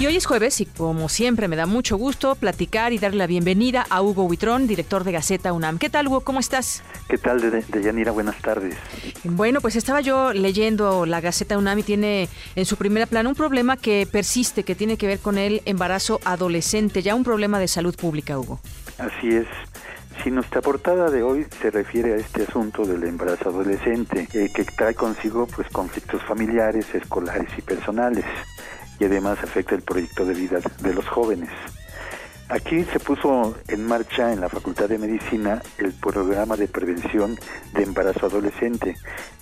Y 0.03 0.07
hoy 0.07 0.17
es 0.17 0.27
jueves 0.27 0.61
y 0.61 0.67
como 0.67 1.09
siempre 1.09 1.47
me 1.47 1.55
da 1.55 1.65
mucho 1.65 1.97
gusto 1.97 2.35
platicar 2.35 2.93
y 2.93 2.99
darle 2.99 3.19
la 3.19 3.29
bienvenida 3.29 3.87
a 3.89 4.03
Hugo 4.03 4.25
Huitrón, 4.25 4.67
director 4.67 5.05
de 5.05 5.13
Gaceta 5.13 5.53
UNAM. 5.53 5.79
¿Qué 5.79 5.91
tal 5.91 6.09
Hugo? 6.09 6.23
¿Cómo 6.23 6.41
estás? 6.41 6.83
¿Qué 7.09 7.19
tal, 7.19 7.41
de 7.41 7.63
Deyanira? 7.69 8.11
Buenas 8.11 8.37
tardes. 8.43 8.75
Bueno, 9.23 9.61
pues 9.61 9.77
estaba 9.77 10.01
yo 10.01 10.33
leyendo 10.33 11.07
la 11.07 11.21
Gaceta 11.21 11.57
UNAM 11.57 11.79
y 11.79 11.83
tiene 11.85 12.29
en 12.57 12.65
su 12.65 12.77
primera 12.77 13.07
plana 13.07 13.29
un 13.29 13.37
problema 13.37 13.77
que 13.77 14.09
persiste, 14.11 14.65
que 14.65 14.75
tiene 14.75 14.97
que 14.97 15.07
ver 15.07 15.21
con 15.21 15.39
el 15.39 15.63
embarazo 15.67 16.19
adolescente, 16.25 17.01
ya 17.03 17.15
un 17.15 17.23
problema 17.23 17.61
de 17.61 17.69
salud 17.69 17.95
pública, 17.95 18.37
Hugo. 18.41 18.59
Así 18.99 19.29
es. 19.29 19.47
Si 20.25 20.33
nuestra 20.33 20.63
portada 20.63 21.11
de 21.11 21.23
hoy 21.23 21.47
se 21.61 21.71
refiere 21.71 22.15
a 22.15 22.17
este 22.17 22.43
asunto 22.43 22.85
del 22.85 23.05
embarazo 23.05 23.51
adolescente, 23.51 24.27
eh, 24.33 24.51
que 24.53 24.65
trae 24.65 24.95
consigo 24.95 25.47
pues 25.47 25.69
conflictos 25.69 26.21
familiares, 26.25 26.93
escolares 26.93 27.51
y 27.57 27.63
personales 27.63 28.25
y 29.03 29.05
además 29.05 29.37
afecta 29.43 29.75
el 29.75 29.83
proyecto 29.83 30.25
de 30.25 30.33
vida 30.33 30.61
de 30.79 30.95
los 30.95 31.09
jóvenes. 31.09 31.51
Aquí 32.49 32.85
se 32.85 33.01
puso 33.01 33.57
en 33.67 33.85
marcha 33.85 34.33
en 34.33 34.41
la 34.41 34.49
Facultad 34.49 34.89
de 34.89 34.97
Medicina 34.97 35.61
el 35.79 35.93
programa 35.93 36.57
de 36.57 36.69
prevención 36.69 37.37
de 37.73 37.83
embarazo 37.83 38.27
adolescente, 38.27 38.95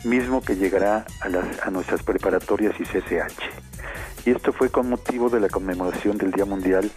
mismo 0.04 0.40
que 0.40 0.56
llegará 0.56 1.04
a, 1.20 1.28
las, 1.28 1.60
a 1.60 1.70
nuestras 1.70 2.02
preparatorias 2.02 2.74
y 2.80 2.84
CCH. 2.84 4.24
Y 4.24 4.30
esto 4.30 4.54
fue 4.54 4.70
con 4.70 4.88
motivo 4.88 5.28
de 5.28 5.40
la 5.40 5.50
conmemoración 5.50 6.16
del 6.16 6.30
Día 6.30 6.46
Mundial 6.46 6.90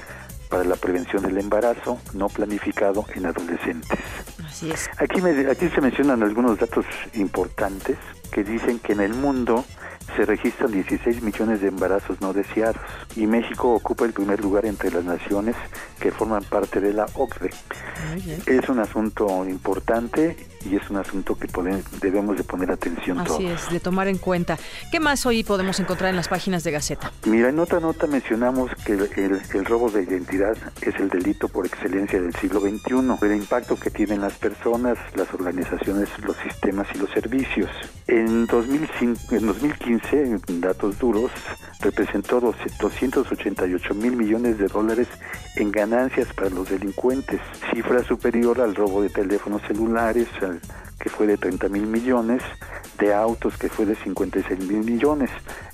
para 0.47 0.63
la 0.63 0.77
Prevención 0.77 1.21
del 1.21 1.39
Embarazo 1.39 1.99
No 2.13 2.29
Planificado 2.29 3.05
en 3.13 3.25
Adolescentes. 3.25 3.99
Así 4.45 4.71
es. 4.71 4.89
Aquí, 4.99 5.21
me, 5.21 5.31
aquí 5.51 5.67
se 5.67 5.81
mencionan 5.81 6.23
algunos 6.23 6.57
datos 6.57 6.85
importantes 7.13 7.97
que 8.31 8.45
dicen 8.45 8.79
que 8.79 8.93
en 8.93 9.01
el 9.01 9.13
mundo 9.13 9.65
se 10.15 10.25
registran 10.25 10.71
16 10.71 11.21
millones 11.21 11.61
de 11.61 11.67
embarazos 11.67 12.21
no 12.21 12.33
deseados 12.33 12.81
y 13.15 13.27
México 13.27 13.73
ocupa 13.73 14.05
el 14.05 14.13
primer 14.13 14.41
lugar 14.41 14.65
entre 14.65 14.91
las 14.91 15.03
naciones 15.03 15.55
que 15.99 16.11
forman 16.11 16.43
parte 16.43 16.79
de 16.79 16.93
la 16.93 17.05
OCDE. 17.13 17.49
Es 18.45 18.69
un 18.69 18.79
asunto 18.79 19.45
importante 19.47 20.35
y 20.69 20.75
es 20.75 20.89
un 20.89 20.97
asunto 20.97 21.35
que 21.35 21.47
debemos 22.01 22.37
de 22.37 22.43
poner 22.43 22.71
atención 22.71 23.19
Así 23.19 23.45
es, 23.45 23.69
de 23.69 23.79
tomar 23.79 24.07
en 24.07 24.17
cuenta. 24.17 24.57
¿Qué 24.91 24.99
más 24.99 25.25
hoy 25.25 25.43
podemos 25.43 25.79
encontrar 25.79 26.09
en 26.09 26.15
las 26.15 26.27
páginas 26.27 26.63
de 26.63 26.71
Gaceta? 26.71 27.11
Mira, 27.25 27.49
en 27.49 27.59
otra 27.59 27.79
nota 27.79 28.07
mencionamos 28.07 28.71
que 28.85 28.93
el, 28.93 29.41
el 29.53 29.65
robo 29.65 29.89
de 29.89 30.03
identidad 30.03 30.55
es 30.81 30.95
el 30.95 31.09
delito 31.09 31.47
por 31.47 31.65
excelencia 31.65 32.21
del 32.21 32.33
siglo 32.35 32.59
XXI, 32.59 33.25
el 33.25 33.35
impacto 33.35 33.75
que 33.75 33.89
tienen 33.89 34.21
las 34.21 34.33
personas, 34.33 34.97
las 35.15 35.33
organizaciones, 35.33 36.09
los 36.23 36.35
sistemas 36.37 36.87
y 36.93 36.97
los 36.97 37.09
servicios. 37.11 37.69
En, 38.07 38.45
2005, 38.47 39.35
en 39.35 39.47
2015, 39.47 40.39
datos 40.59 40.99
duros, 40.99 41.31
representó 41.81 42.39
288 42.39 43.93
mil 43.93 44.15
millones 44.15 44.57
de 44.57 44.67
dólares 44.67 45.07
en 45.55 45.71
ganancias 45.71 46.27
para 46.33 46.49
los 46.49 46.69
delincuentes, 46.69 47.39
cifra 47.73 48.03
superior 48.03 48.61
al 48.61 48.75
robo 48.75 49.01
de 49.01 49.09
teléfonos 49.09 49.61
celulares, 49.67 50.27
que 50.99 51.09
fue 51.09 51.27
de 51.27 51.37
30 51.37 51.69
mil 51.69 51.87
millones, 51.87 52.41
de 52.99 53.13
autos, 53.13 53.57
que 53.57 53.69
fue 53.69 53.85
de 53.85 53.95
56 53.95 54.59
mil 54.59 54.83
millones. 54.83 55.29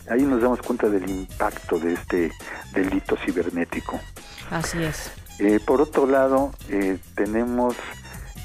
Ahí 0.10 0.24
nos 0.24 0.42
damos 0.42 0.62
cuenta 0.62 0.90
del 0.90 1.10
impacto 1.10 1.80
de 1.80 1.94
este 1.94 2.32
delito 2.74 3.16
cibernético. 3.18 4.00
Así 4.50 4.84
es. 4.84 5.12
Eh, 5.40 5.60
por 5.66 5.82
otro 5.82 6.06
lado, 6.06 6.52
eh, 6.70 6.98
tenemos 7.16 7.76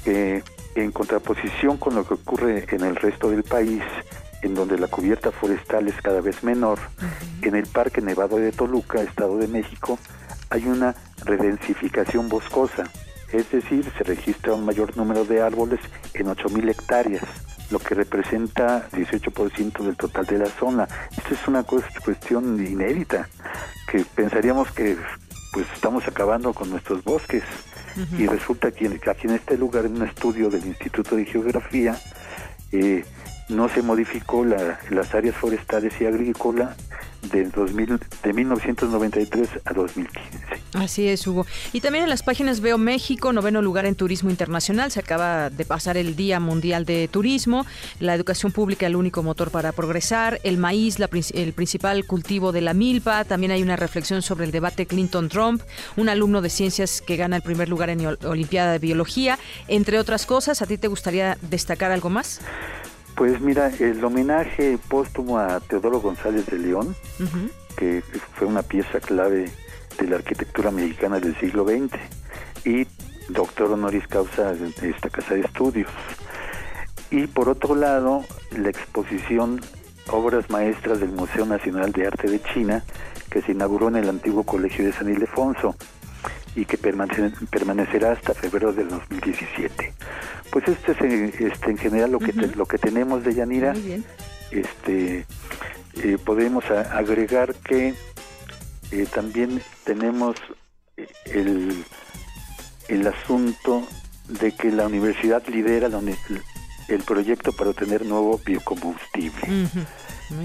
eh, 0.05 0.43
en 0.75 0.91
contraposición 0.91 1.77
con 1.77 1.95
lo 1.95 2.07
que 2.07 2.13
ocurre 2.13 2.65
en 2.69 2.81
el 2.83 2.95
resto 2.95 3.29
del 3.29 3.43
país, 3.43 3.83
en 4.41 4.53
donde 4.53 4.77
la 4.77 4.87
cubierta 4.87 5.31
forestal 5.31 5.87
es 5.87 5.99
cada 6.01 6.21
vez 6.21 6.43
menor, 6.43 6.79
en 7.41 7.55
el 7.55 7.65
Parque 7.65 8.01
Nevado 8.01 8.37
de 8.37 8.51
Toluca, 8.51 9.01
Estado 9.01 9.37
de 9.37 9.47
México, 9.47 9.97
hay 10.49 10.65
una 10.67 10.95
redensificación 11.23 12.29
boscosa, 12.29 12.83
es 13.31 13.51
decir, 13.51 13.91
se 13.97 14.03
registra 14.03 14.53
un 14.53 14.65
mayor 14.65 14.95
número 14.97 15.25
de 15.25 15.41
árboles 15.41 15.79
en 16.13 16.27
8.000 16.27 16.69
hectáreas, 16.69 17.23
lo 17.71 17.79
que 17.79 17.95
representa 17.95 18.89
18% 18.91 19.83
del 19.83 19.97
total 19.97 20.25
de 20.25 20.39
la 20.39 20.47
zona. 20.47 20.87
Esto 21.17 21.33
es 21.33 21.47
una 21.47 21.63
cuestión 21.63 22.65
inédita, 22.65 23.27
que 23.91 24.05
pensaríamos 24.15 24.71
que 24.71 24.97
pues 25.51 25.65
estamos 25.73 26.05
acabando 26.07 26.53
con 26.53 26.69
nuestros 26.69 27.03
bosques 27.03 27.43
y 28.17 28.27
resulta 28.27 28.71
que 28.71 28.87
aquí 29.09 29.27
en 29.27 29.35
este 29.35 29.57
lugar, 29.57 29.85
en 29.85 29.95
un 29.95 30.07
estudio 30.07 30.49
del 30.49 30.65
Instituto 30.65 31.15
de 31.15 31.25
Geografía, 31.25 31.97
eh, 32.73 33.05
no 33.49 33.69
se 33.69 33.81
modificó 33.81 34.43
las 34.45 35.13
áreas 35.13 35.35
forestales 35.35 35.93
y 36.01 36.05
agrícolas 36.05 36.75
de, 37.31 37.45
2000, 37.45 37.99
de 38.23 38.33
1993 38.33 39.49
a 39.65 39.73
2015. 39.73 40.29
Así 40.73 41.07
es, 41.07 41.25
Hugo. 41.25 41.45
Y 41.73 41.81
también 41.81 42.03
en 42.03 42.09
las 42.09 42.21
páginas 42.21 42.59
veo 42.59 42.77
México, 42.77 43.31
noveno 43.31 43.61
lugar 43.61 43.85
en 43.85 43.95
turismo 43.95 44.29
internacional. 44.29 44.91
Se 44.91 44.99
acaba 44.99 45.49
de 45.49 45.65
pasar 45.65 45.97
el 45.97 46.15
Día 46.15 46.39
Mundial 46.39 46.85
de 46.85 47.07
Turismo. 47.07 47.65
La 47.99 48.13
educación 48.13 48.51
pública, 48.51 48.85
el 48.85 48.95
único 48.95 49.23
motor 49.23 49.51
para 49.51 49.71
progresar. 49.71 50.39
El 50.43 50.57
maíz, 50.57 50.97
el 51.33 51.53
principal 51.53 52.05
cultivo 52.05 52.51
de 52.51 52.61
la 52.61 52.73
milpa. 52.73 53.23
También 53.23 53.51
hay 53.51 53.63
una 53.63 53.75
reflexión 53.75 54.21
sobre 54.21 54.45
el 54.45 54.51
debate 54.51 54.85
Clinton-Trump. 54.85 55.61
Un 55.95 56.09
alumno 56.09 56.41
de 56.41 56.49
ciencias 56.49 57.01
que 57.01 57.15
gana 57.15 57.37
el 57.37 57.41
primer 57.41 57.69
lugar 57.69 57.89
en 57.89 58.05
Olimpiada 58.25 58.73
de 58.73 58.79
Biología. 58.79 59.39
Entre 59.67 59.97
otras 59.97 60.25
cosas, 60.25 60.61
¿a 60.61 60.65
ti 60.65 60.77
te 60.77 60.87
gustaría 60.87 61.37
destacar 61.41 61.91
algo 61.91 62.09
más? 62.09 62.41
Pues 63.15 63.39
mira, 63.39 63.71
el 63.79 64.03
homenaje 64.03 64.77
póstumo 64.89 65.39
a 65.39 65.59
Teodoro 65.61 66.01
González 66.01 66.45
de 66.47 66.59
León, 66.59 66.95
que 67.77 68.03
fue 68.33 68.45
una 68.47 68.61
pieza 68.61 68.99
clave 68.99 69.49
de 69.97 70.07
la 70.07 70.17
arquitectura 70.17 70.69
mexicana 70.71 71.19
del 71.19 71.37
siglo 71.39 71.65
XX 71.65 71.97
y 72.65 72.85
doctor 73.29 73.71
honoris 73.71 74.07
causa 74.07 74.53
de 74.53 74.89
esta 74.89 75.09
casa 75.09 75.33
de 75.33 75.41
estudios. 75.41 75.89
Y 77.09 77.27
por 77.27 77.47
otro 77.47 77.75
lado, 77.75 78.23
la 78.57 78.69
exposición 78.69 79.61
Obras 80.11 80.49
Maestras 80.49 80.99
del 80.99 81.11
Museo 81.11 81.45
Nacional 81.45 81.91
de 81.91 82.07
Arte 82.07 82.29
de 82.29 82.41
China, 82.53 82.83
que 83.29 83.41
se 83.41 83.53
inauguró 83.53 83.87
en 83.87 83.95
el 83.95 84.09
antiguo 84.09 84.43
Colegio 84.43 84.85
de 84.85 84.93
San 84.93 85.09
Ildefonso 85.09 85.75
y 86.55 86.65
que 86.65 86.77
permanecerá 86.77 88.13
hasta 88.13 88.33
febrero 88.33 88.71
del 88.71 88.89
2017. 88.89 89.93
Pues 90.51 90.67
este 90.67 90.91
es 90.93 91.41
este, 91.41 91.71
en 91.71 91.77
general 91.77 92.11
lo 92.11 92.19
que 92.19 92.31
lo 92.31 92.65
que 92.65 92.77
tenemos 92.77 93.23
de 93.23 93.35
Yanira. 93.35 93.73
Este 94.51 95.25
eh, 96.01 96.17
podemos 96.23 96.63
agregar 96.71 97.55
que 97.55 97.93
eh, 98.91 99.07
también 99.13 99.61
tenemos 99.83 100.35
eh, 100.97 101.07
el, 101.25 101.83
el 102.87 103.07
asunto 103.07 103.85
de 104.27 104.53
que 104.53 104.71
la 104.71 104.87
universidad 104.87 105.45
lidera 105.47 105.89
el 106.87 107.03
proyecto 107.03 107.51
para 107.51 107.71
obtener 107.71 108.05
nuevo 108.05 108.39
biocombustible. 108.45 109.67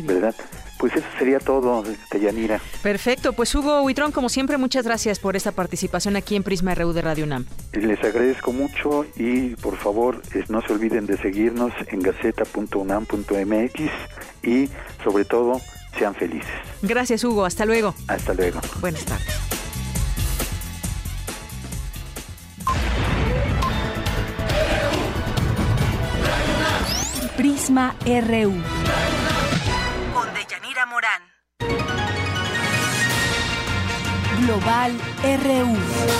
¿Verdad? 0.04 0.34
Pues 0.80 0.96
eso 0.96 1.06
sería 1.18 1.38
todo, 1.38 1.84
Yanira. 2.18 2.58
Perfecto, 2.82 3.34
pues 3.34 3.54
Hugo 3.54 3.82
Huitrón, 3.82 4.12
como 4.12 4.30
siempre, 4.30 4.56
muchas 4.56 4.86
gracias 4.86 5.18
por 5.18 5.36
esta 5.36 5.52
participación 5.52 6.16
aquí 6.16 6.36
en 6.36 6.42
Prisma 6.42 6.74
RU 6.74 6.94
de 6.94 7.02
Radio 7.02 7.24
UNAM. 7.24 7.44
Les 7.74 8.02
agradezco 8.02 8.50
mucho 8.54 9.04
y 9.14 9.56
por 9.56 9.76
favor 9.76 10.22
no 10.48 10.62
se 10.62 10.72
olviden 10.72 11.04
de 11.04 11.18
seguirnos 11.18 11.72
en 11.88 12.00
gaceta.unam.mx 12.00 13.80
y 14.42 14.70
sobre 15.04 15.26
todo 15.26 15.60
sean 15.98 16.14
felices. 16.14 16.48
Gracias 16.80 17.24
Hugo, 17.24 17.44
hasta 17.44 17.66
luego. 17.66 17.94
Hasta 18.08 18.32
luego. 18.32 18.60
Buenas 18.80 19.04
tardes. 19.04 19.26
Prisma 27.36 27.94
RU. 28.06 29.19
Global 34.50 34.90
RU. 35.22 36.10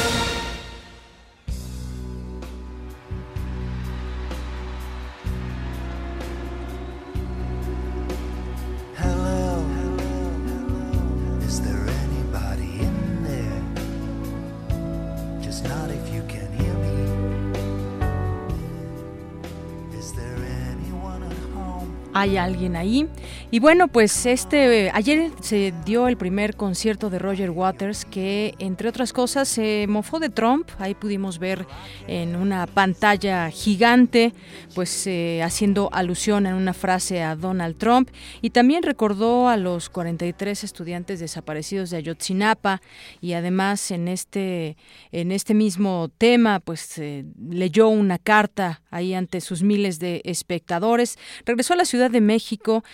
hay 22.21 22.37
alguien 22.37 22.77
ahí. 22.77 23.09
Y 23.53 23.59
bueno, 23.59 23.89
pues 23.89 24.27
este 24.27 24.93
ayer 24.95 25.33
se 25.41 25.75
dio 25.85 26.07
el 26.07 26.17
primer 26.17 26.55
concierto 26.55 27.11
de 27.11 27.19
Roger 27.19 27.51
Waters 27.51 28.05
que 28.05 28.55
entre 28.61 28.89
otras 28.89 29.13
cosas 29.13 29.49
se 29.49 29.87
mofó 29.89 30.21
de 30.21 30.29
Trump, 30.29 30.69
ahí 30.79 30.95
pudimos 30.95 31.41
ver 31.41 31.67
en 32.07 32.37
una 32.37 32.69
pantalla 32.69 33.51
gigante 33.51 34.35
pues 34.77 35.05
eh, 35.09 35.43
haciendo 35.43 35.91
alusión 35.93 36.47
en 36.47 36.55
una 36.55 36.75
frase 36.75 37.23
a 37.25 37.35
Donald 37.35 37.77
Trump. 37.77 38.11
Y 38.41 38.51
también 38.51 38.85
recordó 38.85 39.49
a 39.49 39.57
los 39.57 39.91
43 39.91 40.63
estudiantes 40.63 41.19
desaparecidos 41.19 41.91
de 41.91 41.97
Ayotzinapa. 41.97 42.81
Y 43.21 43.33
además 43.33 43.91
en 43.91 44.07
este 44.07 44.77
en 45.11 45.33
este 45.33 45.55
mismo 45.55 46.09
tema 46.19 46.61
pues 46.61 46.99
eh, 46.99 47.25
leyó 47.51 47.89
una 47.89 48.19
carta 48.19 48.83
ahí 48.93 49.13
ante 49.13 49.41
sus 49.41 49.65
miles 49.65 49.99
de 49.99 50.23
espectadores. 50.25 51.19
Regresó 51.45 51.75
a 51.75 51.79
la 51.79 51.85
Ciudad 51.85 52.13
de 52.13 52.21
México 52.21 52.85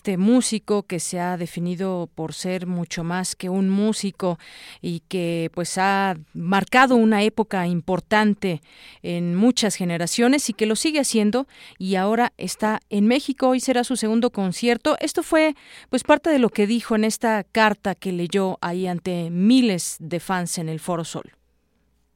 este 0.00 0.16
músico 0.16 0.84
que 0.84 0.98
se 0.98 1.20
ha 1.20 1.36
definido 1.36 2.08
por 2.14 2.32
ser 2.32 2.66
mucho 2.66 3.04
más 3.04 3.36
que 3.36 3.50
un 3.50 3.68
músico 3.68 4.38
y 4.80 5.00
que 5.00 5.50
pues 5.52 5.76
ha 5.76 6.16
marcado 6.32 6.96
una 6.96 7.22
época 7.22 7.66
importante 7.66 8.62
en 9.02 9.34
muchas 9.34 9.74
generaciones 9.74 10.48
y 10.48 10.54
que 10.54 10.64
lo 10.64 10.74
sigue 10.74 11.00
haciendo 11.00 11.46
y 11.76 11.96
ahora 11.96 12.32
está 12.38 12.80
en 12.88 13.08
México 13.08 13.54
y 13.54 13.60
será 13.60 13.84
su 13.84 13.94
segundo 13.96 14.30
concierto. 14.30 14.96
Esto 15.00 15.22
fue 15.22 15.54
pues 15.90 16.02
parte 16.02 16.30
de 16.30 16.38
lo 16.38 16.48
que 16.48 16.66
dijo 16.66 16.94
en 16.94 17.04
esta 17.04 17.44
carta 17.44 17.94
que 17.94 18.12
leyó 18.12 18.56
ahí 18.62 18.86
ante 18.86 19.28
miles 19.28 19.96
de 19.98 20.18
fans 20.18 20.56
en 20.56 20.70
el 20.70 20.80
Foro 20.80 21.04
Sol. 21.04 21.30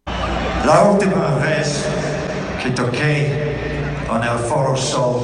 La 0.06 0.84
última 0.90 1.34
vez 1.34 1.84
que 2.62 2.70
toqué 2.70 3.26
en 4.10 4.22
el 4.22 4.38
Foro 4.38 4.74
Sol 4.74 5.20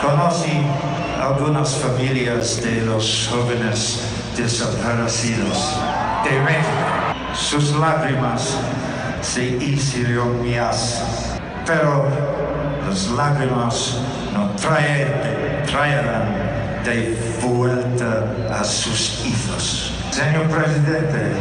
conocí 0.00 0.93
algunas 1.24 1.76
familias 1.76 2.62
de 2.62 2.82
los 2.82 3.30
jóvenes 3.30 4.00
desaparecidos 4.36 5.74
de 6.22 6.38
México. 6.40 7.14
Sus 7.34 7.74
lágrimas 7.76 8.56
se 9.22 9.56
hicieron 9.56 10.42
mías, 10.42 11.02
pero 11.66 12.06
las 12.86 13.08
lágrimas 13.08 13.96
no 14.34 14.50
traerán 14.50 16.26
de 16.84 17.16
vuelta 17.42 18.26
a 18.52 18.62
sus 18.62 19.24
hijos. 19.24 19.92
Señor 20.10 20.46
presidente, 20.48 21.36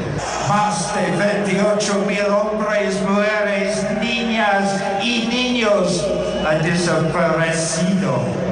más 0.47 0.95
de 0.95 1.11
28 1.43 2.05
mil 2.07 2.25
hombres, 2.27 3.01
mujeres, 3.01 3.85
niñas 3.99 4.81
y 5.03 5.27
niños 5.27 6.05
han 6.47 6.63
desaparecido 6.63 8.43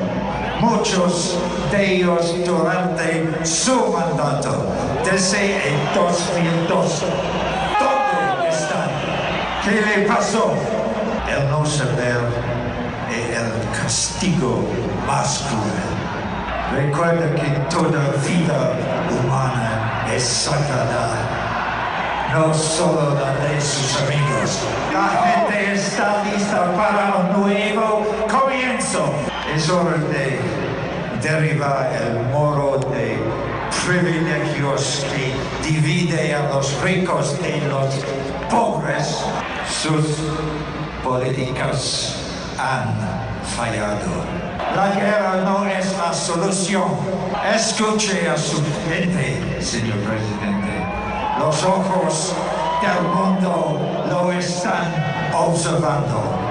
muchos 0.61 1.39
de 1.71 1.95
ellos 1.95 2.35
durante 2.45 3.43
su 3.43 3.91
mandato, 3.91 4.67
desde 5.03 5.55
el 5.55 5.75
2002. 5.95 7.03
¿Dónde 7.79 8.49
están? 8.49 8.89
¿Qué 9.63 9.81
le 9.81 10.07
pasó? 10.07 10.53
El 11.27 11.49
no 11.49 11.65
saber 11.65 12.19
es 13.09 13.38
el 13.39 13.81
castigo 13.81 14.63
más 15.07 15.43
cruel. 15.49 16.85
Recuerda 16.85 17.35
que 17.35 17.49
toda 17.75 17.99
vida 18.25 18.73
humana 19.09 20.05
es 20.13 20.23
sagrada 20.23 21.41
no 22.31 22.53
solo 22.53 23.13
la 23.15 23.33
de 23.45 23.59
sus 23.59 24.01
amigos. 24.03 24.59
La 24.93 25.09
gente 25.25 25.73
está 25.73 26.23
lista 26.23 26.71
para 26.77 27.17
un 27.17 27.41
nuevo 27.41 28.05
comienzo. 28.29 29.30
Es 29.55 29.69
hora 29.69 29.97
de 29.97 30.39
derribar 31.21 31.91
el 31.93 32.23
muro 32.31 32.79
de 32.89 33.17
privilegios 33.85 35.05
que 35.11 35.69
divide 35.69 36.33
a 36.33 36.49
los 36.53 36.81
ricos 36.81 37.37
de 37.41 37.59
los 37.67 37.95
pobres. 38.49 39.23
Sus 39.69 40.05
políticas 41.03 42.15
han 42.57 42.95
fallado. 43.43 44.23
La 44.73 44.91
guerra 44.95 45.41
no 45.43 45.65
es 45.65 45.97
la 45.97 46.13
solución. 46.13 46.89
Escuche 47.53 48.29
a 48.29 48.37
su 48.37 48.57
gente, 48.87 49.61
señor 49.61 49.97
presidente. 49.97 50.85
Los 51.39 51.61
ojos 51.63 52.33
del 52.81 53.03
mundo 53.09 53.79
lo 54.09 54.31
están 54.31 54.93
observando. 55.33 56.50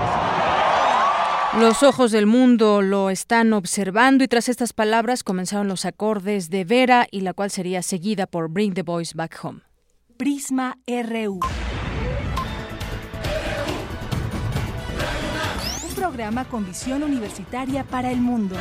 Los 1.58 1.82
ojos 1.82 2.12
del 2.12 2.26
mundo 2.26 2.80
lo 2.80 3.10
están 3.10 3.52
observando 3.52 4.22
y 4.22 4.28
tras 4.28 4.48
estas 4.48 4.72
palabras 4.72 5.24
comenzaron 5.24 5.66
los 5.66 5.84
acordes 5.84 6.48
de 6.48 6.64
Vera 6.64 7.08
y 7.10 7.22
la 7.22 7.34
cual 7.34 7.50
sería 7.50 7.82
seguida 7.82 8.28
por 8.28 8.48
Bring 8.48 8.72
the 8.72 8.82
Boys 8.82 9.14
Back 9.14 9.36
Home. 9.42 9.62
Prisma 10.16 10.78
RU. 10.86 11.40
Un 15.88 15.94
programa 15.96 16.44
con 16.44 16.64
visión 16.64 17.02
universitaria 17.02 17.82
para 17.82 18.12
el 18.12 18.20
mundo. 18.20 18.54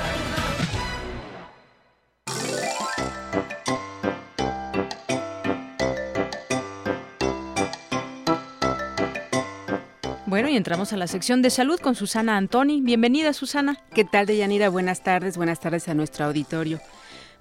Bueno, 10.29 10.47
y 10.47 10.55
entramos 10.55 10.93
a 10.93 10.97
la 10.97 11.07
sección 11.07 11.41
de 11.41 11.49
salud 11.49 11.79
con 11.79 11.95
Susana 11.95 12.37
Antoni. 12.37 12.81
Bienvenida, 12.81 13.33
Susana. 13.33 13.79
¿Qué 13.95 14.05
tal, 14.05 14.27
Deyanira? 14.27 14.69
Buenas 14.69 15.01
tardes, 15.01 15.37
buenas 15.37 15.59
tardes 15.59 15.87
a 15.87 15.95
nuestro 15.95 16.25
auditorio. 16.25 16.79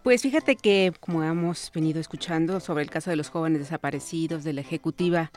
Pues 0.03 0.23
fíjate 0.23 0.57
que, 0.57 0.95
como 0.99 1.23
hemos 1.23 1.71
venido 1.75 2.01
escuchando 2.01 2.61
sobre 2.61 2.85
el 2.85 2.89
caso 2.89 3.11
de 3.11 3.17
los 3.17 3.29
jóvenes 3.29 3.61
desaparecidos 3.61 4.43
de 4.43 4.55
la 4.55 4.63
ejecutiva 4.63 5.31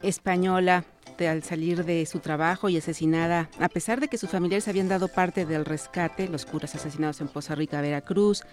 española 0.00 0.86
de, 1.18 1.28
al 1.28 1.42
salir 1.42 1.84
de 1.84 2.06
su 2.06 2.20
trabajo 2.20 2.70
y 2.70 2.78
asesinada, 2.78 3.50
a 3.60 3.68
pesar 3.68 4.00
de 4.00 4.08
que 4.08 4.16
sus 4.16 4.30
familiares 4.30 4.68
habían 4.68 4.88
dado 4.88 5.08
parte 5.08 5.44
del 5.44 5.66
rescate, 5.66 6.28
los 6.28 6.46
curas 6.46 6.74
asesinados 6.74 7.20
en 7.20 7.28
Poza 7.28 7.56
Rica, 7.56 7.82
Veracruz, 7.82 8.44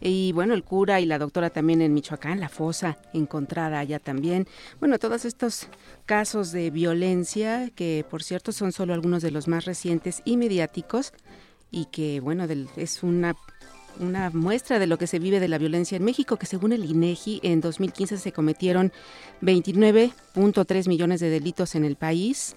y 0.00 0.32
bueno, 0.32 0.54
el 0.54 0.64
cura 0.64 1.00
y 1.00 1.06
la 1.06 1.18
doctora 1.18 1.50
también 1.50 1.82
en 1.82 1.94
Michoacán, 1.94 2.40
la 2.40 2.48
fosa 2.48 2.98
encontrada 3.12 3.78
allá 3.78 3.98
también. 3.98 4.46
Bueno, 4.80 4.98
todos 4.98 5.24
estos 5.24 5.68
casos 6.06 6.52
de 6.52 6.70
violencia, 6.70 7.70
que 7.74 8.04
por 8.08 8.22
cierto 8.22 8.52
son 8.52 8.72
solo 8.72 8.94
algunos 8.94 9.22
de 9.22 9.30
los 9.30 9.48
más 9.48 9.64
recientes 9.64 10.22
y 10.24 10.36
mediáticos, 10.36 11.12
y 11.70 11.86
que 11.86 12.20
bueno, 12.20 12.46
es 12.76 13.02
una 13.02 13.34
una 14.00 14.30
muestra 14.30 14.78
de 14.78 14.86
lo 14.86 14.98
que 14.98 15.06
se 15.06 15.18
vive 15.18 15.40
de 15.40 15.48
la 15.48 15.58
violencia 15.58 15.96
en 15.96 16.04
México, 16.04 16.36
que 16.36 16.46
según 16.46 16.72
el 16.72 16.84
INEGI 16.84 17.40
en 17.42 17.60
2015 17.60 18.18
se 18.18 18.32
cometieron 18.32 18.92
29.3 19.42 20.88
millones 20.88 21.20
de 21.20 21.30
delitos 21.30 21.74
en 21.74 21.84
el 21.84 21.96
país, 21.96 22.56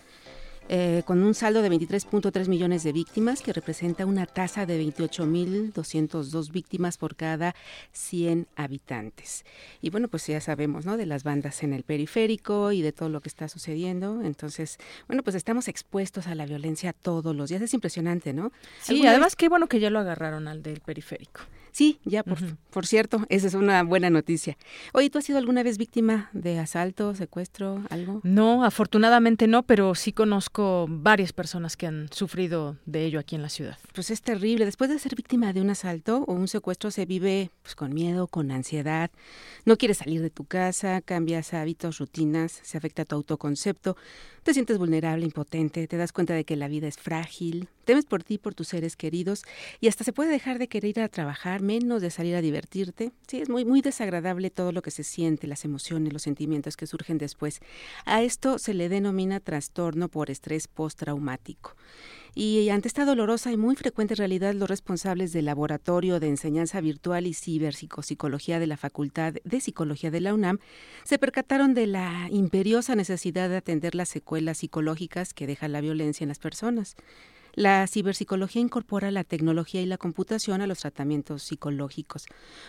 eh, 0.68 1.04
con 1.06 1.22
un 1.24 1.34
saldo 1.34 1.62
de 1.62 1.70
23.3 1.70 2.48
millones 2.48 2.84
de 2.84 2.92
víctimas, 2.92 3.42
que 3.42 3.54
representa 3.54 4.06
una 4.06 4.26
tasa 4.26 4.66
de 4.66 4.82
28.202 4.84 6.52
víctimas 6.52 6.98
por 6.98 7.16
cada 7.16 7.56
100 7.92 8.48
habitantes. 8.56 9.46
Y 9.82 9.90
bueno, 9.90 10.08
pues 10.08 10.26
ya 10.28 10.42
sabemos, 10.42 10.86
¿no? 10.86 10.98
De 10.98 11.06
las 11.06 11.24
bandas 11.24 11.64
en 11.64 11.74
el 11.74 11.84
periférico 11.84 12.72
y 12.72 12.82
de 12.82 12.92
todo 12.92 13.10
lo 13.10 13.22
que 13.22 13.30
está 13.30 13.48
sucediendo. 13.48 14.22
Entonces, 14.24 14.78
bueno, 15.08 15.24
pues 15.24 15.36
estamos 15.36 15.68
expuestos 15.68 16.28
a 16.28 16.36
la 16.36 16.46
violencia 16.46 16.94
todos 16.94 17.36
los 17.36 17.50
días. 17.50 17.62
Es 17.62 17.74
impresionante, 17.74 18.34
¿no? 18.34 18.52
Sí, 18.82 19.06
además 19.06 19.36
qué 19.36 19.50
bueno 19.50 19.68
que 19.68 19.80
ya 19.80 19.90
lo 19.90 20.00
agarraron 20.00 20.48
al 20.48 20.64
del 20.64 20.82
periférico. 20.82 21.42
Sí, 21.76 22.00
ya, 22.06 22.24
por, 22.24 22.38
por 22.70 22.88
cierto, 22.88 23.26
esa 23.28 23.48
es 23.48 23.54
una 23.54 23.84
buena 23.84 24.10
noticia. 24.10 24.58
Oye, 24.94 25.10
¿tú 25.10 25.18
has 25.18 25.26
sido 25.26 25.40
alguna 25.40 25.62
vez 25.62 25.78
víctima 25.78 26.30
de 26.32 26.58
asalto, 26.58 27.14
secuestro, 27.16 27.84
algo? 27.90 28.22
No, 28.24 28.64
afortunadamente 28.64 29.46
no, 29.46 29.64
pero 29.64 29.94
sí 29.94 30.14
conozco 30.14 30.86
varias 30.88 31.34
personas 31.34 31.76
que 31.76 31.86
han 31.86 32.08
sufrido 32.14 32.78
de 32.86 33.04
ello 33.04 33.20
aquí 33.20 33.36
en 33.36 33.42
la 33.42 33.50
ciudad. 33.50 33.78
Pues 33.94 34.10
es 34.10 34.22
terrible. 34.22 34.64
Después 34.64 34.90
de 34.90 34.98
ser 35.00 35.16
víctima 35.16 35.52
de 35.52 35.60
un 35.60 35.70
asalto 35.70 36.24
o 36.30 36.32
un 36.32 36.48
secuestro 36.48 36.92
se 36.92 37.06
vive 37.06 37.52
pues, 37.62 37.76
con 37.76 37.94
miedo, 37.94 38.28
con 38.28 38.52
ansiedad. 38.52 39.12
No 39.66 39.76
quieres 39.76 39.98
salir 39.98 40.22
de 40.22 40.30
tu 40.30 40.46
casa, 40.46 41.02
cambias 41.02 41.54
hábitos, 41.54 41.98
rutinas, 41.98 42.58
se 42.64 42.78
afecta 42.78 43.04
tu 43.04 43.18
autoconcepto, 43.18 43.98
te 44.46 44.54
sientes 44.54 44.78
vulnerable, 44.78 45.26
impotente, 45.26 45.88
te 45.88 45.98
das 45.98 46.12
cuenta 46.12 46.36
de 46.36 46.44
que 46.44 46.56
la 46.56 46.68
vida 46.68 46.88
es 46.88 46.98
frágil, 46.98 47.68
temes 47.84 48.06
por 48.06 48.22
ti, 48.22 48.38
por 48.38 48.54
tus 48.54 48.68
seres 48.68 48.96
queridos 48.96 49.42
y 49.82 49.88
hasta 49.88 50.04
se 50.04 50.14
puede 50.14 50.30
dejar 50.30 50.60
de 50.60 50.68
querer 50.68 50.90
ir 50.92 51.00
a 51.00 51.10
trabajar, 51.10 51.64
menos 51.64 52.00
de 52.00 52.12
salir 52.12 52.36
a 52.36 52.42
divertirte. 52.42 53.12
Sí, 53.26 53.42
es 53.42 53.50
muy, 53.50 53.66
muy 53.66 53.82
desagradable 53.82 54.52
todo 54.52 54.72
lo 54.72 54.84
que 54.84 54.92
se 54.92 55.04
siente, 55.04 55.48
las 55.48 55.66
emociones, 55.66 56.14
los 56.14 56.22
sentimientos 56.22 56.78
que 56.78 56.86
surgen 56.86 57.18
después. 57.18 57.60
A 58.06 58.22
esto 58.22 58.60
se 58.60 58.76
le 58.76 58.88
denomina 58.88 59.40
trastorno 59.40 60.10
por 60.10 60.30
estrés 60.30 60.68
postraumático. 60.68 61.76
Y 62.38 62.68
ante 62.68 62.90
esta 62.90 63.06
dolorosa 63.06 63.54
y 63.54 63.58
muy 63.58 63.78
frecuente 63.78 64.14
realidad, 64.14 64.54
los 64.54 64.70
responsables 64.70 65.32
del 65.32 65.46
Laboratorio 65.46 66.20
de 66.20 66.28
Enseñanza 66.28 66.82
Virtual 66.82 67.28
y 67.28 67.34
Ciberpsicología 67.34 68.60
de 68.60 68.68
la 68.68 68.76
Facultad 68.76 69.36
de 69.46 69.62
Psicología 69.62 70.12
de 70.12 70.20
la 70.20 70.34
UNAM 70.34 70.60
se 71.06 71.18
percataron 71.18 71.74
de 71.74 71.88
la 71.88 72.28
imperiosa 72.30 72.94
necesidad 72.94 73.48
de 73.48 73.56
atender 73.56 73.96
las 73.96 74.10
secuelas 74.10 74.58
psicológicas 74.58 75.34
que 75.34 75.48
deja 75.48 75.70
la 75.70 75.80
violencia 75.80 76.26
en 76.26 76.28
las 76.28 76.40
personas. 76.40 76.98
La 77.58 77.88
ciberpsicología 77.88 78.62
incorpora 78.62 79.12
la 79.12 79.24
tecnología 79.24 79.82
y 79.82 79.86
la 79.86 79.98
computación 79.98 80.62
a 80.62 80.68
los 80.68 80.80
tratamientos 80.80 81.42
psicológicos, 81.44 82.26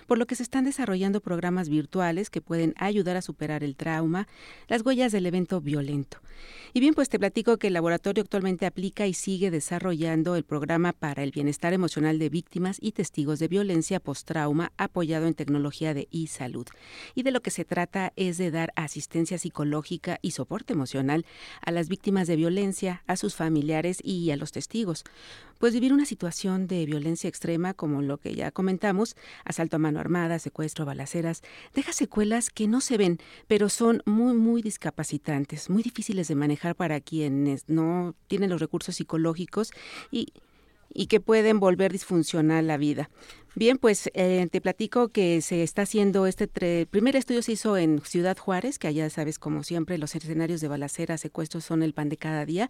por 0.06 0.16
lo 0.16 0.26
que 0.26 0.36
se 0.36 0.44
están 0.44 0.64
desarrollando 0.64 1.20
programas 1.20 1.68
virtuales 1.68 2.30
que 2.30 2.40
pueden 2.40 2.72
ayudar 2.76 3.16
a 3.16 3.22
superar 3.22 3.64
el 3.64 3.74
trauma, 3.74 4.28
las 4.68 4.86
huellas 4.86 5.10
del 5.10 5.26
evento 5.26 5.60
violento. 5.60 6.18
Y 6.72 6.78
bien, 6.78 6.94
pues 6.94 7.08
te 7.08 7.18
platico 7.18 7.56
que 7.56 7.66
el 7.66 7.72
laboratorio 7.72 8.22
actualmente 8.22 8.64
aplica 8.64 9.08
y 9.08 9.14
sigue 9.14 9.50
desarrollando 9.50 10.36
el 10.36 10.44
programa 10.44 10.92
para 10.92 11.24
el 11.24 11.32
bienestar 11.32 11.72
emocional 11.72 12.20
de 12.20 12.28
víctimas 12.28 12.76
y 12.80 12.92
testigos 12.92 13.40
de 13.40 13.48
violencia 13.48 13.98
post-trauma 13.98 14.70
apoyado 14.76 15.26
en 15.26 15.34
tecnología 15.34 15.94
de 15.94 16.06
e-salud. 16.12 16.66
Y 17.16 17.24
de 17.24 17.32
lo 17.32 17.40
que 17.40 17.50
se 17.50 17.64
trata 17.64 18.12
es 18.14 18.38
de 18.38 18.52
dar 18.52 18.72
asistencia 18.76 19.38
psicológica 19.38 20.20
y 20.22 20.30
soporte 20.30 20.74
emocional 20.74 21.26
a 21.60 21.72
las 21.72 21.88
víctimas 21.88 22.28
de 22.28 22.36
violencia, 22.36 23.02
a 23.08 23.16
sus 23.16 23.34
familiares 23.34 23.98
y 24.04 24.30
a 24.30 24.36
los 24.36 24.52
testigos. 24.52 24.75
Pues 25.58 25.72
vivir 25.72 25.92
una 25.94 26.04
situación 26.04 26.66
de 26.66 26.84
violencia 26.84 27.28
extrema 27.28 27.72
como 27.72 28.02
lo 28.02 28.18
que 28.18 28.34
ya 28.34 28.50
comentamos, 28.50 29.16
asalto 29.44 29.76
a 29.76 29.78
mano 29.78 30.00
armada, 30.00 30.38
secuestro, 30.38 30.84
balaceras, 30.84 31.42
deja 31.74 31.92
secuelas 31.92 32.50
que 32.50 32.68
no 32.68 32.82
se 32.82 32.98
ven, 32.98 33.18
pero 33.46 33.70
son 33.70 34.02
muy, 34.04 34.34
muy 34.34 34.60
discapacitantes, 34.60 35.70
muy 35.70 35.82
difíciles 35.82 36.28
de 36.28 36.34
manejar 36.34 36.74
para 36.74 37.00
quienes 37.00 37.68
no 37.68 38.14
tienen 38.28 38.50
los 38.50 38.60
recursos 38.60 38.96
psicológicos 38.96 39.70
y, 40.10 40.34
y 40.92 41.06
que 41.06 41.20
pueden 41.20 41.58
volver 41.58 41.92
disfuncional 41.92 42.66
la 42.66 42.76
vida. 42.76 43.08
Bien, 43.58 43.78
pues 43.78 44.10
eh, 44.12 44.46
te 44.52 44.60
platico 44.60 45.08
que 45.08 45.40
se 45.40 45.62
está 45.62 45.80
haciendo 45.80 46.26
este 46.26 46.46
primer 46.84 47.16
estudio 47.16 47.40
se 47.40 47.52
hizo 47.52 47.78
en 47.78 48.02
Ciudad 48.02 48.36
Juárez, 48.36 48.78
que 48.78 48.86
allá 48.86 49.08
sabes 49.08 49.38
como 49.38 49.62
siempre 49.62 49.96
los 49.96 50.14
escenarios 50.14 50.60
de 50.60 50.68
balacera, 50.68 51.16
secuestros 51.16 51.64
son 51.64 51.82
el 51.82 51.94
pan 51.94 52.10
de 52.10 52.18
cada 52.18 52.44
día 52.44 52.68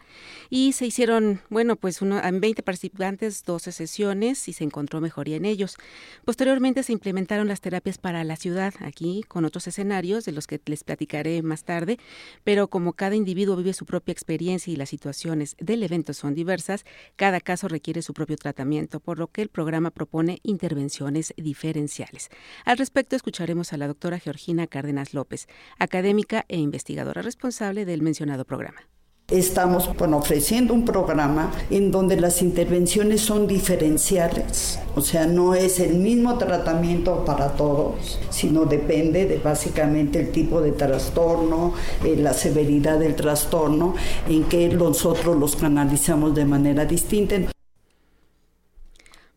y 0.48 0.74
se 0.74 0.86
hicieron, 0.86 1.40
bueno, 1.50 1.74
pues 1.74 2.02
uno, 2.02 2.22
en 2.22 2.40
20 2.40 2.62
participantes, 2.62 3.42
12 3.42 3.72
sesiones 3.72 4.46
y 4.46 4.52
se 4.52 4.62
encontró 4.62 5.00
mejoría 5.00 5.34
en 5.34 5.44
ellos. 5.44 5.76
Posteriormente 6.24 6.84
se 6.84 6.92
implementaron 6.92 7.48
las 7.48 7.60
terapias 7.60 7.98
para 7.98 8.22
la 8.22 8.36
ciudad 8.36 8.72
aquí 8.78 9.24
con 9.26 9.44
otros 9.44 9.66
escenarios 9.66 10.24
de 10.24 10.30
los 10.30 10.46
que 10.46 10.60
les 10.66 10.84
platicaré 10.84 11.42
más 11.42 11.64
tarde, 11.64 11.98
pero 12.44 12.68
como 12.68 12.92
cada 12.92 13.16
individuo 13.16 13.56
vive 13.56 13.72
su 13.72 13.86
propia 13.86 14.12
experiencia 14.12 14.72
y 14.72 14.76
las 14.76 14.90
situaciones 14.90 15.56
del 15.58 15.82
evento 15.82 16.14
son 16.14 16.36
diversas, 16.36 16.84
cada 17.16 17.40
caso 17.40 17.66
requiere 17.66 18.02
su 18.02 18.14
propio 18.14 18.36
tratamiento, 18.36 19.00
por 19.00 19.18
lo 19.18 19.26
que 19.26 19.42
el 19.42 19.48
programa 19.48 19.90
propone 19.90 20.38
intervenir 20.44 20.75
intervenciones 20.76 21.32
diferenciales. 21.36 22.28
Al 22.64 22.78
respecto, 22.78 23.16
escucharemos 23.16 23.72
a 23.72 23.76
la 23.76 23.88
doctora 23.88 24.18
Georgina 24.18 24.66
Cárdenas 24.66 25.14
López, 25.14 25.48
académica 25.78 26.44
e 26.48 26.58
investigadora 26.58 27.22
responsable 27.22 27.84
del 27.84 28.02
mencionado 28.02 28.44
programa. 28.44 28.80
Estamos 29.28 29.90
ofreciendo 29.98 30.72
un 30.72 30.84
programa 30.84 31.50
en 31.70 31.90
donde 31.90 32.16
las 32.16 32.42
intervenciones 32.42 33.22
son 33.22 33.48
diferenciales, 33.48 34.78
o 34.94 35.00
sea, 35.00 35.26
no 35.26 35.56
es 35.56 35.80
el 35.80 35.96
mismo 35.96 36.38
tratamiento 36.38 37.24
para 37.24 37.56
todos, 37.56 38.20
sino 38.30 38.66
depende 38.66 39.26
de 39.26 39.38
básicamente 39.38 40.20
el 40.20 40.30
tipo 40.30 40.60
de 40.60 40.70
trastorno, 40.70 41.72
eh, 42.04 42.14
la 42.16 42.34
severidad 42.34 43.00
del 43.00 43.16
trastorno, 43.16 43.94
en 44.28 44.44
que 44.44 44.68
nosotros 44.68 45.36
los 45.36 45.56
canalizamos 45.56 46.32
de 46.32 46.44
manera 46.44 46.84
distinta. 46.84 47.55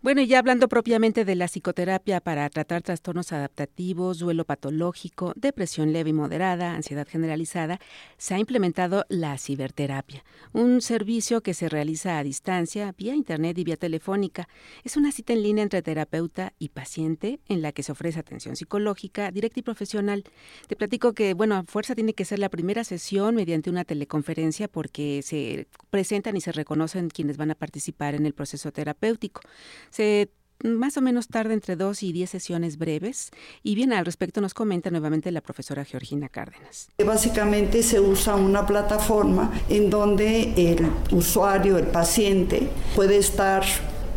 Bueno, 0.01 0.21
y 0.21 0.27
ya 0.27 0.39
hablando 0.39 0.69
propiamente 0.69 1.25
de 1.25 1.35
la 1.35 1.49
psicoterapia 1.49 2.21
para 2.21 2.49
tratar 2.49 2.81
trastornos 2.81 3.33
adaptativos, 3.33 4.19
duelo 4.19 4.45
patológico, 4.45 5.33
depresión 5.35 5.91
leve 5.91 6.11
y 6.11 6.13
moderada, 6.13 6.73
ansiedad 6.73 7.05
generalizada, 7.05 7.81
se 8.17 8.33
ha 8.33 8.39
implementado 8.39 9.05
la 9.09 9.37
ciberterapia, 9.37 10.23
un 10.53 10.79
servicio 10.79 11.41
que 11.41 11.53
se 11.53 11.67
realiza 11.67 12.17
a 12.17 12.23
distancia, 12.23 12.95
vía 12.97 13.13
internet 13.13 13.57
y 13.57 13.65
vía 13.65 13.75
telefónica. 13.75 14.47
Es 14.85 14.95
una 14.95 15.11
cita 15.11 15.33
en 15.33 15.43
línea 15.43 15.63
entre 15.63 15.81
terapeuta 15.81 16.53
y 16.59 16.69
paciente 16.69 17.41
en 17.49 17.61
la 17.61 17.73
que 17.73 17.83
se 17.83 17.91
ofrece 17.91 18.19
atención 18.19 18.55
psicológica 18.55 19.31
directa 19.31 19.59
y 19.59 19.63
profesional. 19.63 20.23
Te 20.69 20.77
platico 20.77 21.11
que, 21.11 21.33
bueno, 21.33 21.55
a 21.55 21.63
fuerza 21.63 21.93
tiene 21.93 22.13
que 22.13 22.23
ser 22.23 22.39
la 22.39 22.47
primera 22.47 22.85
sesión 22.85 23.35
mediante 23.35 23.69
una 23.69 23.83
teleconferencia 23.83 24.69
porque 24.69 25.23
se 25.23 25.67
presentan 25.89 26.37
y 26.37 26.41
se 26.41 26.53
reconocen 26.53 27.09
quienes 27.09 27.35
van 27.35 27.51
a 27.51 27.55
participar 27.55 28.15
en 28.15 28.25
el 28.25 28.33
proceso 28.33 28.71
terapéutico. 28.71 29.41
Se 29.91 30.31
más 30.63 30.97
o 30.97 31.01
menos 31.01 31.27
tarda 31.27 31.53
entre 31.53 31.75
dos 31.75 32.03
y 32.03 32.11
diez 32.11 32.29
sesiones 32.29 32.77
breves. 32.77 33.31
Y 33.63 33.75
bien, 33.75 33.93
al 33.93 34.05
respecto 34.05 34.41
nos 34.41 34.53
comenta 34.53 34.89
nuevamente 34.89 35.31
la 35.31 35.41
profesora 35.41 35.85
Georgina 35.85 36.29
Cárdenas. 36.29 36.89
Básicamente 37.05 37.83
se 37.83 37.99
usa 37.99 38.35
una 38.35 38.65
plataforma 38.65 39.51
en 39.69 39.89
donde 39.89 40.53
el 40.71 40.89
usuario, 41.11 41.77
el 41.77 41.87
paciente, 41.87 42.69
puede 42.95 43.17
estar 43.17 43.63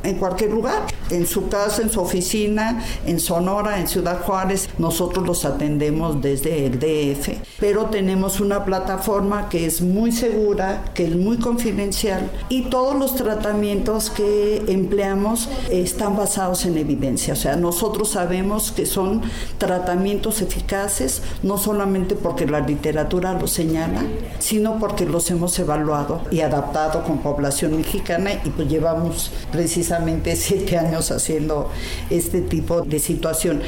en 0.02 0.16
cualquier 0.16 0.50
lugar, 0.50 0.82
en 1.10 1.26
su 1.26 1.48
casa, 1.48 1.82
en 1.82 1.90
su 1.90 2.00
oficina, 2.00 2.82
en 3.06 3.20
Sonora, 3.20 3.78
en 3.78 3.88
Ciudad 3.88 4.20
Juárez. 4.22 4.68
Nosotros 4.78 5.26
los 5.26 5.44
atendemos 5.44 6.20
desde 6.20 6.66
el 6.66 6.78
DF, 6.78 7.38
pero 7.60 7.86
tenemos 7.86 8.40
una 8.40 8.64
plataforma 8.64 9.48
que 9.48 9.66
es 9.66 9.80
muy 9.80 10.12
segura, 10.12 10.84
que 10.94 11.04
es 11.04 11.16
muy 11.16 11.38
confidencial 11.38 12.30
y 12.48 12.62
todos 12.62 12.96
los 12.96 13.14
tratamientos 13.14 14.10
que 14.10 14.64
empleamos 14.68 15.48
están 15.70 16.16
basados 16.16 16.64
en 16.66 16.78
evidencia. 16.78 17.34
O 17.34 17.36
sea, 17.36 17.56
nosotros 17.56 18.10
sabemos 18.10 18.72
que 18.72 18.86
son 18.86 19.22
tratamientos 19.58 20.42
eficaces, 20.42 21.22
no 21.42 21.58
solamente 21.58 22.14
porque 22.14 22.46
la 22.46 22.60
literatura 22.60 23.34
lo 23.34 23.46
señala, 23.46 24.02
sino 24.38 24.78
porque 24.78 25.06
los 25.06 25.30
hemos 25.30 25.58
evaluado 25.58 26.22
y 26.30 26.40
adaptado 26.40 27.04
con 27.04 27.18
población 27.18 27.76
mexicana 27.76 28.32
y 28.44 28.50
pues 28.50 28.68
llevamos 28.68 29.30
precisamente 29.50 29.91
siete 30.36 30.78
años 30.78 31.10
haciendo 31.10 31.70
este 32.10 32.40
tipo 32.40 32.82
de 32.82 32.98
situación. 32.98 33.62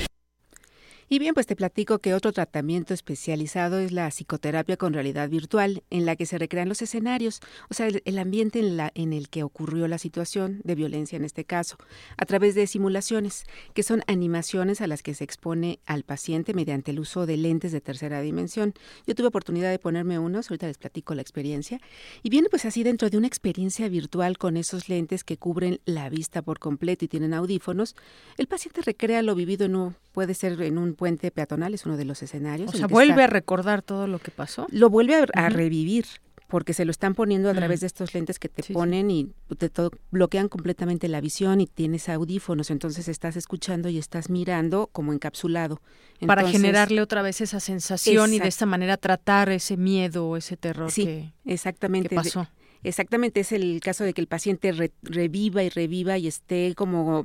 Y 1.08 1.18
bien, 1.18 1.34
pues 1.34 1.46
te 1.46 1.56
platico 1.56 1.98
que 1.98 2.14
otro 2.14 2.32
tratamiento 2.32 2.94
especializado 2.94 3.78
es 3.78 3.92
la 3.92 4.08
psicoterapia 4.10 4.76
con 4.76 4.94
realidad 4.94 5.28
virtual, 5.28 5.82
en 5.90 6.06
la 6.06 6.16
que 6.16 6.26
se 6.26 6.38
recrean 6.38 6.68
los 6.68 6.80
escenarios, 6.82 7.40
o 7.68 7.74
sea, 7.74 7.88
el, 7.88 8.18
ambiente 8.18 8.58
en, 8.58 8.76
la, 8.76 8.90
en 8.94 9.12
el 9.12 9.28
que 9.28 9.42
ocurrió 9.42 9.86
la 9.86 9.98
situación 9.98 10.60
de 10.64 10.74
violencia 10.74 11.16
en 11.16 11.24
este 11.24 11.44
caso, 11.44 11.76
a 12.16 12.24
través 12.24 12.54
de 12.54 12.66
simulaciones, 12.66 13.44
que 13.74 13.82
son 13.82 14.02
animaciones 14.06 14.80
a 14.80 14.86
las 14.86 15.02
que 15.02 15.14
se 15.14 15.24
expone 15.24 15.78
al 15.84 16.04
paciente 16.04 16.54
mediante 16.54 16.90
el 16.90 17.00
uso 17.00 17.26
de 17.26 17.36
lentes 17.36 17.72
de 17.72 17.80
tercera 17.80 18.20
dimensión. 18.22 18.72
Yo 19.06 19.14
tuve 19.14 19.26
oportunidad 19.26 19.70
de 19.70 19.78
ponerme 19.78 20.18
unos, 20.18 20.50
ahorita 20.50 20.66
les 20.66 20.78
platico 20.78 21.14
la 21.14 21.22
experiencia, 21.22 21.80
y 22.22 22.30
viene 22.30 22.48
pues 22.48 22.64
así 22.64 22.82
dentro 22.82 23.10
de 23.10 23.18
una 23.18 23.26
experiencia 23.26 23.88
virtual 23.88 24.38
con 24.38 24.56
esos 24.56 24.88
lentes 24.88 25.22
que 25.22 25.36
cubren 25.36 25.80
la 25.84 26.08
vista 26.08 26.40
por 26.42 26.58
completo 26.58 27.04
y 27.04 27.08
tienen 27.08 27.34
audífonos, 27.34 27.94
el 28.38 28.46
paciente 28.46 28.80
recrea 28.80 29.22
lo 29.22 29.34
vivido 29.34 29.66
en 29.66 29.76
un, 29.76 29.96
puede 30.14 30.32
ser 30.34 30.62
en 30.62 30.78
un 30.78 30.94
puente 30.94 31.32
peatonal, 31.32 31.74
es 31.74 31.84
uno 31.84 31.96
de 31.96 32.04
los 32.04 32.22
escenarios. 32.22 32.72
O 32.72 32.76
sea, 32.78 32.86
vuelve 32.86 33.24
a 33.24 33.26
recordar 33.26 33.82
todo 33.82 34.06
lo 34.06 34.20
que 34.20 34.30
pasó. 34.30 34.66
Lo 34.70 34.88
vuelve 34.88 35.26
a, 35.34 35.48
revivir 35.48 36.06
porque 36.46 36.72
se 36.72 36.84
lo 36.84 36.92
están 36.92 37.14
poniendo 37.16 37.50
a 37.50 37.54
través 37.54 37.80
de 37.80 37.88
estos 37.88 38.14
lentes 38.14 38.38
que 38.38 38.48
te 38.48 38.62
ponen 38.72 39.10
y 39.10 39.32
te 39.58 39.68
todo, 39.68 39.90
bloquean 40.12 40.48
completamente 40.48 41.08
la 41.08 41.20
visión 41.20 41.60
y 41.60 41.66
tienes 41.66 42.08
audífonos, 42.08 42.70
entonces 42.70 43.08
estás 43.08 43.34
escuchando 43.34 43.88
y 43.88 43.98
estás 43.98 44.30
mirando 44.30 44.88
como 44.92 45.12
encapsulado. 45.12 45.80
Para 46.24 46.48
generarle 46.48 47.00
otra 47.00 47.22
vez 47.22 47.40
esa 47.40 47.58
sensación 47.58 48.32
y 48.32 48.38
de 48.38 48.48
esta 48.48 48.66
manera 48.66 48.96
tratar 48.96 49.48
ese 49.48 49.76
miedo 49.76 50.28
o 50.28 50.36
ese 50.36 50.56
terror 50.56 50.92
sí, 50.92 51.32
exactamente. 51.44 52.10
que 52.10 52.14
pasó. 52.14 52.46
Exactamente, 52.84 53.40
es 53.40 53.52
el 53.52 53.80
caso 53.80 54.04
de 54.04 54.12
que 54.12 54.20
el 54.20 54.26
paciente 54.26 54.72
reviva 55.02 55.62
y 55.64 55.70
reviva 55.70 56.18
y 56.18 56.26
esté 56.26 56.74
como 56.76 57.24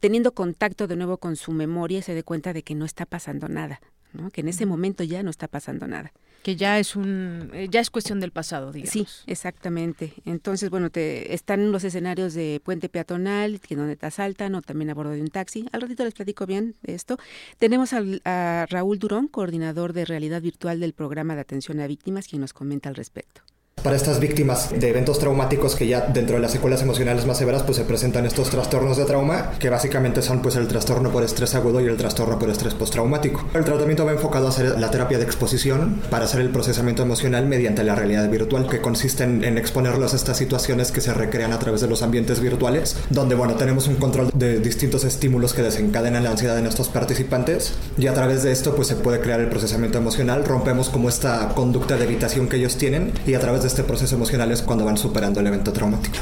teniendo 0.00 0.32
contacto 0.34 0.86
de 0.86 0.96
nuevo 0.96 1.16
con 1.16 1.36
su 1.36 1.52
memoria 1.52 1.98
y 1.98 2.02
se 2.02 2.14
dé 2.14 2.22
cuenta 2.22 2.52
de 2.52 2.62
que 2.62 2.74
no 2.74 2.84
está 2.84 3.06
pasando 3.06 3.48
nada, 3.48 3.80
¿no? 4.12 4.30
que 4.30 4.42
en 4.42 4.48
ese 4.48 4.66
momento 4.66 5.02
ya 5.02 5.22
no 5.22 5.30
está 5.30 5.48
pasando 5.48 5.88
nada. 5.88 6.12
Que 6.42 6.56
ya 6.56 6.78
es 6.78 6.96
un 6.96 7.50
eh, 7.52 7.68
ya 7.70 7.80
es 7.80 7.90
cuestión 7.90 8.18
del 8.18 8.32
pasado, 8.32 8.72
digamos. 8.72 8.92
Sí, 8.92 9.06
exactamente. 9.26 10.14
Entonces, 10.24 10.70
bueno, 10.70 10.88
te 10.88 11.34
están 11.34 11.70
los 11.70 11.84
escenarios 11.84 12.32
de 12.32 12.62
puente 12.64 12.88
peatonal, 12.88 13.60
que 13.60 13.76
donde 13.76 13.96
te 13.96 14.06
asaltan 14.06 14.54
o 14.54 14.62
también 14.62 14.88
a 14.88 14.94
bordo 14.94 15.10
de 15.10 15.20
un 15.20 15.28
taxi. 15.28 15.66
Al 15.72 15.82
ratito 15.82 16.02
les 16.02 16.14
platico 16.14 16.46
bien 16.46 16.76
de 16.82 16.94
esto. 16.94 17.18
Tenemos 17.58 17.92
a 17.92 18.66
Raúl 18.70 18.98
Durón, 18.98 19.28
coordinador 19.28 19.92
de 19.92 20.06
realidad 20.06 20.40
virtual 20.40 20.80
del 20.80 20.94
programa 20.94 21.34
de 21.34 21.42
atención 21.42 21.78
a 21.80 21.86
víctimas, 21.86 22.26
quien 22.26 22.40
nos 22.40 22.54
comenta 22.54 22.88
al 22.88 22.94
respecto 22.94 23.42
para 23.82 23.96
estas 23.96 24.20
víctimas 24.20 24.70
de 24.78 24.88
eventos 24.88 25.18
traumáticos 25.18 25.74
que 25.74 25.86
ya 25.86 26.02
dentro 26.02 26.36
de 26.36 26.42
las 26.42 26.52
secuelas 26.52 26.82
emocionales 26.82 27.26
más 27.26 27.38
severas 27.38 27.62
pues 27.62 27.78
se 27.78 27.84
presentan 27.84 28.26
estos 28.26 28.50
trastornos 28.50 28.96
de 28.96 29.04
trauma 29.04 29.52
que 29.58 29.70
básicamente 29.70 30.22
son 30.22 30.42
pues 30.42 30.56
el 30.56 30.68
trastorno 30.68 31.10
por 31.10 31.22
estrés 31.22 31.54
agudo 31.54 31.80
y 31.80 31.86
el 31.86 31.96
trastorno 31.96 32.38
por 32.38 32.50
estrés 32.50 32.74
postraumático. 32.74 33.44
El 33.54 33.64
tratamiento 33.64 34.04
va 34.04 34.12
enfocado 34.12 34.46
a 34.46 34.50
hacer 34.50 34.78
la 34.78 34.90
terapia 34.90 35.18
de 35.18 35.24
exposición 35.24 36.02
para 36.10 36.24
hacer 36.24 36.40
el 36.40 36.50
procesamiento 36.50 37.02
emocional 37.02 37.46
mediante 37.46 37.82
la 37.84 37.94
realidad 37.94 38.28
virtual 38.28 38.68
que 38.68 38.80
consiste 38.80 39.24
en, 39.24 39.44
en 39.44 39.56
exponerlos 39.56 40.12
a 40.12 40.16
estas 40.16 40.36
situaciones 40.36 40.92
que 40.92 41.00
se 41.00 41.14
recrean 41.14 41.52
a 41.52 41.58
través 41.58 41.80
de 41.80 41.88
los 41.88 42.02
ambientes 42.02 42.40
virtuales 42.40 42.96
donde 43.08 43.34
bueno 43.34 43.54
tenemos 43.54 43.88
un 43.88 43.96
control 43.96 44.30
de 44.34 44.60
distintos 44.60 45.04
estímulos 45.04 45.54
que 45.54 45.62
desencadenan 45.62 46.24
la 46.24 46.30
ansiedad 46.30 46.58
en 46.58 46.66
estos 46.66 46.88
participantes 46.88 47.74
y 47.96 48.06
a 48.06 48.14
través 48.14 48.42
de 48.42 48.52
esto 48.52 48.74
pues 48.74 48.88
se 48.88 48.96
puede 48.96 49.20
crear 49.20 49.40
el 49.40 49.48
procesamiento 49.48 49.98
emocional 49.98 50.44
rompemos 50.44 50.90
como 50.90 51.08
esta 51.08 51.48
conducta 51.54 51.96
de 51.96 52.04
evitación 52.04 52.48
que 52.48 52.56
ellos 52.56 52.76
tienen 52.76 53.12
y 53.26 53.34
a 53.34 53.40
través 53.40 53.59
de 53.62 53.68
este 53.68 53.84
proceso 53.84 54.16
emocional 54.16 54.50
es 54.52 54.62
cuando 54.62 54.84
van 54.84 54.96
superando 54.96 55.40
el 55.40 55.46
evento 55.46 55.72
traumático. 55.72 56.18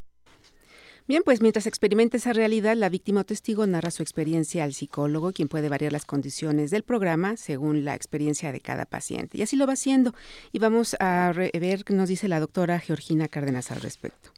Bien, 1.07 1.23
pues 1.25 1.41
mientras 1.41 1.67
experimenta 1.67 2.19
esa 2.19 2.35
realidad, 2.35 2.77
la 2.77 2.91
víctima 2.91 3.23
o 3.23 3.25
testigo 3.25 3.67
narra 3.67 3.91
su 3.91 4.03
experiencia 4.03 4.65
al 4.65 4.75
psicólogo, 4.75 5.33
quien 5.33 5.49
puede 5.49 5.71
variar 5.71 5.91
las 5.91 6.05
condiciones 6.05 6.71
del 6.71 6.83
programa 6.83 7.39
según 7.39 7.87
la 7.87 7.95
experiencia 7.95 8.53
de 8.53 8.61
cada 8.61 8.85
paciente. 8.85 9.39
Y 9.39 9.43
así 9.43 9.57
lo 9.57 9.67
va 9.67 9.73
haciendo. 9.73 10.15
Y 10.53 10.59
vamos 10.59 10.97
a 11.01 11.33
ver 11.35 11.85
qué 11.85 11.95
nos 11.95 12.11
dice 12.11 12.29
la 12.29 12.41
doctora 12.41 12.79
Georgina 12.79 13.27
Cárdenas 13.27 13.71
al 13.71 13.81
respecto. 13.81 14.38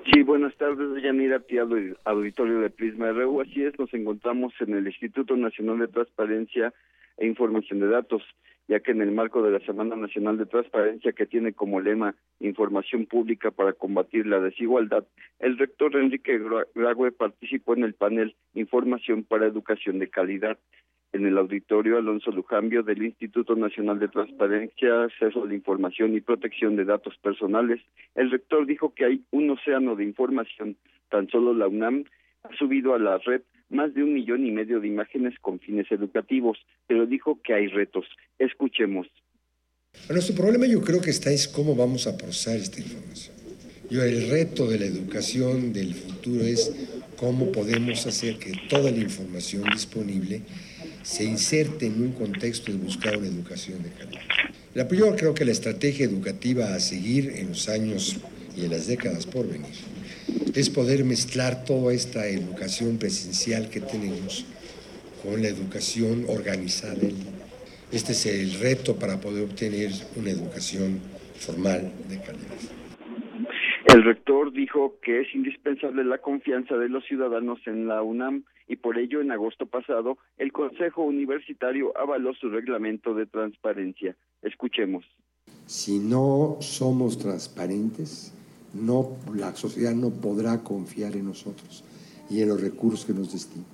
Sí, 0.06 0.24
buenas 0.24 0.56
tardes, 0.56 1.04
Yanira 1.04 1.44
al 1.56 1.98
auditorio 2.06 2.62
de 2.62 2.70
Prisma 2.70 3.12
RU. 3.12 3.42
Así 3.42 3.64
es, 3.64 3.78
nos 3.78 3.94
encontramos 3.94 4.54
en 4.60 4.74
el 4.74 4.88
Instituto 4.88 5.36
Nacional 5.36 5.80
de 5.80 5.88
Transparencia 5.88 6.74
e 7.18 7.28
Información 7.28 7.80
de 7.80 7.88
Datos, 7.88 8.24
ya 8.68 8.80
que 8.80 8.92
en 8.92 9.02
el 9.02 9.12
marco 9.12 9.44
de 9.44 9.52
la 9.52 9.60
Semana 9.66 9.96
Nacional 9.96 10.38
de 10.38 10.46
Transparencia, 10.46 11.12
que 11.12 11.26
tiene 11.26 11.54
como 11.54 11.82
lema 11.82 12.16
Información 12.40 13.06
Pública 13.06 13.52
para 13.52 13.74
combatir 13.74 14.26
la 14.26 14.40
desigualdad, 14.40 15.06
el 15.40 15.58
rector 15.58 15.96
Enrique 15.96 16.40
Grague 16.74 17.12
participó 17.12 17.74
en 17.74 17.84
el 17.84 17.94
panel 17.94 18.36
Información 18.54 19.24
para 19.24 19.48
Educación 19.48 20.00
de 20.00 20.10
Calidad 20.10 20.58
en 21.12 21.26
el 21.26 21.38
auditorio 21.38 21.98
Alonso 21.98 22.32
Lujambio 22.32 22.84
del 22.84 23.04
Instituto 23.04 23.56
Nacional 23.56 24.00
de 24.00 24.08
Transparencia, 24.08 25.04
Acceso 25.04 25.44
a 25.44 25.48
la 25.48 25.56
Información 25.56 26.16
y 26.16 26.22
Protección 26.22 26.76
de 26.76 26.86
Datos 26.86 27.16
Personales, 27.22 27.82
el 28.16 28.30
rector 28.30 28.66
dijo 28.66 28.94
que 28.94 29.06
hay 29.06 29.22
un 29.32 29.50
océano 29.50 29.96
de 29.96 30.04
información. 30.04 30.78
Tan 31.10 31.28
solo 31.30 31.54
la 31.54 31.68
UNAM 31.68 32.06
ha 32.44 32.56
subido 32.56 32.94
a 32.94 33.00
la 33.00 33.18
red 33.18 33.42
más 33.70 33.94
de 33.94 34.04
un 34.04 34.14
millón 34.14 34.46
y 34.46 34.52
medio 34.52 34.80
de 34.80 34.88
imágenes 34.88 35.34
con 35.42 35.60
fines 35.60 35.92
educativos, 35.92 36.58
pero 36.88 37.06
dijo 37.06 37.40
que 37.44 37.54
hay 37.54 37.68
retos. 37.68 38.06
Escuchemos. 38.38 39.08
Nuestro 40.10 40.36
problema 40.36 40.68
yo 40.68 40.82
creo 40.82 41.02
que 41.02 41.10
está 41.10 41.32
es 41.32 41.48
cómo 41.48 41.76
vamos 41.76 42.08
a 42.08 42.18
procesar 42.18 42.58
esta 42.58 42.80
información. 42.80 43.36
Yo, 43.90 44.04
el 44.04 44.30
reto 44.30 44.68
de 44.68 44.78
la 44.78 44.86
educación 44.86 45.74
del 45.74 45.96
futuro 45.96 46.44
es 46.44 46.72
cómo 47.18 47.52
podemos 47.52 48.06
hacer 48.06 48.38
que 48.38 48.54
toda 48.70 48.92
la 48.92 49.00
información 49.00 49.64
disponible 49.72 50.44
se 51.10 51.24
inserte 51.24 51.88
en 51.88 52.02
un 52.02 52.12
contexto 52.12 52.72
de 52.72 52.78
buscar 52.78 53.18
una 53.18 53.28
educación 53.28 53.82
de 53.82 53.90
calidad. 53.90 54.22
La, 54.76 54.88
yo 54.88 55.16
creo 55.16 55.34
que 55.34 55.44
la 55.44 55.52
estrategia 55.52 56.06
educativa 56.06 56.76
a 56.76 56.80
seguir 56.80 57.34
en 57.36 57.50
los 57.50 57.68
años 57.68 58.18
y 58.56 58.66
en 58.66 58.72
las 58.72 58.86
décadas 58.86 59.26
por 59.26 59.48
venir 59.48 59.74
es 60.54 60.70
poder 60.70 61.04
mezclar 61.06 61.66
toda 61.66 61.94
esta 61.94 62.28
educación 62.28 62.98
presencial 62.98 63.70
que 63.70 63.82
tenemos 63.82 64.46
con 65.24 65.42
la 65.42 65.48
educación 65.48 66.26
organizada. 66.28 66.96
Este 67.92 68.12
es 68.12 68.26
el 68.28 68.54
reto 68.60 68.98
para 68.98 69.20
poder 69.20 69.46
obtener 69.46 69.92
una 70.16 70.30
educación 70.30 71.00
formal 71.40 71.92
de 72.08 72.18
calidad. 72.20 72.69
El 73.92 74.04
rector 74.04 74.54
dijo 74.54 75.00
que 75.02 75.22
es 75.22 75.34
indispensable 75.34 76.04
la 76.04 76.20
confianza 76.20 76.78
de 76.78 76.90
los 76.90 77.04
ciudadanos 77.06 77.58
en 77.66 77.88
la 77.88 78.04
UNAM 78.04 78.44
y 78.68 78.76
por 78.76 79.00
ello 79.00 79.20
en 79.20 79.32
agosto 79.32 79.66
pasado 79.66 80.20
el 80.38 80.52
Consejo 80.52 81.02
Universitario 81.02 81.92
avaló 81.98 82.36
su 82.36 82.50
reglamento 82.50 83.16
de 83.16 83.26
transparencia. 83.26 84.16
Escuchemos. 84.44 85.06
Si 85.66 85.98
no 85.98 86.58
somos 86.60 87.18
transparentes, 87.18 88.32
no 88.76 89.18
la 89.34 89.56
sociedad 89.56 89.96
no 89.96 90.12
podrá 90.12 90.64
confiar 90.64 91.16
en 91.16 91.26
nosotros 91.26 91.84
y 92.30 92.44
en 92.44 92.50
los 92.50 92.62
recursos 92.62 93.06
que 93.06 93.14
nos 93.14 93.34
destinan. 93.34 93.66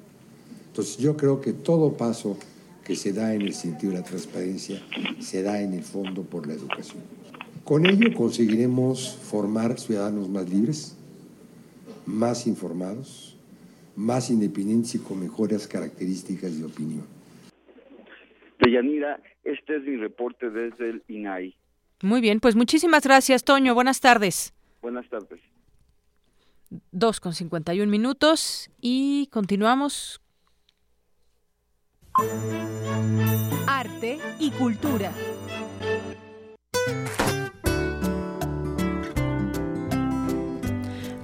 Entonces 0.68 0.98
yo 0.98 1.18
creo 1.18 1.42
que 1.42 1.52
todo 1.52 1.98
paso 1.98 2.38
que 2.86 2.96
se 2.96 3.12
da 3.12 3.34
en 3.34 3.42
el 3.42 3.54
sentido 3.54 3.92
de 3.92 4.00
la 4.00 4.06
transparencia 4.06 4.82
se 5.20 5.44
da 5.44 5.62
en 5.62 5.74
el 5.74 5.84
fondo 5.84 6.24
por 6.24 6.48
la 6.48 6.54
educación. 6.54 7.15
Con 7.66 7.88
ello 7.88 8.14
conseguiremos 8.16 9.18
formar 9.24 9.80
ciudadanos 9.80 10.30
más 10.30 10.48
libres, 10.48 10.96
más 12.06 12.46
informados, 12.46 13.36
más 13.96 14.30
independientes 14.30 14.94
y 14.94 15.00
con 15.00 15.20
mejores 15.20 15.68
características 15.68 16.60
de 16.60 16.66
opinión. 16.66 17.08
Deyanira, 18.60 19.20
este 19.44 19.78
es 19.78 19.84
mi 19.84 19.98
reporte 19.98 20.52
desde 20.52 20.92
el 20.92 21.04
INAI. 21.08 21.56
Muy 22.04 22.22
bien, 22.22 22.40
pues 22.40 22.56
muchísimas 22.56 23.04
gracias, 23.04 23.44
Toño. 23.44 23.74
Buenas 23.74 24.00
tardes. 24.00 24.54
Buenas 24.84 25.10
tardes. 25.10 25.40
Dos 26.92 27.20
con 27.20 27.34
cincuenta 27.34 27.74
y 27.74 27.82
un 27.82 27.90
minutos 27.90 28.70
y 28.80 29.28
continuamos. 29.32 30.22
Arte 33.68 34.20
y 34.40 34.52
cultura. 34.52 35.12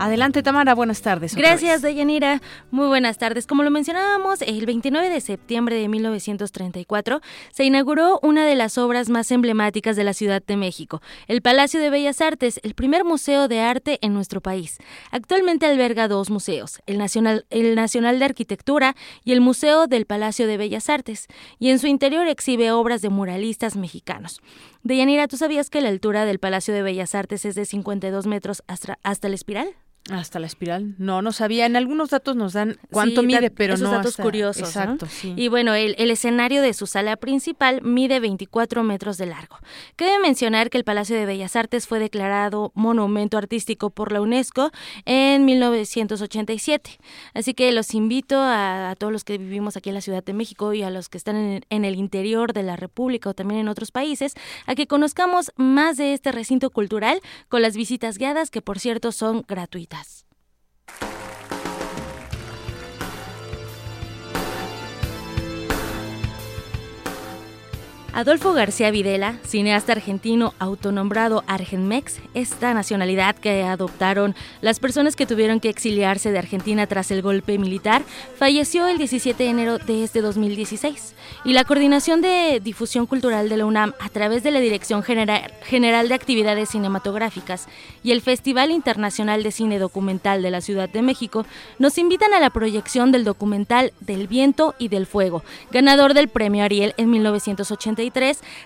Adelante, 0.01 0.41
Tamara, 0.41 0.73
buenas 0.73 1.03
tardes. 1.03 1.35
Gracias, 1.35 1.83
Deyanira. 1.83 2.41
Muy 2.71 2.87
buenas 2.87 3.19
tardes. 3.19 3.45
Como 3.45 3.61
lo 3.61 3.69
mencionábamos, 3.69 4.41
el 4.41 4.65
29 4.65 5.11
de 5.11 5.21
septiembre 5.21 5.75
de 5.75 5.87
1934 5.87 7.21
se 7.51 7.65
inauguró 7.65 8.19
una 8.23 8.47
de 8.47 8.55
las 8.55 8.79
obras 8.79 9.09
más 9.09 9.29
emblemáticas 9.29 9.95
de 9.95 10.03
la 10.03 10.13
Ciudad 10.13 10.41
de 10.43 10.57
México, 10.57 11.03
el 11.27 11.43
Palacio 11.43 11.79
de 11.79 11.91
Bellas 11.91 12.19
Artes, 12.19 12.59
el 12.63 12.73
primer 12.73 13.03
museo 13.03 13.47
de 13.47 13.59
arte 13.59 13.99
en 14.01 14.15
nuestro 14.15 14.41
país. 14.41 14.79
Actualmente 15.11 15.67
alberga 15.67 16.07
dos 16.07 16.31
museos, 16.31 16.79
el 16.87 16.97
Nacional, 16.97 17.45
el 17.51 17.75
Nacional 17.75 18.17
de 18.17 18.25
Arquitectura 18.25 18.95
y 19.23 19.33
el 19.33 19.41
Museo 19.41 19.85
del 19.85 20.07
Palacio 20.07 20.47
de 20.47 20.57
Bellas 20.57 20.89
Artes, 20.89 21.27
y 21.59 21.69
en 21.69 21.77
su 21.77 21.85
interior 21.85 22.27
exhibe 22.27 22.71
obras 22.71 23.03
de 23.03 23.09
muralistas 23.09 23.75
mexicanos. 23.75 24.41
Deyanira, 24.81 25.27
¿tú 25.27 25.37
sabías 25.37 25.69
que 25.69 25.79
la 25.79 25.89
altura 25.89 26.25
del 26.25 26.39
Palacio 26.39 26.73
de 26.73 26.81
Bellas 26.81 27.13
Artes 27.13 27.45
es 27.45 27.53
de 27.53 27.65
52 27.65 28.25
metros 28.25 28.63
hasta, 28.65 28.97
hasta 29.03 29.29
la 29.29 29.35
espiral? 29.35 29.75
Hasta 30.09 30.39
la 30.39 30.47
espiral. 30.47 30.95
No, 30.97 31.21
no 31.21 31.31
sabía. 31.31 31.67
En 31.67 31.75
algunos 31.75 32.09
datos 32.09 32.35
nos 32.35 32.53
dan 32.53 32.77
cuánto 32.89 33.21
mide, 33.21 33.51
pero 33.51 33.75
esos 33.75 33.87
no. 33.87 33.95
datos 33.95 34.17
curiosos. 34.17 34.63
Exacto. 34.69 35.07
Y 35.35 35.47
bueno, 35.47 35.75
el, 35.75 35.93
el, 35.99 36.09
escenario 36.09 36.63
de 36.63 36.73
su 36.73 36.87
sala 36.87 37.17
principal 37.17 37.83
mide 37.83 38.19
24 38.19 38.81
metros 38.81 39.19
de 39.19 39.27
largo. 39.27 39.59
Cabe 39.95 40.17
mencionar 40.19 40.71
que 40.71 40.79
el 40.79 40.83
Palacio 40.83 41.15
de 41.15 41.27
Bellas 41.27 41.55
Artes 41.55 41.85
fue 41.85 41.99
declarado 41.99 42.71
Monumento 42.73 43.37
Artístico 43.37 43.91
por 43.91 44.11
la 44.11 44.21
UNESCO 44.21 44.71
en 45.05 45.45
1987. 45.45 46.97
Así 47.35 47.53
que 47.53 47.71
los 47.71 47.93
invito 47.93 48.39
a, 48.39 48.89
a 48.89 48.95
todos 48.95 49.13
los 49.13 49.23
que 49.23 49.37
vivimos 49.37 49.77
aquí 49.77 49.89
en 49.89 49.95
la 49.95 50.01
Ciudad 50.01 50.23
de 50.23 50.33
México 50.33 50.73
y 50.73 50.81
a 50.81 50.89
los 50.89 51.09
que 51.09 51.19
están 51.19 51.35
en, 51.35 51.65
en 51.69 51.85
el 51.85 51.93
interior 51.93 52.53
de 52.53 52.63
la 52.63 52.75
República 52.75 53.29
o 53.29 53.33
también 53.35 53.61
en 53.61 53.67
otros 53.67 53.91
países 53.91 54.33
a 54.65 54.73
que 54.73 54.87
conozcamos 54.87 55.51
más 55.57 55.97
de 55.97 56.15
este 56.15 56.31
recinto 56.31 56.71
cultural 56.71 57.21
con 57.49 57.61
las 57.61 57.77
visitas 57.77 58.17
guiadas 58.17 58.49
que, 58.49 58.63
por 58.63 58.79
cierto, 58.79 59.11
son 59.11 59.45
gratuitas. 59.47 59.90
das. 59.91 60.25
Adolfo 68.13 68.51
García 68.51 68.91
Videla, 68.91 69.37
cineasta 69.45 69.93
argentino 69.93 70.53
autonombrado 70.59 71.45
Argenmex, 71.47 72.19
esta 72.33 72.73
nacionalidad 72.73 73.37
que 73.37 73.63
adoptaron 73.63 74.35
las 74.59 74.81
personas 74.81 75.15
que 75.15 75.25
tuvieron 75.25 75.61
que 75.61 75.69
exiliarse 75.69 76.29
de 76.29 76.39
Argentina 76.39 76.87
tras 76.87 77.09
el 77.11 77.21
golpe 77.21 77.57
militar, 77.57 78.03
falleció 78.37 78.87
el 78.87 78.97
17 78.97 79.41
de 79.41 79.49
enero 79.49 79.77
de 79.77 80.03
este 80.03 80.21
2016. 80.21 81.15
Y 81.45 81.53
la 81.53 81.63
Coordinación 81.63 82.21
de 82.21 82.59
Difusión 82.61 83.05
Cultural 83.05 83.47
de 83.47 83.55
la 83.55 83.65
UNAM, 83.65 83.93
a 84.01 84.09
través 84.09 84.43
de 84.43 84.51
la 84.51 84.59
Dirección 84.59 85.03
General, 85.03 86.09
de 86.09 86.13
Actividades 86.13 86.69
Cinematográficas 86.69 87.67
y 88.03 88.11
el 88.11 88.21
Festival 88.21 88.71
Internacional 88.71 89.41
de 89.41 89.51
Cine 89.51 89.79
Documental 89.79 90.41
de 90.41 90.51
la 90.51 90.59
Ciudad 90.59 90.89
de 90.89 91.01
México, 91.01 91.45
nos 91.79 91.97
invitan 91.97 92.33
a 92.33 92.41
la 92.41 92.49
proyección 92.49 93.13
del 93.13 93.23
documental 93.23 93.93
Del 94.01 94.27
Viento 94.27 94.75
y 94.77 94.89
del 94.89 95.05
Fuego, 95.05 95.43
ganador 95.71 96.13
del 96.13 96.27
Premio 96.27 96.65
Ariel 96.65 96.93
en 96.97 97.09
1980 97.09 98.00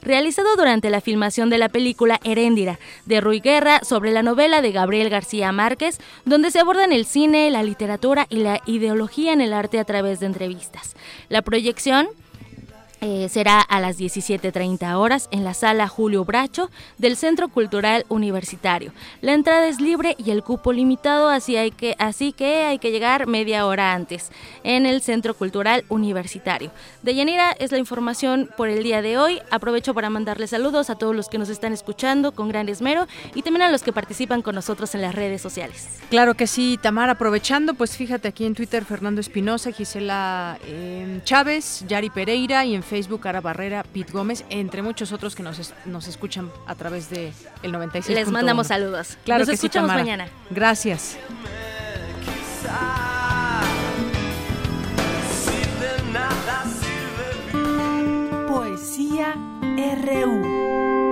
realizado 0.02 0.56
durante 0.56 0.90
la 0.90 1.02
filmación 1.02 1.50
de 1.50 1.58
la 1.58 1.70
película 1.70 2.20
Heréndira, 2.24 2.80
de 3.06 3.22
Rui 3.22 3.40
Guerra, 3.40 3.82
sobre 3.84 4.12
la 4.12 4.24
novela 4.24 4.62
de 4.62 4.72
Gabriel 4.72 5.10
García 5.10 5.52
Márquez, 5.52 6.00
donde 6.26 6.52
se 6.52 6.60
abordan 6.60 6.92
el 6.92 7.06
cine, 7.06 7.52
la 7.52 7.64
literatura 7.64 8.28
y 8.30 8.38
la 8.38 8.62
ideología 8.66 9.34
en 9.34 9.42
el 9.42 9.54
arte 9.54 9.80
a 9.80 9.86
través 9.86 10.20
de 10.20 10.28
entrevistas. 10.28 10.96
La 11.30 11.42
proyección 11.42 12.08
eh, 13.08 13.30
será 13.30 13.62
a 13.62 13.80
las 13.80 14.00
17.30 14.00 14.96
horas 14.96 15.30
en 15.30 15.44
la 15.44 15.54
sala 15.54 15.88
Julio 15.88 16.26
Bracho 16.26 16.72
del 16.98 17.18
Centro 17.18 17.50
Cultural 17.50 18.04
Universitario. 18.10 18.94
La 19.22 19.34
entrada 19.34 19.68
es 19.68 19.80
libre 19.80 20.16
y 20.18 20.32
el 20.32 20.42
cupo 20.42 20.74
limitado, 20.74 21.30
así, 21.30 21.56
que, 21.78 21.96
así 22.00 22.34
que 22.34 22.64
hay 22.64 22.80
que 22.80 22.90
llegar 22.90 23.28
media 23.28 23.68
hora 23.68 23.94
antes 23.94 24.32
en 24.64 24.88
el 24.88 25.04
Centro 25.04 25.36
Cultural 25.36 25.86
Universitario. 25.88 26.72
De 27.04 27.14
Yanira 27.14 27.52
es 27.52 27.72
la 27.72 27.78
información 27.78 28.50
por 28.58 28.70
el 28.70 28.82
día 28.82 29.04
de 29.04 29.20
hoy. 29.20 29.40
Aprovecho 29.52 29.94
para 29.94 30.10
mandarles 30.10 30.50
saludos 30.50 30.90
a 30.90 30.96
todos 30.96 31.16
los 31.16 31.30
que 31.30 31.38
nos 31.38 31.50
están 31.50 31.74
escuchando 31.74 32.32
con 32.32 32.50
gran 32.50 32.70
esmero 32.70 33.06
y 33.36 33.44
también 33.44 33.62
a 33.62 33.70
los 33.70 33.84
que 33.84 33.94
participan 33.94 34.42
con 34.42 34.56
nosotros 34.56 34.96
en 34.96 35.04
las 35.04 35.14
redes 35.14 35.44
sociales. 35.44 35.90
Claro 36.10 36.34
que 36.34 36.48
sí, 36.48 36.80
Tamar, 36.82 37.12
aprovechando, 37.12 37.76
pues 37.76 37.96
fíjate 37.98 38.30
aquí 38.30 38.48
en 38.48 38.56
Twitter 38.56 38.84
Fernando 38.84 39.22
Espinosa, 39.22 39.72
Gisela 39.72 40.58
eh, 40.66 41.20
Chávez, 41.24 41.86
Yari 41.88 42.10
Pereira 42.10 42.66
y 42.66 42.74
en 42.74 42.82
Facebook 42.82 42.95
Facebook, 42.96 43.28
Ara 43.28 43.42
Barrera, 43.42 43.84
Pete 43.84 44.14
Gómez, 44.14 44.46
entre 44.50 44.82
muchos 44.82 45.12
otros 45.12 45.36
que 45.36 45.44
nos, 45.44 45.74
nos 45.84 46.08
escuchan 46.08 46.50
a 46.66 46.76
través 46.76 47.10
de 47.10 47.34
el 47.62 47.74
96. 47.74 48.18
Les 48.18 48.32
mandamos 48.32 48.68
saludos. 48.68 49.18
Claro 49.26 49.40
nos 49.40 49.50
que 49.50 49.56
escuchamos 49.56 49.92
sí, 49.92 49.98
mañana. 49.98 50.30
Gracias. 50.50 51.18
Poesía 58.48 59.36
RU. 60.06 61.05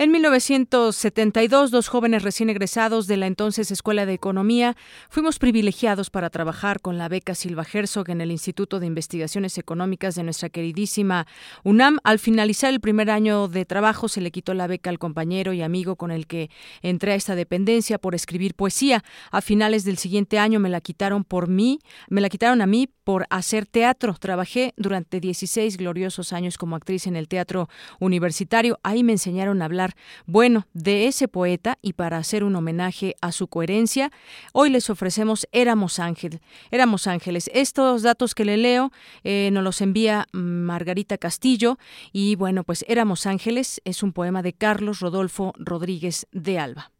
En 0.00 0.12
1972, 0.12 1.72
dos 1.72 1.88
jóvenes 1.88 2.22
recién 2.22 2.50
egresados 2.50 3.08
de 3.08 3.16
la 3.16 3.26
entonces 3.26 3.72
Escuela 3.72 4.06
de 4.06 4.12
Economía 4.12 4.76
fuimos 5.10 5.40
privilegiados 5.40 6.08
para 6.08 6.30
trabajar 6.30 6.80
con 6.80 6.98
la 6.98 7.08
beca 7.08 7.34
Silva 7.34 7.66
Herzog 7.70 8.08
en 8.08 8.20
el 8.20 8.30
Instituto 8.30 8.78
de 8.78 8.86
Investigaciones 8.86 9.58
Económicas 9.58 10.14
de 10.14 10.22
nuestra 10.22 10.50
queridísima 10.50 11.26
UNAM. 11.64 11.98
Al 12.04 12.20
finalizar 12.20 12.72
el 12.72 12.78
primer 12.78 13.10
año 13.10 13.48
de 13.48 13.64
trabajo, 13.64 14.06
se 14.06 14.20
le 14.20 14.30
quitó 14.30 14.54
la 14.54 14.68
beca 14.68 14.88
al 14.88 15.00
compañero 15.00 15.52
y 15.52 15.62
amigo 15.62 15.96
con 15.96 16.12
el 16.12 16.28
que 16.28 16.48
entré 16.80 17.10
a 17.10 17.16
esta 17.16 17.34
dependencia 17.34 17.98
por 17.98 18.14
escribir 18.14 18.54
poesía. 18.54 19.02
A 19.32 19.40
finales 19.40 19.82
del 19.82 19.98
siguiente 19.98 20.38
año 20.38 20.60
me 20.60 20.68
la 20.68 20.80
quitaron 20.80 21.24
por 21.24 21.48
mí, 21.48 21.80
me 22.08 22.20
la 22.20 22.28
quitaron 22.28 22.62
a 22.62 22.66
mí 22.66 22.88
por 23.02 23.26
hacer 23.30 23.66
teatro. 23.66 24.14
Trabajé 24.14 24.74
durante 24.76 25.18
16 25.18 25.76
gloriosos 25.76 26.32
años 26.32 26.56
como 26.56 26.76
actriz 26.76 27.08
en 27.08 27.16
el 27.16 27.26
teatro 27.26 27.68
universitario. 27.98 28.78
Ahí 28.84 29.02
me 29.02 29.10
enseñaron 29.10 29.60
a 29.60 29.64
hablar 29.64 29.87
bueno, 30.26 30.66
de 30.72 31.06
ese 31.06 31.28
poeta 31.28 31.78
y 31.82 31.94
para 31.94 32.18
hacer 32.18 32.44
un 32.44 32.56
homenaje 32.56 33.16
a 33.20 33.32
su 33.32 33.48
coherencia, 33.48 34.10
hoy 34.52 34.70
les 34.70 34.90
ofrecemos 34.90 35.46
Éramos 35.52 35.98
Ángel, 35.98 36.40
Éramos 36.70 37.06
Ángeles. 37.06 37.50
Estos 37.54 38.02
datos 38.02 38.34
que 38.34 38.44
le 38.44 38.56
leo 38.56 38.92
eh, 39.24 39.50
nos 39.52 39.64
los 39.64 39.80
envía 39.80 40.26
Margarita 40.32 41.18
Castillo 41.18 41.78
y 42.12 42.36
bueno, 42.36 42.64
pues 42.64 42.84
Éramos 42.88 43.26
Ángeles 43.26 43.80
es 43.84 44.02
un 44.02 44.12
poema 44.12 44.42
de 44.42 44.52
Carlos 44.52 45.00
Rodolfo 45.00 45.52
Rodríguez 45.58 46.26
de 46.32 46.58
Alba. 46.58 46.92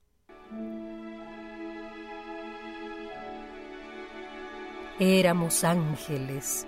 Éramos 5.01 5.63
ángeles. 5.63 6.67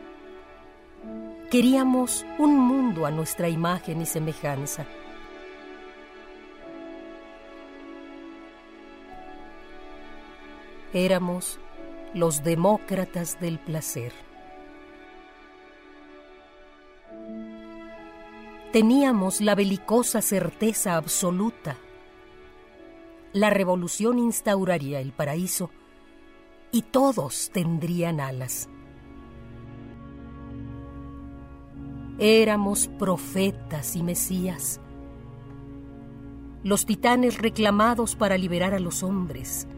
Queríamos 1.51 2.25
un 2.39 2.57
mundo 2.57 3.05
a 3.05 3.11
nuestra 3.11 3.49
imagen 3.49 4.01
y 4.03 4.07
semejanza 4.07 4.87
Éramos 10.93 11.61
los 12.15 12.43
demócratas 12.43 13.39
del 13.41 13.61
placer. 13.61 14.13
Teníamos 18.73 19.41
la 19.41 19.55
belicosa 19.55 20.21
certeza 20.21 20.97
absoluta. 20.97 21.77
La 23.33 23.51
revolución 23.51 24.19
instauraría 24.19 24.99
el 25.01 25.13
paraíso 25.13 25.71
y 26.73 26.83
todos 26.83 27.51
tendrían 27.53 28.19
alas. 28.19 28.69
Éramos 32.19 32.89
profetas 32.99 33.95
y 33.95 34.03
mesías, 34.03 34.81
los 36.65 36.85
titanes 36.85 37.39
reclamados 37.39 38.17
para 38.17 38.37
liberar 38.37 38.75
a 38.75 38.81
los 38.81 39.05
hombres 39.05 39.69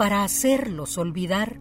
para 0.00 0.24
hacerlos 0.24 0.96
olvidar 0.96 1.58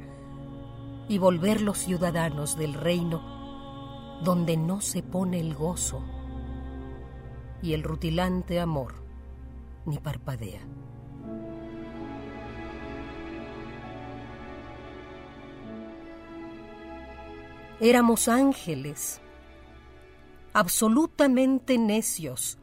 y 1.10 1.18
volverlos 1.18 1.80
ciudadanos 1.80 2.58
del 2.58 2.74
reino 2.74 4.22
donde 4.24 4.56
no 4.56 4.80
se 4.80 5.04
pone 5.04 5.42
el 5.42 5.54
gozo 5.54 6.02
y 7.62 7.74
el 7.74 7.84
rutilante 7.84 8.62
amor 8.62 9.04
ni 9.86 9.98
parpadea. 9.98 10.62
Éramos 17.82 18.30
ángeles, 18.30 19.20
absolutamente 20.54 21.78
necios, 21.78 22.58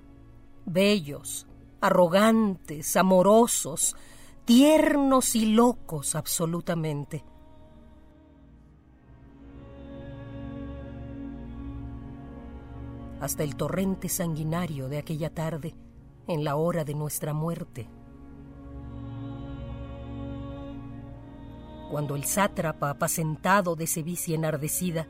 bellos, 0.65 1.47
arrogantes, 1.83 2.97
amorosos, 2.97 3.95
tiernos 4.47 5.35
y 5.35 5.45
locos 5.47 6.15
absolutamente. 6.15 7.25
Hasta 13.21 13.43
el 13.43 13.57
torrente 13.57 14.09
sanguinario 14.09 14.89
de 14.89 14.99
aquella 14.99 15.31
tarde, 15.35 15.75
en 16.29 16.45
la 16.45 16.55
hora 16.55 16.85
de 16.85 16.95
nuestra 16.95 17.35
muerte. 17.35 17.89
Cuando 21.91 22.15
el 22.15 22.23
sátrapa 22.23 22.91
apacentado 22.91 23.75
de 23.75 23.89
sevicia 23.89 24.37
enardecida, 24.37 25.09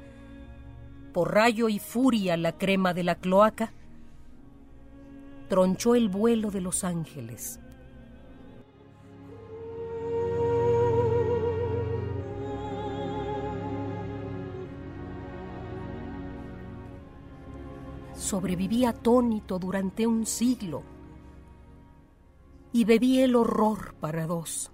por 1.12 1.34
rayo 1.34 1.68
y 1.68 1.78
furia 1.78 2.38
la 2.38 2.56
crema 2.56 2.94
de 2.94 3.04
la 3.04 3.16
cloaca, 3.16 3.74
tronchó 5.50 5.94
el 5.94 6.08
vuelo 6.08 6.50
de 6.50 6.62
los 6.62 6.84
ángeles 6.84 7.60
sobreviví 18.26 18.84
atónito 18.84 19.60
durante 19.60 20.04
un 20.04 20.26
siglo 20.26 20.82
y 22.72 22.84
bebí 22.84 23.20
el 23.20 23.36
horror 23.36 23.94
para 24.00 24.26
dos. 24.26 24.72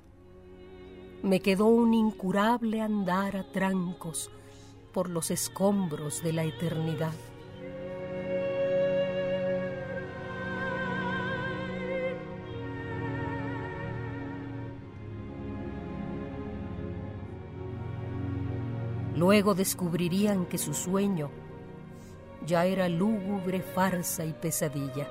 Me 1.23 1.41
quedó 1.41 1.67
un 1.67 1.93
incurable 1.93 2.81
andar 2.81 3.37
a 3.37 3.45
trancos 3.45 4.31
por 4.95 5.11
los 5.11 5.31
escombros 5.31 6.23
de 6.23 6.33
la 6.33 6.45
eternidad. 6.45 7.13
Luego 19.15 19.55
descubrirían 19.55 20.47
que 20.47 20.57
su 20.57 20.73
sueño 20.73 21.42
ya 22.47 22.67
era 22.67 22.89
lúgubre 22.89 23.61
farsa 23.61 24.25
y 24.25 24.33
pesadilla. 24.33 25.09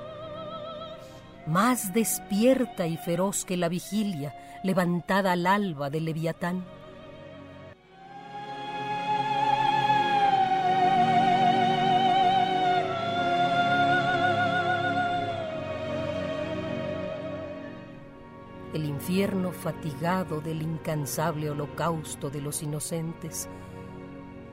Más 1.48 1.94
despierta 1.94 2.88
y 2.88 2.98
feroz 2.98 3.46
que 3.46 3.58
la 3.58 3.70
vigilia 3.70 4.36
levantada 4.64 5.32
al 5.32 5.48
alba 5.48 5.90
del 5.90 6.06
leviatán. 6.06 6.64
El 18.74 18.86
infierno 18.86 19.52
fatigado 19.52 20.40
del 20.40 20.62
incansable 20.62 21.50
holocausto 21.50 22.30
de 22.30 22.42
los 22.42 22.64
inocentes 22.64 23.50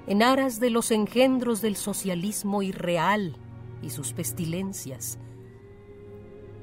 en 0.09 0.22
aras 0.22 0.59
de 0.59 0.70
los 0.70 0.90
engendros 0.90 1.60
del 1.60 1.76
socialismo 1.76 2.62
irreal 2.62 3.36
y 3.82 3.90
sus 3.90 4.14
pestilencias, 4.14 5.18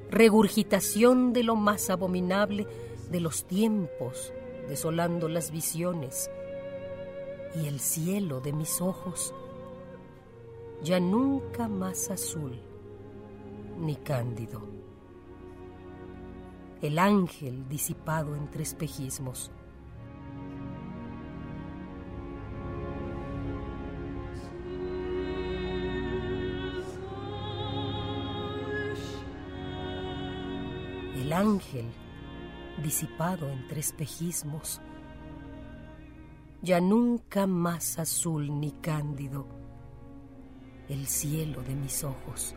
regurgitación 0.10 1.32
de 1.32 1.44
lo 1.44 1.56
más 1.56 1.92
abominable 1.92 2.68
de 3.12 3.20
los 3.20 3.46
tiempos, 3.46 4.34
desolando 4.68 5.30
las 5.30 5.52
visiones, 5.52 6.32
y 7.56 7.68
el 7.68 7.80
cielo 7.80 8.42
de 8.42 8.52
mis 8.52 8.82
ojos, 8.82 9.32
ya 10.82 11.00
nunca 11.00 11.68
más 11.68 12.10
azul 12.10 12.60
ni 13.80 13.96
cándido. 13.96 14.64
El 16.82 16.98
ángel 16.98 17.68
disipado 17.70 18.36
entre 18.36 18.64
espejismos. 18.64 19.52
El 31.26 31.34
ángel 31.34 31.86
disipado 32.84 33.50
entre 33.50 33.80
espejismos. 33.80 34.80
Ya 36.62 36.80
nunca 36.80 37.48
más 37.48 37.98
azul 37.98 38.60
ni 38.60 38.70
cándido 38.74 39.48
el 40.88 41.08
cielo 41.08 41.64
de 41.64 41.76
mis 41.76 42.04
ojos. 42.04 42.54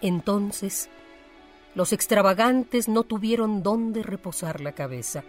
Entonces, 0.00 0.88
los 1.74 1.92
extravagantes 1.92 2.88
no 2.88 3.02
tuvieron 3.02 3.62
dónde 3.62 4.02
reposar 4.02 4.62
la 4.62 4.72
cabeza. 4.72 5.24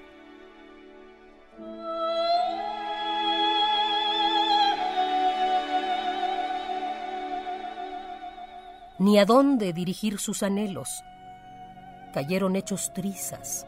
Ni 9.03 9.19
a 9.19 9.25
dónde 9.25 9.73
dirigir 9.73 10.17
sus 10.17 10.43
anhelos. 10.43 11.03
Cayeron 12.13 12.55
hechos 12.55 12.93
trizas, 12.93 13.67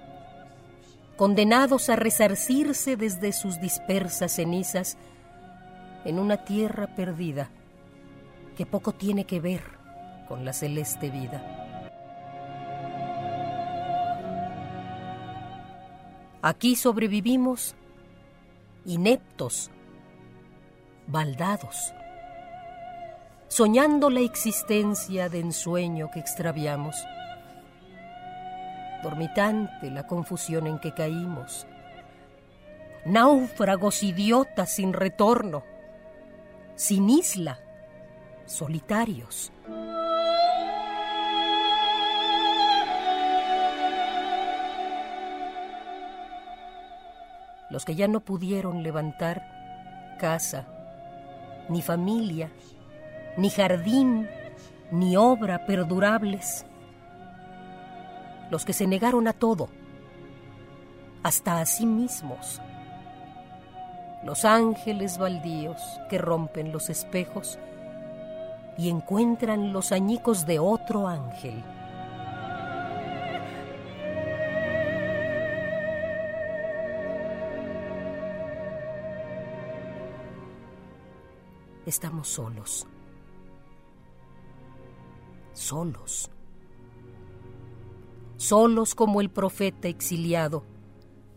condenados 1.17 1.89
a 1.89 1.97
resarcirse 1.97 2.95
desde 2.95 3.33
sus 3.33 3.59
dispersas 3.59 4.31
cenizas 4.31 4.97
en 6.05 6.19
una 6.19 6.45
tierra 6.45 6.95
perdida 6.95 7.49
que 8.55 8.65
poco 8.65 8.93
tiene 8.93 9.25
que 9.25 9.41
ver 9.41 9.61
con 10.29 10.45
la 10.45 10.53
celeste 10.53 11.09
vida. 11.09 11.43
Aquí 16.41 16.77
sobrevivimos 16.77 17.75
ineptos, 18.85 19.69
baldados, 21.07 21.93
soñando 23.55 24.09
la 24.09 24.19
existencia 24.19 25.29
de 25.29 25.39
ensueño 25.39 26.11
que 26.11 26.19
extraviamos 26.19 26.93
dormitante 29.01 29.89
la 29.89 30.05
confusión 30.05 30.67
en 30.67 30.77
que 30.77 30.91
caímos. 30.91 31.65
Náufragos 33.05 34.03
idiotas 34.03 34.75
sin 34.75 34.91
retorno, 34.91 35.63
sin 36.75 37.09
isla, 37.09 37.57
solitarios. 38.45 39.53
Los 47.69 47.85
que 47.85 47.95
ya 47.95 48.09
no 48.09 48.19
pudieron 48.19 48.83
levantar 48.83 50.17
casa, 50.19 50.67
ni 51.69 51.81
familia, 51.81 52.51
ni 53.37 53.49
jardín, 53.49 54.27
ni 54.91 55.17
obra 55.17 55.65
perdurables 55.65 56.65
los 58.49 58.65
que 58.65 58.73
se 58.73 58.87
negaron 58.87 59.27
a 59.27 59.33
todo, 59.33 59.69
hasta 61.23 61.59
a 61.59 61.65
sí 61.65 61.85
mismos. 61.85 62.61
Los 64.23 64.45
ángeles 64.45 65.17
baldíos 65.17 65.81
que 66.09 66.17
rompen 66.17 66.71
los 66.71 66.89
espejos 66.89 67.59
y 68.77 68.89
encuentran 68.89 69.71
los 69.71 69.91
añicos 69.91 70.45
de 70.45 70.59
otro 70.59 71.07
ángel. 71.07 71.63
Estamos 81.85 82.27
solos. 82.27 82.87
Solos 85.65 86.29
solos 88.37 88.93
como 88.93 89.21
el 89.21 89.31
profeta 89.31 89.87
exiliado 89.87 90.63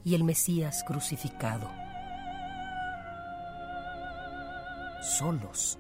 y 0.04 0.14
el 0.14 0.24
Mesías 0.24 0.84
crucificado. 0.86 1.70
Solos. 5.00 5.78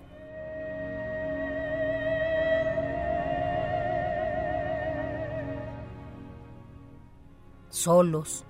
Solos, 7.68 8.46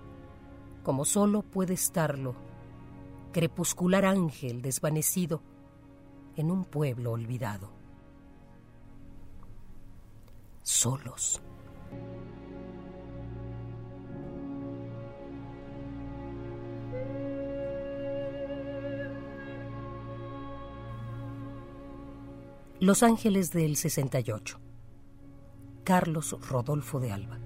como 0.84 1.04
solo 1.04 1.42
puede 1.42 1.74
estarlo, 1.74 2.36
crepuscular 3.32 4.04
ángel 4.04 4.62
desvanecido 4.62 5.42
en 6.36 6.52
un 6.52 6.64
pueblo 6.64 7.10
olvidado. 7.10 7.77
Solos. 10.70 11.40
Los 22.80 23.02
Ángeles 23.02 23.50
del 23.50 23.76
68. 23.76 24.60
Carlos 25.84 26.36
Rodolfo 26.50 27.00
de 27.00 27.12
Alba. 27.12 27.38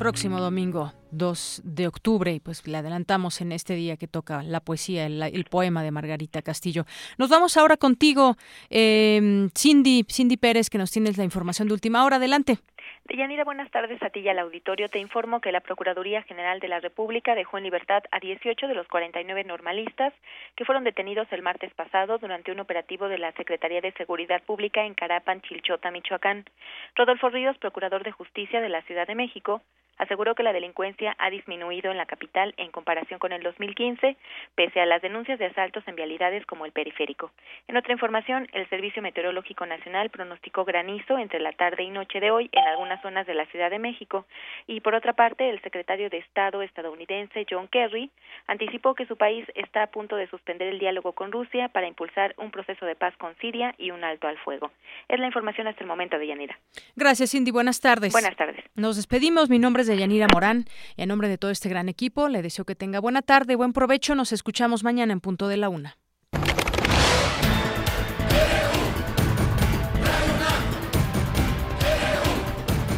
Próximo 0.00 0.40
domingo 0.40 0.94
2 1.10 1.60
de 1.62 1.86
octubre 1.86 2.32
y 2.32 2.40
pues 2.40 2.66
le 2.66 2.78
adelantamos 2.78 3.42
en 3.42 3.52
este 3.52 3.74
día 3.74 3.98
que 3.98 4.08
toca 4.08 4.42
la 4.42 4.60
poesía, 4.60 5.04
el, 5.04 5.44
poema 5.44 5.82
de 5.82 5.90
Margarita 5.90 6.40
Castillo. 6.40 6.86
Nos 7.18 7.28
vamos 7.28 7.58
ahora 7.58 7.76
contigo, 7.76 8.36
eh, 8.70 9.20
Cindy, 9.54 10.06
Cindy 10.08 10.38
Pérez, 10.38 10.70
que 10.70 10.78
nos 10.78 10.90
tienes 10.90 11.18
la 11.18 11.24
información 11.24 11.68
de 11.68 11.74
última 11.74 12.02
hora. 12.02 12.16
Adelante. 12.16 12.56
Deyanira, 13.04 13.44
buenas 13.44 13.70
tardes 13.70 14.02
a 14.02 14.08
ti 14.08 14.20
y 14.20 14.28
al 14.28 14.38
auditorio. 14.38 14.88
Te 14.88 15.00
informo 15.00 15.42
que 15.42 15.52
la 15.52 15.60
Procuraduría 15.60 16.22
General 16.22 16.60
de 16.60 16.68
la 16.68 16.80
República 16.80 17.34
dejó 17.34 17.58
en 17.58 17.64
libertad 17.64 18.02
a 18.10 18.20
18 18.20 18.68
de 18.68 18.74
los 18.74 18.88
49 18.88 19.44
normalistas 19.44 20.14
que 20.56 20.64
fueron 20.64 20.84
detenidos 20.84 21.28
el 21.30 21.42
martes 21.42 21.74
pasado 21.74 22.16
durante 22.16 22.52
un 22.52 22.60
operativo 22.60 23.08
de 23.08 23.18
la 23.18 23.32
Secretaría 23.32 23.82
de 23.82 23.92
Seguridad 23.92 24.42
Pública 24.44 24.86
en 24.86 24.94
Carapan, 24.94 25.42
Chilchota, 25.42 25.90
Michoacán. 25.90 26.46
Rodolfo 26.94 27.28
Ríos, 27.28 27.58
procurador 27.58 28.02
de 28.02 28.12
Justicia 28.12 28.62
de 28.62 28.70
la 28.70 28.80
Ciudad 28.82 29.06
de 29.06 29.14
México, 29.14 29.60
aseguró 30.00 30.34
que 30.34 30.42
la 30.42 30.54
delincuencia 30.54 31.14
ha 31.18 31.28
disminuido 31.28 31.90
en 31.90 31.98
la 31.98 32.06
capital 32.06 32.54
en 32.56 32.70
comparación 32.70 33.20
con 33.20 33.32
el 33.32 33.42
2015, 33.42 34.16
pese 34.54 34.80
a 34.80 34.86
las 34.86 35.02
denuncias 35.02 35.38
de 35.38 35.46
asaltos 35.46 35.86
en 35.86 35.94
vialidades 35.94 36.46
como 36.46 36.64
el 36.64 36.72
periférico. 36.72 37.30
En 37.68 37.76
otra 37.76 37.92
información, 37.92 38.48
el 38.52 38.68
Servicio 38.70 39.02
Meteorológico 39.02 39.66
Nacional 39.66 40.08
pronosticó 40.08 40.64
granizo 40.64 41.18
entre 41.18 41.38
la 41.38 41.52
tarde 41.52 41.82
y 41.82 41.90
noche 41.90 42.18
de 42.18 42.30
hoy 42.30 42.48
en 42.52 42.66
algunas 42.66 43.02
zonas 43.02 43.26
de 43.26 43.34
la 43.34 43.44
Ciudad 43.46 43.70
de 43.70 43.78
México 43.78 44.24
y 44.66 44.80
por 44.80 44.94
otra 44.94 45.12
parte, 45.12 45.50
el 45.50 45.60
secretario 45.60 46.08
de 46.08 46.18
Estado 46.18 46.62
estadounidense 46.62 47.46
John 47.48 47.68
Kerry 47.68 48.10
anticipó 48.46 48.94
que 48.94 49.06
su 49.06 49.16
país 49.16 49.44
está 49.54 49.82
a 49.82 49.86
punto 49.88 50.16
de 50.16 50.28
suspender 50.28 50.68
el 50.68 50.78
diálogo 50.78 51.12
con 51.12 51.30
Rusia 51.30 51.68
para 51.68 51.86
impulsar 51.86 52.34
un 52.38 52.50
proceso 52.50 52.86
de 52.86 52.94
paz 52.96 53.14
con 53.18 53.36
Siria 53.36 53.74
y 53.76 53.90
un 53.90 54.02
alto 54.02 54.28
al 54.28 54.38
fuego. 54.38 54.70
Es 55.08 55.20
la 55.20 55.26
información 55.26 55.66
hasta 55.66 55.82
el 55.82 55.88
momento 55.88 56.18
de 56.18 56.26
Yanira. 56.26 56.58
Gracias, 56.96 57.32
Cindy. 57.32 57.50
Buenas 57.50 57.80
tardes. 57.80 58.12
Buenas 58.12 58.36
tardes. 58.36 58.64
Nos 58.74 58.96
despedimos. 58.96 59.50
Mi 59.50 59.58
nombre 59.58 59.82
es 59.82 59.89
de 59.90 59.98
Yanira 59.98 60.26
Morán 60.32 60.66
y 60.96 61.02
en 61.02 61.08
nombre 61.08 61.28
de 61.28 61.36
todo 61.36 61.50
este 61.50 61.68
gran 61.68 61.88
equipo 61.88 62.28
le 62.28 62.42
deseo 62.42 62.64
que 62.64 62.74
tenga 62.74 63.00
buena 63.00 63.22
tarde, 63.22 63.56
buen 63.56 63.72
provecho. 63.72 64.14
Nos 64.14 64.32
escuchamos 64.32 64.84
mañana 64.84 65.12
en 65.12 65.20
punto 65.20 65.48
de 65.48 65.56
la 65.56 65.68
una. 65.68 65.96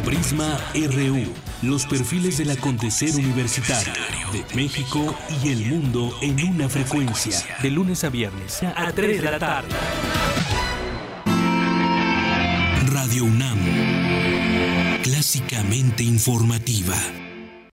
Prisma 0.05 0.59
RU, 0.75 1.33
los 1.63 1.87
perfiles 1.87 2.39
del 2.39 2.51
acontecer 2.51 3.15
universitario 3.17 3.95
de 4.33 4.45
México 4.55 5.15
y 5.43 5.51
el 5.51 5.67
mundo 5.67 6.15
en 6.21 6.49
una 6.49 6.69
frecuencia, 6.69 7.39
de 7.63 7.71
lunes 7.71 8.05
a 8.05 8.11
viernes 8.11 8.63
a 8.63 8.93
3 8.93 9.23
de 9.23 9.31
la 9.31 9.39
tarde. 9.39 9.69
Radio 12.87 13.25
UNAM, 13.25 13.59
clásicamente 15.33 16.03
informativa. 16.05 17.22